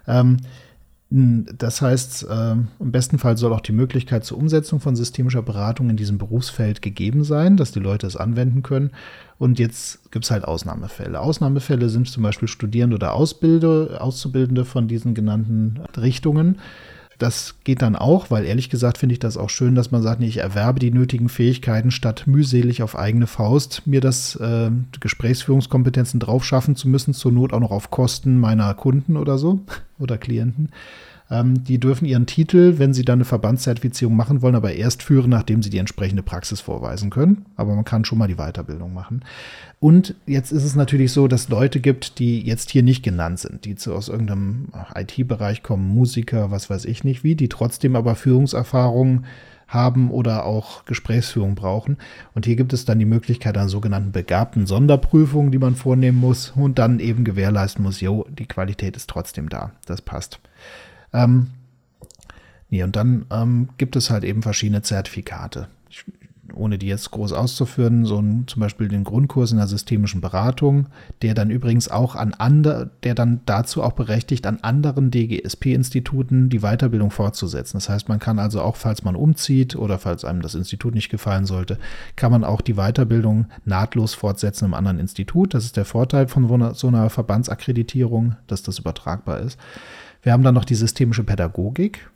Ähm, 0.08 0.38
das 1.10 1.82
heißt, 1.82 2.28
ähm, 2.30 2.68
im 2.82 2.92
besten 2.92 3.18
Fall 3.18 3.38
soll 3.38 3.54
auch 3.54 3.62
die 3.62 3.72
Möglichkeit 3.72 4.26
zur 4.26 4.38
Umsetzung 4.38 4.82
von 4.82 4.98
systemischer 4.98 5.42
Beratung 5.42 5.90
in 5.90 5.96
diesem 5.96 6.18
Berufsfeld 6.18 6.82
gegeben 6.82 7.24
sein, 7.24 7.56
dass 7.56 7.72
die 7.72 7.80
Leute 7.80 8.08
es 8.08 8.18
anwenden 8.18 8.62
können. 8.62 8.92
Und 9.38 9.58
jetzt 9.58 10.12
gibt 10.12 10.26
es 10.26 10.32
halt 10.32 10.44
Ausnahmefälle. 10.44 11.22
Ausnahmefälle 11.22 11.88
sind 11.88 12.10
zum 12.10 12.24
Beispiel 12.24 12.50
Studierende 12.50 12.98
oder 12.98 13.14
Ausbilder, 13.14 14.02
Auszubildende 14.02 14.66
von 14.66 14.90
diesen 14.90 15.14
genannten 15.14 15.80
Richtungen. 15.96 16.60
Das 17.18 17.56
geht 17.64 17.82
dann 17.82 17.96
auch, 17.96 18.30
weil 18.30 18.46
ehrlich 18.46 18.70
gesagt 18.70 19.00
finde 19.00 19.14
ich 19.14 19.20
das 19.20 19.38
auch 19.38 19.50
schön, 19.50 19.74
dass 19.74 19.90
man 19.90 20.04
sagt, 20.04 20.20
nee, 20.20 20.28
ich 20.28 20.38
erwerbe 20.38 20.80
die 20.80 20.92
nötigen 20.92 21.30
Fähigkeiten, 21.30 21.90
statt 21.90 22.24
mühselig 22.28 22.84
auf 22.84 22.96
eigene 22.96 23.26
Faust 23.26 23.88
mir 23.88 24.02
das 24.02 24.36
äh, 24.36 24.70
Gesprächsführungskompetenzen 25.00 26.20
drauf 26.20 26.46
schaffen 26.46 26.76
zu 26.76 26.88
müssen, 26.88 27.16
zur 27.16 27.32
Not 27.32 27.54
auch 27.54 27.60
noch 27.60 27.72
auf 27.72 27.90
Kosten 27.90 28.40
meiner 28.40 28.72
Kunden 28.76 29.18
oder 29.18 29.38
so 29.38 29.62
oder 30.00 30.18
Klienten. 30.18 30.70
Ähm, 31.30 31.64
die 31.64 31.80
dürfen 31.80 32.06
ihren 32.06 32.26
Titel, 32.26 32.76
wenn 32.78 32.94
sie 32.94 33.04
dann 33.04 33.18
eine 33.18 33.26
Verbandszertifizierung 33.26 34.16
machen 34.16 34.42
wollen, 34.42 34.56
aber 34.56 34.74
erst 34.74 35.04
führen, 35.04 35.30
nachdem 35.30 35.62
sie 35.62 35.70
die 35.70 35.78
entsprechende 35.78 36.24
Praxis 36.24 36.62
vorweisen 36.62 37.10
können. 37.10 37.46
Aber 37.56 37.76
man 37.76 37.86
kann 37.86 38.06
schon 38.06 38.18
mal 38.18 38.28
die 38.28 38.36
Weiterbildung 38.36 38.94
machen. 38.94 39.24
Und 39.80 40.16
jetzt 40.26 40.52
ist 40.52 40.64
es 40.64 40.76
natürlich 40.76 41.12
so, 41.12 41.28
dass 41.28 41.50
Leute 41.50 41.80
gibt, 41.80 42.20
die 42.20 42.42
jetzt 42.42 42.70
hier 42.72 42.84
nicht 42.84 43.04
genannt 43.04 43.40
sind, 43.40 43.66
die 43.66 43.76
zu, 43.76 43.94
aus 43.94 44.10
irgendeinem 44.10 44.70
IT-Bereich 44.96 45.64
kommen, 45.64 45.88
Musiker, 45.88 46.50
was 46.50 46.70
weiß 46.70 46.86
ich 46.86 47.04
nicht 47.04 47.24
wie, 47.24 47.36
die 47.36 47.50
trotzdem 47.50 47.96
aber 47.96 48.16
Führungserfahrungen 48.16 49.26
haben 49.68 50.12
oder 50.12 50.46
auch 50.46 50.86
Gesprächsführung 50.86 51.56
brauchen. 51.56 51.98
Und 52.34 52.46
hier 52.46 52.56
gibt 52.56 52.72
es 52.74 52.86
dann 52.86 53.00
die 53.00 53.06
Möglichkeit 53.06 53.58
einer 53.58 53.70
sogenannten 53.70 54.14
begabten 54.14 54.66
Sonderprüfung, 54.66 55.52
die 55.52 55.58
man 55.58 55.76
vornehmen 55.76 56.20
muss 56.20 56.54
und 56.56 56.80
dann 56.80 57.00
eben 57.00 57.26
gewährleisten 57.26 57.84
muss, 57.84 58.00
jo, 58.00 58.26
die 58.30 58.46
Qualität 58.46 58.96
ist 58.96 59.10
trotzdem 59.10 59.50
da. 59.50 59.74
Das 59.86 60.02
passt. 60.02 60.40
Ähm, 61.18 61.48
nee, 62.70 62.84
und 62.84 62.96
dann 62.96 63.26
ähm, 63.32 63.70
gibt 63.78 63.96
es 63.96 64.10
halt 64.10 64.24
eben 64.24 64.42
verschiedene 64.42 64.82
Zertifikate. 64.82 65.68
Ich 65.90 66.06
ohne 66.58 66.78
die 66.78 66.88
jetzt 66.88 67.12
groß 67.12 67.34
auszuführen, 67.34 68.06
so 68.06 68.20
ein, 68.20 68.46
zum 68.48 68.60
Beispiel 68.60 68.88
den 68.88 69.04
Grundkurs 69.04 69.52
in 69.52 69.58
der 69.58 69.68
systemischen 69.68 70.22
Beratung, 70.22 70.88
der 71.22 71.34
dann 71.34 71.50
übrigens 71.50 71.90
auch 71.90 72.16
an 72.16 72.34
andere, 72.34 72.90
der 73.04 73.16
dann 73.16 73.42
dazu 73.46 73.84
auch 73.84 73.94
berechtigt, 73.94 74.46
an 74.46 74.60
anderen 74.62 75.12
DGSP-Instituten 75.12 76.50
die 76.50 76.60
Weiterbildung 76.60 77.12
fortzusetzen. 77.12 77.78
Das 77.78 77.90
heißt, 77.90 78.10
man 78.10 78.20
kann 78.20 78.40
also 78.40 78.62
auch, 78.62 78.76
falls 78.76 79.04
man 79.04 79.16
umzieht 79.16 79.76
oder 79.76 80.00
falls 80.00 80.26
einem 80.26 80.42
das 80.42 80.56
Institut 80.56 80.96
nicht 80.96 81.10
gefallen 81.10 81.46
sollte, 81.46 81.78
kann 82.16 82.32
man 82.32 82.44
auch 82.44 82.62
die 82.62 82.76
Weiterbildung 82.76 83.46
nahtlos 83.66 84.14
fortsetzen 84.14 84.66
im 84.66 84.74
anderen 84.74 85.00
Institut. 85.00 85.54
Das 85.54 85.66
ist 85.66 85.78
der 85.78 85.86
Vorteil 85.86 86.28
von 86.28 86.74
so 86.74 86.88
einer 86.88 87.10
Verbandsakkreditierung, 87.10 88.36
dass 88.48 88.64
das 88.64 88.80
übertragbar 88.80 89.40
ist. 89.40 89.58
Wir 90.22 90.34
haben 90.34 90.44
dann 90.44 90.56
noch 90.56 90.66
die 90.66 90.76
systemische 90.76 91.24
Pädagogik. 91.24 92.10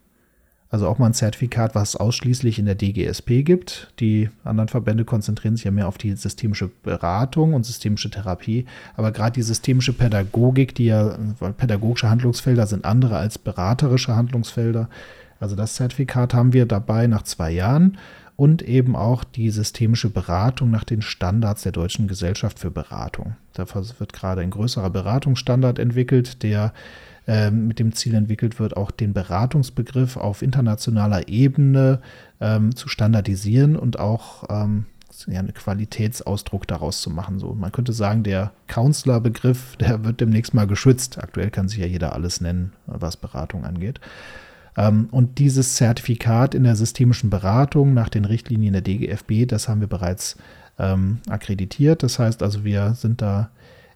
Also 0.72 0.88
auch 0.88 0.99
mal 0.99 1.07
ein 1.07 1.14
Zertifikat, 1.14 1.76
was 1.76 1.98
ausschließlich 1.98 2.57
in 2.57 2.65
der 2.65 2.76
DGSP 2.76 3.44
gibt. 3.44 3.91
Die 3.99 4.30
anderen 4.45 4.69
Verbände 4.69 5.03
konzentrieren 5.03 5.57
sich 5.57 5.65
ja 5.65 5.72
mehr 5.72 5.90
auf 5.90 5.98
die 5.98 6.15
systemische 6.15 6.72
Beratung 6.82 7.53
und 7.53 7.65
systemische 7.65 8.10
Therapie. 8.10 8.65
Aber 8.95 9.11
gerade 9.11 9.34
die 9.34 9.41
systemische 9.41 9.91
Pädagogik, 9.91 10.73
die 10.73 10.86
ja, 10.86 11.18
weil 11.40 11.52
pädagogische 11.52 12.10
Handlungsfelder 12.10 12.68
sind 12.68 12.86
andere 12.86 13.18
als 13.18 13.38
beraterische 13.38 14.15
Handlungsfelder. 14.15 14.90
Also 15.41 15.57
das 15.57 15.76
Zertifikat 15.76 16.34
haben 16.34 16.53
wir 16.53 16.65
dabei 16.65 17.07
nach 17.07 17.23
zwei 17.23 17.52
Jahren 17.52 17.98
und 18.38 18.61
eben 18.61 18.95
auch 18.95 19.26
die 19.26 19.49
systemische 19.49 20.10
Beratung 20.10 20.72
nach 20.72 20.86
den 20.86 21.02
Standards 21.02 21.64
der 21.64 21.73
Deutschen 21.73 22.07
Gesellschaft 22.07 22.60
für 22.60 22.72
Beratung. 22.72 23.36
Da 23.53 23.65
wird 23.99 24.14
gerade 24.14 24.40
ein 24.40 24.52
größerer 24.52 24.90
Beratungsstandard 24.90 25.80
entwickelt, 25.80 26.44
der 26.44 26.73
ähm, 27.31 27.69
mit 27.69 27.79
dem 27.79 27.93
Ziel 27.93 28.13
entwickelt 28.13 28.59
wird, 28.59 28.75
auch 28.75 28.91
den 28.91 29.13
Beratungsbegriff 29.13 30.17
auf 30.17 30.41
internationaler 30.41 31.29
Ebene 31.29 32.01
ähm, 32.41 32.75
zu 32.75 32.89
standardisieren 32.89 33.77
und 33.77 33.97
auch 33.99 34.43
ähm, 34.49 34.85
ja, 35.27 35.39
einen 35.39 35.53
Qualitätsausdruck 35.53 36.67
daraus 36.67 37.01
zu 37.01 37.09
machen. 37.09 37.39
So, 37.39 37.53
man 37.53 37.71
könnte 37.71 37.93
sagen, 37.93 38.23
der 38.23 38.51
Counselor-Begriff, 38.67 39.77
der 39.77 40.03
wird 40.03 40.19
demnächst 40.19 40.53
mal 40.53 40.67
geschützt. 40.67 41.19
Aktuell 41.23 41.51
kann 41.51 41.69
sich 41.69 41.79
ja 41.79 41.85
jeder 41.85 42.11
alles 42.11 42.41
nennen, 42.41 42.73
was 42.85 43.15
Beratung 43.15 43.63
angeht. 43.63 44.01
Ähm, 44.75 45.07
und 45.11 45.39
dieses 45.39 45.75
Zertifikat 45.75 46.53
in 46.53 46.65
der 46.65 46.75
systemischen 46.75 47.29
Beratung 47.29 47.93
nach 47.93 48.09
den 48.09 48.25
Richtlinien 48.25 48.73
der 48.73 48.81
DGFB, 48.81 49.47
das 49.47 49.69
haben 49.69 49.79
wir 49.79 49.87
bereits 49.87 50.35
ähm, 50.77 51.19
akkreditiert. 51.29 52.03
Das 52.03 52.19
heißt 52.19 52.43
also, 52.43 52.65
wir 52.65 52.93
sind 52.93 53.21
da 53.21 53.51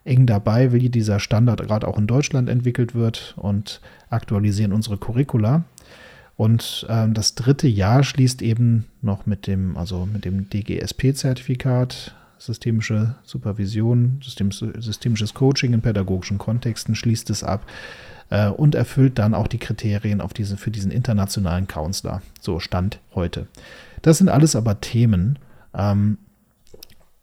eng 0.06 0.26
dabei, 0.26 0.72
wie 0.72 0.90
dieser 0.90 1.20
Standard 1.20 1.62
gerade 1.64 1.88
auch 1.88 1.98
in 1.98 2.08
Deutschland 2.08 2.48
entwickelt 2.48 2.96
wird 2.96 3.34
und 3.38 3.82
aktualisieren 4.10 4.72
unsere 4.72 4.98
Curricula. 4.98 5.66
Und 6.38 6.86
ähm, 6.90 7.14
das 7.14 7.36
dritte 7.36 7.68
Jahr 7.68 8.04
schließt 8.04 8.42
eben 8.42 8.86
noch 9.02 9.26
mit 9.26 9.48
dem, 9.48 9.78
also 9.78 10.06
mit 10.06 10.26
dem 10.26 10.50
DGSP-Zertifikat, 10.50 12.14
systemische 12.38 13.16
Supervision, 13.24 14.20
System, 14.22 14.52
systemisches 14.52 15.34
Coaching 15.34 15.74
in 15.74 15.82
pädagogischen 15.82 16.38
Kontexten, 16.38 16.96
schließt 16.96 17.30
es 17.30 17.44
ab 17.44 17.66
äh, 18.30 18.50
und 18.50 18.76
erfüllt 18.76 19.18
dann 19.18 19.34
auch 19.34 19.48
die 19.48 19.58
Kriterien 19.58 20.22
auf 20.22 20.34
diese, 20.34 20.58
für 20.58 20.72
diesen 20.72 20.92
internationalen 20.92 21.68
Counselor. 21.68 22.22
So 22.42 22.60
Stand 22.60 23.00
heute. 23.14 23.48
Das 24.02 24.18
sind 24.18 24.30
alles 24.30 24.56
aber 24.56 24.82
Themen, 24.82 25.40
ähm, 25.74 26.18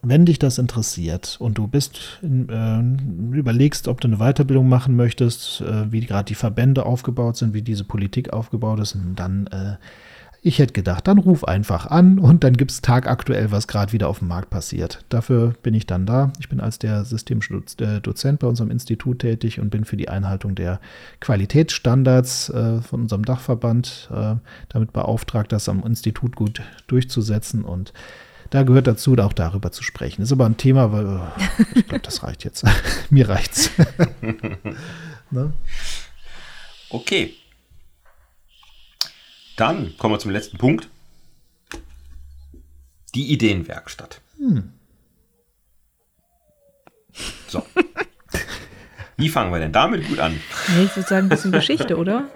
wenn 0.02 0.26
dich 0.26 0.40
das 0.40 0.58
interessiert 0.58 1.36
und 1.38 1.58
du 1.58 1.68
bist, 1.68 2.20
äh, 2.22 2.80
überlegst, 3.32 3.86
ob 3.86 4.00
du 4.00 4.08
eine 4.08 4.16
Weiterbildung 4.16 4.68
machen 4.68 4.96
möchtest, 4.96 5.60
äh, 5.60 5.92
wie 5.92 6.00
gerade 6.00 6.26
die 6.26 6.34
Verbände 6.34 6.84
aufgebaut 6.84 7.36
sind, 7.36 7.54
wie 7.54 7.62
diese 7.62 7.84
Politik 7.84 8.32
aufgebaut 8.32 8.80
ist, 8.80 8.96
dann, 9.14 9.46
äh, 9.46 9.76
ich 10.44 10.58
hätte 10.58 10.72
gedacht, 10.72 11.06
dann 11.06 11.18
ruf 11.18 11.44
einfach 11.44 11.86
an 11.86 12.18
und 12.18 12.42
dann 12.42 12.56
gibt 12.56 12.72
es 12.72 12.82
tagaktuell, 12.82 13.52
was 13.52 13.68
gerade 13.68 13.92
wieder 13.92 14.08
auf 14.08 14.18
dem 14.18 14.26
Markt 14.26 14.50
passiert. 14.50 15.04
Dafür 15.08 15.54
bin 15.62 15.72
ich 15.72 15.86
dann 15.86 16.04
da. 16.04 16.32
Ich 16.40 16.48
bin 16.48 16.58
als 16.58 16.80
der 16.80 17.04
systemische 17.04 17.62
äh, 17.78 18.32
bei 18.32 18.46
unserem 18.48 18.72
Institut 18.72 19.20
tätig 19.20 19.60
und 19.60 19.70
bin 19.70 19.84
für 19.84 19.96
die 19.96 20.08
Einhaltung 20.08 20.56
der 20.56 20.80
Qualitätsstandards 21.20 22.48
äh, 22.48 22.80
von 22.80 23.02
unserem 23.02 23.24
Dachverband 23.24 24.10
äh, 24.12 24.34
damit 24.68 24.92
beauftragt, 24.92 25.52
das 25.52 25.68
am 25.68 25.86
Institut 25.86 26.34
gut 26.34 26.60
durchzusetzen 26.88 27.64
und 27.64 27.92
da 28.52 28.64
gehört 28.64 28.86
dazu, 28.86 29.16
auch 29.16 29.32
darüber 29.32 29.72
zu 29.72 29.82
sprechen. 29.82 30.20
Ist 30.20 30.30
aber 30.30 30.44
ein 30.44 30.58
Thema, 30.58 30.92
weil 30.92 31.06
oh, 31.06 31.26
ich 31.74 31.86
glaube, 31.86 32.04
das 32.04 32.22
reicht 32.22 32.44
jetzt. 32.44 32.64
Mir 33.10 33.30
reicht's. 33.30 33.70
ne? 35.30 35.54
Okay. 36.90 37.34
Dann 39.56 39.96
kommen 39.96 40.14
wir 40.14 40.18
zum 40.18 40.32
letzten 40.32 40.58
Punkt. 40.58 40.90
Die 43.14 43.32
Ideenwerkstatt. 43.32 44.20
Hm. 44.36 44.70
So. 47.48 47.64
Wie 49.16 49.30
fangen 49.30 49.50
wir 49.50 49.60
denn 49.60 49.72
damit 49.72 50.06
gut 50.08 50.18
an? 50.18 50.38
Nee, 50.76 50.84
ich 50.84 50.96
würde 50.96 51.08
sagen, 51.08 51.26
ein 51.26 51.28
bisschen 51.30 51.52
Geschichte, 51.52 51.96
oder? 51.96 52.28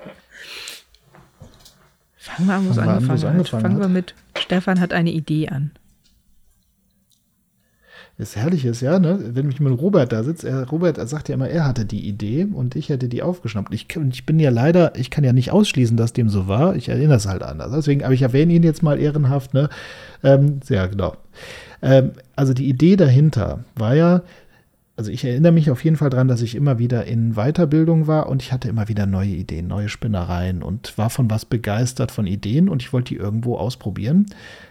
Fangen 2.16 2.48
wir 2.48 2.54
an, 2.54 2.66
wo 2.66 2.70
es 2.70 2.78
angefangen, 2.78 3.10
angefangen, 3.10 3.34
hat. 3.44 3.48
Fangen 3.48 3.80
wir 3.80 3.88
mit 3.88 4.14
Stefan 4.38 4.80
hat 4.80 4.94
eine 4.94 5.10
Idee 5.10 5.48
an 5.48 5.72
das 8.18 8.34
Herrliche 8.34 8.70
ist 8.70 8.80
ja, 8.80 8.98
ne, 8.98 9.18
wenn 9.34 9.50
ich 9.50 9.60
mit 9.60 9.78
Robert 9.78 10.10
da 10.10 10.22
sitze, 10.24 10.48
er, 10.48 10.66
Robert 10.68 10.96
er 10.96 11.06
sagt 11.06 11.28
ja 11.28 11.34
immer, 11.34 11.48
er 11.48 11.66
hatte 11.66 11.84
die 11.84 12.08
Idee 12.08 12.46
und 12.50 12.74
ich 12.74 12.88
hätte 12.88 13.08
die 13.08 13.22
aufgeschnappt. 13.22 13.74
Ich, 13.74 13.88
ich 14.10 14.24
bin 14.24 14.40
ja 14.40 14.50
leider, 14.50 14.96
ich 14.96 15.10
kann 15.10 15.22
ja 15.22 15.34
nicht 15.34 15.50
ausschließen, 15.50 15.98
dass 15.98 16.14
dem 16.14 16.30
so 16.30 16.48
war. 16.48 16.76
Ich 16.76 16.88
erinnere 16.88 17.18
es 17.18 17.26
halt 17.26 17.42
anders. 17.42 17.72
Deswegen, 17.72 18.04
aber 18.04 18.14
ich 18.14 18.22
erwähne 18.22 18.54
ihn 18.54 18.62
jetzt 18.62 18.82
mal 18.82 18.98
ehrenhaft, 18.98 19.52
ne? 19.52 19.68
Ähm, 20.22 20.60
ja, 20.68 20.86
genau. 20.86 21.14
Ähm, 21.82 22.12
also 22.34 22.54
die 22.54 22.68
Idee 22.68 22.96
dahinter 22.96 23.64
war 23.74 23.94
ja, 23.94 24.22
also 24.96 25.10
ich 25.10 25.24
erinnere 25.24 25.52
mich 25.52 25.70
auf 25.70 25.84
jeden 25.84 25.96
Fall 25.96 26.10
daran, 26.10 26.28
dass 26.28 26.40
ich 26.40 26.54
immer 26.54 26.78
wieder 26.78 27.04
in 27.04 27.34
Weiterbildung 27.34 28.06
war 28.06 28.28
und 28.28 28.42
ich 28.42 28.52
hatte 28.52 28.68
immer 28.68 28.88
wieder 28.88 29.06
neue 29.06 29.28
Ideen, 29.28 29.66
neue 29.66 29.90
Spinnereien 29.90 30.62
und 30.62 30.96
war 30.96 31.10
von 31.10 31.30
was 31.30 31.44
begeistert 31.44 32.10
von 32.10 32.26
Ideen 32.26 32.68
und 32.68 32.82
ich 32.82 32.92
wollte 32.92 33.14
die 33.14 33.20
irgendwo 33.20 33.56
ausprobieren 33.56 34.26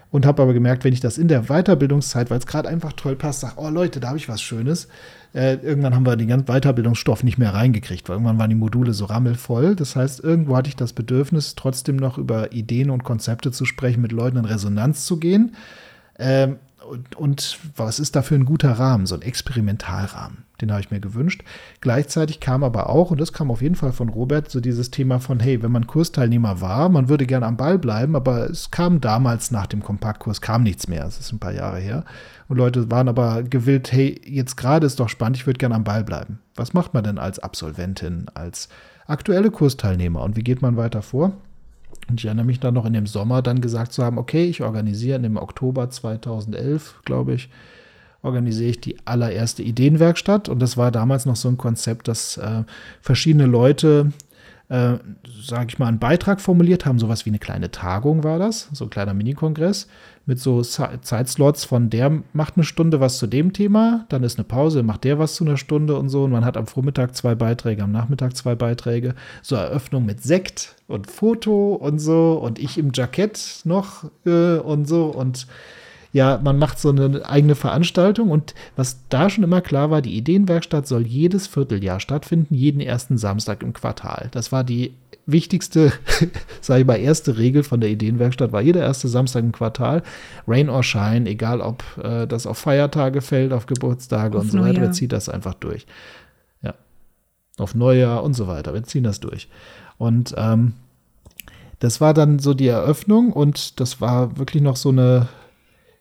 und 0.10 0.26
habe 0.26 0.42
aber 0.42 0.54
gemerkt, 0.54 0.84
wenn 0.84 0.94
ich 0.94 1.00
das 1.00 1.18
in 1.18 1.28
der 1.28 1.44
Weiterbildungszeit, 1.44 2.32
weil 2.32 2.40
es 2.40 2.48
gerade 2.48 2.70
einfach 2.70 2.94
toll 2.94 3.16
passt, 3.16 3.42
sage, 3.42 3.56
oh 3.58 3.70
Leute, 3.70 4.00
da 4.00 4.08
habe 4.08 4.18
ich 4.18 4.30
was 4.30 4.42
Schönes. 4.42 4.88
Äh, 5.34 5.56
irgendwann 5.56 5.94
haben 5.94 6.06
wir 6.06 6.16
den 6.16 6.30
ganzen 6.30 6.48
Weiterbildungsstoff 6.48 7.24
nicht 7.24 7.38
mehr 7.38 7.54
reingekriegt, 7.54 8.08
weil 8.08 8.16
irgendwann 8.16 8.40
waren 8.40 8.50
die 8.50 8.56
Module 8.56 8.94
so 8.94 9.06
rammelvoll. 9.06 9.76
Das 9.76 9.96
heißt, 9.96 10.24
irgendwo 10.24 10.56
hatte 10.56 10.70
ich 10.70 10.78
das 10.78 10.94
Bedürfnis, 10.94 11.56
trotzdem 11.56 11.98
noch 11.98 12.18
über 12.18 12.54
Ideen 12.54 12.90
und 12.90 13.04
Konzepte 13.04 13.52
zu 13.52 13.66
sprechen, 13.66 14.02
mit 14.02 14.14
Leuten 14.14 14.38
in 14.38 14.46
Resonanz 14.46 15.06
zu 15.06 15.20
gehen. 15.20 15.56
Ähm, 16.18 16.58
und, 16.90 17.16
und 17.16 17.60
was 17.76 18.00
ist 18.00 18.16
dafür 18.16 18.38
ein 18.38 18.46
guter 18.46 18.72
Rahmen, 18.72 19.06
so 19.06 19.16
ein 19.16 19.22
Experimentalrahmen? 19.22 20.46
Den 20.62 20.72
habe 20.72 20.82
ich 20.82 20.92
mir 20.92 21.00
gewünscht. 21.00 21.44
Gleichzeitig 21.82 22.40
kam 22.40 22.64
aber 22.64 22.90
auch, 22.90 23.12
und 23.12 23.20
das 23.20 23.34
kam 23.34 23.52
auf 23.52 23.62
jeden 23.62 23.76
Fall 23.76 23.92
von 23.92 24.10
Robert, 24.10 24.50
so 24.50 24.62
dieses 24.62 24.92
Thema 24.92 25.20
von, 25.20 25.40
hey, 25.40 25.62
wenn 25.62 25.72
man 25.72 25.88
Kursteilnehmer 25.88 26.62
war, 26.62 26.88
man 26.90 27.10
würde 27.10 27.26
gerne 27.26 27.46
am 27.46 27.58
Ball 27.58 27.78
bleiben, 27.78 28.16
aber 28.16 28.50
es 28.50 28.72
kam 28.72 29.02
damals 29.02 29.52
nach 29.52 29.68
dem 29.68 29.84
Kompaktkurs, 29.84 30.42
kam 30.42 30.64
nichts 30.64 30.88
mehr. 30.88 31.04
Das 31.04 31.20
ist 31.20 31.34
ein 31.34 31.40
paar 31.40 31.54
Jahre 31.54 31.80
her. 31.80 32.06
Und 32.48 32.58
Leute 32.58 32.90
waren 32.90 33.10
aber 33.10 33.44
gewillt, 33.44 33.92
hey, 33.92 34.22
jetzt 34.24 34.56
gerade 34.56 34.86
ist 34.86 35.00
doch 35.00 35.10
spannend, 35.10 35.38
ich 35.38 35.46
würde 35.46 35.58
gerne 35.58 35.76
am 35.76 35.84
Ball 35.84 36.04
bleiben. 36.04 36.40
Was 36.56 36.74
macht 36.74 36.94
man 36.94 37.04
denn 37.04 37.18
als 37.18 37.40
Absolventin, 37.40 38.28
als 38.34 38.70
aktuelle 39.08 39.52
Kursteilnehmer 39.52 40.22
und 40.22 40.36
wie 40.38 40.44
geht 40.44 40.62
man 40.62 40.78
weiter 40.78 41.02
vor? 41.02 41.34
Und 42.10 42.20
ich 42.20 42.26
erinnere 42.26 42.46
mich 42.46 42.60
dann 42.60 42.74
noch 42.74 42.86
in 42.86 42.94
dem 42.94 43.08
Sommer 43.08 43.42
dann 43.42 43.62
gesagt 43.62 43.94
zu 43.94 44.04
haben, 44.04 44.18
okay, 44.18 44.46
ich 44.46 44.62
organisiere 44.62 45.20
im 45.24 45.38
Oktober 45.38 45.90
2011, 45.90 47.02
glaube 47.04 47.34
ich, 47.34 47.50
organisiere 48.22 48.72
ich 48.72 48.82
die 48.82 48.98
allererste 49.06 49.64
Ideenwerkstatt. 49.64 50.50
Und 50.50 50.60
das 50.60 50.78
war 50.78 50.92
damals 50.92 51.26
noch 51.26 51.36
so 51.36 51.48
ein 51.48 51.58
Konzept, 51.58 52.08
dass 52.08 52.38
äh, 52.38 52.64
verschiedene 53.02 53.46
Leute, 53.46 54.12
äh, 54.70 54.96
sage 55.42 55.68
ich 55.70 55.80
mal, 55.80 55.88
einen 55.88 56.00
Beitrag 56.00 56.42
formuliert 56.42 56.86
haben. 56.86 57.00
Sowas 57.00 57.26
wie 57.26 57.30
eine 57.32 57.40
kleine 57.40 57.72
Tagung 57.72 58.24
war 58.24 58.40
das, 58.40 58.70
so 58.74 58.86
ein 58.86 58.90
kleiner 58.90 59.14
Minikongress 59.14 59.88
mit 60.26 60.40
so 60.40 60.62
Zeitslots 60.62 61.66
von 61.66 61.90
der 61.90 62.12
macht 62.34 62.56
eine 62.56 62.64
Stunde 62.64 63.00
was 63.00 63.18
zu 63.18 63.28
dem 63.28 63.54
Thema, 63.54 64.06
dann 64.10 64.24
ist 64.24 64.38
eine 64.38 64.46
Pause, 64.46 64.82
macht 64.82 65.04
der 65.04 65.20
was 65.20 65.36
zu 65.36 65.46
einer 65.46 65.58
Stunde 65.58 65.96
und 65.98 66.10
so. 66.10 66.24
Und 66.24 66.32
man 66.32 66.46
hat 66.46 66.58
am 66.58 66.68
Vormittag 66.68 67.16
zwei 67.16 67.36
Beiträge, 67.36 67.84
am 67.84 67.92
Nachmittag 67.92 68.36
zwei 68.36 68.56
Beiträge. 68.56 69.14
So 69.44 69.56
Eröffnung 69.56 70.06
mit 70.06 70.24
Sekt 70.24 70.76
und 70.88 71.10
Foto 71.10 71.76
und 71.76 72.00
so 72.00 72.34
und 72.34 72.60
ich 72.60 72.78
im 72.78 72.92
Jackett 72.94 73.62
noch 73.66 74.06
äh, 74.26 74.58
und 74.58 74.88
so 74.88 75.06
und 75.06 75.48
ja, 76.16 76.40
man 76.42 76.58
macht 76.58 76.80
so 76.80 76.92
eine 76.92 77.28
eigene 77.28 77.56
Veranstaltung 77.56 78.32
und 78.32 78.56
was 78.78 79.02
da 79.10 79.30
schon 79.30 79.44
immer 79.44 79.60
klar 79.60 79.92
war, 79.92 80.02
die 80.02 80.16
Ideenwerkstatt 80.16 80.88
soll 80.88 81.06
jedes 81.06 81.46
Vierteljahr 81.46 82.00
stattfinden, 82.00 82.56
jeden 82.56 82.80
ersten 82.80 83.18
Samstag 83.18 83.62
im 83.64 83.74
Quartal. 83.74 84.30
Das 84.32 84.54
war 84.54 84.64
die 84.64 84.94
wichtigste, 85.26 85.92
sage 86.62 86.82
ich 86.82 86.88
mal, 86.88 86.96
erste 86.96 87.38
Regel 87.38 87.64
von 87.64 87.82
der 87.82 87.90
Ideenwerkstatt 87.90 88.52
war 88.52 88.62
jeder 88.62 88.82
erste 88.82 89.08
Samstag 89.08 89.44
im 89.44 89.52
Quartal, 89.52 90.04
Rain 90.48 90.70
or 90.70 90.84
Shine, 90.84 91.30
egal 91.30 91.62
ob 91.62 91.84
äh, 92.02 92.28
das 92.28 92.46
auf 92.46 92.58
Feiertage 92.58 93.22
fällt, 93.22 93.54
auf 93.54 93.66
Geburtstage 93.66 94.38
auf 94.38 94.44
und 94.44 94.52
so 94.52 94.60
weiter, 94.60 94.82
wir 94.82 94.92
ziehen 94.92 95.10
das 95.10 95.30
einfach 95.30 95.56
durch. 95.56 95.86
Ja. 96.62 96.76
Auf 97.58 97.76
Neujahr 97.76 98.24
und 98.24 98.34
so 98.34 98.48
weiter, 98.48 98.74
wir 98.74 98.84
ziehen 98.84 99.04
das 99.04 99.20
durch. 99.20 99.50
Und 99.98 100.36
ähm, 100.38 100.74
das 101.80 102.02
war 102.02 102.14
dann 102.14 102.40
so 102.40 102.54
die 102.54 102.68
Eröffnung 102.68 103.34
und 103.34 103.80
das 103.80 104.02
war 104.02 104.38
wirklich 104.38 104.62
noch 104.62 104.76
so 104.76 104.90
eine, 104.90 105.28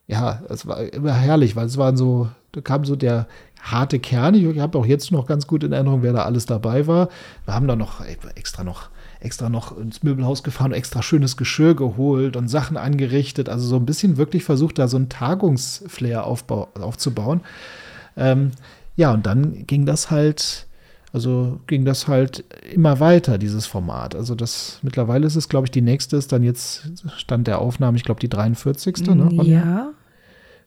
ja, 0.07 0.43
es 0.49 0.67
war 0.67 0.81
immer 0.93 1.15
herrlich, 1.15 1.57
weil 1.57 1.67
es 1.67 1.77
waren 1.77 1.97
so, 1.97 2.29
da 2.53 2.61
kam 2.61 2.85
so 2.85 2.95
der 2.95 3.27
harte 3.61 3.99
Kern. 3.99 4.35
Ich 4.35 4.59
habe 4.61 4.79
auch 4.79 4.87
jetzt 4.87 5.11
noch 5.11 5.27
ganz 5.27 5.47
gut 5.47 5.65
in 5.65 5.73
Erinnerung, 5.73 6.03
wer 6.03 6.13
da 6.13 6.25
alles 6.25 6.47
dabei 6.47 6.87
war. 6.87 7.09
Wir 7.47 7.55
haben 7.55 7.67
da 7.67 7.77
noch 7.77 8.05
extra 8.37 8.63
noch 8.63 8.91
extra 9.25 9.49
noch 9.49 9.77
ins 9.77 10.03
Möbelhaus 10.03 10.43
gefahren, 10.43 10.73
extra 10.73 11.03
schönes 11.03 11.37
Geschirr 11.37 11.75
geholt 11.75 12.37
und 12.37 12.49
Sachen 12.49 12.77
angerichtet. 12.77 13.49
Also 13.49 13.67
so 13.67 13.77
ein 13.77 13.87
bisschen 13.87 14.17
wirklich 14.17 14.45
versucht, 14.45 14.79
da 14.79 14.87
so 14.87 14.99
ein 14.99 15.09
Tagungsflair 15.09 16.27
aufzubauen. 16.27 17.41
Ähm, 18.17 18.53
ja, 18.97 19.13
und 19.13 19.27
dann 19.27 19.67
ging 19.67 19.87
das 19.87 20.11
halt, 20.11 20.67
also 21.13 21.59
ging 21.67 21.85
das 21.85 22.07
halt 22.07 22.45
immer 22.73 23.01
weiter, 23.01 23.39
dieses 23.39 23.67
Format. 23.67 24.15
Also 24.15 24.35
das, 24.35 24.79
mittlerweile 24.83 25.27
ist 25.27 25.37
es, 25.37 25.49
glaube 25.49 25.67
ich, 25.67 25.71
die 25.71 25.83
nächste 25.83 26.17
ist 26.17 26.31
dann 26.31 26.45
jetzt, 26.45 26.91
Stand 27.17 27.47
der 27.47 27.61
Aufnahme, 27.61 27.97
ich 27.97 28.05
glaube, 28.05 28.21
die 28.21 28.29
43. 28.29 29.07
Ne, 29.07 29.31
ja. 29.45 29.91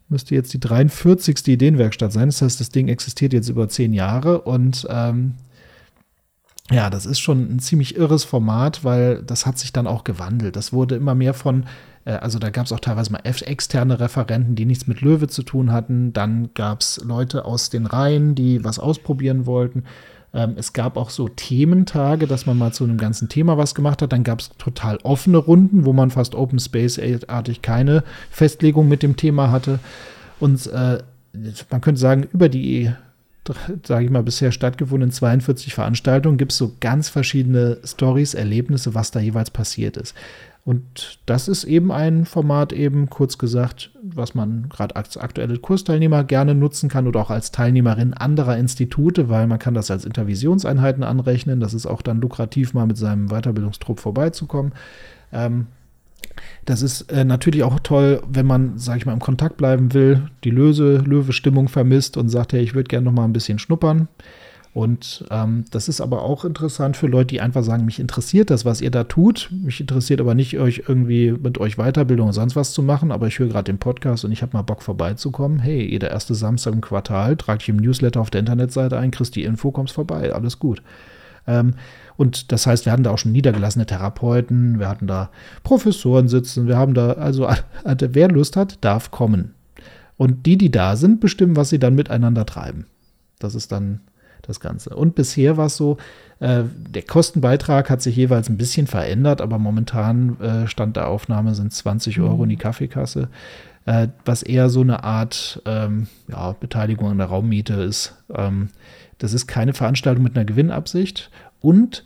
Müsste 0.09 0.35
jetzt 0.35 0.53
die 0.53 0.59
43. 0.59 1.47
Ideenwerkstatt 1.47 2.11
sein. 2.11 2.29
Das 2.29 2.41
heißt, 2.41 2.59
das 2.59 2.69
Ding 2.69 2.87
existiert 2.87 3.33
jetzt 3.33 3.49
über 3.49 3.69
zehn 3.69 3.93
Jahre 3.93 4.41
und 4.41 4.87
ähm, 4.89 5.35
ja, 6.71 6.89
das 6.89 7.05
ist 7.05 7.19
schon 7.19 7.55
ein 7.55 7.59
ziemlich 7.59 7.95
irres 7.95 8.25
Format, 8.25 8.83
weil 8.83 9.23
das 9.23 9.45
hat 9.45 9.57
sich 9.57 9.71
dann 9.71 9.87
auch 9.87 10.03
gewandelt. 10.03 10.55
Das 10.55 10.73
wurde 10.73 10.95
immer 10.95 11.15
mehr 11.15 11.33
von, 11.33 11.65
äh, 12.05 12.11
also 12.11 12.39
da 12.39 12.49
gab 12.49 12.65
es 12.65 12.73
auch 12.73 12.79
teilweise 12.79 13.11
mal 13.11 13.21
externe 13.23 13.99
Referenten, 13.99 14.55
die 14.55 14.65
nichts 14.65 14.85
mit 14.85 15.01
Löwe 15.01 15.27
zu 15.27 15.43
tun 15.43 15.71
hatten. 15.71 16.11
Dann 16.11 16.49
gab 16.53 16.81
es 16.81 17.01
Leute 17.03 17.45
aus 17.45 17.69
den 17.69 17.85
Reihen, 17.85 18.35
die 18.35 18.63
was 18.65 18.79
ausprobieren 18.79 19.45
wollten. 19.45 19.85
Ähm, 20.33 20.55
es 20.57 20.73
gab 20.73 20.97
auch 20.97 21.09
so 21.09 21.29
Thementage, 21.29 22.27
dass 22.27 22.45
man 22.45 22.57
mal 22.57 22.73
zu 22.73 22.83
einem 22.83 22.97
ganzen 22.97 23.29
Thema 23.29 23.57
was 23.57 23.73
gemacht 23.73 24.01
hat. 24.01 24.11
Dann 24.11 24.25
gab 24.25 24.41
es 24.41 24.49
total 24.57 24.97
offene 25.03 25.37
Runden, 25.37 25.85
wo 25.85 25.93
man 25.93 26.11
fast 26.11 26.35
Open 26.35 26.59
Space-artig 26.59 27.61
keine 27.61 28.03
Festlegung 28.29 28.89
mit 28.89 29.03
dem 29.03 29.15
Thema 29.15 29.51
hatte. 29.51 29.79
Und 30.41 30.67
äh, 30.67 30.99
man 31.71 31.81
könnte 31.81 32.01
sagen, 32.01 32.27
über 32.33 32.49
die 32.49 32.91
sage 33.83 34.05
ich 34.05 34.11
mal, 34.11 34.23
bisher 34.23 34.51
stattgefundenen 34.51 35.11
42 35.11 35.73
Veranstaltungen 35.73 36.37
gibt 36.37 36.51
es 36.51 36.57
so 36.57 36.73
ganz 36.79 37.09
verschiedene 37.09 37.77
Stories, 37.83 38.33
Erlebnisse, 38.33 38.95
was 38.95 39.11
da 39.11 39.19
jeweils 39.19 39.51
passiert 39.51 39.97
ist. 39.97 40.15
Und 40.67 41.19
das 41.25 41.47
ist 41.47 41.63
eben 41.63 41.93
ein 41.93 42.25
Format, 42.25 42.73
eben 42.73 43.09
kurz 43.09 43.37
gesagt, 43.37 43.91
was 44.03 44.35
man 44.35 44.67
gerade 44.67 44.97
als 44.97 45.15
aktuelle 45.15 45.59
Kursteilnehmer 45.59 46.25
gerne 46.25 46.55
nutzen 46.55 46.89
kann 46.89 47.07
oder 47.07 47.21
auch 47.21 47.29
als 47.29 47.51
Teilnehmerin 47.53 48.13
anderer 48.13 48.57
Institute, 48.57 49.29
weil 49.29 49.47
man 49.47 49.59
kann 49.59 49.75
das 49.75 49.89
als 49.89 50.03
Intervisionseinheiten 50.03 51.03
anrechnen. 51.03 51.61
Das 51.61 51.73
ist 51.73 51.85
auch 51.85 52.01
dann 52.01 52.19
lukrativ, 52.19 52.73
mal 52.73 52.85
mit 52.85 52.97
seinem 52.97 53.29
Weiterbildungstrupp 53.29 54.01
vorbeizukommen. 54.01 54.73
Ähm, 55.31 55.67
das 56.65 56.81
ist 56.81 57.11
äh, 57.11 57.23
natürlich 57.23 57.63
auch 57.63 57.79
toll, 57.79 58.21
wenn 58.27 58.45
man, 58.45 58.77
sag 58.77 58.97
ich 58.97 59.05
mal, 59.05 59.13
im 59.13 59.19
Kontakt 59.19 59.57
bleiben 59.57 59.93
will, 59.93 60.29
die 60.43 60.49
Löse, 60.49 60.97
Löwe-Stimmung 60.97 61.69
vermisst 61.69 62.17
und 62.17 62.29
sagt, 62.29 62.53
hey, 62.53 62.61
ich 62.61 62.75
würde 62.75 62.89
gerne 62.89 63.05
noch 63.05 63.13
mal 63.13 63.23
ein 63.23 63.33
bisschen 63.33 63.59
schnuppern. 63.59 64.07
Und 64.73 65.25
ähm, 65.31 65.65
das 65.71 65.87
ist 65.87 66.01
aber 66.01 66.21
auch 66.21 66.45
interessant 66.45 66.97
für 66.97 67.07
Leute, 67.07 67.27
die 67.27 67.41
einfach 67.41 67.63
sagen, 67.63 67.85
mich 67.85 67.99
interessiert 67.99 68.51
das, 68.51 68.63
was 68.63 68.79
ihr 68.79 68.91
da 68.91 69.05
tut. 69.05 69.49
Mich 69.51 69.81
interessiert 69.81 70.21
aber 70.21 70.35
nicht, 70.35 70.59
euch 70.59 70.83
irgendwie 70.87 71.31
mit 71.31 71.57
euch 71.57 71.77
Weiterbildung 71.77 72.27
und 72.27 72.33
sonst 72.33 72.55
was 72.55 72.73
zu 72.73 72.83
machen, 72.83 73.11
aber 73.11 73.25
ich 73.25 73.39
höre 73.39 73.47
gerade 73.47 73.71
den 73.71 73.79
Podcast 73.79 74.23
und 74.23 74.31
ich 74.31 74.43
habe 74.43 74.55
mal 74.55 74.61
Bock 74.61 74.83
vorbeizukommen. 74.83 75.57
Hey, 75.57 75.89
jeder 75.89 76.11
erste 76.11 76.35
Samstag 76.35 76.73
im 76.73 76.81
Quartal, 76.81 77.37
trag 77.37 77.57
dich 77.59 77.69
im 77.69 77.77
Newsletter 77.77 78.21
auf 78.21 78.29
der 78.29 78.39
Internetseite 78.39 78.99
ein, 78.99 79.09
kriegst 79.09 79.35
die 79.35 79.45
Info, 79.45 79.71
kommst 79.71 79.95
vorbei, 79.95 80.31
alles 80.31 80.59
gut. 80.59 80.83
Ähm, 81.47 81.73
und 82.17 82.51
das 82.51 82.65
heißt, 82.67 82.85
wir 82.85 82.91
hatten 82.91 83.03
da 83.03 83.11
auch 83.11 83.17
schon 83.19 83.31
niedergelassene 83.31 83.85
Therapeuten, 83.85 84.79
wir 84.79 84.89
hatten 84.89 85.07
da 85.07 85.29
Professoren 85.63 86.27
sitzen, 86.27 86.67
wir 86.67 86.77
haben 86.77 86.93
da, 86.93 87.11
also 87.13 87.47
wer 87.83 88.27
Lust 88.29 88.57
hat, 88.57 88.83
darf 88.83 89.11
kommen. 89.11 89.53
Und 90.17 90.47
die, 90.47 90.57
die 90.57 90.71
da 90.71 90.95
sind, 90.95 91.19
bestimmen, 91.19 91.55
was 91.55 91.69
sie 91.69 91.79
dann 91.79 91.93
miteinander 91.93 92.45
treiben. 92.45 92.87
Das 93.37 93.53
ist 93.53 93.71
dann 93.71 94.01
das 94.41 94.59
Ganze. 94.59 94.95
Und 94.95 95.13
bisher 95.13 95.57
war 95.57 95.67
es 95.67 95.77
so, 95.77 95.97
äh, 96.39 96.63
der 96.89 97.03
Kostenbeitrag 97.03 97.89
hat 97.89 98.01
sich 98.01 98.15
jeweils 98.15 98.49
ein 98.49 98.57
bisschen 98.57 98.87
verändert, 98.87 99.41
aber 99.41 99.59
momentan 99.59 100.39
äh, 100.39 100.67
Stand 100.67 100.95
der 100.95 101.07
Aufnahme 101.07 101.53
sind 101.53 101.71
20 101.71 102.19
Euro 102.19 102.43
in 102.43 102.49
die 102.49 102.55
mhm. 102.55 102.61
Kaffeekasse, 102.61 103.29
äh, 103.85 104.07
was 104.25 104.41
eher 104.41 104.69
so 104.69 104.81
eine 104.81 105.03
Art 105.03 105.61
ähm, 105.65 106.07
ja, 106.27 106.53
Beteiligung 106.53 107.11
an 107.11 107.17
der 107.19 107.27
Raummiete 107.27 107.73
ist. 107.73 108.15
Ähm, 108.33 108.69
das 109.19 109.33
ist 109.33 109.47
keine 109.47 109.73
Veranstaltung 109.73 110.23
mit 110.23 110.35
einer 110.35 110.45
Gewinnabsicht 110.45 111.31
und 111.61 112.03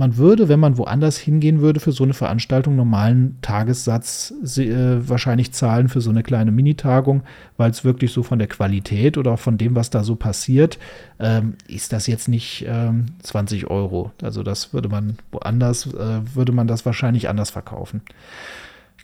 man 0.00 0.16
würde, 0.16 0.48
wenn 0.48 0.60
man 0.60 0.78
woanders 0.78 1.18
hingehen 1.18 1.60
würde, 1.60 1.78
für 1.78 1.92
so 1.92 2.04
eine 2.04 2.14
Veranstaltung 2.14 2.74
normalen 2.74 3.36
Tagessatz 3.42 4.32
äh, 4.56 5.06
wahrscheinlich 5.06 5.52
zahlen 5.52 5.90
für 5.90 6.00
so 6.00 6.08
eine 6.08 6.22
kleine 6.22 6.52
Minitagung, 6.52 7.22
weil 7.58 7.70
es 7.70 7.84
wirklich 7.84 8.10
so 8.10 8.22
von 8.22 8.38
der 8.38 8.48
Qualität 8.48 9.18
oder 9.18 9.36
von 9.36 9.58
dem, 9.58 9.74
was 9.74 9.90
da 9.90 10.02
so 10.02 10.16
passiert, 10.16 10.78
ähm, 11.18 11.52
ist 11.68 11.92
das 11.92 12.06
jetzt 12.06 12.28
nicht 12.28 12.64
ähm, 12.66 13.06
20 13.22 13.68
Euro. 13.68 14.10
Also 14.22 14.42
das 14.42 14.72
würde 14.72 14.88
man 14.88 15.18
woanders, 15.32 15.92
äh, 15.92 16.20
würde 16.34 16.52
man 16.52 16.66
das 16.66 16.86
wahrscheinlich 16.86 17.28
anders 17.28 17.50
verkaufen. 17.50 18.00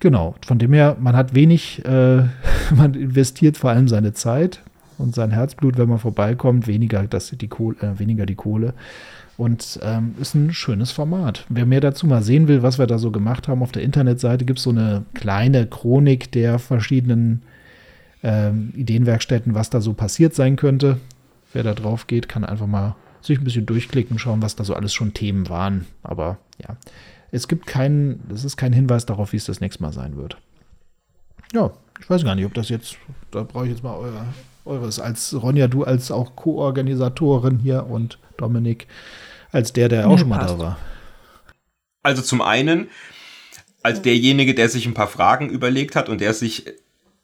Genau, 0.01 0.35
von 0.47 0.59
dem 0.59 0.73
her, 0.73 0.97
man 0.99 1.15
hat 1.15 1.35
wenig, 1.35 1.85
äh, 1.85 2.23
man 2.75 2.95
investiert 2.95 3.59
vor 3.59 3.69
allem 3.69 3.89
seine 3.89 4.15
Zeit 4.15 4.63
und 4.97 5.15
sein 5.15 5.31
Herzblut, 5.31 5.77
wenn 5.77 5.91
man 5.91 5.99
vorbeikommt, 5.99 6.67
weniger, 6.67 7.07
das 7.07 7.29
die 7.31 7.49
Kohle, 7.49 7.77
äh, 7.83 7.99
weniger 7.99 8.25
die 8.25 8.35
Kohle. 8.35 8.73
Und 9.37 9.79
ähm, 9.83 10.15
ist 10.19 10.35
ein 10.35 10.53
schönes 10.53 10.93
Format. 10.93 11.45
Wer 11.51 11.67
mehr 11.67 11.83
dazu 11.83 12.07
mal 12.07 12.23
sehen 12.23 12.49
will, 12.49 12.63
was 12.63 12.79
wir 12.79 12.87
da 12.87 12.99
so 12.99 13.11
gemacht 13.11 13.49
haben, 13.49 13.63
auf 13.63 13.73
der 13.73 13.83
Internetseite 13.83 14.47
gibt 14.47 14.59
es 14.59 14.65
so 14.65 14.71
eine 14.71 15.05
kleine 15.13 15.67
Chronik 15.67 16.33
der 16.33 16.59
verschiedenen 16.59 17.43
ähm, 18.23 18.73
Ideenwerkstätten, 18.75 19.55
was 19.55 19.69
da 19.69 19.83
so 19.83 19.93
passiert 19.93 20.35
sein 20.35 20.57
könnte. 20.57 20.99
Wer 21.53 21.65
da 21.65 21.75
drauf 21.75 22.07
geht, 22.07 22.29
kann 22.29 22.45
einfach 22.45 22.67
mal 22.67 22.97
sich 23.21 23.39
ein 23.39 23.45
bisschen 23.45 23.67
durchklicken, 23.67 24.19
schauen, 24.19 24.41
was 24.41 24.57
da 24.57 24.65
so 24.65 24.75
alles 24.75 24.95
schon 24.95 25.13
Themen 25.13 25.49
waren. 25.49 25.87
Aber 26.03 26.39
ja, 26.63 26.77
es 27.31 27.49
gibt 27.49 27.67
keinen, 27.67 28.21
es 28.33 28.45
ist 28.45 28.57
kein 28.57 28.73
Hinweis 28.73 29.05
darauf, 29.05 29.33
wie 29.33 29.37
es 29.37 29.45
das 29.45 29.61
nächste 29.61 29.83
Mal 29.83 29.93
sein 29.93 30.17
wird. 30.17 30.39
Ja, 31.53 31.71
ich 32.01 32.09
weiß 32.09 32.25
gar 32.25 32.35
nicht, 32.35 32.47
ob 32.47 32.55
das 32.55 32.69
jetzt, 32.69 32.97
da 33.31 33.43
brauche 33.43 33.65
ich 33.65 33.73
jetzt 33.73 33.83
mal 33.83 33.95
eure, 33.95 34.25
eures 34.67 35.01
als 35.01 35.35
Ronja, 35.41 35.69
du 35.69 35.85
als 35.85 36.11
auch 36.11 36.37
Co-Organisatorin 36.37 37.59
hier 37.59 37.87
und 37.87 38.19
Dominik 38.37 38.87
als 39.53 39.73
der, 39.73 39.89
der 39.89 40.09
auch 40.09 40.19
schon 40.19 40.29
mal 40.29 40.47
da 40.47 40.59
war. 40.59 40.79
Also 42.03 42.23
zum 42.23 42.43
einen, 42.43 42.89
als 43.83 44.03
derjenige, 44.03 44.55
der 44.55 44.69
sich 44.69 44.87
ein 44.87 44.95
paar 44.95 45.09
Fragen 45.09 45.49
überlegt 45.49 45.97
hat 45.97 46.09
und 46.09 46.21
der 46.21 46.35
sich 46.35 46.67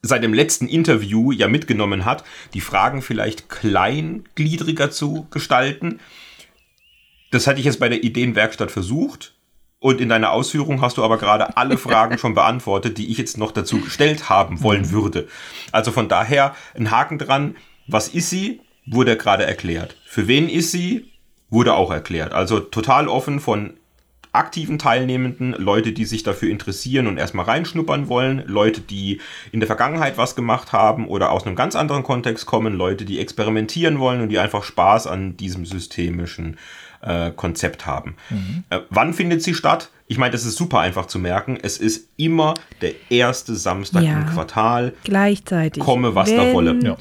seit 0.03 0.25
dem 0.25 0.35
letzten 0.35 0.67
Interview 0.67 1.31
ja 1.31 1.47
mitgenommen 1.49 2.05
hat, 2.05 2.25
die 2.55 2.61
Fragen 2.61 3.03
vielleicht 3.03 3.49
kleingliedriger 3.49 4.91
zu 4.91 5.27
gestalten. 5.31 6.01
Das 7.31 7.47
hatte 7.47 7.61
ich 7.61 7.67
jetzt 7.67 7.79
bei 7.81 7.89
der 7.89 8.03
Ideenwerkstatt 8.03 8.71
versucht. 8.71 9.32
Und 9.83 10.01
in 10.01 10.09
deiner 10.09 10.33
Ausführung 10.33 10.81
hast 10.81 10.97
du 10.97 11.05
aber 11.05 11.19
gerade 11.19 11.57
alle 11.57 11.77
Fragen 11.77 12.17
schon 12.17 12.35
beantwortet, 12.35 12.99
die 12.99 13.11
ich 13.11 13.19
jetzt 13.19 13.37
noch 13.37 13.53
dazu 13.53 13.81
gestellt 13.81 14.31
haben 14.31 14.63
wollen 14.63 14.91
würde. 14.93 15.27
Also 15.73 15.91
von 15.91 16.09
daher 16.09 16.55
ein 16.75 16.91
Haken 16.91 17.19
dran. 17.19 17.57
Was 17.87 18.09
ist 18.09 18.31
sie? 18.31 18.61
Wurde 18.87 19.17
gerade 19.17 19.45
erklärt. 19.45 19.97
Für 20.07 20.29
wen 20.29 20.49
ist 20.49 20.71
sie? 20.71 21.13
wurde 21.53 21.75
auch 21.75 21.93
erklärt. 21.93 22.33
Also 22.33 22.59
total 22.59 23.07
offen 23.07 23.39
von 23.39 23.75
aktiven 24.33 24.79
Teilnehmenden, 24.79 25.53
Leute, 25.53 25.93
die 25.93 26.07
sich 26.07 26.23
dafür 26.23 26.49
interessieren 26.49 27.07
und 27.07 27.19
erstmal 27.19 27.45
reinschnuppern 27.45 28.09
wollen, 28.09 28.43
Leute, 28.47 28.81
die 28.81 29.21
in 29.53 29.61
der 29.61 29.67
Vergangenheit 29.67 30.17
was 30.17 30.35
gemacht 30.35 30.73
haben 30.73 31.07
oder 31.07 31.31
aus 31.31 31.45
einem 31.45 31.55
ganz 31.55 31.77
anderen 31.77 32.03
Kontext 32.03 32.47
kommen, 32.47 32.73
Leute, 32.73 33.05
die 33.05 33.21
experimentieren 33.21 33.99
wollen 33.99 34.23
und 34.23 34.31
die 34.31 34.39
einfach 34.39 34.65
Spaß 34.65 35.07
an 35.07 35.37
diesem 35.37 35.67
systemischen 35.67 36.57
äh, 37.03 37.31
Konzept 37.33 37.87
haben. 37.87 38.17
Mhm. 38.31 38.65
Äh, 38.71 38.81
wann 38.91 39.13
findet 39.15 39.43
sie 39.43 39.55
statt? 39.55 39.91
Ich 40.07 40.19
meine, 40.19 40.33
das 40.33 40.45
ist 40.45 40.57
super 40.57 40.81
einfach 40.81 41.07
zu 41.07 41.19
merken. 41.19 41.59
Es 41.63 41.79
ist 41.79 42.09
immer 42.17 42.55
der 42.81 42.93
erste 43.11 43.55
Samstag 43.55 44.03
ja, 44.03 44.21
im 44.21 44.27
Quartal. 44.27 44.95
Gleichzeitig. 45.05 45.83
Komme, 45.83 46.15
was 46.15 46.31
Wenn, 46.31 46.37
da 46.37 46.53
wolle. 46.53 46.79
Ja. 46.83 46.97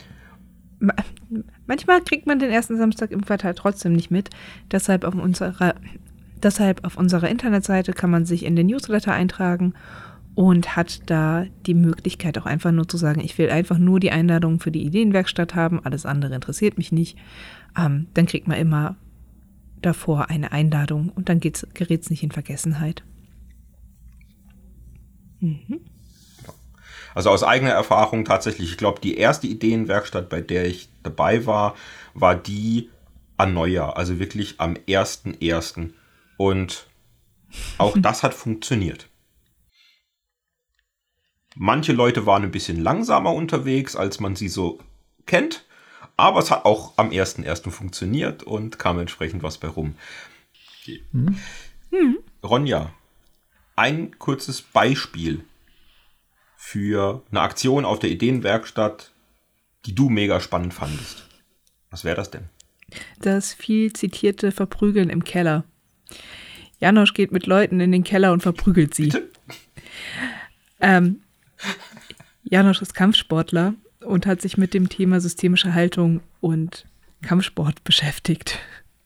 Manchmal 1.67 2.01
kriegt 2.01 2.25
man 2.25 2.39
den 2.39 2.49
ersten 2.49 2.77
Samstag 2.77 3.11
im 3.11 3.23
Quartal 3.23 3.53
trotzdem 3.53 3.93
nicht 3.93 4.11
mit. 4.11 4.29
Deshalb 4.71 5.03
auf 5.03 5.13
unserer, 5.13 5.75
deshalb 6.41 6.83
auf 6.83 6.97
unserer 6.97 7.29
Internetseite 7.29 7.93
kann 7.93 8.09
man 8.09 8.25
sich 8.25 8.45
in 8.45 8.55
den 8.55 8.67
Newsletter 8.67 9.13
eintragen 9.13 9.73
und 10.33 10.75
hat 10.75 11.09
da 11.09 11.45
die 11.65 11.73
Möglichkeit 11.73 12.37
auch 12.37 12.45
einfach 12.45 12.71
nur 12.71 12.87
zu 12.87 12.97
sagen, 12.97 13.21
ich 13.21 13.37
will 13.37 13.49
einfach 13.49 13.77
nur 13.77 13.99
die 13.99 14.11
Einladung 14.11 14.59
für 14.59 14.71
die 14.71 14.85
Ideenwerkstatt 14.85 15.55
haben, 15.55 15.83
alles 15.83 16.05
andere 16.05 16.33
interessiert 16.33 16.77
mich 16.77 16.91
nicht. 16.91 17.17
Ähm, 17.77 18.07
dann 18.13 18.25
kriegt 18.25 18.47
man 18.47 18.57
immer 18.57 18.95
davor 19.81 20.29
eine 20.29 20.51
Einladung 20.51 21.09
und 21.09 21.29
dann 21.29 21.39
gerät 21.39 22.01
es 22.01 22.09
nicht 22.09 22.23
in 22.23 22.31
Vergessenheit. 22.31 23.03
Mhm. 25.39 25.81
Also 27.13 27.29
aus 27.29 27.43
eigener 27.43 27.71
Erfahrung 27.71 28.25
tatsächlich, 28.25 28.71
ich 28.71 28.77
glaube, 28.77 29.01
die 29.01 29.17
erste 29.17 29.47
Ideenwerkstatt, 29.47 30.29
bei 30.29 30.41
der 30.41 30.65
ich 30.65 30.89
dabei 31.03 31.45
war, 31.45 31.75
war 32.13 32.35
die 32.35 32.89
an 33.37 33.53
Neujahr, 33.53 33.97
also 33.97 34.19
wirklich 34.19 34.59
am 34.59 34.75
1.1. 34.75 35.91
Und 36.37 36.87
auch 37.77 37.97
das 38.01 38.23
hat 38.23 38.33
funktioniert. 38.33 39.09
Manche 41.55 41.91
Leute 41.91 42.25
waren 42.25 42.43
ein 42.43 42.51
bisschen 42.51 42.81
langsamer 42.81 43.33
unterwegs, 43.33 43.95
als 43.95 44.21
man 44.21 44.35
sie 44.35 44.47
so 44.47 44.79
kennt. 45.25 45.65
Aber 46.21 46.39
es 46.39 46.51
hat 46.51 46.65
auch 46.65 46.93
am 46.97 47.09
1.1. 47.09 47.71
funktioniert 47.71 48.43
und 48.43 48.77
kam 48.77 48.99
entsprechend 48.99 49.41
was 49.41 49.57
bei 49.57 49.67
rum. 49.67 49.95
Okay. 50.79 51.03
Hm. 51.13 51.35
Hm. 51.89 52.19
Ronja, 52.43 52.93
ein 53.75 54.19
kurzes 54.19 54.61
Beispiel 54.61 55.43
für 56.55 57.23
eine 57.31 57.41
Aktion 57.41 57.85
auf 57.85 57.97
der 57.97 58.11
Ideenwerkstatt, 58.11 59.11
die 59.87 59.95
du 59.95 60.09
mega 60.09 60.39
spannend 60.39 60.75
fandest. 60.75 61.27
Was 61.89 62.03
wäre 62.03 62.17
das 62.17 62.29
denn? 62.29 62.49
Das 63.17 63.55
viel 63.55 63.91
zitierte 63.91 64.51
Verprügeln 64.51 65.09
im 65.09 65.23
Keller. 65.23 65.63
Janosch 66.77 67.15
geht 67.15 67.31
mit 67.31 67.47
Leuten 67.47 67.79
in 67.79 67.91
den 67.91 68.03
Keller 68.03 68.31
und 68.31 68.43
verprügelt 68.43 68.93
sie. 68.93 69.11
Ähm, 70.79 71.23
Janosch 72.43 72.83
ist 72.83 72.93
Kampfsportler 72.93 73.73
und 74.05 74.25
hat 74.25 74.41
sich 74.41 74.57
mit 74.57 74.73
dem 74.73 74.89
Thema 74.89 75.19
systemische 75.19 75.73
Haltung 75.73 76.21
und 76.39 76.85
Kampfsport 77.21 77.83
beschäftigt. 77.83 78.59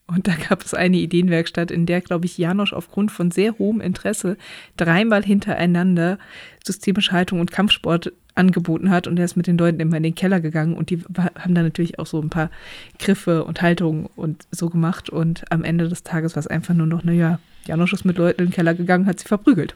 Und 0.07 0.27
da 0.27 0.35
gab 0.35 0.63
es 0.63 0.73
eine 0.73 0.97
Ideenwerkstatt, 0.97 1.71
in 1.71 1.87
der, 1.87 1.99
glaube 1.99 2.25
ich, 2.25 2.37
Janosch 2.37 2.73
aufgrund 2.73 3.11
von 3.11 3.31
sehr 3.31 3.57
hohem 3.57 3.81
Interesse 3.81 4.37
dreimal 4.77 5.23
hintereinander 5.23 6.19
systemische 6.63 7.11
Haltung 7.11 7.39
und 7.39 7.51
Kampfsport 7.51 8.13
angeboten 8.35 8.91
hat. 8.91 9.07
Und 9.07 9.17
er 9.17 9.25
ist 9.25 9.35
mit 9.35 9.47
den 9.47 9.57
Leuten 9.57 9.79
immer 9.79 9.97
in 9.97 10.03
den 10.03 10.13
Keller 10.13 10.41
gegangen 10.41 10.75
und 10.75 10.91
die 10.91 10.99
haben 11.39 11.55
da 11.55 11.63
natürlich 11.63 11.97
auch 11.97 12.05
so 12.05 12.21
ein 12.21 12.29
paar 12.29 12.51
Griffe 12.99 13.45
und 13.45 13.61
Haltungen 13.63 14.07
und 14.15 14.45
so 14.51 14.69
gemacht. 14.69 15.09
Und 15.09 15.51
am 15.51 15.63
Ende 15.63 15.89
des 15.89 16.03
Tages 16.03 16.35
war 16.35 16.41
es 16.41 16.47
einfach 16.47 16.75
nur 16.75 16.87
noch, 16.87 17.03
naja, 17.03 17.39
Janosch 17.65 17.93
ist 17.93 18.05
mit 18.05 18.17
Leuten 18.17 18.41
in 18.41 18.47
den 18.47 18.53
Keller 18.53 18.75
gegangen, 18.75 19.07
hat 19.07 19.19
sie 19.19 19.27
verprügelt. 19.27 19.75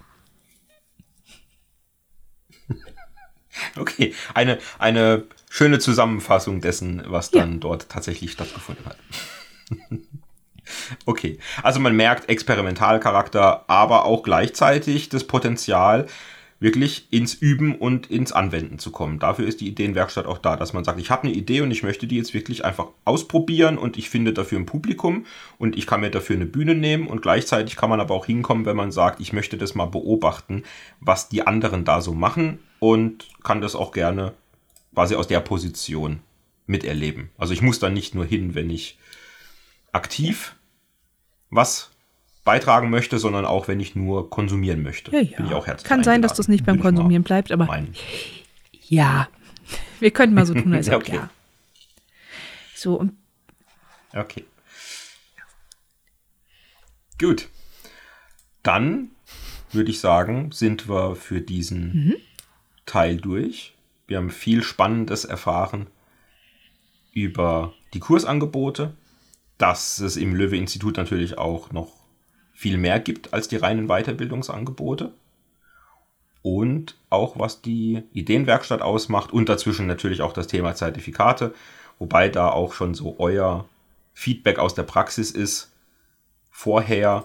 Okay, 3.77 4.13
eine, 4.33 4.59
eine 4.77 5.23
schöne 5.49 5.79
Zusammenfassung 5.79 6.61
dessen, 6.61 7.03
was 7.07 7.31
dann 7.31 7.53
ja. 7.53 7.57
dort 7.59 7.89
tatsächlich 7.89 8.31
stattgefunden 8.31 8.85
hat. 8.85 8.97
okay, 11.05 11.39
also 11.63 11.79
man 11.79 11.95
merkt 11.95 12.29
Experimentalcharakter, 12.29 13.65
aber 13.67 14.05
auch 14.05 14.23
gleichzeitig 14.23 15.09
das 15.09 15.25
Potenzial, 15.25 16.07
wirklich 16.59 17.07
ins 17.11 17.33
Üben 17.33 17.75
und 17.75 18.11
ins 18.11 18.31
Anwenden 18.31 18.79
zu 18.79 18.91
kommen. 18.91 19.19
Dafür 19.19 19.47
ist 19.47 19.61
die 19.61 19.67
Ideenwerkstatt 19.67 20.25
auch 20.25 20.37
da, 20.37 20.57
dass 20.57 20.73
man 20.73 20.83
sagt, 20.83 20.99
ich 20.99 21.09
habe 21.09 21.23
eine 21.23 21.33
Idee 21.33 21.61
und 21.61 21.71
ich 21.71 21.83
möchte 21.83 22.05
die 22.05 22.17
jetzt 22.17 22.33
wirklich 22.33 22.65
einfach 22.65 22.87
ausprobieren 23.05 23.77
und 23.77 23.97
ich 23.97 24.09
finde 24.09 24.33
dafür 24.33 24.59
ein 24.59 24.65
Publikum 24.65 25.25
und 25.57 25.77
ich 25.77 25.87
kann 25.87 26.01
mir 26.01 26.11
dafür 26.11 26.35
eine 26.35 26.45
Bühne 26.45 26.75
nehmen 26.75 27.07
und 27.07 27.21
gleichzeitig 27.21 27.77
kann 27.77 27.89
man 27.89 28.01
aber 28.01 28.13
auch 28.13 28.25
hinkommen, 28.25 28.65
wenn 28.65 28.75
man 28.75 28.91
sagt, 28.91 29.21
ich 29.21 29.31
möchte 29.31 29.57
das 29.57 29.73
mal 29.75 29.85
beobachten, 29.85 30.63
was 30.99 31.29
die 31.29 31.47
anderen 31.47 31.85
da 31.85 32.01
so 32.01 32.13
machen 32.13 32.59
und 32.79 33.27
kann 33.43 33.61
das 33.61 33.75
auch 33.75 33.91
gerne 33.91 34.33
quasi 34.93 35.15
aus 35.15 35.27
der 35.27 35.39
Position 35.39 36.19
miterleben. 36.67 37.29
Also 37.37 37.53
ich 37.53 37.61
muss 37.61 37.79
da 37.79 37.89
nicht 37.89 38.15
nur 38.15 38.25
hin, 38.25 38.53
wenn 38.53 38.69
ich 38.69 38.97
aktiv 39.93 40.55
was 41.49 41.91
beitragen 42.49 42.89
möchte, 42.89 43.19
sondern 43.19 43.45
auch, 43.45 43.67
wenn 43.67 43.79
ich 43.79 43.95
nur 43.95 44.31
konsumieren 44.31 44.81
möchte. 44.81 45.11
Ja, 45.11 45.19
ja. 45.19 45.37
Bin 45.37 45.45
ich 45.45 45.53
auch 45.53 45.67
herzlich 45.67 45.87
Kann 45.87 46.03
sein, 46.03 46.23
dass 46.23 46.33
das 46.33 46.47
nicht 46.47 46.65
beim 46.65 46.79
Konsumieren 46.79 47.21
bleibt, 47.21 47.51
aber 47.51 47.67
meinen. 47.67 47.93
ja, 48.87 49.27
wir 49.99 50.09
könnten 50.09 50.33
mal 50.33 50.47
so 50.47 50.55
tun, 50.55 50.73
als 50.73 50.89
ob 50.89 51.03
okay. 51.03 51.17
ja. 51.17 51.29
So. 52.73 53.07
Okay. 54.15 54.45
Gut. 57.19 57.49
Dann 58.63 59.11
würde 59.71 59.91
ich 59.91 59.99
sagen, 59.99 60.51
sind 60.51 60.89
wir 60.89 61.15
für 61.15 61.41
diesen 61.41 61.93
mhm. 61.93 62.15
Teil 62.87 63.17
durch. 63.17 63.75
Wir 64.07 64.17
haben 64.17 64.31
viel 64.31 64.63
Spannendes 64.63 65.23
erfahren 65.23 65.85
über 67.13 67.75
die 67.93 67.99
Kursangebote, 67.99 68.95
dass 69.59 69.99
es 69.99 70.17
im 70.17 70.33
Löwe-Institut 70.33 70.97
natürlich 70.97 71.37
auch 71.37 71.71
noch 71.71 71.98
viel 72.59 72.77
mehr 72.77 72.99
gibt 72.99 73.33
als 73.33 73.47
die 73.47 73.55
reinen 73.55 73.87
Weiterbildungsangebote. 73.87 75.13
Und 76.41 76.97
auch 77.09 77.39
was 77.39 77.61
die 77.61 78.03
Ideenwerkstatt 78.11 78.81
ausmacht 78.81 79.31
und 79.31 79.47
dazwischen 79.47 79.87
natürlich 79.87 80.21
auch 80.21 80.33
das 80.33 80.47
Thema 80.47 80.75
Zertifikate, 80.75 81.53
wobei 81.99 82.27
da 82.27 82.49
auch 82.49 82.73
schon 82.73 82.95
so 82.95 83.15
euer 83.17 83.63
Feedback 84.13 84.59
aus 84.59 84.73
der 84.73 84.83
Praxis 84.83 85.31
ist. 85.31 85.71
Vorher 86.51 87.23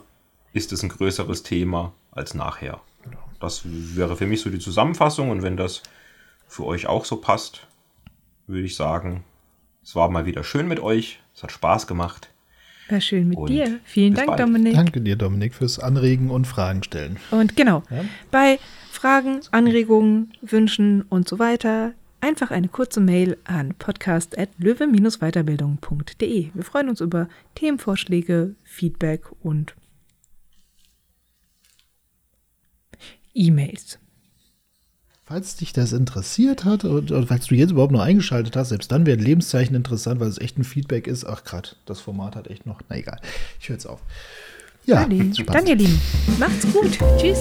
ist 0.53 0.73
es 0.73 0.85
ein 0.85 0.89
größeres 0.89 1.43
Thema 1.43 1.93
als 2.13 2.35
nachher. 2.35 2.81
Das 3.41 3.63
wäre 3.65 4.17
für 4.17 4.27
mich 4.27 4.41
so 4.41 4.51
die 4.51 4.61
Zusammenfassung 4.61 5.31
und 5.31 5.43
wenn 5.43 5.57
das 5.57 5.83
für 6.47 6.65
euch 6.65 6.87
auch 6.87 7.05
so 7.05 7.17
passt, 7.17 7.67
würde 8.47 8.67
ich 8.67 8.77
sagen, 8.77 9.25
es 9.83 9.97
war 9.97 10.09
mal 10.09 10.27
wieder 10.27 10.45
schön 10.45 10.69
mit 10.69 10.79
euch. 10.79 11.19
Es 11.35 11.43
hat 11.43 11.51
Spaß 11.51 11.89
gemacht. 11.89 12.31
War 12.89 13.01
schön 13.01 13.29
mit 13.29 13.39
und 13.39 13.49
dir. 13.49 13.81
Vielen 13.85 14.15
Dank, 14.15 14.29
bald. 14.29 14.41
Dominik. 14.41 14.75
Danke 14.75 15.01
dir, 15.01 15.17
Dominik, 15.17 15.55
fürs 15.55 15.79
Anregen 15.79 16.31
und 16.31 16.47
Fragen 16.47 16.83
stellen. 16.83 17.17
Und 17.31 17.57
genau, 17.57 17.83
ja? 17.91 18.05
bei 18.31 18.59
Fragen, 18.91 19.41
Anregungen, 19.51 20.33
Wünschen 20.43 21.03
und 21.03 21.29
so 21.29 21.39
weiter 21.39 21.95
einfach 22.25 22.51
eine 22.51 22.69
kurze 22.69 23.01
Mail 23.01 23.37
an 23.45 23.75
podcast.löwe-weiterbildung.de. 23.75 26.51
Wir 26.55 26.63
freuen 26.63 26.89
uns 26.89 27.03
über 27.03 27.29
Themenvorschläge, 27.55 28.55
Feedback 28.65 29.27
und 29.43 29.75
E-Mails. 33.35 33.99
Falls 35.27 35.57
dich 35.57 35.73
das 35.73 35.95
interessiert 35.95 36.67
hat 36.67 36.85
und, 36.85 37.11
und 37.11 37.27
falls 37.29 37.47
du 37.47 37.55
jetzt 37.55 37.71
überhaupt 37.71 37.93
noch 37.93 38.03
eingeschaltet 38.03 38.57
hast, 38.57 38.69
selbst 38.69 38.93
dann 38.93 39.07
wäre 39.07 39.17
Lebenszeichen 39.19 39.75
interessant, 39.75 40.21
weil 40.21 40.29
es 40.29 40.37
echt 40.37 40.59
ein 40.59 40.65
Feedback 40.65 41.07
ist. 41.07 41.25
Ach, 41.25 41.45
gerade, 41.45 41.71
das 41.87 42.01
Format 42.01 42.37
hat 42.37 42.49
echt 42.49 42.67
noch. 42.67 42.83
Na 42.91 42.97
egal, 42.97 43.19
ich 43.59 43.71
höre 43.71 43.77
jetzt 43.77 43.87
auf. 43.87 44.01
Ja, 44.85 45.09
Spaß. 45.09 45.47
dann 45.47 45.67
ihr 45.67 45.77
Lieben, 45.77 45.99
macht's 46.39 46.71
gut. 46.71 46.99
Tschüss. 47.17 47.39